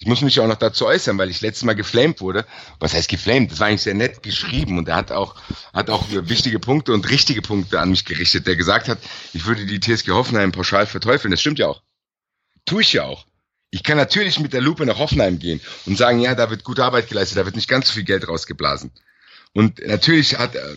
ich 0.00 0.06
muss 0.06 0.20
mich 0.20 0.36
ja 0.36 0.44
auch 0.44 0.48
noch 0.48 0.54
dazu 0.54 0.86
äußern, 0.86 1.18
weil 1.18 1.28
ich 1.28 1.40
letztes 1.40 1.64
Mal 1.64 1.74
geflamed 1.74 2.20
wurde. 2.20 2.46
Was 2.78 2.94
heißt 2.94 3.08
geflamed? 3.08 3.50
Das 3.50 3.58
war 3.58 3.66
eigentlich 3.66 3.82
sehr 3.82 3.94
nett 3.94 4.22
geschrieben 4.22 4.78
und 4.78 4.88
er 4.88 4.94
hat 4.94 5.10
auch, 5.10 5.34
hat 5.72 5.90
auch 5.90 6.06
wichtige 6.08 6.60
Punkte 6.60 6.92
und 6.92 7.10
richtige 7.10 7.42
Punkte 7.42 7.80
an 7.80 7.90
mich 7.90 8.04
gerichtet, 8.04 8.46
der 8.46 8.54
gesagt 8.54 8.88
hat, 8.88 8.98
ich 9.32 9.46
würde 9.46 9.66
die 9.66 9.80
TSG 9.80 10.10
Hoffenheim 10.10 10.52
pauschal 10.52 10.86
verteufeln. 10.86 11.32
Das 11.32 11.40
stimmt 11.40 11.58
ja 11.58 11.66
auch. 11.66 11.82
Tue 12.64 12.82
ich 12.82 12.92
ja 12.92 13.04
auch. 13.04 13.26
Ich 13.70 13.82
kann 13.82 13.96
natürlich 13.96 14.38
mit 14.38 14.52
der 14.52 14.60
Lupe 14.60 14.86
nach 14.86 14.98
Hoffenheim 14.98 15.40
gehen 15.40 15.60
und 15.84 15.98
sagen, 15.98 16.20
ja, 16.20 16.34
da 16.36 16.48
wird 16.48 16.64
gute 16.64 16.84
Arbeit 16.84 17.08
geleistet, 17.08 17.36
da 17.36 17.44
wird 17.44 17.56
nicht 17.56 17.68
ganz 17.68 17.88
so 17.88 17.94
viel 17.94 18.04
Geld 18.04 18.28
rausgeblasen. 18.28 18.92
Und 19.52 19.84
natürlich 19.84 20.38
hat, 20.38 20.54
äh, 20.54 20.76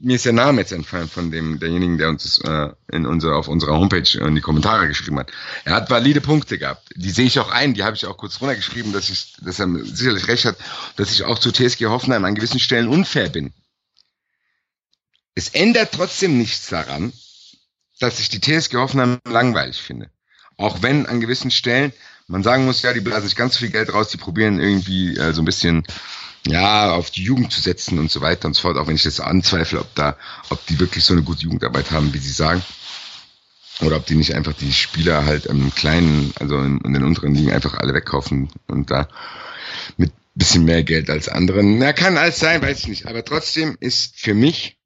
mir 0.00 0.16
ist 0.16 0.24
der 0.24 0.32
Name 0.32 0.62
jetzt 0.62 0.72
entfallen 0.72 1.08
von 1.08 1.30
dem, 1.30 1.60
derjenigen, 1.60 1.98
der 1.98 2.08
uns 2.08 2.38
äh, 2.38 2.70
in 2.90 3.04
unserer, 3.04 3.36
auf 3.36 3.48
unserer 3.48 3.78
Homepage 3.78 4.18
in 4.18 4.34
die 4.34 4.40
Kommentare 4.40 4.88
geschrieben 4.88 5.18
hat. 5.18 5.30
Er 5.64 5.74
hat 5.74 5.90
valide 5.90 6.22
Punkte 6.22 6.58
gehabt. 6.58 6.88
Die 6.96 7.10
sehe 7.10 7.26
ich 7.26 7.38
auch 7.38 7.50
ein, 7.50 7.74
die 7.74 7.84
habe 7.84 7.96
ich 7.96 8.06
auch 8.06 8.16
kurz 8.16 8.40
runtergeschrieben, 8.40 8.92
dass 8.92 9.10
ich, 9.10 9.34
dass 9.42 9.58
er 9.58 9.68
sicherlich 9.84 10.26
recht 10.26 10.46
hat, 10.46 10.56
dass 10.96 11.12
ich 11.12 11.24
auch 11.24 11.38
zu 11.38 11.52
TSG 11.52 11.86
Hoffenheim 11.86 12.24
an 12.24 12.34
gewissen 12.34 12.60
Stellen 12.60 12.88
unfair 12.88 13.28
bin. 13.28 13.52
Es 15.34 15.50
ändert 15.50 15.92
trotzdem 15.92 16.38
nichts 16.38 16.68
daran, 16.68 17.12
dass 17.98 18.20
ich 18.20 18.30
die 18.30 18.40
TSG 18.40 18.76
Hoffenheim 18.76 19.18
langweilig 19.28 19.82
finde. 19.82 20.10
Auch 20.56 20.82
wenn 20.82 21.06
an 21.06 21.20
gewissen 21.20 21.50
Stellen 21.50 21.92
man 22.30 22.42
sagen 22.44 22.64
muss, 22.64 22.82
ja, 22.82 22.92
die 22.92 23.00
blasen 23.00 23.24
sich 23.24 23.36
ganz 23.36 23.56
viel 23.56 23.70
Geld 23.70 23.92
raus, 23.92 24.08
die 24.08 24.16
probieren 24.16 24.60
irgendwie 24.60 25.16
äh, 25.16 25.32
so 25.32 25.42
ein 25.42 25.44
bisschen 25.44 25.84
ja, 26.46 26.92
auf 26.92 27.10
die 27.10 27.22
Jugend 27.22 27.52
zu 27.52 27.60
setzen 27.60 27.98
und 27.98 28.10
so 28.10 28.20
weiter 28.20 28.48
und 28.48 28.54
so 28.54 28.62
fort, 28.62 28.76
auch 28.76 28.86
wenn 28.86 28.96
ich 28.96 29.02
das 29.02 29.20
anzweifle, 29.20 29.80
ob 29.80 29.94
da, 29.94 30.16
ob 30.48 30.64
die 30.66 30.80
wirklich 30.80 31.04
so 31.04 31.12
eine 31.12 31.22
gute 31.22 31.42
Jugendarbeit 31.42 31.90
haben, 31.90 32.14
wie 32.14 32.18
sie 32.18 32.32
sagen. 32.32 32.62
Oder 33.82 33.96
ob 33.96 34.06
die 34.06 34.14
nicht 34.14 34.34
einfach 34.34 34.52
die 34.52 34.72
Spieler 34.72 35.24
halt 35.24 35.46
im 35.46 35.74
kleinen, 35.74 36.32
also 36.38 36.58
in, 36.58 36.80
in 36.82 36.92
den 36.92 37.04
unteren 37.04 37.34
Ligen 37.34 37.52
einfach 37.52 37.74
alle 37.74 37.94
wegkaufen 37.94 38.50
und 38.66 38.90
da 38.90 39.08
mit 39.96 40.12
bisschen 40.34 40.64
mehr 40.64 40.82
Geld 40.82 41.10
als 41.10 41.28
anderen. 41.28 41.78
Na, 41.78 41.92
kann 41.92 42.16
alles 42.16 42.38
sein, 42.38 42.62
weiß 42.62 42.80
ich 42.80 42.88
nicht. 42.88 43.06
Aber 43.06 43.24
trotzdem 43.24 43.76
ist 43.80 44.18
für 44.18 44.34
mich, 44.34 44.78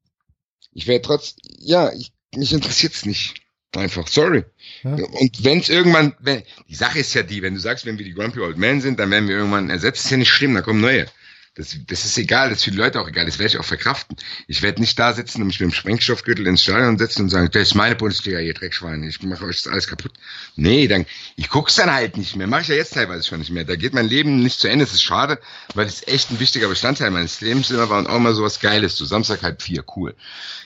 ich 0.71 0.87
werde 0.87 1.01
trotz, 1.01 1.35
ja, 1.41 1.91
ich, 1.93 2.11
mich 2.35 2.53
interessiert's 2.53 3.05
nicht. 3.05 3.35
Einfach, 3.73 4.07
sorry. 4.07 4.45
Ja. 4.83 4.93
Und 4.93 5.43
wenn 5.43 5.59
es 5.59 5.69
irgendwann, 5.69 6.15
wenn, 6.19 6.43
die 6.69 6.75
Sache 6.75 6.99
ist 6.99 7.13
ja 7.13 7.23
die, 7.23 7.41
wenn 7.41 7.55
du 7.55 7.59
sagst, 7.59 7.85
wenn 7.85 7.97
wir 7.97 8.05
die 8.05 8.13
Grumpy 8.13 8.39
Old 8.39 8.57
Men 8.57 8.79
sind, 8.79 8.99
dann 8.99 9.11
werden 9.11 9.27
wir 9.27 9.35
irgendwann 9.35 9.69
ersetzt, 9.69 10.05
ist 10.05 10.11
ja 10.11 10.17
nicht 10.17 10.29
schlimm, 10.29 10.53
da 10.53 10.61
kommen 10.61 10.79
neue. 10.79 11.07
Das, 11.55 11.73
das 11.87 12.03
ist 12.03 12.17
egal, 12.17 12.49
das 12.49 12.59
ist 12.59 12.65
für 12.65 12.71
die 12.71 12.77
Leute 12.77 12.99
auch 12.99 13.07
egal, 13.07 13.25
das 13.25 13.39
werde 13.39 13.53
ich 13.53 13.57
auch 13.57 13.65
verkraften. 13.65 14.17
Ich 14.47 14.61
werde 14.61 14.81
nicht 14.81 14.99
da 14.99 15.13
sitzen 15.13 15.39
und 15.39 15.47
mich 15.47 15.61
mit 15.61 15.69
dem 15.69 15.73
Sprengstoffgürtel 15.73 16.45
ins 16.47 16.63
Stadion 16.63 16.97
setzen 16.97 17.23
und 17.23 17.29
sagen, 17.29 17.49
das 17.49 17.69
ist 17.69 17.75
meine 17.75 17.95
Bundesliga, 17.95 18.39
ihr 18.39 18.53
Dreckschweine, 18.53 19.07
ich 19.07 19.23
mache 19.23 19.45
euch 19.45 19.63
das 19.63 19.71
alles 19.71 19.87
kaputt. 19.87 20.11
Nee, 20.57 20.89
dann, 20.89 21.05
ich 21.37 21.47
guck's 21.47 21.75
dann 21.75 21.93
halt 21.93 22.17
nicht 22.17 22.35
mehr, 22.35 22.47
mache 22.47 22.63
ich 22.63 22.67
ja 22.67 22.75
jetzt 22.75 22.93
teilweise 22.93 23.25
schon 23.25 23.39
nicht 23.39 23.51
mehr. 23.51 23.63
Da 23.63 23.77
geht 23.77 23.93
mein 23.93 24.09
Leben 24.09 24.43
nicht 24.43 24.59
zu 24.59 24.67
Ende, 24.67 24.83
das 24.83 24.93
ist 24.93 25.03
schade, 25.03 25.39
weil 25.73 25.87
es 25.87 26.05
echt 26.07 26.29
ein 26.29 26.41
wichtiger 26.41 26.67
Bestandteil 26.67 27.09
meines 27.09 27.39
Lebens 27.39 27.71
immer 27.71 27.89
war 27.89 27.99
und 27.99 28.07
auch 28.07 28.19
mal 28.19 28.35
sowas 28.35 28.59
Geiles, 28.59 28.97
so 28.97 29.05
Samstag 29.05 29.41
halb 29.41 29.61
vier, 29.61 29.85
cool. 29.95 30.13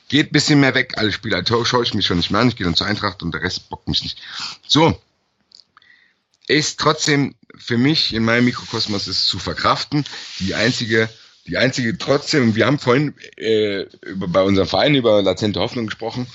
Geht 0.08 0.32
bisschen 0.32 0.60
mehr 0.60 0.74
weg, 0.74 0.94
alle 0.98 1.12
Spieler, 1.12 1.44
schaue 1.46 1.84
ich 1.84 1.94
mich 1.94 2.08
schon 2.08 2.18
nicht 2.18 2.32
mehr 2.32 2.42
an, 2.42 2.50
ich 2.50 2.56
gehe 2.56 2.66
dann 2.66 2.74
zur 2.74 2.88
Eintracht 2.88 3.22
und 3.22 3.32
der 3.32 3.44
Rest 3.44 3.70
bockt 3.70 3.88
mich 3.88 4.02
nicht. 4.02 4.20
So, 4.68 5.00
ist 6.58 6.80
trotzdem 6.80 7.36
für 7.56 7.78
mich 7.78 8.14
in 8.14 8.24
meinem 8.24 8.46
Mikrokosmos 8.46 9.08
ist 9.08 9.28
zu 9.28 9.40
verkraften. 9.40 10.04
Die 10.40 10.56
einzige, 10.56 11.10
die 11.48 11.58
einzige 11.58 11.98
trotzdem, 11.98 12.56
wir 12.56 12.66
haben 12.66 12.80
vorhin 12.80 13.14
äh, 13.38 13.84
über, 14.06 14.28
bei 14.28 14.42
unserem 14.42 14.68
Verein 14.68 14.96
über 14.96 15.22
latente 15.22 15.60
Hoffnung 15.60 15.86
gesprochen. 15.86 16.28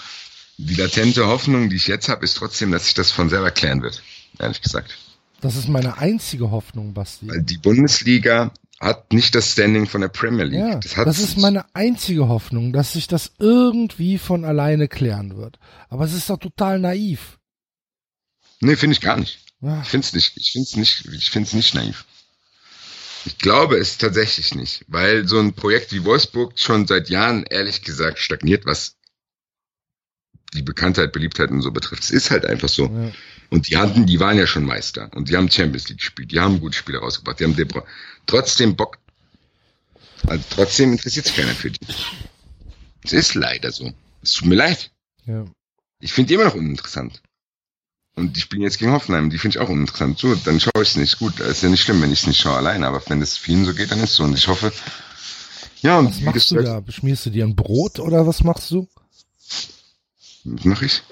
Die 0.57 0.75
latente 0.75 1.27
Hoffnung, 1.27 1.69
die 1.69 1.77
ich 1.77 1.89
jetzt 1.89 2.09
habe, 2.09 2.25
ist 2.25 2.35
trotzdem, 2.35 2.71
dass 2.71 2.85
sich 2.85 2.95
das 2.95 3.11
von 3.11 3.29
selber 3.29 3.51
klären 3.51 3.83
wird, 3.83 4.03
ehrlich 4.39 4.63
gesagt. 4.63 4.97
Das 5.41 5.57
ist 5.57 5.69
meine 5.69 5.99
einzige 5.99 6.51
Hoffnung, 6.51 6.95
Basti. 6.95 7.29
Weil 7.29 7.43
die 7.43 7.59
Bundesliga 7.59 8.53
hat 8.81 9.13
nicht 9.13 9.35
das 9.35 9.53
Standing 9.53 9.87
von 9.87 10.01
der 10.01 10.09
Premier 10.09 10.45
League. 10.45 10.61
Ja, 10.61 10.77
das, 10.77 10.95
das 10.95 11.19
ist 11.19 11.39
meine 11.39 11.65
einzige 11.75 12.29
Hoffnung, 12.29 12.73
dass 12.73 12.93
sich 12.93 13.09
das 13.09 13.33
irgendwie 13.39 14.19
von 14.19 14.45
alleine 14.45 14.89
klären 14.89 15.37
wird. 15.37 15.59
Aber 15.89 16.05
es 16.05 16.13
ist 16.13 16.31
doch 16.31 16.39
total 16.39 16.79
naiv. 16.79 17.39
Nee, 18.61 18.77
finde 18.77 18.95
ich 18.95 19.01
gar 19.01 19.17
nicht. 19.17 19.44
Ich 19.83 19.89
finde 19.89 20.07
es 20.07 20.13
nicht. 20.13 20.37
Ich 20.37 20.53
finde 20.53 20.69
es 20.69 20.77
nicht. 20.77 21.05
Ich 21.13 21.31
finde 21.31 21.47
es 21.49 21.55
nicht 21.55 21.75
naiv. 21.75 22.05
Ich 23.27 23.39
glaube 23.39 23.79
es 23.79 23.97
tatsächlich 23.97 24.55
nicht, 24.55 24.85
weil 24.87 25.27
so 25.27 25.39
ein 25.39 25.55
Projekt 25.55 25.93
wie 25.93 26.05
Wolfsburg 26.05 26.59
schon 26.59 26.87
seit 26.87 27.09
Jahren 27.09 27.45
ehrlich 27.45 27.83
gesagt 27.83 28.19
stagniert, 28.19 28.67
was 28.67 28.97
die 30.53 30.63
Bekanntheit, 30.63 31.13
Beliebtheit 31.13 31.51
und 31.51 31.63
so 31.63 31.71
betrifft. 31.71 32.03
Es 32.05 32.11
ist 32.11 32.31
halt 32.31 32.45
einfach 32.45 32.69
so. 32.69 32.87
ja. 32.87 33.13
Und 33.51 33.69
die 33.69 33.77
hatten, 33.77 34.07
die 34.07 34.21
waren 34.21 34.37
ja 34.37 34.47
schon 34.47 34.65
Meister 34.65 35.11
und 35.15 35.29
die 35.29 35.37
haben 35.37 35.51
Champions 35.51 35.89
League 35.89 35.99
gespielt, 35.99 36.33
die 36.33 36.41
haben 36.41 36.61
gute 36.61 36.77
Spiele 36.77 36.99
rausgebracht, 36.99 37.41
die 37.41 37.45
haben 37.45 37.57
De 37.57 37.65
Bruyne. 37.65 37.87
trotzdem 38.27 38.77
Bock. 38.77 38.99
Also 40.27 40.45
trotzdem 40.51 40.93
interessiert 40.93 41.27
sich 41.27 41.37
keiner 41.37 41.55
für 41.55 41.71
die. 41.71 41.79
Es 43.05 43.13
ist 43.13 43.35
leider 43.35 43.71
so. 43.73 43.93
Es 44.23 44.33
tut 44.35 44.49
mir 44.49 44.57
leid. 44.57 44.91
ja. 45.27 45.45
Ich 46.01 46.13
finde 46.13 46.29
die 46.29 46.35
immer 46.35 46.45
noch 46.45 46.55
uninteressant. 46.55 47.23
Und 48.17 48.37
die 48.37 48.41
spielen 48.41 48.63
jetzt 48.63 48.79
gegen 48.79 48.93
Hoffenheim, 48.93 49.29
die 49.31 49.39
finde 49.39 49.57
ich 49.59 49.63
auch 49.63 49.69
uninteressant. 49.69 50.19
So, 50.19 50.35
dann 50.37 50.61
schaue 50.61 50.83
ich 50.83 50.91
es 50.91 50.97
nicht. 50.97 51.19
Gut, 51.19 51.41
ist 51.41 51.63
ja 51.65 51.69
nicht 51.69 51.83
schlimm, 51.83 52.01
wenn 52.01 52.13
ich 52.13 52.21
es 52.21 52.27
nicht 52.29 52.41
schaue 52.41 52.57
alleine, 52.57 52.87
aber 52.87 53.03
wenn 53.09 53.21
es 53.21 53.37
vielen 53.37 53.65
so 53.65 53.75
geht, 53.75 53.91
dann 53.91 53.99
ist 53.99 54.11
es 54.11 54.17
so. 54.17 54.23
Und 54.25 54.39
ich 54.39 54.47
hoffe, 54.47 54.73
ja, 55.83 55.99
und 55.99 56.07
Was 56.15 56.21
machst 56.21 56.51
du 56.53 56.63
da? 56.63 56.79
Beschmierst 56.81 57.27
du 57.27 57.31
dir 57.31 57.45
ein 57.45 57.57
Brot 57.57 57.99
oder 57.99 58.27
was 58.27 58.45
machst 58.45 58.71
du? 58.71 58.89
Was 60.45 60.65
mache 60.65 60.87
ich? 60.87 61.03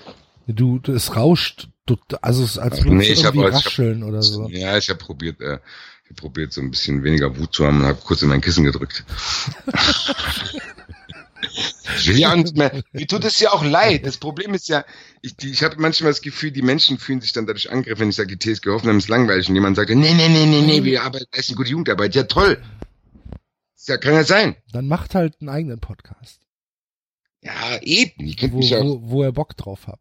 Du, 0.47 0.79
du 0.79 0.93
es 0.93 1.17
rauscht, 1.17 1.69
du, 1.87 1.97
also 2.21 2.45
es 2.45 2.57
als 2.59 2.79
Ach, 2.81 2.85
würdest 2.85 3.09
nee, 3.09 3.13
ich 3.13 3.25
hab- 3.25 3.35
irgendwie 3.35 3.49
ich 3.51 3.55
hab- 3.57 3.67
rascheln 3.67 4.03
oder 4.05 4.23
so. 4.23 4.49
Ja, 4.49 4.77
ich 4.79 4.89
habe 4.89 4.99
probiert, 4.99 5.41
äh, 5.41 5.59
ich 6.05 6.11
hab 6.11 6.17
probiert, 6.19 6.53
so 6.53 6.61
ein 6.61 6.71
bisschen 6.71 7.03
weniger 7.05 7.37
Wut 7.37 7.53
zu 7.55 7.67
haben 7.67 7.81
und 7.81 7.87
habe 7.87 8.01
kurz 8.05 8.23
in 8.23 8.29
mein 8.29 8.41
Kissen 8.41 8.65
gedrückt. 8.65 9.05
ich 11.99 12.07
ja 12.19 12.35
nicht 12.37 12.57
mehr. 12.57 12.83
Mir 12.93 13.07
tut 13.07 13.25
es 13.25 13.39
ja 13.41 13.53
auch 13.53 13.65
leid. 13.65 14.07
Das 14.07 14.17
Problem 14.19 14.55
ist 14.55 14.69
ja, 14.69 14.85
ich, 15.21 15.37
die, 15.37 15.51
ich 15.51 15.63
habe 15.63 15.77
manchmal 15.79 16.11
das 16.13 16.23
Gefühl, 16.23 16.51
die 16.51 16.63
Menschen 16.63 16.99
fühlen 16.99 17.21
sich 17.21 17.33
dann 17.33 17.47
dadurch 17.47 17.71
angegriffen, 17.71 18.01
wenn 18.03 18.09
ich 18.11 18.17
sage, 18.17 18.37
die 18.37 18.55
TSG 18.55 18.67
Hoffenheim 18.71 18.99
ist 18.99 19.09
langweilig 19.09 19.49
und 19.49 19.55
jemand 19.55 19.77
sagt, 19.77 19.91
nee, 19.91 19.97
nee, 19.97 20.29
nee, 20.29 20.47
nee, 20.47 20.63
nee, 20.63 20.85
wir 20.85 21.03
arbeiten, 21.03 21.27
leisten 21.35 21.55
gute 21.57 21.71
Jugendarbeit. 21.71 22.15
Ja, 22.15 22.25
toll. 22.25 22.63
Ja, 23.87 23.97
kann 23.99 24.15
ja 24.15 24.25
sein. 24.25 24.57
Dann 24.73 24.87
macht 24.87 25.15
halt 25.15 25.37
einen 25.41 25.49
eigenen 25.49 25.81
Podcast, 25.81 26.41
Ja, 27.43 27.79
eben. 27.83 28.35
Kennt 28.37 28.53
wo, 28.53 28.59
mich 28.59 28.75
auch. 28.77 28.85
wo, 28.85 29.01
wo 29.11 29.23
er 29.25 29.33
Bock 29.33 29.57
drauf 29.57 29.87
hat. 29.89 29.99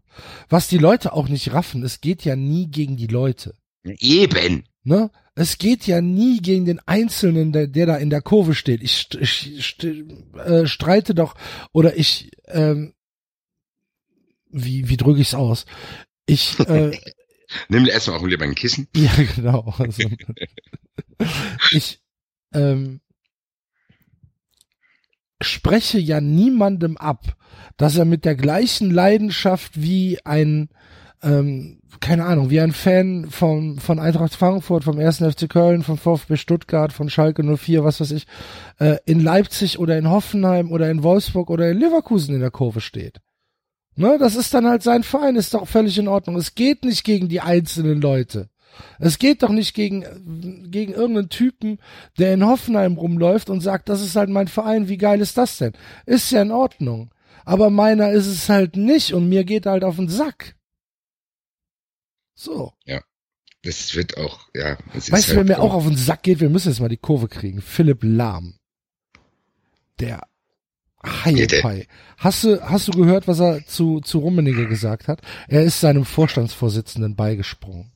Was 0.50 0.68
die 0.68 0.78
Leute 0.78 1.14
auch 1.14 1.28
nicht 1.28 1.52
raffen, 1.54 1.84
es 1.84 2.00
geht 2.00 2.24
ja 2.24 2.36
nie 2.36 2.68
gegen 2.70 2.96
die 2.96 3.08
Leute. 3.08 3.56
Eben. 3.84 4.64
Ne? 4.84 5.12
Es 5.36 5.58
geht 5.58 5.88
ja 5.88 6.02
nie 6.02 6.42
gegen 6.42 6.66
den 6.66 6.80
Einzelnen, 6.86 7.52
der, 7.52 7.68
der 7.68 7.86
da 7.86 7.96
in 7.98 8.10
der 8.10 8.22
Kurve 8.22 8.54
steht. 8.54 8.82
Ich, 8.82 9.08
ich 9.20 9.64
st 9.64 9.84
äh, 9.84 10.68
streite 10.68 11.14
doch, 11.14 11.36
oder 11.72 11.98
ich, 11.98 12.32
ähm, 12.48 12.94
wie, 14.50 14.90
wie 14.90 14.98
drücke 14.98 15.22
ich's 15.22 15.34
aus? 15.34 15.66
Ich, 16.26 16.60
äh, 16.60 16.98
Nimm 17.70 17.84
dir 17.86 17.92
erstmal 17.92 18.18
auch 18.18 18.26
lieber 18.26 18.46
ein 18.46 18.56
Kissen. 18.56 18.88
ja, 18.96 19.12
genau. 19.36 19.74
Also, 19.78 20.10
ich, 21.72 22.02
ähm, 22.54 23.02
spreche 25.42 26.00
ja 26.00 26.22
niemandem 26.22 26.98
ab, 26.98 27.36
dass 27.78 27.98
er 27.98 28.06
mit 28.06 28.26
der 28.26 28.36
gleichen 28.36 28.92
Leidenschaft 28.92 29.82
wie 29.82 30.20
ein, 30.26 30.70
ähm, 31.24 31.80
keine 32.00 32.26
Ahnung, 32.26 32.50
wie 32.50 32.60
ein 32.60 32.72
Fan 32.72 33.30
von, 33.30 33.80
von 33.80 34.00
Eintracht 34.00 34.36
Frankfurt, 34.36 34.84
vom 34.84 34.98
1. 34.98 35.18
FC 35.18 35.50
Köln, 35.50 35.84
vom 35.84 35.98
VfB 35.98 36.36
Stuttgart, 36.36 36.94
von 36.94 37.10
Schalke 37.10 37.44
04, 37.44 37.84
was 37.84 38.02
weiß 38.02 38.12
ich, 38.12 38.26
äh, 38.80 38.98
in 39.06 39.20
Leipzig 39.20 39.78
oder 39.78 39.98
in 39.98 40.10
Hoffenheim 40.10 40.72
oder 40.72 40.90
in 40.90 41.04
Wolfsburg 41.04 41.50
oder 41.50 41.70
in 41.70 41.78
Leverkusen 41.78 42.34
in 42.34 42.42
der 42.42 42.52
Kurve 42.52 42.82
steht. 42.82 43.22
Ne, 43.96 44.18
das 44.18 44.36
ist 44.36 44.54
dann 44.54 44.68
halt 44.68 44.84
sein 44.84 45.04
Verein, 45.04 45.36
ist 45.36 45.54
doch 45.54 45.68
völlig 45.68 45.98
in 45.98 46.08
Ordnung. 46.08 46.38
Es 46.38 46.56
geht 46.56 46.86
nicht 46.86 47.04
gegen 47.04 47.28
die 47.28 47.42
einzelnen 47.42 48.02
Leute. 48.02 48.50
Es 49.00 49.20
geht 49.20 49.44
doch 49.44 49.50
nicht 49.50 49.74
gegen, 49.74 50.72
gegen 50.72 50.94
irgendeinen 50.94 51.30
Typen, 51.30 51.78
der 52.18 52.34
in 52.34 52.46
Hoffenheim 52.46 52.98
rumläuft 52.98 53.50
und 53.50 53.60
sagt, 53.60 53.90
das 53.90 54.02
ist 54.02 54.16
halt 54.16 54.30
mein 54.30 54.48
Verein, 54.48 54.88
wie 54.88 54.98
geil 54.98 55.20
ist 55.20 55.38
das 55.38 55.58
denn? 55.58 55.74
Ist 56.06 56.32
ja 56.32 56.42
in 56.42 56.52
Ordnung. 56.52 57.12
Aber 57.44 57.70
meiner 57.70 58.12
ist 58.12 58.28
es 58.28 58.48
halt 58.48 58.78
nicht 58.78 59.14
und 59.14 59.28
mir 59.28 59.44
geht 59.44 59.66
halt 59.66 59.84
auf 59.84 59.98
den 59.98 60.08
Sack. 60.08 60.56
So. 62.42 62.74
Das 63.64 63.94
wird 63.96 64.18
auch, 64.18 64.48
ja. 64.56 64.78
Weißt 64.94 65.30
du, 65.30 65.34
wer 65.34 65.38
halt 65.38 65.48
mir 65.48 65.60
auch 65.60 65.76
auf 65.76 65.86
den 65.86 65.96
Sack 65.96 66.24
geht? 66.24 66.40
Wir 66.40 66.50
müssen 66.50 66.70
jetzt 66.70 66.80
mal 66.80 66.90
die 66.90 66.98
Kurve 66.98 67.28
kriegen. 67.28 67.62
Philipp 67.62 68.00
Lahm. 68.02 68.56
Der 70.00 70.24
Haiepai. 71.06 71.88
Hast 72.18 72.44
du, 72.44 72.60
hast 72.62 72.88
du 72.88 72.92
gehört, 72.94 73.28
was 73.28 73.40
er 73.40 73.64
zu, 73.68 74.00
zu 74.00 74.18
Rummenigge 74.20 74.68
gesagt 74.68 75.08
hat? 75.08 75.22
Er 75.48 75.64
ist 75.64 75.80
seinem 75.80 76.06
Vorstandsvorsitzenden 76.06 77.16
beigesprungen. 77.16 77.92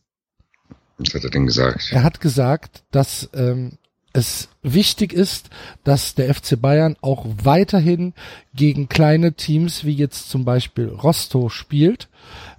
Was 1.00 1.16
hat 1.16 1.24
er 1.24 1.32
denn 1.32 1.48
gesagt? 1.48 1.92
Er 1.92 2.04
hat 2.04 2.22
gesagt, 2.22 2.84
dass 2.92 3.30
ähm, 3.34 3.80
es 4.16 4.48
wichtig 4.64 5.12
ist, 5.12 5.50
dass 5.84 6.16
der 6.16 6.34
FC 6.34 6.60
Bayern 6.60 6.96
auch 7.02 7.26
weiterhin 7.44 8.14
gegen 8.54 8.88
kleine 8.88 9.34
Teams 9.34 9.84
wie 9.84 9.92
jetzt 9.92 10.30
zum 10.30 10.46
Beispiel 10.46 10.88
Rostow 10.88 11.52
spielt. 11.52 12.08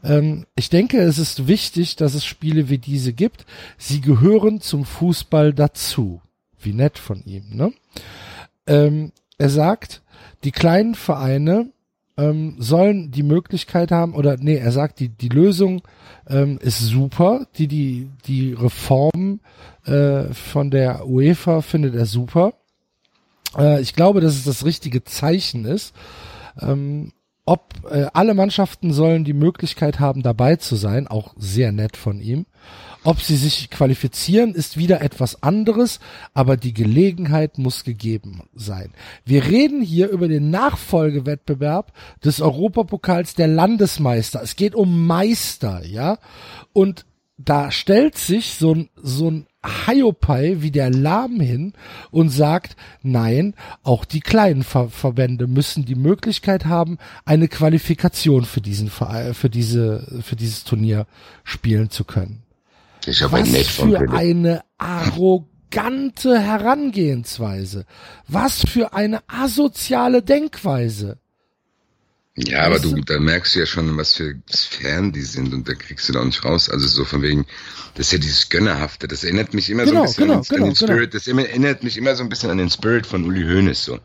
Ähm, 0.05 0.45
ich 0.55 0.69
denke, 0.69 1.01
es 1.01 1.17
ist 1.19 1.49
wichtig, 1.49 1.97
dass 1.97 2.13
es 2.13 2.27
Spiele 2.27 2.69
wie 2.69 2.77
diese 2.77 3.15
gibt. 3.15 3.47
Sie 3.79 4.03
gehören 4.03 4.61
zum 4.61 4.85
Fußball 4.85 5.55
dazu. 5.55 6.21
Wie 6.61 6.75
nett 6.75 6.99
von 6.99 7.25
ihm, 7.25 7.45
ne? 7.57 7.73
Ähm, 8.67 9.13
er 9.39 9.49
sagt, 9.49 10.03
die 10.45 10.53
kleinen 10.53 10.95
Vereine 10.95 11.71
ähm, 12.19 12.57
sollen 12.59 13.11
die 13.13 13.23
Möglichkeit 13.23 13.91
haben, 13.93 14.15
oder 14.15 14.37
nee, 14.39 14.57
er 14.57 14.73
sagt, 14.73 15.01
die, 15.01 15.09
die 15.09 15.29
Lösung 15.29 15.83
ähm, 16.29 16.59
ist 16.61 16.81
super, 16.81 17.47
die, 17.57 17.69
die, 17.69 18.11
die 18.27 18.53
Reform 18.53 19.41
äh, 19.87 20.33
von 20.35 20.71
der 20.71 21.07
UEFA 21.07 21.63
findet 21.63 21.95
er 21.95 22.07
super. 22.07 22.55
Äh, 23.57 23.81
ich 23.81 23.95
glaube, 23.95 24.21
dass 24.21 24.35
es 24.35 24.45
das 24.45 24.65
richtige 24.65 25.05
Zeichen 25.05 25.65
ist. 25.65 25.95
Ähm, 26.61 27.13
ob 27.45 27.75
äh, 27.89 28.07
alle 28.13 28.35
Mannschaften 28.35 28.93
sollen 28.93 29.23
die 29.23 29.33
Möglichkeit 29.33 30.01
haben, 30.01 30.23
dabei 30.23 30.57
zu 30.57 30.75
sein, 30.75 31.07
auch 31.07 31.33
sehr 31.37 31.71
nett 31.71 31.97
von 31.97 32.21
ihm. 32.21 32.47
Ob 33.05 33.21
sie 33.21 33.37
sich 33.37 33.71
qualifizieren, 33.71 34.53
ist 34.53 34.77
wieder 34.77 35.01
etwas 35.01 35.45
anderes, 35.45 36.01
aber 36.35 36.57
die 36.57 36.75
Gelegenheit 36.75 37.57
muss 37.57 37.85
gegeben 37.85 38.43
sein. 38.53 38.93
Wir 39.25 39.45
reden 39.45 39.81
hier 39.81 40.09
über 40.09 40.27
den 40.27 40.51
Nachfolgewettbewerb 40.51 41.93
des 42.25 42.41
Europapokals 42.41 43.37
der 43.37 43.47
Landesmeister. 43.47 44.43
Es 44.43 44.57
geht 44.57 44.75
um 44.75 45.07
Meister, 45.07 45.85
ja? 45.87 46.19
Und 46.73 47.07
da 47.39 47.71
stellt 47.71 48.19
sich 48.19 48.55
so 48.55 48.75
ein, 48.75 48.89
so 48.97 49.31
ein 49.31 49.47
Hiopai 49.67 50.57
wie 50.61 50.71
der 50.71 50.91
Lahm 50.91 51.41
hin 51.41 51.73
und 52.11 52.31
sagt, 52.31 52.77
nein, 53.03 53.55
auch 53.83 54.05
die 54.05 54.21
kleinen 54.21 54.63
Ver 54.63 54.89
Verbände 54.89 55.47
müssen 55.47 55.85
die 55.85 55.95
Möglichkeit 55.95 56.65
haben, 56.65 56.99
eine 57.25 57.49
Qualifikation 57.49 58.45
für 58.45 58.61
diesen 58.61 58.91
für 58.91 59.51
diese, 59.51 60.23
für 60.23 60.37
dieses 60.37 60.65
Turnier 60.65 61.07
spielen 61.45 61.91
zu 61.91 62.05
können. 62.05 62.43
Das 63.01 63.17
ist 63.17 63.23
aber 63.23 63.41
Was 63.41 63.51
nett 63.51 63.67
für 63.67 63.83
Philipp. 63.83 64.13
eine 64.13 64.63
arrogante 64.79 66.39
Herangehensweise. 66.41 67.85
Was 68.27 68.65
für 68.67 68.95
eine 68.95 69.21
asoziale 69.29 70.23
Denkweise. 70.23 71.19
Ja, 72.37 72.65
aber 72.65 72.79
du, 72.79 72.95
da 73.01 73.19
merkst 73.19 73.55
du 73.55 73.61
ja 73.61 73.67
schon, 73.67 73.97
was 73.97 74.15
für 74.15 74.35
Sphären 74.55 75.13
die 75.13 75.23
sind 75.23 75.55
und 75.55 75.67
da 75.69 75.75
kriegst 75.75 76.09
du 76.09 76.13
da 76.13 76.21
auch 76.21 76.25
nicht 76.25 76.45
raus. 76.45 76.69
Also 76.69 76.87
so 76.87 77.05
von 77.07 77.23
wegen, 77.23 77.47
das 77.95 78.09
ist 78.09 78.13
ja 78.13 78.19
dieses 78.19 78.49
Gönnerhafte. 78.51 79.09
Das 79.09 79.25
erinnert 79.25 79.55
mich 79.55 79.71
immer 79.71 79.85
so 79.87 79.91
Genau, 79.91 80.03
ein 80.03 80.07
bisschen 80.09 80.25
genau, 80.27 80.39
an, 80.39 80.43
genau, 80.49 80.63
an 80.65 80.71
den 80.71 80.77
Spirit. 80.77 81.15
Das 81.15 81.27
immer- 81.27 81.47
erinnert 81.49 81.83
mich 81.83 81.97
immer 81.97 82.15
so 82.15 82.23
ein 82.23 82.29
bisschen 82.29 82.51
an 82.51 82.59
den 82.59 82.69
Spirit 82.71 83.07
von 83.07 83.25
Uli 83.25 83.43
Hoeneß 83.43 83.85
so. 83.85 83.99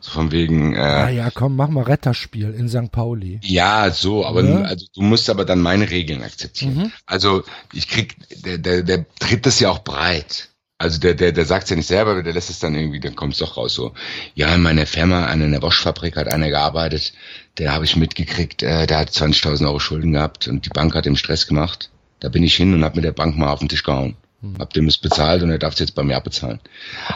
So 0.00 0.10
von 0.12 0.30
wegen, 0.32 0.76
Ah 0.76 1.08
äh, 1.08 1.16
ja, 1.16 1.30
komm, 1.30 1.56
mach 1.56 1.68
mal 1.68 1.82
Retterspiel 1.82 2.50
in 2.56 2.68
St. 2.68 2.92
Pauli. 2.92 3.40
ja, 3.42 3.90
so, 3.90 4.24
aber 4.26 4.44
Ja. 4.44 4.60
also 4.62 4.86
du 4.94 5.00
musst 5.02 5.28
aber 5.30 5.44
dann 5.46 5.60
meine 5.60 5.88
Regeln 5.90 6.22
akzeptieren. 6.22 6.76
Mhm. 6.76 6.92
Also 7.06 7.42
ich 7.72 7.88
krieg, 7.88 8.14
der, 8.44 8.58
der, 8.58 8.82
der 8.82 9.06
tritt 9.18 9.46
das 9.46 9.58
ja 9.60 9.70
auch 9.70 9.82
breit. 9.82 10.50
Also 10.78 10.98
der, 10.98 11.14
der, 11.14 11.32
der 11.32 11.44
sagt 11.44 11.70
ja 11.70 11.76
nicht 11.76 11.86
selber, 11.86 12.12
aber 12.12 12.22
der 12.22 12.32
lässt 12.32 12.50
es 12.50 12.58
dann 12.58 12.74
irgendwie, 12.74 13.00
dann 13.00 13.14
kommt 13.14 13.34
es 13.34 13.38
doch 13.38 13.56
raus 13.56 13.74
so. 13.74 13.94
Ja, 14.34 14.52
in 14.54 14.62
meiner 14.62 14.86
Firma, 14.86 15.26
an 15.26 15.40
einer 15.40 15.62
Waschfabrik 15.62 16.16
hat 16.16 16.28
einer 16.28 16.48
gearbeitet, 16.48 17.12
der 17.58 17.72
habe 17.72 17.84
ich 17.84 17.96
mitgekriegt, 17.96 18.62
äh, 18.62 18.86
der 18.86 18.98
hat 18.98 19.10
20.000 19.10 19.66
Euro 19.66 19.78
Schulden 19.78 20.12
gehabt 20.12 20.48
und 20.48 20.66
die 20.66 20.70
Bank 20.70 20.94
hat 20.94 21.06
ihm 21.06 21.16
Stress 21.16 21.46
gemacht. 21.46 21.90
Da 22.20 22.28
bin 22.28 22.42
ich 22.42 22.56
hin 22.56 22.74
und 22.74 22.84
habe 22.84 22.96
mit 22.96 23.04
der 23.04 23.12
Bank 23.12 23.36
mal 23.36 23.52
auf 23.52 23.60
den 23.60 23.68
Tisch 23.68 23.84
gehauen. 23.84 24.16
Hab 24.58 24.74
dem 24.74 24.86
es 24.88 24.98
bezahlt 24.98 25.42
und 25.42 25.50
er 25.50 25.58
darf 25.58 25.72
es 25.72 25.80
jetzt 25.80 25.94
bei 25.94 26.02
mir 26.02 26.16
abbezahlen. 26.16 26.60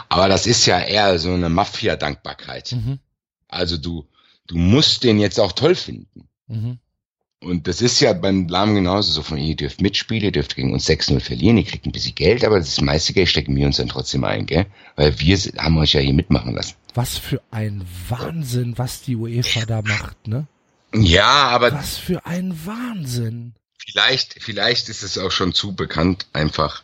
Aber 0.09 0.27
das 0.29 0.47
ist 0.47 0.65
ja 0.65 0.79
eher 0.79 1.19
so 1.19 1.31
eine 1.31 1.49
Mafia-Dankbarkeit. 1.49 2.71
Mhm. 2.71 2.99
Also 3.47 3.77
du, 3.77 4.07
du 4.47 4.57
musst 4.57 5.03
den 5.03 5.19
jetzt 5.19 5.39
auch 5.39 5.51
toll 5.51 5.75
finden. 5.75 6.27
Mhm. 6.47 6.79
Und 7.41 7.67
das 7.67 7.81
ist 7.81 8.01
ja 8.01 8.11
beim 8.11 8.49
Lahm 8.49 8.75
genauso 8.75 9.13
so 9.13 9.23
von, 9.23 9.37
ihr 9.37 9.55
dürft 9.55 9.81
mitspielen, 9.81 10.23
ihr 10.25 10.31
dürft 10.31 10.55
gegen 10.55 10.73
uns 10.73 10.89
6-0 10.89 11.21
verlieren, 11.21 11.57
ihr 11.57 11.63
kriegt 11.63 11.85
ein 11.85 11.93
bisschen 11.93 12.15
Geld, 12.15 12.43
aber 12.43 12.57
das 12.59 12.81
meiste 12.81 13.13
Geld 13.13 13.29
stecken 13.29 13.55
wir 13.55 13.65
uns 13.65 13.77
dann 13.77 13.87
trotzdem 13.87 14.25
ein, 14.25 14.45
gell? 14.45 14.65
Weil 14.97 15.17
wir 15.19 15.37
haben 15.57 15.77
euch 15.77 15.93
ja 15.93 16.01
hier 16.01 16.13
mitmachen 16.13 16.53
lassen. 16.53 16.75
Was 16.95 17.17
für 17.17 17.41
ein 17.49 17.85
Wahnsinn, 18.09 18.77
was 18.77 19.03
die 19.03 19.15
UEFA 19.15 19.65
da 19.65 19.81
macht, 19.81 20.27
ne? 20.27 20.47
Ja, 20.93 21.47
aber 21.49 21.71
Was 21.71 21.97
für 21.97 22.25
ein 22.25 22.65
Wahnsinn. 22.65 23.53
vielleicht, 23.77 24.35
vielleicht 24.41 24.89
ist 24.89 25.03
es 25.03 25.17
auch 25.17 25.31
schon 25.31 25.53
zu 25.53 25.75
bekannt, 25.75 26.27
einfach, 26.33 26.83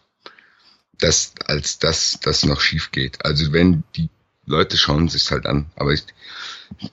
dass, 1.00 1.34
als 1.48 1.80
dass 1.80 2.20
das 2.22 2.46
noch 2.46 2.62
schief 2.62 2.92
geht. 2.92 3.26
Also 3.26 3.52
wenn 3.52 3.84
die 3.96 4.10
Leute 4.46 4.78
schauen 4.78 5.10
sich's 5.10 5.32
halt 5.32 5.46
an. 5.46 5.66
Aber 5.76 5.92
ich, 5.92 6.04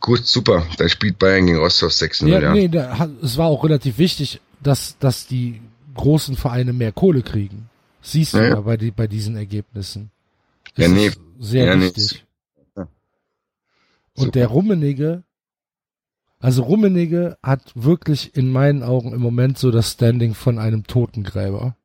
gut, 0.01 0.27
super, 0.27 0.67
da 0.79 0.89
spielt 0.89 1.19
Bayern 1.19 1.47
gegen 1.47 1.59
Rostov 1.59 1.93
6-0, 1.93 2.29
Ja, 2.29 2.41
ja. 2.41 2.53
nee, 2.53 2.69
da, 2.69 3.09
es 3.23 3.37
war 3.37 3.47
auch 3.49 3.65
relativ 3.65 3.99
wichtig, 3.99 4.41
dass, 4.63 4.97
dass 4.99 5.27
die 5.27 5.61
großen 5.95 6.37
Vereine 6.37 6.73
mehr 6.73 6.93
Kohle 6.93 7.23
kriegen. 7.23 7.69
Siehst 8.01 8.35
du 8.35 8.39
Ja, 8.39 8.45
ja, 8.45 8.51
ja. 8.55 8.61
bei, 8.61 8.77
die, 8.77 8.91
bei 8.91 9.07
diesen 9.07 9.37
Ergebnissen. 9.37 10.11
Ja, 10.77 10.87
Das 10.89 10.95
nee. 10.95 11.07
ist 11.09 11.21
sehr 11.39 11.65
Ja, 11.67 11.77
nee, 11.77 11.85
wichtig. 11.87 12.25
Ja. 12.77 12.89
Und 14.17 14.35
der 14.35 14.47
Rummenige, 14.49 15.23
also 16.41 16.63
Rummenige 16.63 17.37
hat 17.43 17.73
wirklich 17.75 18.35
in 18.37 18.51
meinen 18.51 18.83
Augen 18.83 19.13
im 19.13 19.21
Moment 19.21 19.59
so 19.59 19.71
das 19.71 19.93
Standing 19.93 20.35
von 20.35 20.59
einem 20.59 20.85
Totengräber. 20.87 21.77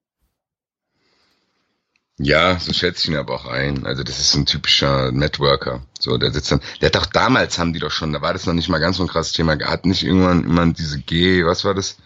Ja, 2.19 2.59
so 2.59 2.73
schätze 2.73 3.03
ich 3.03 3.09
ihn 3.09 3.15
aber 3.15 3.35
auch 3.35 3.45
ein. 3.45 3.85
Also 3.85 4.03
das 4.03 4.19
ist 4.19 4.31
so 4.31 4.39
ein 4.39 4.47
typischer 4.47 5.11
Networker. 5.11 5.83
So, 5.99 6.17
der 6.17 6.31
sitzt 6.31 6.51
dann, 6.51 6.61
der 6.81 6.87
hat 6.87 6.95
doch 6.95 7.05
damals 7.05 7.59
haben 7.59 7.73
die 7.73 7.79
doch 7.79 7.91
schon, 7.91 8.11
da 8.11 8.21
war 8.21 8.33
das 8.33 8.47
noch 8.47 8.55
nicht 8.55 8.69
mal 8.69 8.79
ganz 8.79 8.97
so 8.97 9.03
ein 9.03 9.09
krasses 9.09 9.33
Thema, 9.33 9.57
hat 9.65 9.85
nicht 9.85 10.03
irgendwann 10.03 10.43
immer 10.43 10.65
diese 10.73 10.99
G, 10.99 11.45
was 11.45 11.63
war 11.63 11.75
das? 11.75 11.97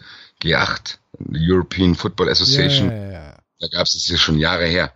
G8, 0.42 0.98
European 1.34 1.94
Football 1.94 2.28
Association. 2.28 2.90
Ja, 2.90 2.96
ja, 2.96 3.12
ja. 3.12 3.36
Da 3.58 3.68
gab 3.68 3.86
es 3.86 3.94
das 3.94 4.08
ja 4.08 4.18
schon 4.18 4.38
Jahre 4.38 4.66
her, 4.66 4.92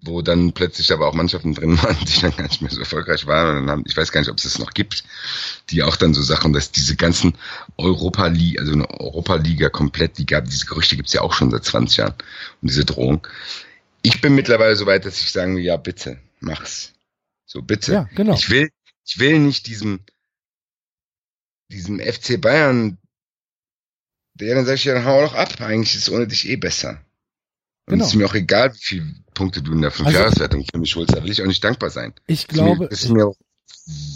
wo 0.00 0.20
dann 0.22 0.52
plötzlich 0.52 0.92
aber 0.92 1.06
auch 1.06 1.14
Mannschaften 1.14 1.54
drin 1.54 1.80
waren, 1.82 1.96
die 2.00 2.20
dann 2.20 2.34
gar 2.36 2.48
nicht 2.48 2.62
mehr 2.62 2.72
so 2.72 2.80
erfolgreich 2.80 3.26
waren. 3.28 3.50
Und 3.50 3.66
dann 3.66 3.70
haben, 3.70 3.84
ich 3.86 3.96
weiß 3.96 4.10
gar 4.10 4.20
nicht, 4.20 4.30
ob 4.30 4.38
es 4.38 4.44
das 4.44 4.58
noch 4.58 4.72
gibt, 4.72 5.04
die 5.68 5.84
auch 5.84 5.94
dann 5.94 6.14
so 6.14 6.22
Sachen, 6.22 6.52
dass 6.52 6.72
diese 6.72 6.96
ganzen 6.96 7.34
Europa 7.76 8.26
Liga, 8.26 8.62
also 8.62 8.72
eine 8.72 8.88
Europa 8.98 9.36
Liga 9.36 9.68
komplett, 9.68 10.18
die 10.18 10.26
gab, 10.26 10.46
diese 10.46 10.66
Gerüchte 10.66 10.96
gibt's 10.96 11.12
ja 11.12 11.20
auch 11.20 11.34
schon 11.34 11.52
seit 11.52 11.64
20 11.64 11.98
Jahren 11.98 12.14
und 12.62 12.70
diese 12.70 12.84
Drohung. 12.84 13.24
Ich 14.02 14.20
bin 14.20 14.34
mittlerweile 14.34 14.76
so 14.76 14.86
weit, 14.86 15.04
dass 15.04 15.20
ich 15.20 15.30
sagen 15.30 15.56
will, 15.56 15.62
ja 15.64 15.76
bitte, 15.76 16.20
mach's. 16.40 16.92
So 17.46 17.62
bitte. 17.62 17.92
Ja, 17.92 18.08
genau. 18.14 18.34
Ich 18.34 18.48
will, 18.50 18.70
ich 19.04 19.18
will 19.18 19.38
nicht 19.38 19.66
diesem, 19.66 20.00
diesem 21.70 22.00
FC 22.00 22.40
Bayern, 22.40 22.98
der 24.34 24.54
dann 24.54 24.64
sag 24.66 24.74
ich 24.74 24.84
ja, 24.84 24.94
dann 24.94 25.04
hau 25.04 25.20
doch 25.20 25.34
ab. 25.34 25.60
Eigentlich 25.60 25.94
ist 25.94 26.02
es 26.08 26.10
ohne 26.10 26.26
dich 26.26 26.48
eh 26.48 26.56
besser. 26.56 27.04
Und 27.86 27.94
Genau. 27.94 28.04
es 28.04 28.10
ist 28.12 28.16
mir 28.16 28.26
auch 28.26 28.34
egal, 28.34 28.72
wie 28.74 28.78
viele 28.78 29.14
Punkte 29.34 29.62
du 29.62 29.72
in 29.72 29.82
der 29.82 29.90
Fünfjahreswertung 29.90 30.64
für 30.70 30.78
mich 30.78 30.94
holst. 30.96 31.12
Da 31.14 31.22
will 31.22 31.30
ich 31.30 31.42
auch 31.42 31.46
nicht 31.46 31.62
dankbar 31.64 31.90
sein. 31.90 32.14
Ich 32.26 32.40
Es 32.40 32.44
ist 32.44 32.48
mir- 32.52 32.54
glaube, 32.54 32.88
es 32.90 33.02
ist 33.02 33.10
mir 33.10 33.26
auch 33.26 33.36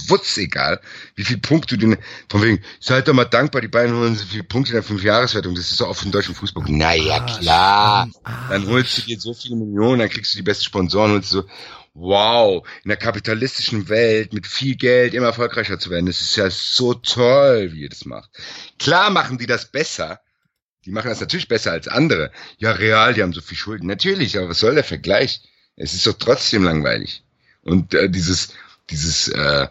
wutz 0.06 0.36
egal, 0.36 0.80
wie 1.16 1.24
viele 1.24 1.40
Punkte 1.40 1.76
du, 1.78 1.86
in- 1.86 1.98
von 2.28 2.42
wegen, 2.42 2.62
seid 2.80 3.08
doch 3.08 3.14
mal 3.14 3.24
dankbar, 3.24 3.60
die 3.60 3.68
beiden 3.68 3.96
holen 3.96 4.14
so 4.16 4.24
viele 4.24 4.44
Punkte 4.44 4.70
in 4.72 4.76
der 4.76 4.82
Fünfjahreswertung. 4.82 5.54
Das 5.54 5.70
ist 5.70 5.80
doch 5.80 5.88
auch 5.88 5.94
für 5.96 6.04
den 6.06 6.12
deutschen 6.12 6.34
Fußball. 6.34 6.64
Naja, 6.68 7.16
Ah, 7.16 7.38
klar. 7.38 8.10
Arsch. 8.22 8.48
Dann 8.50 8.66
holst 8.68 8.98
du 8.98 9.02
dir 9.02 9.18
so 9.18 9.34
viele 9.34 9.56
Millionen, 9.56 10.00
dann 10.00 10.08
kriegst 10.10 10.32
du 10.34 10.36
die 10.38 10.42
besten 10.42 10.64
Sponsoren 10.64 11.14
und 11.14 11.24
so, 11.24 11.44
wow, 11.94 12.66
in 12.84 12.88
der 12.88 12.96
kapitalistischen 12.96 13.88
Welt 13.88 14.32
mit 14.32 14.46
viel 14.46 14.76
Geld 14.76 15.14
immer 15.14 15.26
erfolgreicher 15.26 15.78
zu 15.78 15.90
werden. 15.90 16.06
Das 16.06 16.20
ist 16.20 16.36
ja 16.36 16.50
so 16.50 16.94
toll, 16.94 17.72
wie 17.72 17.82
ihr 17.82 17.88
das 17.88 18.04
macht. 18.04 18.30
Klar 18.78 19.10
machen 19.10 19.38
die 19.38 19.46
das 19.46 19.70
besser. 19.70 20.20
Die 20.84 20.90
machen 20.90 21.08
das 21.08 21.20
natürlich 21.20 21.48
besser 21.48 21.72
als 21.72 21.88
andere. 21.88 22.30
Ja, 22.58 22.72
real, 22.72 23.14
die 23.14 23.22
haben 23.22 23.32
so 23.32 23.40
viel 23.40 23.56
Schulden. 23.56 23.86
Natürlich, 23.86 24.36
aber 24.36 24.50
was 24.50 24.60
soll 24.60 24.74
der 24.74 24.84
Vergleich? 24.84 25.40
Es 25.76 25.94
ist 25.94 26.06
doch 26.06 26.12
trotzdem 26.18 26.62
langweilig. 26.62 27.22
Und 27.62 27.94
äh, 27.94 28.10
dieses, 28.10 28.50
dieses, 28.90 29.28
äh, 29.28 29.68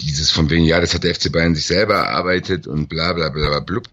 dieses 0.00 0.30
von 0.30 0.50
wegen, 0.50 0.64
ja, 0.64 0.80
das 0.80 0.94
hat 0.94 1.04
der 1.04 1.14
FC 1.14 1.30
Bayern 1.30 1.54
sich 1.54 1.66
selber 1.66 1.94
erarbeitet 1.94 2.66
und 2.66 2.88
bla 2.88 3.12
bla 3.12 3.28
bla 3.28 3.48
bla 3.48 3.60
blub. 3.60 3.88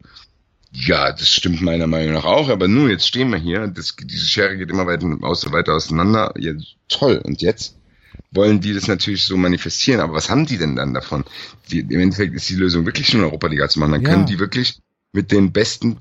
Ja, 0.73 1.11
das 1.11 1.29
stimmt 1.29 1.61
meiner 1.61 1.87
Meinung 1.87 2.13
nach 2.13 2.23
auch, 2.25 2.47
aber 2.49 2.67
nun, 2.67 2.89
jetzt 2.89 3.07
stehen 3.07 3.29
wir 3.29 3.37
hier, 3.37 3.67
das, 3.67 3.95
diese 4.01 4.25
Schere 4.25 4.57
geht 4.57 4.69
immer 4.69 4.87
weiter, 4.87 5.05
aus, 5.21 5.51
weiter 5.51 5.73
auseinander. 5.73 6.33
Ja, 6.37 6.53
toll, 6.87 7.21
und 7.25 7.41
jetzt 7.41 7.75
wollen 8.31 8.61
die 8.61 8.73
das 8.73 8.87
natürlich 8.87 9.25
so 9.25 9.35
manifestieren, 9.35 9.99
aber 9.99 10.13
was 10.13 10.29
haben 10.29 10.45
die 10.45 10.57
denn 10.57 10.77
dann 10.77 10.93
davon? 10.93 11.25
Die, 11.69 11.79
Im 11.81 11.99
Endeffekt 11.99 12.33
ist 12.33 12.49
die 12.49 12.55
Lösung 12.55 12.85
wirklich 12.85 13.13
nur 13.13 13.23
Europa 13.25 13.47
Liga 13.47 13.67
zu 13.67 13.79
machen. 13.79 13.91
Dann 13.91 14.01
Ja. 14.03 14.09
können 14.09 14.25
die 14.25 14.39
wirklich 14.39 14.79
mit 15.11 15.33
den 15.33 15.51
besten 15.51 15.97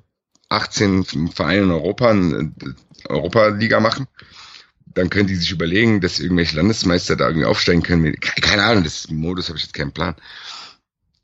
18 0.49 1.05
Vereinen 1.33 1.65
in 1.65 1.71
Europa 1.73 2.11
eine 2.11 2.53
Europa 3.09 3.49
Liga 3.49 3.81
machen. 3.81 4.07
Dann 4.95 5.09
können 5.11 5.29
die 5.29 5.37
sich 5.37 5.51
überlegen, 5.51 6.01
dass 6.01 6.19
irgendwelche 6.19 6.57
Landesmeister 6.57 7.17
da 7.17 7.29
irgendwie 7.29 7.47
aufsteigen 7.47 7.83
können. 7.83 8.15
Keine 8.21 8.65
Ahnung, 8.65 8.85
das 8.85 9.09
Modus 9.11 9.49
habe 9.49 9.59
ich 9.59 9.65
jetzt 9.65 9.75
keinen 9.75 9.93
Plan. 9.93 10.15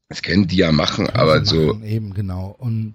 Das 0.08 0.22
können 0.22 0.46
die 0.46 0.56
ja 0.56 0.70
machen, 0.70 1.06
Können 1.06 1.18
aber 1.18 1.44
sie 1.44 1.56
so, 1.56 1.66
machen, 1.74 1.84
Eben, 1.84 2.14
genau. 2.14 2.54
Und 2.58 2.94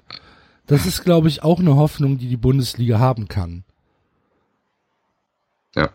das 0.67 0.85
ist, 0.85 1.03
glaube 1.03 1.27
ich, 1.27 1.43
auch 1.43 1.59
eine 1.59 1.75
Hoffnung, 1.75 2.17
die 2.17 2.29
die 2.29 2.37
Bundesliga 2.37 2.99
haben 2.99 3.27
kann. 3.27 3.65
Ja. 5.75 5.91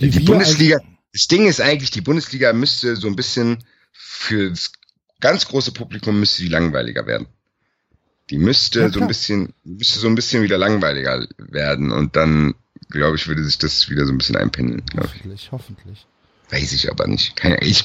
Die, 0.00 0.10
die 0.10 0.20
Bundesliga, 0.20 0.78
das 1.12 1.28
Ding 1.28 1.46
ist 1.46 1.62
eigentlich, 1.62 1.90
die 1.90 2.02
Bundesliga 2.02 2.52
müsste 2.52 2.96
so 2.96 3.08
ein 3.08 3.16
bisschen 3.16 3.64
für 3.92 4.50
das 4.50 4.72
ganz 5.20 5.46
große 5.46 5.72
Publikum 5.72 6.20
müsste 6.20 6.42
die 6.42 6.48
langweiliger 6.48 7.06
werden. 7.06 7.26
Die 8.30 8.38
müsste 8.38 8.80
ja, 8.80 8.90
so 8.90 9.00
ein 9.00 9.08
bisschen, 9.08 9.54
müsste 9.64 10.00
so 10.00 10.08
ein 10.08 10.14
bisschen 10.14 10.42
wieder 10.42 10.58
langweiliger 10.58 11.26
werden 11.38 11.92
und 11.92 12.16
dann, 12.16 12.54
glaube 12.90 13.16
ich, 13.16 13.28
würde 13.28 13.44
sich 13.44 13.58
das 13.58 13.88
wieder 13.88 14.06
so 14.06 14.12
ein 14.12 14.18
bisschen 14.18 14.36
einpendeln. 14.36 14.82
Hoffentlich, 14.96 15.48
hoffentlich. 15.52 16.06
Weiß 16.50 16.72
ich 16.72 16.90
aber 16.90 17.06
nicht. 17.06 17.36
Keine, 17.36 17.58
ich 17.60 17.84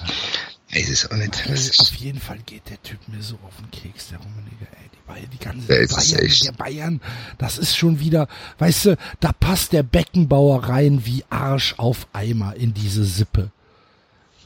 weiß 0.73 0.89
es 0.89 1.09
auch 1.11 1.17
nicht. 1.17 1.47
Also 1.49 1.83
auf 1.83 1.95
jeden 1.95 2.19
Fall 2.19 2.39
geht 2.45 2.69
der 2.69 2.81
Typ 2.83 2.99
mir 3.07 3.21
so 3.21 3.35
auf 3.43 3.55
den 3.57 3.71
Keks, 3.71 4.09
der 4.09 4.19
Rummenigge, 4.19 4.67
ey. 4.71 4.89
Die, 4.93 5.07
Bayern, 5.07 5.29
die 5.33 5.43
ganze 5.43 5.67
der 5.67 5.87
Bayern, 5.87 6.31
der 6.45 6.51
Bayern, 6.53 7.01
das 7.37 7.57
ist 7.57 7.75
schon 7.75 7.99
wieder, 7.99 8.27
weißt 8.59 8.85
du, 8.85 8.97
da 9.19 9.33
passt 9.33 9.73
der 9.73 9.83
Beckenbauer 9.83 10.69
rein 10.69 11.05
wie 11.05 11.25
Arsch 11.29 11.75
auf 11.77 12.07
Eimer 12.13 12.55
in 12.55 12.73
diese 12.73 13.03
Sippe. 13.03 13.51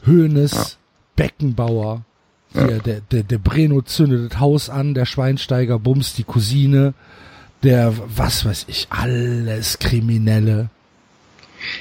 Höhnes, 0.02 0.52
ja. 0.52 0.66
Beckenbauer, 1.14 2.04
hier, 2.52 2.70
ja. 2.70 2.78
der, 2.78 3.00
der, 3.00 3.22
der 3.22 3.38
Breno 3.38 3.82
zündet 3.82 4.32
das 4.32 4.40
Haus 4.40 4.70
an, 4.70 4.94
der 4.94 5.06
Schweinsteiger 5.06 5.78
bumst 5.78 6.18
die 6.18 6.24
Cousine, 6.24 6.94
der, 7.62 7.94
was 8.06 8.44
weiß 8.44 8.66
ich, 8.68 8.86
alles 8.90 9.78
Kriminelle. 9.78 10.70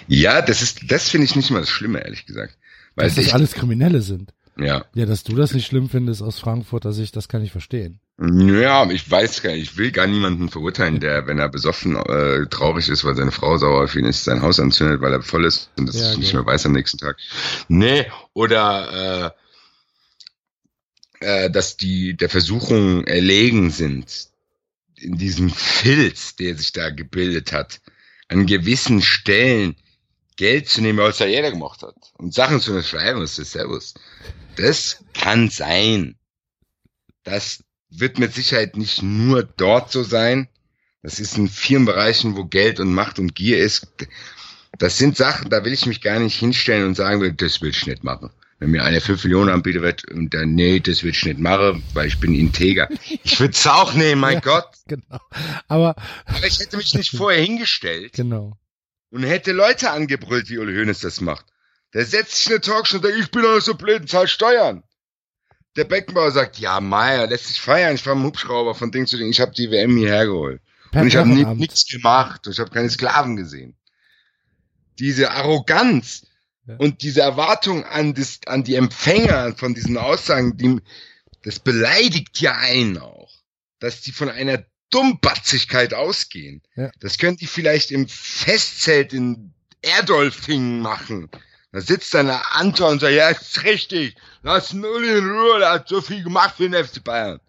Ja, 0.07 0.41
das 0.41 0.61
ist, 0.61 0.91
das 0.91 1.09
finde 1.09 1.25
ich 1.25 1.35
nicht 1.35 1.51
mal 1.51 1.59
das 1.59 1.69
Schlimme, 1.69 2.03
ehrlich 2.03 2.25
gesagt. 2.25 2.57
Weil 2.95 3.07
dass 3.07 3.15
das 3.15 3.33
alles 3.33 3.53
Kriminelle 3.53 4.01
sind. 4.01 4.33
Ja. 4.57 4.85
Ja, 4.93 5.05
dass 5.05 5.23
du 5.23 5.35
das 5.35 5.53
nicht 5.53 5.67
schlimm 5.67 5.89
findest 5.89 6.21
aus 6.21 6.39
Frankfurter 6.39 6.93
Sicht, 6.93 7.15
das 7.15 7.27
kann 7.27 7.43
ich 7.43 7.51
verstehen. 7.51 7.99
Ja, 8.17 8.89
ich 8.89 9.11
weiß 9.11 9.41
gar 9.41 9.51
nicht, 9.51 9.63
ich 9.63 9.77
will 9.77 9.91
gar 9.91 10.07
niemanden 10.07 10.47
verurteilen, 10.47 11.01
der, 11.01 11.27
wenn 11.27 11.37
er 11.37 11.49
besoffen 11.49 11.97
äh, 11.97 12.45
traurig 12.47 12.87
ist, 12.87 13.03
weil 13.03 13.15
seine 13.15 13.33
Frau 13.33 13.57
sauer 13.57 13.83
auf 13.83 13.95
ihn 13.95 14.05
ist, 14.05 14.23
sein 14.23 14.41
Haus 14.41 14.57
anzündet, 14.57 15.01
weil 15.01 15.11
er 15.11 15.21
voll 15.21 15.43
ist 15.43 15.69
und 15.77 15.89
das 15.89 15.99
ja, 15.99 16.17
nicht 16.17 16.33
mehr 16.33 16.45
weiß 16.45 16.65
am 16.65 16.71
nächsten 16.71 16.97
Tag. 16.97 17.17
Nee, 17.67 18.05
oder 18.33 19.33
äh, 21.21 21.45
äh, 21.45 21.51
dass 21.51 21.75
die 21.75 22.15
der 22.15 22.29
Versuchung 22.29 23.03
erlegen 23.03 23.69
sind, 23.69 24.29
in 25.05 25.17
diesem 25.17 25.49
Filz, 25.49 26.35
der 26.35 26.57
sich 26.57 26.73
da 26.73 26.89
gebildet 26.89 27.51
hat, 27.51 27.79
an 28.27 28.45
gewissen 28.45 29.01
Stellen 29.01 29.75
Geld 30.35 30.67
zu 30.67 30.81
nehmen, 30.81 30.99
was 30.99 31.19
da 31.19 31.25
jeder 31.25 31.51
gemacht 31.51 31.81
hat 31.81 31.95
und 32.17 32.33
Sachen 32.33 32.59
zu 32.59 32.81
schreiben, 32.83 33.21
was 33.21 33.39
ist 33.39 33.51
Servus. 33.51 33.93
Das 34.57 35.03
kann 35.13 35.49
sein. 35.49 36.17
Das 37.23 37.63
wird 37.89 38.19
mit 38.19 38.33
Sicherheit 38.33 38.75
nicht 38.75 39.01
nur 39.01 39.43
dort 39.43 39.91
so 39.91 40.03
sein. 40.03 40.49
Das 41.01 41.19
ist 41.19 41.37
in 41.37 41.47
vielen 41.47 41.85
Bereichen, 41.85 42.35
wo 42.35 42.45
Geld 42.45 42.79
und 42.79 42.93
Macht 42.93 43.19
und 43.19 43.35
Gier 43.35 43.59
ist. 43.59 43.87
Das 44.77 44.97
sind 44.97 45.15
Sachen, 45.15 45.49
da 45.49 45.63
will 45.63 45.71
ich 45.71 45.85
mich 45.85 46.01
gar 46.01 46.19
nicht 46.19 46.37
hinstellen 46.37 46.87
und 46.87 46.95
sagen, 46.95 47.37
das 47.37 47.61
will 47.61 47.69
ich 47.69 47.85
nicht 47.85 48.03
machen. 48.03 48.31
Wenn 48.57 48.71
mir 48.71 48.83
einer 48.83 49.01
5 49.01 49.23
Millionen 49.25 49.49
anbietet 49.49 49.81
wird 49.81 50.09
und 50.09 50.33
dann, 50.33 50.55
nee, 50.55 50.79
das 50.79 51.03
will 51.03 51.11
ich 51.11 51.25
nicht 51.25 51.39
machen, 51.39 51.83
weil 51.93 52.07
ich 52.07 52.19
bin 52.19 52.33
integer. 52.33 52.87
Ich 53.23 53.39
würde 53.39 53.53
es 53.53 53.67
auch 53.67 53.93
nehmen, 53.93 54.21
mein 54.21 54.35
ja, 54.35 54.39
Gott. 54.39 54.69
Genau. 54.87 55.19
Aber, 55.67 55.95
Aber 56.25 56.47
ich 56.47 56.59
hätte 56.59 56.77
mich 56.77 56.93
nicht 56.93 57.11
vorher 57.17 57.41
hingestellt. 57.41 58.13
Genau. 58.13 58.57
Und 59.11 59.23
hätte 59.23 59.51
Leute 59.51 59.91
angebrüllt, 59.91 60.49
wie 60.49 60.57
Uli 60.57 60.73
Hoeneß 60.73 60.99
das 60.99 61.19
macht. 61.19 61.45
Der 61.93 62.05
setzt 62.05 62.35
sich 62.35 62.47
in 62.47 62.53
eine 62.53 62.61
Talkshow 62.61 62.97
und 62.97 63.03
sagt, 63.03 63.15
ich 63.17 63.31
bin 63.31 63.41
doch 63.41 63.59
so 63.59 63.75
blöd 63.75 64.01
und 64.01 64.09
zahl 64.09 64.27
Steuern. 64.27 64.83
Der 65.75 65.83
Beckenbauer 65.83 66.31
sagt, 66.31 66.57
ja, 66.57 66.79
Meier, 66.79 67.27
lässt 67.27 67.47
sich 67.47 67.59
feiern. 67.59 67.95
Ich 67.95 68.05
war 68.05 68.13
im 68.13 68.23
Hubschrauber 68.23 68.75
von 68.75 68.91
Ding 68.91 69.07
zu 69.07 69.17
Ding. 69.17 69.29
Ich 69.29 69.41
habe 69.41 69.51
die 69.51 69.69
WM 69.71 69.97
hierher 69.97 70.25
geholt. 70.25 70.61
Per 70.91 71.01
und 71.01 71.07
ich 71.07 71.17
habe 71.17 71.29
nichts 71.29 71.85
gemacht. 71.85 72.47
Und 72.47 72.53
ich 72.53 72.59
habe 72.59 72.69
keine 72.69 72.89
Sklaven 72.89 73.35
gesehen. 73.35 73.75
Diese 74.99 75.31
Arroganz, 75.31 76.25
und 76.77 77.01
diese 77.03 77.21
Erwartung 77.21 77.83
an, 77.83 78.13
das, 78.13 78.39
an 78.47 78.63
die 78.63 78.75
Empfänger 78.75 79.55
von 79.55 79.75
diesen 79.75 79.97
Aussagen, 79.97 80.57
die, 80.57 80.81
das 81.43 81.59
beleidigt 81.59 82.41
ja 82.41 82.53
einen 82.53 82.97
auch, 82.97 83.31
dass 83.79 84.01
die 84.01 84.11
von 84.11 84.29
einer 84.29 84.65
Dummbatzigkeit 84.89 85.93
ausgehen. 85.93 86.61
Ja. 86.75 86.91
Das 86.99 87.17
können 87.17 87.37
die 87.37 87.47
vielleicht 87.47 87.91
im 87.91 88.07
Festzelt 88.07 89.13
in 89.13 89.53
Erdolfing 89.81 90.79
machen. 90.79 91.29
Da 91.71 91.81
sitzt 91.81 92.13
dann 92.13 92.27
der 92.27 92.55
Anton 92.55 92.93
und 92.93 92.99
sagt, 93.01 93.13
ja, 93.13 93.29
ist 93.29 93.63
richtig, 93.63 94.15
lass 94.41 94.73
Uli 94.73 95.17
in 95.17 95.29
Ruhe, 95.29 95.59
der 95.59 95.71
hat 95.71 95.89
so 95.89 96.01
viel 96.01 96.23
gemacht 96.23 96.55
für 96.57 96.69
den 96.69 96.85
FC 96.85 97.03
Bayern. 97.03 97.39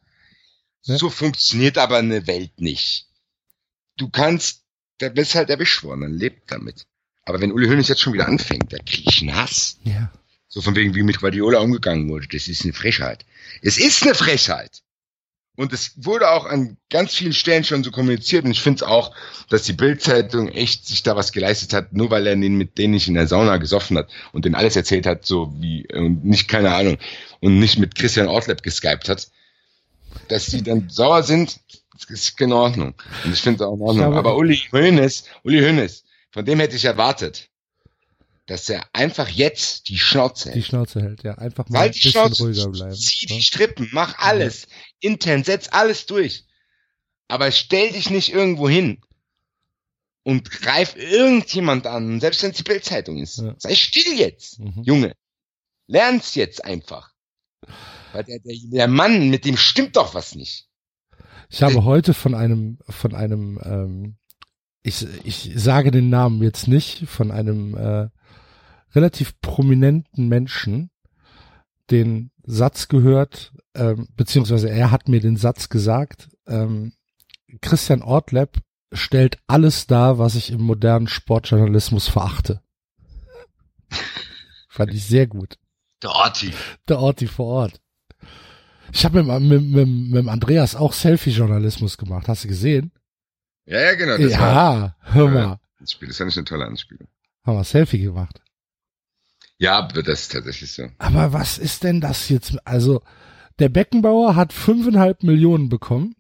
Ja. 0.83 0.99
So 0.99 1.11
funktioniert 1.11 1.79
aber 1.79 1.99
eine 1.99 2.27
Welt 2.27 2.61
nicht. 2.61 3.07
Du 3.97 4.11
kannst, 4.11 4.65
da 4.99 5.09
bist 5.09 5.35
halt 5.35 5.49
erwischt 5.49 5.85
worden, 5.85 6.03
dann 6.03 6.15
lebt 6.15 6.51
damit. 6.51 6.87
Aber 7.27 7.41
wenn 7.41 7.53
Uli 7.53 7.67
Hoeneß 7.67 7.89
jetzt 7.89 8.01
schon 8.01 8.15
wieder 8.15 8.27
anfängt, 8.27 8.73
da 8.73 8.79
kriege 8.79 9.11
ich 9.11 9.21
einen 9.21 9.37
Hass. 9.37 9.79
Ja. 9.85 10.11
So 10.49 10.63
von 10.63 10.75
wegen, 10.77 10.95
wie 10.95 11.03
mit 11.03 11.21
Guardiola 11.21 11.59
umgegangen 11.59 12.09
wurde. 12.09 12.29
Das 12.29 12.49
ist 12.49 12.63
eine 12.63 12.73
Frechheit. 12.73 13.27
Es 13.63 13.79
ist 13.79 14.05
eine 14.05 14.15
Frechheit. 14.15 14.83
Und 15.57 15.73
es 15.73 15.93
wurde 15.97 16.31
auch 16.31 16.45
an 16.47 16.77
ganz 16.89 17.15
vielen 17.15 17.33
Stellen 17.33 17.65
schon 17.65 17.83
so 17.83 17.91
kommuniziert. 17.91 18.45
Und 18.45 18.53
ich 18.53 18.61
finde 18.61 18.77
es 18.77 18.83
auch, 18.89 19.13
dass 19.49 19.65
die 19.65 19.73
Bildzeitung 19.73 20.49
echt 20.49 20.87
sich 20.87 21.03
da 21.03 21.17
was 21.17 21.33
geleistet 21.33 21.73
hat, 21.73 21.93
nur 21.93 22.11
weil 22.11 22.27
er 22.27 22.37
den 22.37 22.57
mit 22.57 22.79
denen 22.79 22.95
nicht 22.95 23.09
in 23.09 23.15
der 23.15 23.27
Sauna 23.27 23.57
gesoffen 23.57 23.99
hat 23.99 24.09
und 24.33 24.45
denen 24.45 24.55
alles 24.55 24.77
erzählt 24.77 25.07
hat, 25.07 25.27
so 25.27 25.53
wie, 25.59 25.87
und 25.93 26.25
nicht, 26.25 26.47
keine 26.47 26.75
Ahnung, 26.75 26.99
und 27.41 27.59
nicht 27.59 27.79
mit 27.79 27.97
Christian 27.97 28.29
Ortleb 28.29 28.63
geskypt 28.63 29.09
hat. 29.09 29.29
Dass 30.29 30.47
die 30.47 30.63
dann 30.63 30.89
sauer 30.91 31.23
sind, 31.23 31.59
ist 32.09 32.41
in 32.41 32.53
Ordnung. 32.53 32.95
Und 33.25 33.33
ich 33.33 33.41
finde 33.41 33.65
es 33.65 33.69
auch 33.69 33.75
in 33.75 33.83
Ordnung. 33.83 34.15
Aber 34.15 34.37
Uli 34.37 34.57
Hoeneß, 34.73 35.25
Uli 35.43 35.61
Hoeneß, 35.61 36.05
von 36.37 36.45
dem 36.45 36.61
hätte 36.61 36.77
ich 36.77 36.85
erwartet, 36.85 37.49
dass 38.45 38.69
er 38.69 38.87
einfach 38.93 39.27
jetzt 39.27 39.89
die 39.89 39.97
Schnauze 39.97 40.51
hält. 40.51 40.57
Die 40.57 40.63
Schnauze 40.65 41.01
hält, 41.01 41.23
ja. 41.23 41.39
Einfach 41.39 41.67
mal 41.71 41.87
ein 41.87 41.93
bisschen 41.93 42.11
Schnauze, 42.11 42.43
ruhiger 42.43 42.69
bleiben. 42.69 42.95
Zieh 42.95 43.25
die 43.25 43.41
Strippen, 43.41 43.89
mach 43.91 44.19
alles. 44.19 44.65
Ja. 44.65 44.69
Intern, 45.13 45.45
setz 45.45 45.69
alles 45.71 46.05
durch. 46.05 46.45
Aber 47.27 47.51
stell 47.53 47.91
dich 47.91 48.11
nicht 48.11 48.35
irgendwo 48.35 48.69
hin 48.69 49.01
und 50.25 50.51
greif 50.51 50.95
irgendjemand 50.95 51.87
an, 51.87 52.21
selbst 52.21 52.43
wenn 52.43 52.51
es 52.51 52.59
die 52.59 52.65
Bildzeitung 52.65 53.17
ist. 53.17 53.39
Ja. 53.39 53.55
Sei 53.57 53.75
still 53.75 54.19
jetzt, 54.19 54.59
mhm. 54.59 54.83
Junge. 54.83 55.17
Lern's 55.87 56.35
jetzt 56.35 56.63
einfach. 56.63 57.15
Weil 58.13 58.25
der, 58.25 58.41
der, 58.41 58.57
der 58.63 58.89
Mann, 58.89 59.31
mit 59.31 59.47
dem 59.47 59.57
stimmt 59.57 59.97
doch 59.97 60.13
was 60.13 60.35
nicht. 60.35 60.69
Ich 61.49 61.63
habe 61.63 61.85
heute 61.85 62.13
von 62.13 62.35
einem, 62.35 62.79
von 62.91 63.15
einem 63.15 63.59
ähm, 63.65 64.19
ich, 64.87 65.07
ich 65.25 65.53
sage 65.57 65.91
den 65.91 66.11
Namen 66.11 66.43
jetzt 66.43 66.69
nicht, 66.69 67.09
von 67.09 67.33
einem 67.33 67.77
äh, 67.77 68.09
relativ 68.95 69.41
prominenten 69.41 70.29
Menschen 70.29 70.91
den 71.91 72.31
Satz 72.45 72.89
gehört, 72.89 73.53
ähm, 73.75 74.09
beziehungsweise 74.17 74.71
er 74.71 74.93
hat 74.93 75.09
mir 75.09 75.21
den 75.21 75.37
Satz 75.37 75.69
gesagt, 75.69 76.29
ähm, 76.47 76.93
Christian 77.61 78.03
Ortleb 78.03 78.59
stellt 78.93 79.39
alles 79.49 79.87
dar, 79.89 80.19
was 80.19 80.37
ich 80.37 80.51
im 80.51 80.63
modernen 80.63 81.09
Sportjournalismus 81.09 82.09
verachte. 82.09 82.61
Fand 84.69 84.95
ich 84.95 85.05
sehr 85.05 85.27
gut. 85.27 85.59
Der 86.03 86.11
Orti. 86.11 86.53
Der 86.89 87.01
Orti 87.01 87.27
vor 87.27 87.47
Ort. 87.47 87.81
Ich 88.93 89.05
habe 89.05 89.23
mit, 89.23 89.41
mit, 89.41 89.63
mit, 89.63 89.89
mit 89.89 90.29
Andreas 90.29 90.77
auch 90.77 90.93
Selfie-Journalismus 90.93 91.99
gemacht. 91.99 92.29
Hast 92.29 92.45
du 92.45 92.49
gesehen? 92.49 92.93
Ja, 93.67 93.81
ja, 93.81 93.95
genau. 93.95 94.17
Das 94.17 94.33
ja, 94.33 94.41
war, 94.41 94.97
hör 95.01 95.29
mal. 95.29 95.61
Das 95.81 95.93
Spiel 95.93 96.09
ist 96.09 96.19
ja 96.19 96.25
nicht 96.25 96.39
eine 96.39 96.45
tolle 96.45 96.67
Anspielung. 96.67 97.09
Haben 97.45 97.59
wir 97.59 97.65
Selfie 97.65 97.99
gemacht. 97.99 98.41
Ja, 99.59 99.83
das 99.89 100.21
ist 100.21 100.33
tatsächlich 100.33 100.73
so. 100.73 100.89
Aber 100.99 101.33
was 101.33 101.59
ist 101.59 101.83
denn 101.83 102.01
das 102.01 102.29
jetzt? 102.29 102.57
Also, 102.67 103.03
der 103.59 103.69
Beckenbauer 103.69 104.37
hat 104.37 104.53
fünfeinhalb 104.53 105.23
Millionen 105.23 105.69
bekommen 105.69 106.15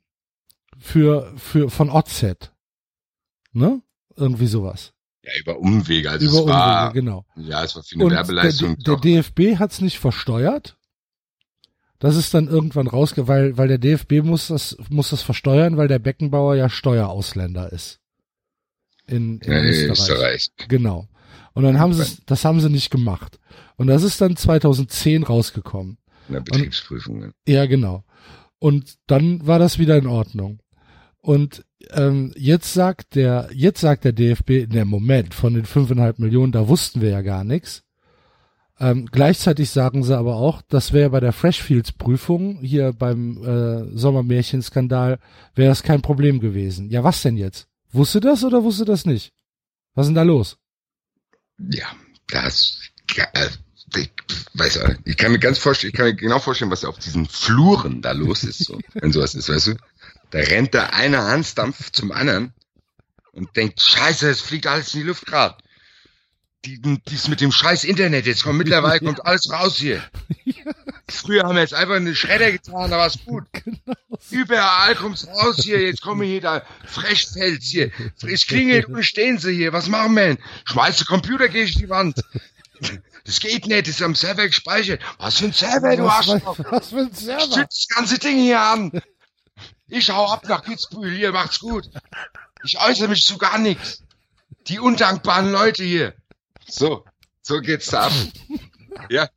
für, 0.79 1.33
für, 1.37 1.71
von 1.71 1.91
Otzet. 1.91 2.53
Ne? 3.53 3.83
Irgendwie 4.17 4.47
sowas. 4.47 4.93
Ja, 5.23 5.33
über 5.39 5.59
Umwege. 5.59 6.11
Also 6.11 6.27
über 6.27 6.35
es 6.35 6.41
Umwege, 6.41 6.59
war, 6.59 6.93
genau. 6.93 7.27
Ja, 7.37 7.65
es 7.65 7.77
war 7.77 7.83
für 7.83 7.95
eine 7.95 8.05
Und 8.05 8.11
Werbeleistung. 8.13 8.79
Der, 8.79 8.97
der 8.97 9.23
DFB 9.23 9.59
hat's 9.59 9.81
nicht 9.81 9.99
versteuert 9.99 10.79
das 11.99 12.17
ist 12.17 12.35
dann 12.35 12.49
irgendwann 12.49 12.87
rausge, 12.87 13.29
weil, 13.29 13.57
weil 13.57 13.69
der 13.69 13.79
DFB 13.79 14.23
muss 14.23 14.49
das, 14.49 14.77
muss 14.91 15.11
das 15.11 15.23
versteuern, 15.23 15.77
weil 15.77 15.89
der 15.89 15.99
Beckenbauer 15.99 16.55
ja 16.55 16.69
Steuerausländer 16.69 17.73
ist. 17.73 18.01
In, 19.07 19.39
in 19.41 19.53
ja, 19.53 19.63
Österreich. 19.63 19.91
Österreich. 19.91 20.51
Genau. 20.69 21.09
Und 21.55 21.63
dann 21.63 21.79
haben 21.79 21.95
sie 21.95 22.19
das 22.27 22.45
haben 22.45 22.61
sie 22.61 22.69
nicht 22.69 22.91
gemacht. 22.91 23.39
Und 23.77 23.87
das 23.87 24.03
ist 24.03 24.21
dann 24.21 24.37
2010 24.37 25.23
rausgekommen. 25.23 25.99
In 26.29 26.35
der 26.35 26.41
Betriebsprüfung. 26.41 27.23
Und, 27.23 27.35
ja, 27.47 27.67
genau. 27.67 28.05
Und 28.59 28.97
dann 29.07 29.47
war 29.47 29.59
das 29.59 29.79
wieder 29.79 29.97
in 29.97 30.07
Ordnung. 30.07 30.61
Und 31.19 31.65
ähm, 31.93 32.33
jetzt 32.37 32.75
sagt 32.75 33.15
der, 33.15 33.49
jetzt 33.53 33.81
sagt 33.81 34.05
der 34.05 34.13
DFB, 34.13 34.51
in 34.51 34.71
dem 34.71 34.89
Moment 34.89 35.35
von 35.35 35.55
den 35.55 35.65
fünfeinhalb 35.65 36.19
Millionen, 36.19 36.53
da 36.53 36.69
wussten 36.69 37.01
wir 37.01 37.11
ja 37.11 37.23
gar 37.23 37.45
nichts. 37.45 37.86
Ähm, 38.79 39.07
gleichzeitig 39.11 39.71
sagen 39.71 40.05
sie 40.05 40.17
aber 40.17 40.37
auch, 40.37 40.61
das 40.69 40.93
wäre 40.93 41.11
bei 41.11 41.21
der 41.21 41.33
Freshfields-Prüfung 41.33 42.61
hier 42.61 42.93
beim 42.93 43.43
äh, 43.43 43.97
Sommermärchenskandal, 43.97 45.19
wäre 45.55 45.69
das 45.71 45.83
kein 45.83 46.03
Problem 46.03 46.41
gewesen. 46.41 46.91
Ja, 46.91 47.03
was 47.03 47.23
denn 47.23 47.39
jetzt? 47.39 47.69
Wusste 47.91 48.21
das 48.21 48.45
oder 48.45 48.63
wusste 48.65 48.85
das 48.85 49.07
nicht? 49.07 49.33
Was 49.95 50.05
ist 50.05 50.09
denn 50.09 50.17
da 50.17 50.23
los? 50.23 50.59
Ja, 51.71 51.87
das, 52.27 52.81
äh, 53.17 53.49
ich 53.97 54.11
weiß 54.55 54.79
auch, 54.83 54.91
ich 55.05 55.17
kann 55.17 55.33
mir 55.33 55.39
ganz 55.39 55.59
vorstellen, 55.59 55.93
ich 55.93 55.97
kann 55.97 56.07
mir 56.07 56.15
genau 56.15 56.39
vorstellen, 56.39 56.71
was 56.71 56.85
auf 56.85 56.99
diesen 56.99 57.27
Fluren 57.27 58.03
da 58.03 58.13
los 58.13 58.45
ist, 58.45 58.65
so, 58.65 58.79
wenn 58.95 59.13
sowas 59.13 59.35
ist, 59.35 59.49
weißt 59.49 59.69
du? 59.69 59.77
Da 60.31 60.39
rennt 60.41 60.75
da 60.75 60.87
einer 60.89 61.25
Hansdampf 61.25 61.93
zum 61.93 62.13
anderen 62.13 62.53
und 63.33 63.57
denkt, 63.57 63.81
scheiße, 63.81 64.29
es 64.29 64.43
fliegt 64.43 64.67
alles 64.67 64.93
in 64.93 65.01
die 65.01 65.07
Luft 65.07 65.25
gerade. 65.25 65.57
Die, 66.67 66.81
dies 67.09 67.29
mit 67.29 67.41
dem 67.41 67.53
scheiß 67.53 67.85
Internet, 67.85 68.27
jetzt 68.27 68.43
kommt 68.43 68.59
mittlerweile 68.59 68.99
kommt 69.05 69.25
alles 69.25 69.51
raus 69.53 69.77
hier. 69.77 70.03
Früher 71.09 71.45
haben 71.45 71.55
wir 71.55 71.63
jetzt 71.63 71.75
einfach 71.75 71.95
eine 71.95 72.17
Schredder 72.17 72.51
getan, 72.51 72.91
da 72.91 72.99
war's 72.99 73.19
gut. 73.25 73.45
Genau. 73.53 73.97
Überall 74.31 74.97
kommt's 74.97 75.29
raus 75.29 75.59
hier, 75.63 75.81
jetzt 75.81 76.03
kommen 76.03 76.27
hier 76.27 76.41
da 76.41 76.63
Frechfels 76.85 77.65
hier. 77.65 77.93
Es 78.27 78.47
klingelt 78.47 78.87
und 78.87 79.05
stehen 79.05 79.39
sie 79.39 79.55
hier, 79.55 79.73
was 79.73 79.89
machen 79.89 80.15
wir 80.15 80.27
denn? 80.27 80.39
Schmeißt 80.65 81.01
der 81.01 81.07
Computer 81.07 81.49
gegen 81.49 81.71
die 81.79 81.89
Wand. 81.89 82.21
Das 83.25 83.41
geht 83.41 83.67
nicht, 83.67 83.87
das 83.87 83.97
ist 83.97 84.03
am 84.03 84.15
Server 84.15 84.47
gespeichert. 84.47 85.01
Was 85.19 85.39
für 85.39 85.47
ein 85.47 85.53
Server, 85.53 85.97
du 85.97 86.11
hast 86.11 86.29
was, 86.29 86.59
was 86.71 86.89
für 86.91 86.99
ein 86.99 87.13
Server? 87.13 87.65
das 87.65 87.87
ganze 87.89 88.19
Ding 88.19 88.39
hier 88.39 88.61
an. 88.61 88.91
Ich 89.89 90.11
hau 90.11 90.27
ab 90.27 90.49
nach 90.49 90.65
Kitzbühel, 90.65 91.15
hier, 91.15 91.33
macht's 91.33 91.61
gut. 91.61 91.89
Ich 92.65 92.81
äußere 92.81 93.09
mich 93.09 93.25
zu 93.25 93.39
gar 93.39 93.59
nichts. 93.59 94.03
Die 94.67 94.81
undankbaren 94.81 95.53
Leute 95.53 95.85
hier. 95.85 96.15
So, 96.69 97.05
so 97.43 97.61
geht's 97.61 97.87
da 97.87 98.07
ab. 98.07 98.13
Ja. 99.11 99.29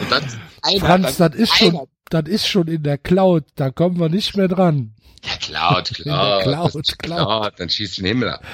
Und 0.00 0.10
dann 0.10 0.24
einer, 0.62 0.80
Franz, 0.80 1.16
dann 1.16 1.32
das 1.32 1.40
ist 1.40 1.56
schon, 1.56 1.88
das 2.10 2.28
ist 2.28 2.46
schon 2.46 2.68
in 2.68 2.82
der 2.82 2.98
Cloud, 2.98 3.44
da 3.56 3.70
kommen 3.70 3.98
wir 3.98 4.08
nicht 4.08 4.36
mehr 4.36 4.48
dran. 4.48 4.94
Ja, 5.24 5.36
Cloud, 5.36 5.94
Cloud. 5.94 6.42
Cloud, 6.42 6.72
Cloud. 6.72 6.98
Cloud. 6.98 7.52
Dann 7.56 7.68
schießt 7.68 7.98
den 7.98 8.06
Himmel 8.06 8.30
ab. 8.30 8.44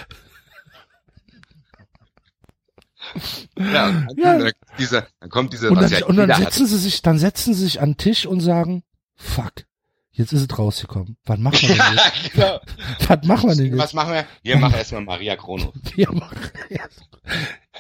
Ja, 3.59 3.89
und 3.89 4.19
dann, 4.19 4.47
ja. 4.47 4.51
Dieser, 4.79 5.07
dann 5.21 5.31
kommt 5.31 5.53
dieser, 5.53 5.71
und 5.71 5.81
dann, 5.81 5.91
ja 5.91 6.07
und 6.07 6.17
dann 6.17 6.35
setzen 6.35 6.67
sie 6.67 6.79
sich, 6.79 7.03
dann 7.03 7.19
setzen 7.19 7.55
sie 7.55 7.65
sich 7.65 7.81
an 7.81 7.91
den 7.91 7.97
Tisch 7.99 8.27
und 8.27 8.41
sagen, 8.41 8.83
fuck, 9.15 9.53
jetzt 10.15 10.33
ist 10.33 10.51
es 10.51 10.59
rausgekommen. 10.59 11.17
Was 11.25 11.39
machen 11.39 11.69
wir 11.69 11.69
denn 11.77 11.95
jetzt? 11.95 12.33
genau. 12.33 12.61
Was 13.09 13.25
machen 13.25 13.49
wir 13.51 13.57
denn 13.57 13.67
jetzt? 13.67 13.79
Was 13.79 13.93
machen 13.93 14.13
wir? 14.15 14.27
Wir 14.43 14.57
machen 14.57 14.75
erstmal 14.75 15.03
Maria 15.03 15.37
Chrono. 15.37 15.73
Wir 15.95 16.11
machen 16.13 16.39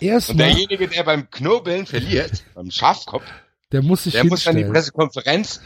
erst 0.00 0.30
Und 0.30 0.38
derjenige, 0.38 0.88
der 0.88 1.02
beim 1.04 1.30
Knobeln 1.30 1.86
verliert, 1.86 2.44
beim 2.54 2.70
Schafkopf, 2.70 3.24
der 3.72 3.82
muss 3.82 4.04
sich 4.04 4.14
Der 4.14 4.24
muss 4.24 4.44
dann 4.44 4.56
die 4.56 4.64
Pressekonferenz 4.64 5.60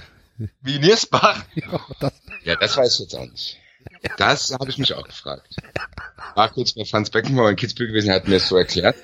wie 0.63 0.79
Niersbach. 0.79 1.45
Ja 1.55 1.81
das, 2.01 2.13
ja, 2.45 2.57
das 2.57 2.77
weiß 2.77 2.95
ich 2.95 3.01
jetzt 3.01 3.15
auch 3.15 3.27
nicht. 3.27 3.59
Das 4.17 4.53
habe 4.53 4.69
ich 4.71 4.79
mich 4.79 4.95
auch 4.95 5.07
gefragt. 5.07 5.57
War 6.35 6.49
kurz 6.51 6.73
bei 6.73 6.85
Franz 6.85 7.11
Beckenbauer 7.11 7.51
in 7.51 7.57
Kitzbühel 7.57 7.89
gewesen, 7.89 8.13
hat 8.13 8.27
mir 8.29 8.35
das 8.35 8.49
so 8.49 8.57
erklärt. 8.57 8.97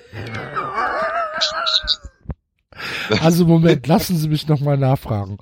Also 3.21 3.47
Moment, 3.47 3.87
lassen 3.87 4.17
Sie 4.17 4.29
mich 4.29 4.49
nochmal 4.49 4.79
nachfragen. 4.79 5.39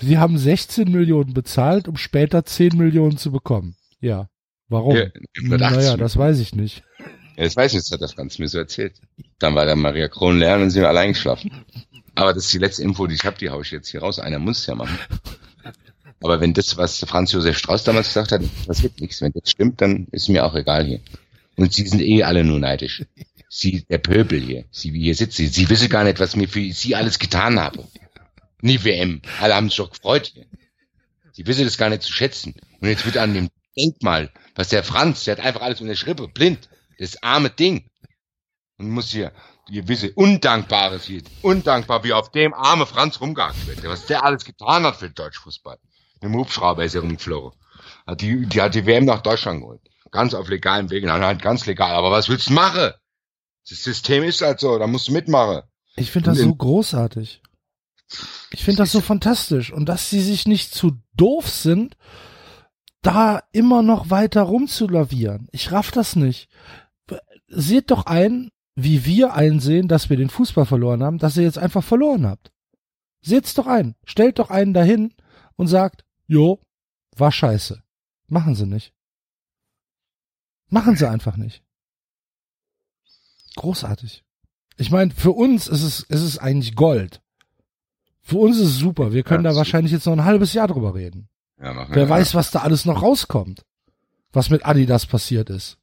Sie 0.00 0.18
haben 0.18 0.38
16 0.38 0.90
Millionen 0.90 1.34
bezahlt, 1.34 1.88
um 1.88 1.96
später 1.96 2.44
10 2.44 2.76
Millionen 2.76 3.16
zu 3.16 3.32
bekommen. 3.32 3.76
Ja. 4.00 4.28
Warum? 4.68 4.96
Ja, 4.96 5.08
naja, 5.34 5.96
das 5.96 6.16
weiß 6.16 6.40
ich 6.40 6.54
nicht. 6.54 6.82
Ja, 7.36 7.44
das 7.44 7.56
weiß 7.56 7.72
ich, 7.72 7.80
das 7.80 7.90
hat 7.90 8.00
der 8.00 8.08
Franz 8.08 8.38
mir 8.38 8.48
so 8.48 8.58
erzählt. 8.58 8.94
Dann 9.38 9.54
war 9.54 9.66
der 9.66 9.76
Maria 9.76 10.08
Kron 10.08 10.38
lernen 10.38 10.64
und 10.64 10.70
sind 10.70 10.82
wir 10.82 10.88
allein 10.88 11.12
geschlafen. 11.12 11.50
Aber 12.14 12.32
das 12.32 12.46
ist 12.46 12.54
die 12.54 12.58
letzte 12.58 12.82
Info, 12.82 13.06
die 13.06 13.14
ich 13.14 13.24
habe, 13.24 13.36
die 13.38 13.50
haue 13.50 13.62
ich 13.62 13.70
jetzt 13.70 13.88
hier 13.88 14.00
raus. 14.00 14.18
Einer 14.18 14.38
muss 14.38 14.60
es 14.60 14.66
ja 14.66 14.74
machen. 14.74 14.98
Aber 16.22 16.40
wenn 16.40 16.54
das, 16.54 16.76
was 16.78 16.98
Franz 17.00 17.32
Josef 17.32 17.58
Strauß 17.58 17.84
damals 17.84 18.08
gesagt 18.08 18.32
hat, 18.32 18.42
passiert 18.66 19.00
nichts. 19.00 19.20
Wenn 19.20 19.32
das 19.32 19.50
stimmt, 19.50 19.80
dann 19.82 20.06
ist 20.12 20.28
mir 20.28 20.46
auch 20.46 20.54
egal 20.54 20.84
hier. 20.84 21.00
Und 21.56 21.74
sie 21.74 21.86
sind 21.86 22.00
eh 22.00 22.22
alle 22.22 22.42
nur 22.42 22.58
neidisch. 22.58 23.04
Sie, 23.48 23.84
der 23.84 23.98
Pöbel 23.98 24.40
hier, 24.40 24.64
sie, 24.70 24.92
wie 24.92 25.02
hier 25.02 25.14
sitzt, 25.14 25.36
sie, 25.36 25.46
sie 25.46 25.68
wissen 25.68 25.88
gar 25.88 26.04
nicht, 26.04 26.18
was 26.18 26.36
mir 26.36 26.48
für 26.48 26.72
sie 26.72 26.96
alles 26.96 27.18
getan 27.18 27.60
habe. 27.60 27.86
Nie 28.60 28.82
WM. 28.82 29.22
Alle 29.40 29.54
haben 29.54 29.68
sich 29.68 29.76
doch 29.76 29.90
gefreut 29.90 30.32
hier. 30.34 30.46
Sie 31.32 31.46
wissen 31.46 31.64
das 31.64 31.78
gar 31.78 31.90
nicht 31.90 32.02
zu 32.02 32.12
schätzen. 32.12 32.54
Und 32.80 32.88
jetzt 32.88 33.04
wird 33.04 33.18
an 33.18 33.34
dem 33.34 33.50
Denkmal, 33.76 34.32
was 34.54 34.68
der 34.68 34.82
Franz, 34.82 35.24
der 35.24 35.36
hat 35.36 35.44
einfach 35.44 35.60
alles 35.60 35.80
in 35.80 35.86
der 35.86 35.96
Schrippe, 35.96 36.28
blind. 36.28 36.68
Das 36.98 37.22
arme 37.22 37.50
Ding. 37.50 37.90
Und 38.78 38.90
muss 38.90 39.10
hier, 39.10 39.32
gewisse 39.70 40.12
Undankbares 40.12 41.04
hier, 41.04 41.22
undankbar, 41.42 42.04
wie 42.04 42.12
auf 42.12 42.30
dem 42.30 42.54
arme 42.54 42.86
Franz 42.86 43.20
rumgehangen 43.20 43.66
wird, 43.66 43.84
was 43.84 44.06
der 44.06 44.24
alles 44.24 44.44
getan 44.44 44.84
hat 44.84 44.96
für 44.96 45.08
den 45.08 45.14
Deutschfußball. 45.14 45.78
Im 46.20 46.34
Hubschrauber 46.34 46.84
ist 46.84 46.94
er 46.94 47.02
rumgeflogen. 47.02 47.58
Hat 48.06 48.20
die, 48.20 48.46
die 48.46 48.60
hat 48.60 48.74
die 48.74 48.86
WM 48.86 49.04
nach 49.04 49.22
Deutschland 49.22 49.60
geholt. 49.60 49.80
Ganz 50.10 50.34
auf 50.34 50.48
legalem 50.48 50.90
Weg, 50.90 51.04
nein, 51.04 51.38
ganz 51.38 51.66
legal. 51.66 51.94
Aber 51.94 52.10
was 52.10 52.28
willst 52.28 52.48
du 52.48 52.54
machen? 52.54 52.92
Das 53.68 53.82
System 53.82 54.22
ist 54.22 54.42
halt 54.42 54.60
so, 54.60 54.78
da 54.78 54.86
musst 54.86 55.08
du 55.08 55.12
mitmachen. 55.12 55.62
Ich 55.96 56.10
finde 56.10 56.30
das 56.30 56.38
so 56.38 56.54
großartig. 56.54 57.42
Ich 58.50 58.64
finde 58.64 58.78
das 58.78 58.92
so 58.92 59.00
fantastisch. 59.00 59.72
Und 59.72 59.88
dass 59.88 60.10
sie 60.10 60.20
sich 60.20 60.46
nicht 60.46 60.72
zu 60.72 60.98
doof 61.14 61.48
sind, 61.48 61.96
da 63.02 63.42
immer 63.52 63.82
noch 63.82 64.10
weiter 64.10 64.42
rumzulavieren. 64.42 65.48
Ich 65.52 65.72
raff 65.72 65.90
das 65.90 66.16
nicht. 66.16 66.48
Seht 67.48 67.90
doch 67.90 68.06
ein, 68.06 68.50
wie 68.74 69.04
wir 69.04 69.34
einsehen, 69.34 69.88
dass 69.88 70.10
wir 70.10 70.16
den 70.16 70.30
Fußball 70.30 70.66
verloren 70.66 71.02
haben, 71.02 71.18
dass 71.18 71.36
ihr 71.36 71.44
jetzt 71.44 71.58
einfach 71.58 71.82
verloren 71.82 72.26
habt. 72.26 72.52
Seht's 73.22 73.54
doch 73.54 73.66
ein. 73.66 73.96
Stellt 74.04 74.38
doch 74.38 74.50
einen 74.50 74.74
dahin 74.74 75.14
und 75.56 75.66
sagt, 75.66 76.04
jo, 76.26 76.60
war 77.16 77.32
scheiße. 77.32 77.82
Machen 78.28 78.54
sie 78.54 78.66
nicht. 78.66 78.92
Machen 80.68 80.96
sie 80.96 81.08
einfach 81.08 81.36
nicht. 81.36 81.62
Großartig. 83.56 84.22
Ich 84.76 84.90
meine, 84.90 85.10
für 85.10 85.32
uns 85.32 85.66
ist 85.66 85.82
es, 85.82 86.00
ist 86.00 86.22
es 86.22 86.38
eigentlich 86.38 86.74
Gold. 86.76 87.20
Für 88.22 88.38
uns 88.38 88.58
ist 88.58 88.68
es 88.68 88.78
super. 88.78 89.12
Wir 89.12 89.22
können 89.22 89.44
ja, 89.44 89.50
da 89.50 89.56
wahrscheinlich 89.56 89.92
jetzt 89.92 90.06
noch 90.06 90.12
ein 90.12 90.24
halbes 90.24 90.52
Jahr 90.52 90.68
drüber 90.68 90.94
reden. 90.94 91.28
Ja, 91.60 91.86
Wer 91.90 92.08
weiß, 92.08 92.34
was 92.34 92.50
da 92.50 92.60
alles 92.60 92.84
noch 92.84 93.02
rauskommt. 93.02 93.64
Was 94.32 94.50
mit 94.50 94.66
Adidas 94.66 95.06
passiert 95.06 95.48
ist. 95.48 95.78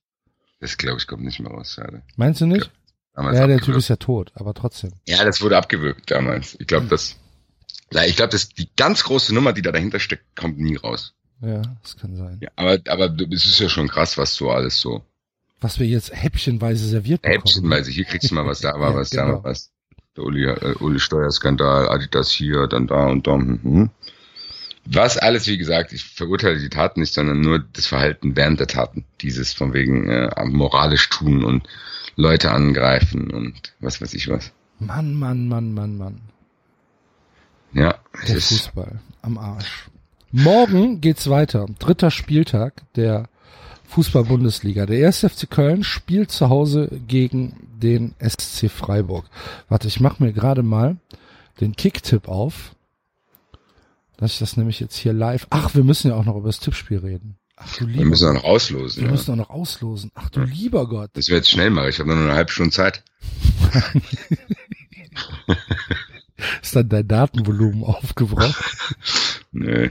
Das 0.60 0.78
glaube 0.78 1.00
ich 1.00 1.08
kommt 1.08 1.24
nicht 1.24 1.40
mehr 1.40 1.52
raus. 1.52 1.74
Schade. 1.74 2.04
Meinst 2.16 2.42
du 2.42 2.46
nicht? 2.46 2.72
Ja, 3.16 3.48
der 3.48 3.60
Typ 3.60 3.76
ist 3.76 3.90
ja 3.90 3.96
tot, 3.96 4.32
aber 4.36 4.54
trotzdem. 4.54 4.92
Ja, 5.08 5.24
das 5.24 5.42
wurde 5.42 5.58
abgewürgt 5.58 6.10
damals. 6.10 6.56
Ich 6.60 6.68
glaube, 6.68 6.88
das, 6.88 7.16
ja, 7.92 8.04
ich 8.04 8.16
glaube, 8.16 8.32
das 8.32 8.50
die 8.50 8.70
ganz 8.76 9.04
große 9.04 9.34
Nummer, 9.34 9.54
die 9.54 9.62
da 9.62 9.72
dahinter 9.72 10.00
steckt, 10.00 10.36
kommt 10.36 10.60
nie 10.60 10.76
raus. 10.76 11.14
Ja, 11.42 11.62
das 11.82 11.98
kann 11.98 12.16
sein. 12.16 12.40
Ja, 12.42 12.50
aber, 12.56 12.80
aber 12.88 13.16
es 13.32 13.46
ist 13.46 13.60
ja 13.60 13.70
schon 13.70 13.88
krass, 13.88 14.18
was 14.18 14.36
so 14.36 14.52
alles 14.52 14.80
so. 14.80 15.04
Was 15.64 15.80
wir 15.80 15.88
jetzt 15.88 16.14
häppchenweise 16.14 16.86
serviert 16.86 17.22
bekommen. 17.22 17.42
Häppchenweise, 17.42 17.90
hier 17.90 18.04
kriegst 18.04 18.30
du 18.30 18.36
mal 18.36 18.46
was, 18.46 18.60
da 18.60 18.74
war 18.80 18.92
ja, 18.92 18.96
was, 18.98 19.10
genau. 19.12 19.24
da 19.24 19.32
war 19.32 19.44
was. 19.46 19.72
Der 20.18 20.26
Uli, 20.26 20.46
äh, 20.46 20.76
Uli 20.80 21.00
Steuerskandal, 21.00 21.88
Adidas 21.88 22.30
hier, 22.30 22.68
dann 22.68 22.88
da 22.88 23.08
und 23.08 23.26
da. 23.26 23.36
Hm. 23.36 23.90
Was 24.86 25.18
alles, 25.18 25.48
wie 25.48 25.58
gesagt, 25.58 25.94
ich 25.94 26.04
verurteile 26.04 26.60
die 26.60 26.70
Taten 26.70 27.00
nicht, 27.00 27.14
sondern 27.14 27.40
nur 27.40 27.60
das 27.60 27.88
Verhalten 27.88 28.36
während 28.36 28.60
der 28.60 28.68
Taten. 28.68 29.06
Dieses 29.22 29.54
von 29.54 29.74
wegen 29.74 30.10
äh, 30.10 30.30
moralisch 30.46 31.08
tun 31.08 31.46
und 31.46 31.66
Leute 32.18 32.52
angreifen 32.52 33.32
und 33.32 33.74
was 33.80 34.02
weiß 34.02 34.14
ich 34.14 34.28
was. 34.28 34.52
Mann, 34.80 35.16
Mann, 35.16 35.48
Mann, 35.48 35.74
Mann, 35.74 35.98
Mann. 35.98 36.22
Ja. 37.72 37.96
Der 38.28 38.36
Fußball 38.36 39.00
am 39.22 39.38
Arsch. 39.38 39.88
Morgen 40.32 41.00
geht's 41.00 41.30
weiter. 41.30 41.68
Dritter 41.80 42.12
Spieltag 42.12 42.82
der 42.96 43.30
Fußball-Bundesliga. 43.94 44.88
Der 44.88 45.08
1. 45.08 45.20
FC 45.20 45.50
Köln 45.50 45.84
spielt 45.84 46.32
zu 46.32 46.50
Hause 46.50 46.90
gegen 47.08 47.70
den 47.76 48.16
SC 48.20 48.70
Freiburg. 48.70 49.26
Warte, 49.70 49.88
ich 49.88 50.00
mache 50.00 50.24
mir 50.24 50.34
gerade 50.34 50.64
mal 50.64 50.98
den 51.60 51.76
Kicktipp 51.76 52.28
auf. 52.28 52.76
Dass 54.18 54.34
ich 54.34 54.40
das 54.40 54.58
nämlich 54.58 54.80
jetzt 54.80 54.96
hier 54.96 55.14
live. 55.14 55.46
Ach, 55.52 55.76
wir 55.76 55.84
müssen 55.84 56.10
ja 56.10 56.16
auch 56.16 56.26
noch 56.26 56.36
über 56.36 56.48
das 56.48 56.60
Tippspiel 56.60 57.00
reden. 57.00 57.38
Ach 57.56 57.78
du 57.78 57.86
lieber 57.86 58.00
Wir 58.00 58.06
müssen 58.08 58.30
auch 58.30 58.34
noch 58.34 58.46
auslosen. 58.46 59.02
Wir 59.02 59.08
ja. 59.08 59.12
müssen 59.12 59.32
auch 59.32 59.36
noch 59.36 59.52
auslosen. 59.52 60.12
Ach 60.16 60.30
du 60.30 60.40
ja. 60.40 60.46
lieber 60.48 60.88
Gott. 60.88 61.12
Das 61.14 61.28
wird 61.28 61.38
jetzt 61.40 61.52
schnell 61.52 61.70
machen. 61.70 61.90
Ich 61.90 62.00
habe 62.00 62.10
nur 62.10 62.18
noch 62.18 62.24
eine 62.26 62.34
halbe 62.36 62.52
Stunde 62.52 62.72
Zeit. 62.72 63.04
Ist 66.62 66.76
dann 66.76 66.90
dein 66.90 67.08
Datenvolumen 67.08 67.84
aufgebraucht? 67.84 68.56
Nö. 69.52 69.90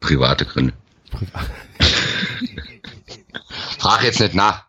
Private 0.00 0.44
Gründe. 0.44 0.74
Privat. 1.10 1.50
Frag 3.78 4.02
jetzt 4.04 4.20
nicht 4.20 4.34
nach. 4.34 4.66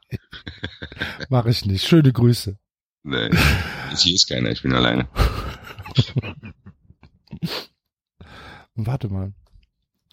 Mach 1.29 1.45
ich 1.45 1.65
nicht. 1.65 1.87
Schöne 1.87 2.11
Grüße. 2.11 2.57
Nee, 3.03 3.29
hier 3.97 4.15
ist 4.15 4.27
keiner, 4.27 4.49
ich 4.49 4.61
bin 4.61 4.73
alleine. 4.73 5.07
Warte 8.75 9.09
mal. 9.09 9.33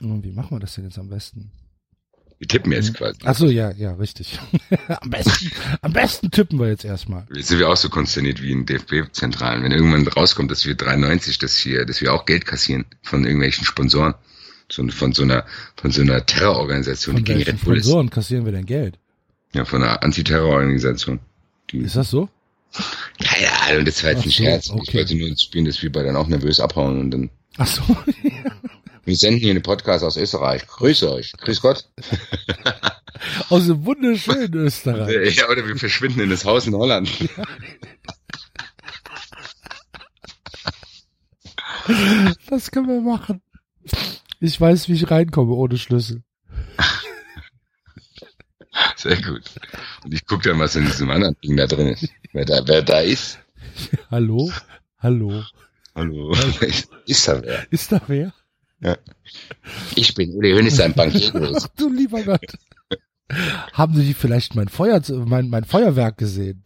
Wie 0.01 0.33
machen 0.33 0.57
wir 0.57 0.61
das 0.61 0.75
denn 0.75 0.85
jetzt 0.85 0.99
am 0.99 1.09
besten? 1.09 1.53
Wir 2.39 2.49
tippen 2.49 2.73
jetzt 2.73 2.95
quasi. 2.95 3.19
Ach 3.25 3.37
so, 3.37 3.47
ja, 3.47 3.71
ja, 3.71 3.95
richtig. 3.95 4.39
am 4.89 5.11
besten, 5.11 5.53
am 5.81 5.93
besten 5.93 6.31
tippen 6.33 6.59
wir 6.59 6.69
jetzt 6.69 6.85
erstmal. 6.85 7.25
Jetzt 7.33 7.49
sind 7.49 7.61
wir 7.61 7.69
auch 7.69 7.77
so 7.77 7.89
konsterniert 7.89 8.43
wie 8.43 8.51
in 8.51 8.67
DFB-Zentralen. 8.67 9.63
Wenn 9.63 9.71
irgendwann 9.71 10.07
rauskommt, 10.09 10.51
dass 10.51 10.67
wir 10.67 10.75
93, 10.75 11.39
dass 11.39 11.65
wir, 11.65 11.87
dass 11.87 12.01
wir 12.01 12.13
auch 12.13 12.27
Geld 12.27 12.45
kassieren 12.45 12.85
von 13.03 13.25
irgendwelchen 13.25 13.65
Sponsoren. 13.65 14.15
So, 14.73 14.89
von 14.89 15.13
so 15.13 15.23
einer, 15.23 15.45
von 15.77 15.91
so 15.91 16.01
einer 16.01 16.25
Terrororganisation, 16.25 17.17
von 17.17 17.25
die 17.25 17.35
gegen 17.35 17.43
Red 17.43 17.63
Bull 17.63 17.77
Sponsoren 17.77 18.09
kassieren 18.09 18.47
wir 18.47 18.53
denn 18.53 18.65
Geld? 18.65 18.99
Ja, 19.53 19.67
von 19.67 19.83
einer 19.83 20.03
Antiterrororganisation. 20.03 21.21
Ist 21.73 21.97
das 21.97 22.11
so? 22.11 22.31
Keine 23.23 23.53
Ahnung, 23.53 23.85
das 23.85 24.03
war 24.03 24.13
jetzt 24.13 24.21
Ach 24.21 24.25
ein 24.25 24.31
so, 24.31 24.43
Scherz. 24.43 24.67
Ich 24.69 24.73
okay. 24.73 24.95
wollte 24.95 25.15
nur 25.15 25.29
ins 25.29 25.43
Spielen 25.43 25.67
des 25.67 25.77
Spielball 25.77 26.05
dann 26.05 26.17
auch 26.17 26.27
nervös 26.27 26.59
abhauen 26.59 26.99
und 26.99 27.11
dann. 27.11 27.31
Ach 27.59 27.67
so. 27.67 27.83
Wir 29.05 29.17
senden 29.17 29.41
hier 29.41 29.51
einen 29.51 29.63
Podcast 29.63 30.05
aus 30.05 30.17
Österreich. 30.17 30.67
Grüße 30.67 31.13
euch. 31.13 31.33
Grüß 31.33 31.61
Gott. 31.61 31.91
Aus 33.51 33.67
dem 33.67 33.85
wunderschönen 33.85 34.55
Österreich. 34.55 35.37
Ja, 35.37 35.49
oder 35.49 35.67
wir 35.67 35.77
verschwinden 35.77 36.21
in 36.21 36.31
das 36.31 36.45
Haus 36.45 36.67
in 36.67 36.75
Holland. 36.75 37.11
Das 42.49 42.71
können 42.71 42.89
wir 42.89 43.01
machen. 43.01 43.43
Ich 44.45 44.61
weiß, 44.61 44.89
wie 44.89 44.95
ich 44.95 45.09
reinkomme 45.09 45.55
ohne 45.55 45.79
Schlüssel. 45.79 46.25
Sehr 48.97 49.23
gut. 49.23 49.45
Und 50.05 50.13
ich 50.13 50.27
gucke 50.27 50.49
dann, 50.49 50.59
was 50.59 50.75
in 50.75 50.85
diesem 50.85 51.11
anderen 51.11 51.37
Ding 51.45 51.57
da 51.57 51.69
drin 51.69 51.87
ist. 51.87 52.09
Wer 52.33 52.45
da, 52.45 52.67
wer 52.67 52.83
da 52.83 52.99
ist. 52.99 53.39
Hallo? 54.11 54.51
Hallo? 54.99 55.45
Hallo. 55.95 56.35
Ist 57.07 57.29
da 57.29 57.41
wer? 57.41 57.67
Ist 57.71 57.93
da 57.93 58.01
wer? 58.09 58.33
Ich 59.95 60.13
bin 60.15 60.35
Uli 60.35 60.51
Hönes, 60.51 60.81
ein 60.81 60.95
Bankier. 60.95 61.53
Ach 61.57 61.69
du 61.77 61.89
lieber 61.89 62.25
Gott. 62.25 62.41
Haben 63.73 63.95
Sie 63.95 64.13
vielleicht 64.13 64.57
mein 64.57 64.69
Feuer, 64.69 65.01
mein, 65.09 65.51
mein 65.51 65.65
Feuerwerk 65.65 66.19
gesehen? 66.19 66.65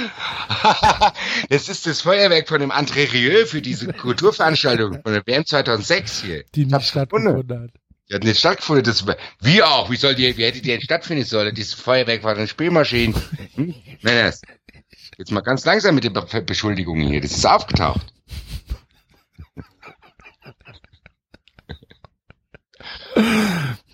Das 1.48 1.68
ist 1.68 1.86
das 1.86 2.02
Feuerwerk 2.02 2.48
von 2.48 2.60
dem 2.60 2.70
André 2.70 3.12
Rieu 3.12 3.46
für 3.46 3.62
diese 3.62 3.92
Kulturveranstaltung 3.92 5.00
von 5.02 5.12
der 5.12 5.26
WM 5.26 5.44
2006 5.44 6.22
hier. 6.22 6.44
Die 6.54 6.62
Ich 6.62 6.68
nicht 6.68 6.86
stattgefunden 6.86 7.62
hat. 7.62 7.70
Die 8.08 8.14
hat 8.14 8.24
nicht 8.24 8.38
stattgefunden. 8.38 8.84
Das, 8.84 9.04
wie 9.40 9.62
auch? 9.62 9.90
Wie 9.90 9.96
soll 9.96 10.14
die, 10.14 10.36
wie 10.36 10.44
hätte 10.44 10.60
die 10.60 10.68
denn 10.68 10.80
stattfinden 10.80 11.24
sollen? 11.24 11.54
Dieses 11.54 11.74
Feuerwerk 11.74 12.22
war 12.22 12.36
eine 12.36 12.48
Spielmaschine. 12.48 13.14
Hm? 13.54 13.74
Männers. 14.02 14.42
Jetzt 15.18 15.32
mal 15.32 15.40
ganz 15.42 15.64
langsam 15.64 15.94
mit 15.94 16.04
den 16.04 16.12
Be 16.12 16.42
Beschuldigungen 16.42 17.08
hier. 17.08 17.20
Das 17.20 17.32
ist 17.32 17.46
aufgetaucht. 17.46 18.06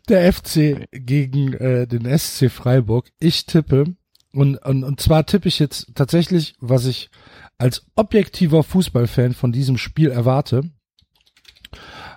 Der 0.09 0.33
FC 0.33 0.87
gegen 0.93 1.55
äh, 1.55 1.87
den 1.87 2.07
SC 2.17 2.51
Freiburg. 2.51 3.09
Ich 3.19 3.45
tippe, 3.47 3.97
und, 4.37 4.57
und, 4.59 4.85
und 4.85 5.01
zwar 5.01 5.27
tippe 5.27 5.49
ich 5.49 5.59
jetzt 5.59 5.95
tatsächlich, 5.95 6.55
was 6.61 6.87
ich 6.87 7.11
als 7.59 7.85
objektiver 7.95 8.63
Fußballfan 8.63 9.35
von 9.35 9.53
diesem 9.53 9.77
Spiel 9.79 10.11
erwarte. 10.11 10.71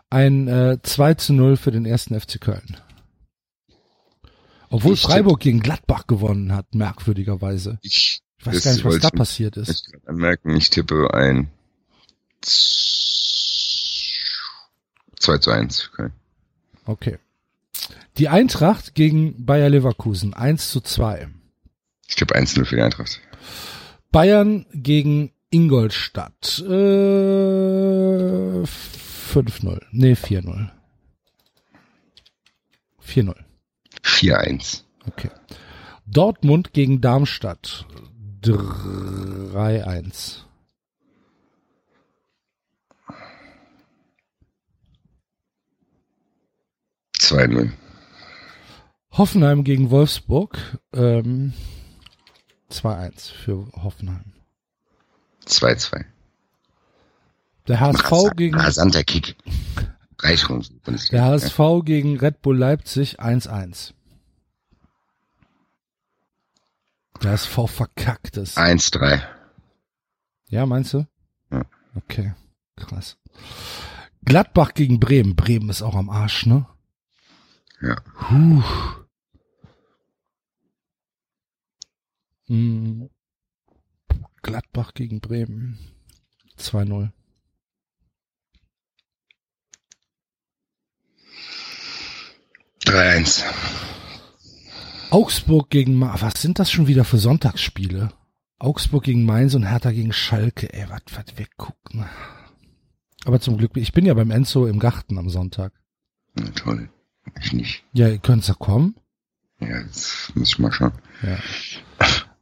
Ein 0.09 0.47
äh, 0.47 0.77
2 0.81 1.13
zu 1.15 1.33
0 1.33 1.57
für 1.57 1.71
den 1.71 1.85
ersten 1.85 2.19
FC 2.19 2.39
Köln. 2.41 2.77
Obwohl 4.69 4.93
Ich 4.93 5.01
Freiburg 5.01 5.39
gegen 5.39 5.59
Gladbach 5.61 6.07
gewonnen 6.07 6.53
hat, 6.53 6.73
merkwürdigerweise. 6.75 7.79
Ich, 7.81 8.21
Ich 8.39 8.45
weiß 8.45 8.63
gar 8.63 8.73
nicht, 8.73 8.85
was 8.85 8.99
da 8.99 9.09
passiert 9.09 9.57
ist. 9.57 9.69
ich 9.69 9.83
kann 9.91 10.01
anmerken, 10.05 10.55
ich 10.55 10.69
tippe 10.69 11.13
ein 11.13 11.49
2 12.41 15.37
zu 15.39 15.51
1. 15.51 15.89
Okay. 15.93 16.09
Okay. 16.85 17.17
Die 18.17 18.29
Eintracht 18.29 18.95
gegen 18.95 19.45
Bayer 19.45 19.69
Leverkusen 19.69 20.33
1 20.33 20.71
zu 20.71 20.81
2. 20.81 21.29
Ich 22.09 22.15
tippe 22.15 22.35
1-0 22.35 22.65
für 22.65 22.75
die 22.75 22.81
Eintracht. 22.81 23.21
Bayern 24.11 24.65
gegen 24.73 25.31
Ingolstadt. 25.51 26.59
Äh, 26.65 28.63
5-0. 28.63 29.79
Nee, 29.91 30.13
4-0. 30.13 30.71
4-0. 33.05 33.35
4-1. 34.03 34.83
Okay. 35.07 35.29
Dortmund 36.07 36.73
gegen 36.73 36.99
Darmstadt. 36.99 37.85
3-1. 38.41 40.45
Zwei 47.13 47.45
0 47.45 47.71
Hoffenheim 49.11 49.63
gegen 49.63 49.91
Wolfsburg. 49.91 50.79
Ähm, 50.93 51.53
2-1 52.71 53.31
für 53.31 53.67
Hoffenheim. 53.83 54.33
2-2. 55.45 56.05
Der 57.67 57.79
HSV 57.79 58.11
Rasan- 58.11 58.35
gegen 58.35 58.55
Rasanter 58.59 59.03
Kick. 59.03 59.35
Reicherung. 60.19 60.63
Der 61.11 61.23
HSV 61.23 61.59
gegen 61.85 62.17
Red 62.19 62.41
Bull 62.41 62.57
Leipzig 62.57 63.19
1-1. 63.19 63.93
Der 67.23 67.31
HSV 67.31 67.67
verkackt 67.67 68.37
es. 68.37 68.55
1-3. 68.57 69.21
Ja, 70.49 70.65
meinst 70.65 70.93
du? 70.93 71.05
Ja. 71.51 71.63
Okay, 71.95 72.33
krass. 72.75 73.17
Gladbach 74.23 74.73
gegen 74.73 74.99
Bremen. 74.99 75.35
Bremen 75.35 75.69
ist 75.69 75.81
auch 75.81 75.95
am 75.95 76.09
Arsch, 76.09 76.45
ne? 76.45 76.65
Ja. 77.81 77.95
Puh. 78.27 78.63
Hm. 82.49 83.09
Gladbach 84.41 84.93
gegen 84.93 85.21
Bremen. 85.21 85.77
2-0. 86.57 87.11
Drei 92.85 93.17
eins. 93.17 93.43
Augsburg 95.11 95.69
gegen 95.69 95.95
Ma 95.95 96.15
was 96.19 96.41
sind 96.41 96.59
das 96.59 96.71
schon 96.71 96.87
wieder 96.87 97.03
für 97.03 97.17
Sonntagsspiele? 97.17 98.11
Augsburg 98.57 99.03
gegen 99.03 99.25
Mainz 99.25 99.53
und 99.53 99.63
Hertha 99.63 99.91
gegen 99.91 100.11
Schalke. 100.11 100.73
Ey, 100.73 100.89
was 100.89 101.01
was 101.13 101.37
wir 101.37 101.47
gucken. 101.55 102.05
Aber 103.25 103.39
zum 103.39 103.57
Glück, 103.57 103.77
ich 103.77 103.93
bin 103.93 104.05
ja 104.05 104.13
beim 104.13 104.31
Enzo 104.31 104.65
im 104.65 104.79
Garten 104.79 105.17
am 105.17 105.29
Sonntag. 105.29 105.73
Ja, 106.37 106.45
toll. 106.51 106.89
Ich 107.39 107.53
nicht. 107.53 107.83
Ja, 107.93 108.07
ihr 108.07 108.17
könnt 108.17 108.47
ja 108.47 108.53
kommen. 108.55 108.95
Ja, 109.59 109.81
jetzt 109.81 110.35
muss 110.35 110.49
ich 110.49 110.59
mal 110.59 110.71
schauen. 110.71 110.93
Ja. 111.21 111.37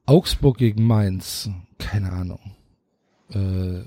Augsburg 0.07 0.57
gegen 0.57 0.84
Mainz. 0.85 1.49
Keine 1.77 2.11
Ahnung. 2.11 2.55
Äh, 3.29 3.79
äh, 3.79 3.85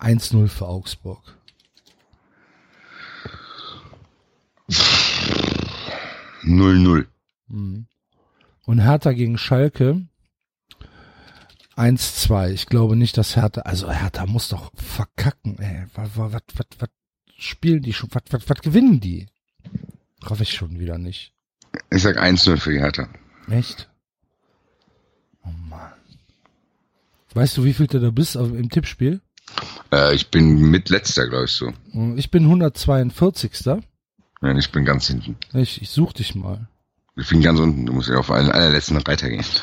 1-0 0.00 0.48
für 0.48 0.66
Augsburg. 0.66 1.22
0-0. 6.42 7.06
Mhm. 7.46 7.86
Und 8.66 8.80
Hertha 8.80 9.12
gegen 9.12 9.38
Schalke 9.38 10.08
1-2. 11.76 12.50
Ich 12.50 12.66
glaube 12.66 12.96
nicht, 12.96 13.16
dass 13.16 13.36
Hertha, 13.36 13.60
also 13.62 13.88
Hertha 13.90 14.26
muss 14.26 14.48
doch 14.48 14.72
verkacken, 14.74 15.58
ey. 15.58 15.86
Was, 15.94 16.10
was, 16.16 16.32
was, 16.54 16.66
was 16.78 16.88
spielen 17.36 17.82
die 17.82 17.92
schon? 17.92 18.10
Was, 18.12 18.24
was, 18.30 18.48
was 18.48 18.60
gewinnen 18.62 18.98
die? 18.98 19.26
Raff 20.22 20.40
ich 20.40 20.52
schon 20.52 20.80
wieder 20.80 20.98
nicht. 20.98 21.32
Ich 21.90 22.02
sag 22.02 22.18
1-0 22.20 22.56
für 22.56 22.72
die 22.72 22.80
Hertha. 22.80 23.08
Echt? 23.50 23.88
Oh 25.44 25.50
Mann. 25.68 25.92
Weißt 27.34 27.56
du, 27.56 27.64
wie 27.64 27.74
viel 27.74 27.86
du 27.86 28.00
da 28.00 28.10
bist 28.10 28.36
im 28.36 28.70
Tippspiel? 28.70 29.20
Äh, 29.92 30.14
ich 30.14 30.30
bin 30.30 30.70
mit 30.70 30.90
letzter, 30.90 31.28
glaube 31.28 31.46
ich, 31.46 31.52
so. 31.52 31.72
Ich 32.16 32.30
bin 32.30 32.44
142. 32.44 33.52
Nein, 34.40 34.58
ich 34.58 34.70
bin 34.70 34.84
ganz 34.84 35.06
hinten. 35.08 35.36
Ich, 35.52 35.82
ich 35.82 35.90
such 35.90 36.12
dich 36.12 36.34
mal. 36.34 36.68
Ich 37.16 37.28
bin 37.28 37.42
ganz 37.42 37.58
unten. 37.58 37.86
Du 37.86 37.92
musst 37.92 38.08
ja 38.08 38.16
auf 38.16 38.30
einen 38.30 38.50
allerletzten 38.50 38.96
Reiter 38.98 39.28
gehen. 39.28 39.44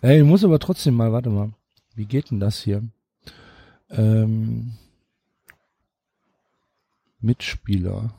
Ey, 0.00 0.20
ich 0.20 0.24
muss 0.24 0.44
aber 0.44 0.58
trotzdem 0.58 0.94
mal, 0.94 1.12
warte 1.12 1.28
mal. 1.30 1.52
Wie 1.94 2.06
geht 2.06 2.30
denn 2.30 2.40
das 2.40 2.60
hier? 2.60 2.82
Ähm, 3.90 4.72
Mitspieler. 7.24 8.14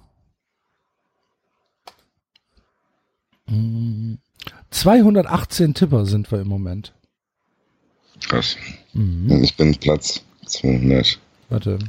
Hm, 3.47 4.17
218 4.71 5.73
Tipper 5.73 6.05
sind 6.05 6.31
wir 6.31 6.41
im 6.41 6.47
Moment. 6.47 6.93
Krass. 8.27 8.57
Mhm. 8.93 9.43
Ich 9.43 9.55
bin 9.55 9.75
Platz 9.75 10.21
200. 10.45 11.19
Warte. 11.49 11.79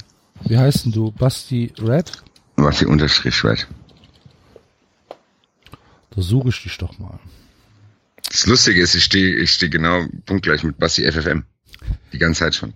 Wie 0.42 0.58
heißt 0.58 0.84
denn 0.84 0.92
du? 0.92 1.10
Basti 1.12 1.72
Red? 1.78 2.12
Was 2.56 2.78
die 2.78 2.86
Unterstrich 2.86 3.42
right. 3.44 3.66
Da 6.10 6.22
suche 6.22 6.48
ich 6.48 6.62
dich 6.62 6.76
doch 6.78 6.98
mal. 6.98 7.18
Das 8.28 8.46
Lustige 8.46 8.82
ist, 8.82 8.94
ich 8.94 9.04
stehe 9.04 9.36
ich 9.36 9.52
steh 9.52 9.68
genau 9.68 10.06
punktgleich 10.26 10.62
mit 10.62 10.78
Basti 10.78 11.10
FFM. 11.10 11.44
Die 12.12 12.18
ganze 12.18 12.40
Zeit 12.40 12.54
schon. 12.54 12.74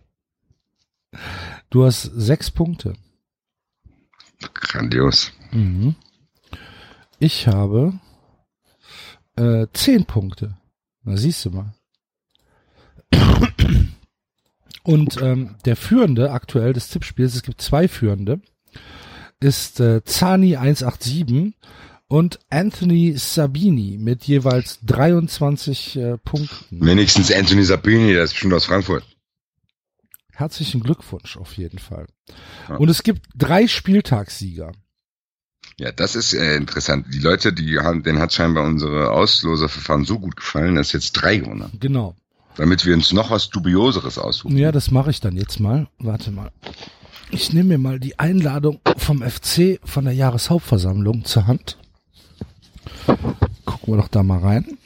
Du 1.71 1.85
hast 1.85 2.03
sechs 2.03 2.51
Punkte. 2.51 2.95
Grandios. 4.55 5.33
Mhm. 5.53 5.95
Ich 7.19 7.47
habe 7.47 7.95
äh, 9.37 9.67
zehn 9.73 10.05
Punkte. 10.07 10.57
Na, 11.05 11.17
siehst 11.17 11.45
du 11.45 11.51
mal. 11.51 11.75
Und 14.83 15.21
ähm, 15.21 15.57
der 15.65 15.77
Führende 15.77 16.31
aktuell 16.31 16.73
des 16.73 16.89
Tippspiels, 16.89 17.35
es 17.35 17.43
gibt 17.43 17.61
zwei 17.61 17.87
Führende, 17.87 18.41
ist 19.41 19.81
äh, 19.81 20.03
Zani 20.05 20.57
187 20.57 21.55
und 22.09 22.41
Anthony 22.51 23.15
Sabini 23.17 23.99
mit 23.99 24.25
jeweils 24.25 24.81
23 24.85 25.97
äh, 25.97 26.19
Punkten. 26.19 26.85
Wenigstens 26.85 27.33
Anthony 27.33 27.63
Sabini, 27.65 28.13
der 28.13 28.25
ist 28.25 28.33
bestimmt 28.33 28.55
aus 28.55 28.67
Frankfurt. 28.67 29.05
Herzlichen 30.41 30.83
Glückwunsch 30.83 31.37
auf 31.37 31.59
jeden 31.59 31.79
Fall. 31.79 32.07
Ja. 32.71 32.77
Und 32.77 32.89
es 32.89 33.03
gibt 33.03 33.27
drei 33.37 33.67
Spieltagssieger. 33.67 34.73
Ja, 35.77 35.93
das 35.93 36.17
ist 36.17 36.33
äh, 36.33 36.57
interessant. 36.57 37.09
Die 37.13 37.19
Leute, 37.19 37.53
die 37.53 37.79
haben, 37.79 38.03
denen 38.03 38.21
hat 38.21 38.33
scheinbar 38.33 38.65
unsere 38.65 39.11
Ausloserverfahren 39.11 40.07
so 40.07 40.19
gut 40.19 40.37
gefallen, 40.37 40.77
dass 40.77 40.93
jetzt 40.93 41.13
drei 41.13 41.37
gewonnen 41.37 41.65
haben. 41.65 41.79
Genau. 41.79 42.17
Damit 42.57 42.87
wir 42.87 42.95
uns 42.95 43.13
noch 43.13 43.31
was 43.31 43.51
Dubioseres 43.51 44.17
aussuchen. 44.17 44.57
Ja, 44.57 44.73
das 44.73 44.91
mache 44.91 45.11
ich 45.11 45.21
dann 45.21 45.37
jetzt 45.37 45.61
mal. 45.61 45.89
Warte 45.99 46.31
mal. 46.31 46.51
Ich 47.31 47.53
nehme 47.53 47.71
mir 47.71 47.79
mal 47.79 48.01
die 48.01 48.19
Einladung 48.19 48.81
vom 48.97 49.23
FC 49.23 49.79
von 49.85 50.07
der 50.07 50.15
Jahreshauptversammlung 50.15 51.27
zur 51.27 51.47
Hand. 51.47 51.77
Gucken 53.67 53.95
wir 53.95 53.97
doch 53.99 54.09
da 54.09 54.23
mal 54.23 54.39
rein. 54.39 54.79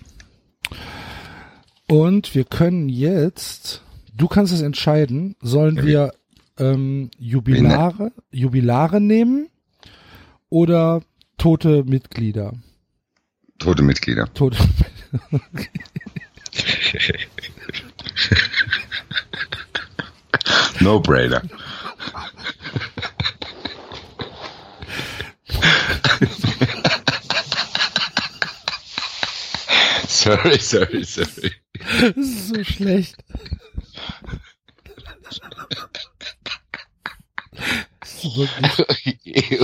Und 1.87 2.35
wir 2.35 2.45
können 2.45 2.89
jetzt, 2.89 3.84
du 4.17 4.29
kannst 4.29 4.53
es 4.53 4.63
entscheiden, 4.63 5.37
sollen 5.41 5.77
Ja, 5.77 5.85
wir 5.85 6.15
ähm, 6.59 7.11
Jubilare, 7.19 8.13
Jubilare 8.31 9.01
nehmen 9.01 9.49
oder 10.49 11.03
tote 11.37 11.85
Mitglieder? 11.85 12.53
Tote 13.59 13.83
Mitglieder. 13.83 14.33
Tote. 14.35 14.59
No 20.81 21.01
brainer. 21.01 21.41
sorry, 30.15 30.59
sorry, 30.59 31.05
sorry. 31.05 31.53
Das 32.15 32.17
ist 32.17 32.49
so 32.49 32.65
schlecht. 32.65 33.17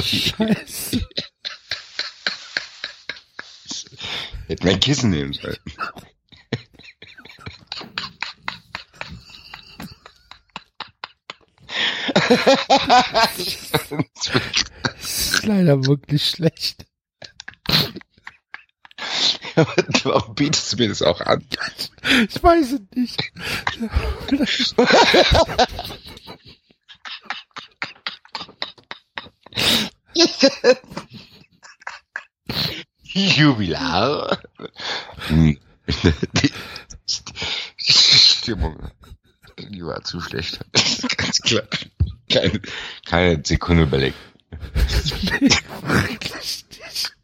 Scheiße. 0.03 1.09
Hätte 4.49 4.67
mein 4.67 4.81
Kissen 4.81 5.11
nehmen 5.11 5.33
sollen. 5.33 5.57
Das 12.29 13.39
ist 14.99 15.47
leider 15.47 15.85
wirklich 15.87 16.25
schlecht. 16.25 16.87
Warum 20.05 20.35
bietest 20.35 20.73
du 20.73 20.77
mir 20.77 20.89
das 20.89 21.03
auch 21.03 21.21
an? 21.21 21.45
Ich 22.29 22.43
weiß 22.43 22.73
es 22.73 22.81
nicht. 22.95 23.33
Jubilar. 33.03 34.41
Hm. 35.29 35.59
Die, 35.87 36.53
die 37.79 37.93
Stimmung, 37.93 38.91
die 39.59 39.83
war 39.85 40.03
zu 40.05 40.21
schlecht. 40.21 40.61
Ganz 41.17 41.41
klar. 41.41 41.65
Keine, 42.31 42.61
keine 43.07 43.43
Sekunde 43.45 43.85
überlegt. 43.85 44.17
Nee, 45.41 45.51
wirklich 45.83 46.65
nicht. 46.71 47.17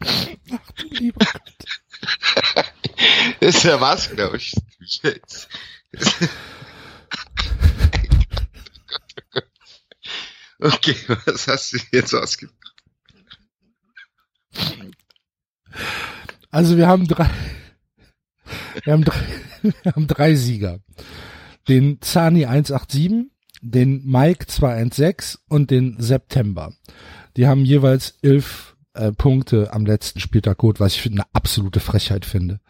Ach 0.00 0.70
du 0.76 0.86
lieber 0.88 1.24
Gott. 1.24 2.64
Das 3.40 3.56
ist 3.56 3.64
ja 3.64 3.80
was, 3.80 4.10
glaube 4.10 4.36
ich. 4.38 4.54
Jetzt. 5.02 5.48
Okay, 10.60 10.96
was 11.24 11.46
hast 11.46 11.72
du 11.72 11.78
jetzt 11.92 12.12
ausgedacht? 12.14 12.56
Also 16.50 16.76
wir 16.76 16.88
haben 16.88 17.06
drei, 17.06 17.30
wir 18.82 18.92
haben 18.92 19.04
drei, 19.04 19.20
wir 19.62 19.92
haben 19.92 20.06
drei 20.08 20.34
Sieger. 20.34 20.80
Den 21.68 22.00
Zani 22.00 22.46
187, 22.46 23.30
den 23.60 24.04
Mike 24.04 24.46
216 24.46 25.40
und 25.48 25.70
den 25.70 26.00
September. 26.00 26.72
Die 27.36 27.46
haben 27.46 27.64
jeweils 27.64 28.18
elf 28.22 28.74
äh, 28.98 29.12
Punkte 29.12 29.72
am 29.72 29.86
letzten 29.86 30.20
Spieltag 30.20 30.58
gut, 30.58 30.80
was 30.80 30.94
ich 30.94 31.06
eine 31.06 31.24
absolute 31.32 31.80
Frechheit 31.80 32.24
finde. 32.24 32.60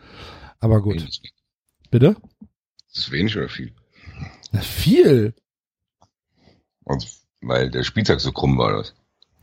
Aber 0.61 0.83
gut. 0.83 1.07
Bitte? 1.91 2.17
Ist 2.89 2.97
das 2.97 3.11
wenig 3.11 3.37
oder 3.37 3.49
viel? 3.49 3.73
Na, 4.53 4.61
viel. 4.61 5.35
Also, 6.85 7.09
weil 7.41 7.71
der 7.71 7.85
Spieltag 7.85 8.21
so 8.21 8.33
krumm 8.33 8.59
war, 8.59 8.73
das. 8.73 8.95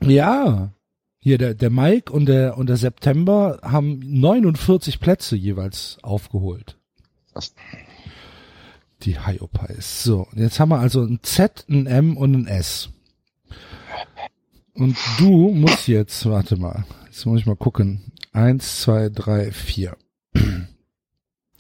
Ja. 0.02 0.74
Hier, 1.20 1.38
der, 1.38 1.54
der 1.56 1.70
Mike 1.70 2.12
und 2.12 2.28
der, 2.28 2.58
und 2.58 2.68
der 2.68 2.78
September 2.78 3.60
haben 3.64 4.00
49 4.00 5.00
Plätze 5.00 5.36
jeweils 5.36 5.98
aufgeholt. 6.04 6.78
Was? 7.34 7.56
Die 9.02 9.20
Hyopies. 9.20 10.04
So, 10.04 10.28
und 10.32 10.38
jetzt 10.38 10.60
haben 10.60 10.70
wir 10.70 10.80
also 10.80 11.02
ein 11.04 11.20
Z, 11.24 11.66
ein 11.70 11.88
M 11.88 12.16
und 12.18 12.34
ein 12.36 12.48
S. 12.48 12.90
Und 14.76 14.98
du 15.18 15.52
musst 15.52 15.88
jetzt, 15.88 16.26
warte 16.26 16.58
mal, 16.58 16.86
jetzt 17.06 17.26
muss 17.26 17.40
ich 17.40 17.46
mal 17.46 17.56
gucken. 17.56 18.12
Eins, 18.34 18.82
zwei, 18.82 19.10
drei, 19.10 19.52
vier. 19.52 19.96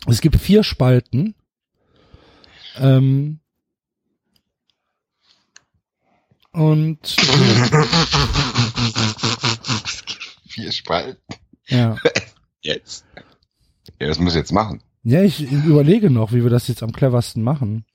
Es 0.06 0.20
gibt 0.20 0.36
vier 0.36 0.64
Spalten. 0.64 1.34
Ähm, 2.78 3.40
und 6.52 7.00
Vier 10.48 10.72
Spalten. 10.72 11.22
ja. 11.68 11.98
Jetzt. 12.62 13.06
Ja, 14.00 14.08
das 14.08 14.18
muss 14.20 14.34
ich 14.34 14.40
jetzt 14.40 14.52
machen. 14.52 14.82
Ja, 15.04 15.22
ich 15.22 15.40
überlege 15.52 16.10
noch, 16.10 16.34
wie 16.34 16.42
wir 16.42 16.50
das 16.50 16.68
jetzt 16.68 16.82
am 16.82 16.92
cleversten 16.92 17.44
machen. 17.44 17.86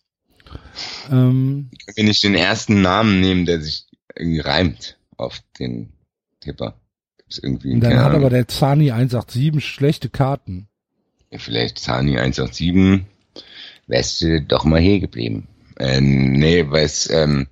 Ähm, 1.10 1.70
Wenn 1.96 2.06
ich 2.06 2.20
den 2.20 2.36
ersten 2.36 2.80
Namen 2.80 3.20
nehme, 3.20 3.44
der 3.46 3.60
sich 3.60 3.86
irgendwie 4.14 4.38
reimt 4.38 4.96
auf 5.20 5.40
den 5.58 5.92
Tipper. 6.40 6.74
Gibt's 7.18 7.38
irgendwie, 7.38 7.78
dann 7.78 7.96
hat 7.98 8.06
Ahnung, 8.06 8.20
aber 8.22 8.30
der 8.30 8.48
Zani 8.48 8.90
187 8.90 9.64
schlechte 9.64 10.08
Karten. 10.08 10.68
vielleicht 11.36 11.78
Zani 11.78 12.18
187, 12.18 13.04
wärst 13.86 14.22
du 14.22 14.42
doch 14.42 14.64
mal 14.64 14.80
hier 14.80 15.00
geblieben. 15.00 15.46
Äh, 15.78 16.00
nee, 16.00 16.64
weil 16.68 16.84
es, 16.84 17.08
ähm, 17.10 17.46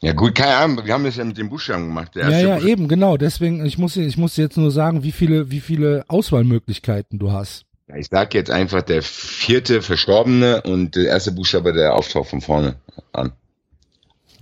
ja 0.00 0.12
gut, 0.12 0.34
keine 0.34 0.56
Ahnung, 0.56 0.84
wir 0.86 0.92
haben 0.94 1.04
das 1.04 1.16
ja 1.16 1.24
mit 1.24 1.38
den 1.38 1.48
Buchstaben 1.48 1.86
gemacht. 1.86 2.14
Ja, 2.14 2.28
ja, 2.28 2.56
Buchstabe- 2.56 2.68
eben, 2.70 2.88
genau. 2.88 3.16
Deswegen, 3.16 3.64
ich 3.64 3.78
muss, 3.78 3.96
ich 3.96 4.16
muss 4.16 4.36
jetzt 4.36 4.56
nur 4.56 4.70
sagen, 4.70 5.02
wie 5.02 5.12
viele, 5.12 5.50
wie 5.50 5.60
viele 5.60 6.04
Auswahlmöglichkeiten 6.08 7.18
du 7.18 7.32
hast. 7.32 7.64
Ja, 7.88 7.96
Ich 7.96 8.06
sag 8.10 8.32
jetzt 8.34 8.50
einfach 8.50 8.82
der 8.82 9.02
vierte 9.02 9.82
Verstorbene 9.82 10.62
und 10.62 10.94
der 10.96 11.06
erste 11.06 11.32
Buchstabe, 11.32 11.72
der 11.72 11.94
auftaucht 11.94 12.28
von 12.30 12.40
vorne 12.40 12.76
an. 13.12 13.32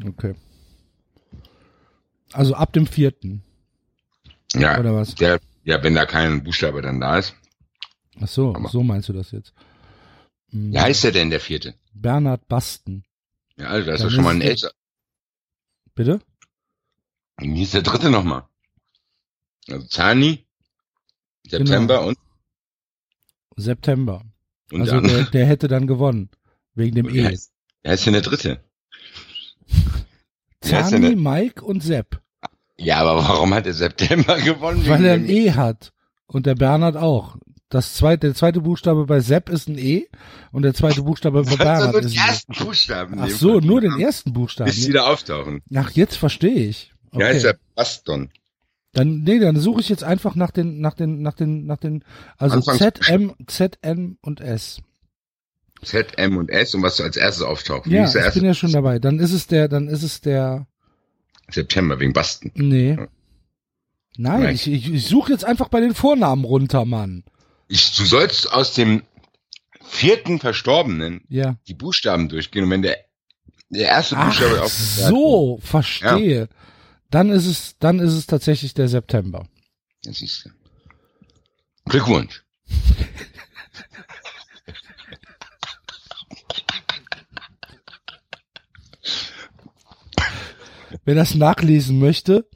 Okay. 0.06 0.34
Also 2.32 2.54
ab 2.54 2.72
dem 2.72 2.86
vierten, 2.86 3.42
Ja, 4.54 4.78
oder 4.78 4.94
was? 4.94 5.14
der, 5.14 5.40
ja, 5.64 5.82
wenn 5.82 5.94
da 5.94 6.06
kein 6.06 6.42
Buchstabe 6.44 6.82
dann 6.82 7.00
da 7.00 7.18
ist. 7.18 7.34
Ach 8.20 8.28
so, 8.28 8.54
Aber- 8.54 8.68
so 8.68 8.82
meinst 8.82 9.08
du 9.08 9.12
das 9.12 9.30
jetzt? 9.32 9.52
Hm, 10.50 10.72
Wie 10.72 10.78
heißt 10.80 11.04
der 11.04 11.12
denn, 11.12 11.30
der 11.30 11.40
vierte? 11.40 11.74
Bernhard 11.94 12.46
Basten. 12.48 13.04
Ja, 13.56 13.68
also, 13.68 13.86
da 13.86 13.94
ist 13.94 14.04
doch 14.04 14.10
schon 14.10 14.24
mal 14.24 14.34
ein 14.34 14.40
ist- 14.40 14.62
älter. 14.64 14.74
Bitte? 15.94 16.20
Wie 17.38 17.62
ist 17.62 17.74
der 17.74 17.82
dritte 17.82 18.10
nochmal? 18.10 18.44
Also 19.68 19.86
Zani, 19.86 20.46
September 21.46 22.04
und, 22.06 22.18
September. 23.56 24.22
und 24.70 24.80
also 24.82 25.00
der, 25.00 25.24
der 25.24 25.46
hätte 25.46 25.68
dann 25.68 25.86
gewonnen. 25.86 26.30
Wegen 26.74 26.94
dem 26.96 27.08
E. 27.14 27.24
heißt, 27.24 27.52
wie 27.82 27.88
heißt 27.90 28.06
denn 28.06 28.12
der 28.14 28.22
dritte? 28.22 28.64
Denn 30.70 30.84
Zani? 30.84 31.16
Mike 31.16 31.64
und 31.64 31.82
Sepp. 31.82 32.20
Ja, 32.78 32.98
aber 33.00 33.16
warum 33.16 33.54
hat 33.54 33.66
der 33.66 33.74
September 33.74 34.38
gewonnen? 34.40 34.82
Weil 34.88 35.04
er 35.04 35.14
ein 35.14 35.28
E 35.28 35.52
hat. 35.52 35.92
Und 36.26 36.46
der 36.46 36.54
Bernhard 36.54 36.96
auch. 36.96 37.36
Das 37.68 37.94
zweite, 37.94 38.26
der 38.28 38.34
zweite 38.34 38.60
Buchstabe 38.60 39.06
bei 39.06 39.20
Sepp 39.20 39.48
ist 39.48 39.66
ein 39.68 39.78
E 39.78 40.06
und 40.50 40.62
der 40.62 40.74
zweite 40.74 41.02
Buchstabe 41.02 41.42
bei 41.42 41.50
doch 41.50 41.58
Bernhard 41.58 41.94
ist 42.04 42.12
ein 42.18 42.24
E. 42.24 42.28
ersten 42.28 42.52
Buchstaben 42.52 43.18
Ach 43.20 43.28
so, 43.30 43.60
nur 43.60 43.80
den 43.80 43.98
ersten 43.98 44.32
Buchstaben. 44.32 44.70
Bis 44.70 44.84
die 44.84 44.92
da 44.92 45.04
auftauchen. 45.06 45.62
Ach, 45.74 45.90
jetzt 45.92 46.16
verstehe 46.16 46.66
ich. 46.68 46.92
Wie 47.12 47.22
heißt 47.24 47.44
Okay. 47.44 47.52
der 47.54 47.58
Baston? 47.74 48.30
Dann, 48.94 49.22
nee, 49.22 49.38
dann 49.38 49.58
suche 49.58 49.80
ich 49.80 49.88
jetzt 49.88 50.04
einfach 50.04 50.34
nach 50.34 50.50
den, 50.50 50.80
nach 50.80 50.92
den, 50.92 51.22
nach 51.22 51.32
den, 51.32 51.64
nach 51.64 51.78
den, 51.78 52.04
also 52.36 52.56
Anfangs- 52.56 52.78
Z, 52.78 53.08
M, 53.08 53.32
Z, 53.46 53.78
N 53.80 54.18
und 54.20 54.40
S. 54.42 54.80
Z, 55.84 56.16
M 56.18 56.36
und 56.36 56.50
S 56.50 56.74
und 56.74 56.82
was 56.82 57.00
als 57.00 57.16
erstes 57.16 57.42
auftaucht. 57.44 57.86
Ja, 57.86 58.04
ist 58.04 58.14
ich 58.14 58.20
erste? 58.22 58.40
bin 58.40 58.46
ja 58.48 58.54
schon 58.54 58.72
dabei. 58.72 58.98
Dann 58.98 59.18
ist 59.18 59.32
es 59.32 59.46
der, 59.46 59.68
dann 59.68 59.88
ist 59.88 60.02
es 60.02 60.20
der, 60.20 60.66
September 61.50 61.98
wegen 62.00 62.12
Basten. 62.12 62.52
Nee. 62.54 62.96
Nein, 64.16 64.42
Nein. 64.42 64.54
ich, 64.54 64.66
ich, 64.70 64.92
ich 64.92 65.06
suche 65.06 65.32
jetzt 65.32 65.44
einfach 65.44 65.68
bei 65.68 65.80
den 65.80 65.94
Vornamen 65.94 66.44
runter, 66.44 66.84
Mann. 66.84 67.24
Ich, 67.68 67.96
du 67.96 68.04
sollst 68.04 68.52
aus 68.52 68.74
dem 68.74 69.02
vierten 69.84 70.38
Verstorbenen 70.38 71.22
Ja. 71.28 71.56
die 71.66 71.74
Buchstaben 71.74 72.28
durchgehen 72.28 72.64
und 72.64 72.70
wenn 72.70 72.82
der, 72.82 72.98
der 73.70 73.88
erste 73.88 74.16
Ach, 74.16 74.26
Buchstabe 74.26 74.62
auf 74.62 74.72
so, 74.72 75.58
verstehe. 75.62 76.48
Dann 77.10 77.30
ist 77.30 77.46
es, 77.46 77.76
dann 77.78 77.98
ist 77.98 78.12
es 78.12 78.26
tatsächlich 78.26 78.74
der 78.74 78.88
September. 78.88 79.46
Das 80.04 80.18
siehst 80.18 80.46
du. 80.46 80.50
Glückwunsch. 81.86 82.44
Wer 91.04 91.14
das 91.14 91.34
nachlesen 91.34 91.98
möchte, 91.98 92.48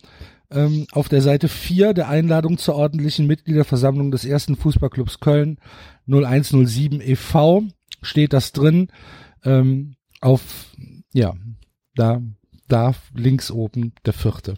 ähm, 0.50 0.86
auf 0.92 1.08
der 1.08 1.22
Seite 1.22 1.48
4 1.48 1.94
der 1.94 2.08
Einladung 2.08 2.58
zur 2.58 2.76
ordentlichen 2.76 3.26
Mitgliederversammlung 3.26 4.10
des 4.10 4.24
ersten 4.24 4.56
Fußballclubs 4.56 5.20
Köln 5.20 5.58
0107 6.06 7.00
e.V. 7.00 7.64
steht 8.02 8.32
das 8.32 8.52
drin. 8.52 8.92
Ähm, 9.44 9.96
auf, 10.20 10.70
ja, 11.12 11.34
da, 11.94 12.22
da 12.68 12.94
links 13.14 13.50
oben 13.50 13.92
der 14.04 14.12
vierte. 14.12 14.56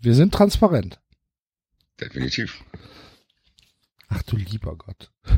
Wir 0.00 0.14
sind 0.14 0.32
transparent. 0.32 1.00
Definitiv. 2.00 2.62
Ach 4.08 4.22
du 4.22 4.36
lieber 4.36 4.76
Gott. 4.76 5.10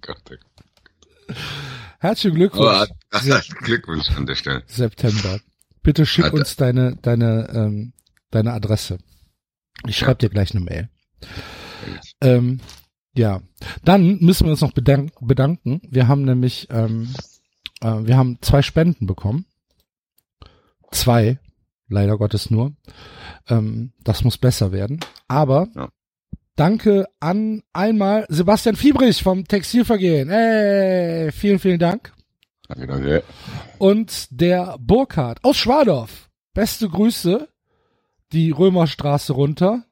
Gott, 0.00 0.40
Herzlichen 2.00 2.32
oh, 2.32 2.38
Glückwunsch. 2.38 2.88
Se 3.12 3.40
Glückwunsch 3.62 4.10
an 4.10 4.26
der 4.26 4.34
Stelle. 4.34 4.62
September. 4.66 5.38
Bitte 5.82 6.04
schick 6.06 6.26
Hat- 6.26 6.32
uns 6.32 6.56
deine, 6.56 6.96
deine, 6.96 7.48
ähm, 7.54 7.92
deine 8.30 8.52
Adresse. 8.52 8.98
Ich 9.86 9.96
schreibe 9.96 10.16
dir 10.18 10.28
gleich 10.28 10.50
eine 10.54 10.64
Mail. 10.64 10.88
Ähm, 12.20 12.60
ja, 13.14 13.42
dann 13.84 14.18
müssen 14.20 14.44
wir 14.44 14.50
uns 14.52 14.60
noch 14.60 14.72
bedank 14.72 15.12
bedanken. 15.20 15.80
Wir 15.88 16.06
haben 16.08 16.22
nämlich, 16.24 16.68
ähm, 16.70 17.12
äh, 17.80 17.86
wir 18.04 18.16
haben 18.16 18.38
zwei 18.42 18.62
Spenden 18.62 19.06
bekommen. 19.06 19.46
Zwei, 20.92 21.38
leider 21.88 22.18
Gottes 22.18 22.50
nur. 22.50 22.74
Ähm, 23.48 23.92
das 24.04 24.22
muss 24.24 24.38
besser 24.38 24.72
werden. 24.72 25.00
Aber 25.28 25.68
Ja. 25.74 25.88
Danke 26.60 27.08
an 27.20 27.62
einmal 27.72 28.26
Sebastian 28.28 28.76
Fiebrich 28.76 29.22
vom 29.22 29.48
Textilvergehen. 29.48 30.28
Hey, 30.28 31.32
vielen, 31.32 31.58
vielen 31.58 31.78
Dank. 31.78 32.12
Danke, 32.68 32.86
danke. 32.86 33.22
Und 33.78 34.28
der 34.30 34.76
Burkhard 34.78 35.42
aus 35.42 35.56
Schwadorf. 35.56 36.28
Beste 36.52 36.88
Grüße. 36.88 37.48
Die 38.32 38.50
Römerstraße 38.50 39.32
runter. 39.32 39.84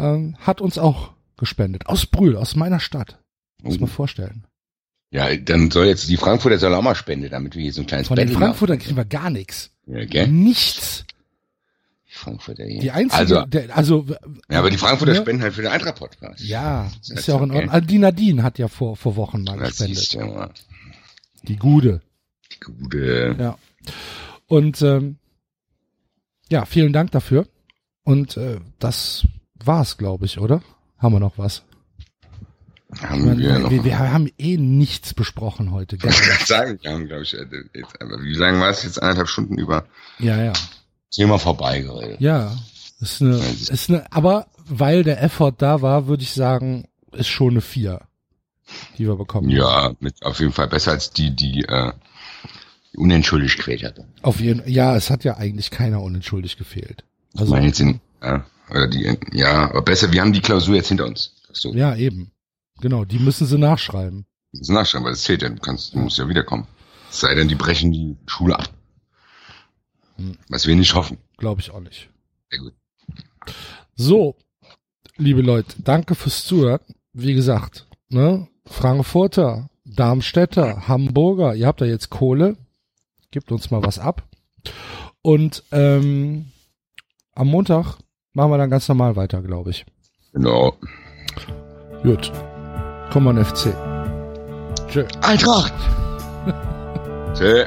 Ähm, 0.00 0.36
hat 0.40 0.60
uns 0.60 0.78
auch 0.78 1.12
gespendet. 1.36 1.86
Aus 1.86 2.06
Brühl, 2.06 2.36
aus 2.36 2.56
meiner 2.56 2.80
Stadt. 2.80 3.20
Muss 3.62 3.78
man 3.78 3.88
vorstellen. 3.88 4.46
Ja, 5.10 5.34
dann 5.36 5.70
soll 5.70 5.86
jetzt 5.86 6.08
die 6.08 6.16
Frankfurter 6.16 6.58
soll 6.58 6.74
auch 6.74 6.82
mal 6.82 6.96
spenden, 6.96 7.30
damit 7.30 7.54
wir 7.54 7.62
hier 7.62 7.72
so 7.72 7.82
ein 7.82 7.86
kleines 7.86 8.08
Von 8.08 8.16
den 8.16 8.26
Battle 8.26 8.38
Frankfurtern 8.40 8.78
kriegen 8.80 8.96
wir 8.96 9.04
gar 9.04 9.30
nichts. 9.30 9.70
machen. 9.86 9.98
Ja, 10.00 10.04
gell? 10.06 10.28
Nichts. 10.28 11.04
Frankfurter 12.18 12.64
hier. 12.64 12.80
Die 12.80 12.90
einzige, 12.90 13.14
Also, 13.18 13.42
der, 13.46 13.76
also, 13.76 14.06
ja, 14.50 14.58
aber 14.58 14.70
die 14.70 14.76
Frankfurter 14.78 15.12
ne? 15.14 15.18
spenden 15.20 15.42
halt 15.42 15.54
für 15.54 15.62
den 15.62 15.70
Eintracht-Podcast. 15.70 16.40
ja, 16.40 16.90
Das 16.98 17.10
ist 17.20 17.26
ja 17.28 17.34
auch 17.34 17.42
in. 17.42 17.50
Ordnung. 17.52 17.70
Also 17.70 17.86
die 17.86 17.98
Nadine 17.98 18.42
hat 18.42 18.58
ja 18.58 18.68
vor, 18.68 18.96
vor 18.96 19.16
Wochen 19.16 19.44
mal 19.44 19.58
Das 19.58 19.68
gespendet. 19.70 19.96
siehst 19.98 20.14
du 20.14 20.18
mal. 20.20 20.50
Die 21.44 21.56
Gude. 21.56 22.02
Die 22.52 22.60
gute. 22.60 23.36
Ja. 23.38 23.58
Und 24.46 24.80
ähm, 24.82 25.16
ja, 26.50 26.64
vielen 26.64 26.92
Dank 26.92 27.10
dafür. 27.12 27.46
Und 28.04 28.36
äh, 28.36 28.58
das 28.78 29.26
war's, 29.54 29.98
glaube 29.98 30.26
ich, 30.26 30.38
oder? 30.38 30.62
Haben 30.98 31.14
wir 31.14 31.20
noch 31.20 31.36
was? 31.38 31.62
Haben 33.02 33.26
meine, 33.26 33.38
wir 33.42 33.58
noch. 33.58 33.70
wir, 33.70 33.84
wir 33.84 33.98
haben 33.98 34.30
eh 34.38 34.56
nichts 34.56 35.12
besprochen 35.12 35.72
heute. 35.72 35.98
Gar 35.98 36.10
Ich 36.10 36.18
nicht. 36.26 36.46
sagen, 36.46 36.78
wir 36.80 36.90
haben, 36.90 37.06
glaube 37.06 37.22
ich, 37.24 37.34
äh, 37.34 37.44
jetzt, 37.74 38.00
aber 38.00 38.18
wie 38.22 38.32
lange 38.34 38.60
war 38.60 38.70
es 38.70 38.82
jetzt? 38.82 39.02
Eineinhalb 39.02 39.28
Stunden 39.28 39.58
über 39.58 39.84
Ja, 40.18 40.42
ja. 40.42 40.54
Thema 41.10 41.38
vorbeigeredet. 41.38 42.20
Ja. 42.20 42.56
Ist 43.00 43.22
eine, 43.22 43.36
ist 43.36 43.88
eine, 43.90 44.10
aber 44.12 44.46
weil 44.66 45.04
der 45.04 45.22
Effort 45.22 45.54
da 45.58 45.82
war, 45.82 46.06
würde 46.08 46.22
ich 46.24 46.32
sagen, 46.32 46.88
ist 47.12 47.28
schon 47.28 47.50
eine 47.50 47.60
vier, 47.60 48.00
die 48.98 49.06
wir 49.06 49.16
bekommen. 49.16 49.48
Ja, 49.50 49.94
mit, 50.00 50.22
auf 50.24 50.40
jeden 50.40 50.52
Fall 50.52 50.66
besser 50.68 50.90
als 50.92 51.12
die, 51.12 51.30
die, 51.34 51.62
äh, 51.64 51.92
unentschuldigt 52.96 53.58
quält 53.58 53.84
hatte. 53.84 54.06
Auf 54.22 54.40
jeden, 54.40 54.68
ja, 54.68 54.96
es 54.96 55.10
hat 55.10 55.24
ja 55.24 55.36
eigentlich 55.36 55.70
keiner 55.70 56.02
unentschuldigt 56.02 56.58
gefehlt. 56.58 57.04
Ich 57.34 57.40
Also, 57.40 57.54
meine 57.54 57.66
jetzt 57.66 57.80
in, 57.80 58.00
ja, 58.22 58.44
oder 58.70 58.88
die, 58.88 59.16
ja, 59.32 59.70
aber 59.70 59.82
besser, 59.82 60.12
wir 60.12 60.20
haben 60.20 60.32
die 60.32 60.40
Klausur 60.40 60.74
jetzt 60.74 60.88
hinter 60.88 61.06
uns. 61.06 61.34
So, 61.52 61.72
ja, 61.72 61.94
eben. 61.94 62.32
Genau, 62.80 63.04
die 63.04 63.18
müssen 63.18 63.46
sie 63.46 63.58
nachschreiben. 63.58 64.26
das 64.52 64.68
nachschreiben, 64.68 65.04
weil 65.04 65.12
das 65.12 65.22
zählt 65.22 65.42
ja, 65.42 65.48
du 65.48 65.60
kannst, 65.60 65.94
du 65.94 65.98
musst 65.98 66.18
ja 66.18 66.28
wiederkommen. 66.28 66.66
Es 67.10 67.20
sei 67.20 67.34
denn, 67.34 67.48
die 67.48 67.54
brechen 67.54 67.92
die 67.92 68.16
Schule 68.26 68.58
ab. 68.58 68.68
Was 70.48 70.66
wir 70.66 70.76
nicht 70.76 70.94
hoffen. 70.94 71.18
Glaube 71.36 71.60
ich 71.60 71.70
auch 71.70 71.80
nicht. 71.80 72.08
Sehr 72.50 72.60
gut. 72.60 72.74
So, 73.94 74.36
liebe 75.16 75.42
Leute, 75.42 75.74
danke 75.82 76.14
fürs 76.14 76.44
Zuhören. 76.44 76.80
Wie 77.12 77.34
gesagt, 77.34 77.86
ne, 78.08 78.48
Frankfurter, 78.66 79.70
Darmstädter, 79.84 80.88
Hamburger, 80.88 81.54
ihr 81.54 81.66
habt 81.66 81.80
da 81.80 81.84
jetzt 81.84 82.10
Kohle, 82.10 82.56
gebt 83.30 83.50
uns 83.50 83.70
mal 83.70 83.82
was 83.82 83.98
ab. 83.98 84.28
Und 85.22 85.64
ähm, 85.72 86.52
am 87.32 87.48
Montag 87.48 87.98
machen 88.32 88.50
wir 88.50 88.58
dann 88.58 88.70
ganz 88.70 88.88
normal 88.88 89.16
weiter, 89.16 89.42
glaube 89.42 89.70
ich. 89.70 89.86
Genau. 90.32 90.74
Gut. 92.02 92.30
Komm 93.10 93.26
on 93.26 93.44
FC. 93.44 93.74
Tschö. 94.88 95.06
Eintracht! 95.22 95.72
Tschö. 97.34 97.66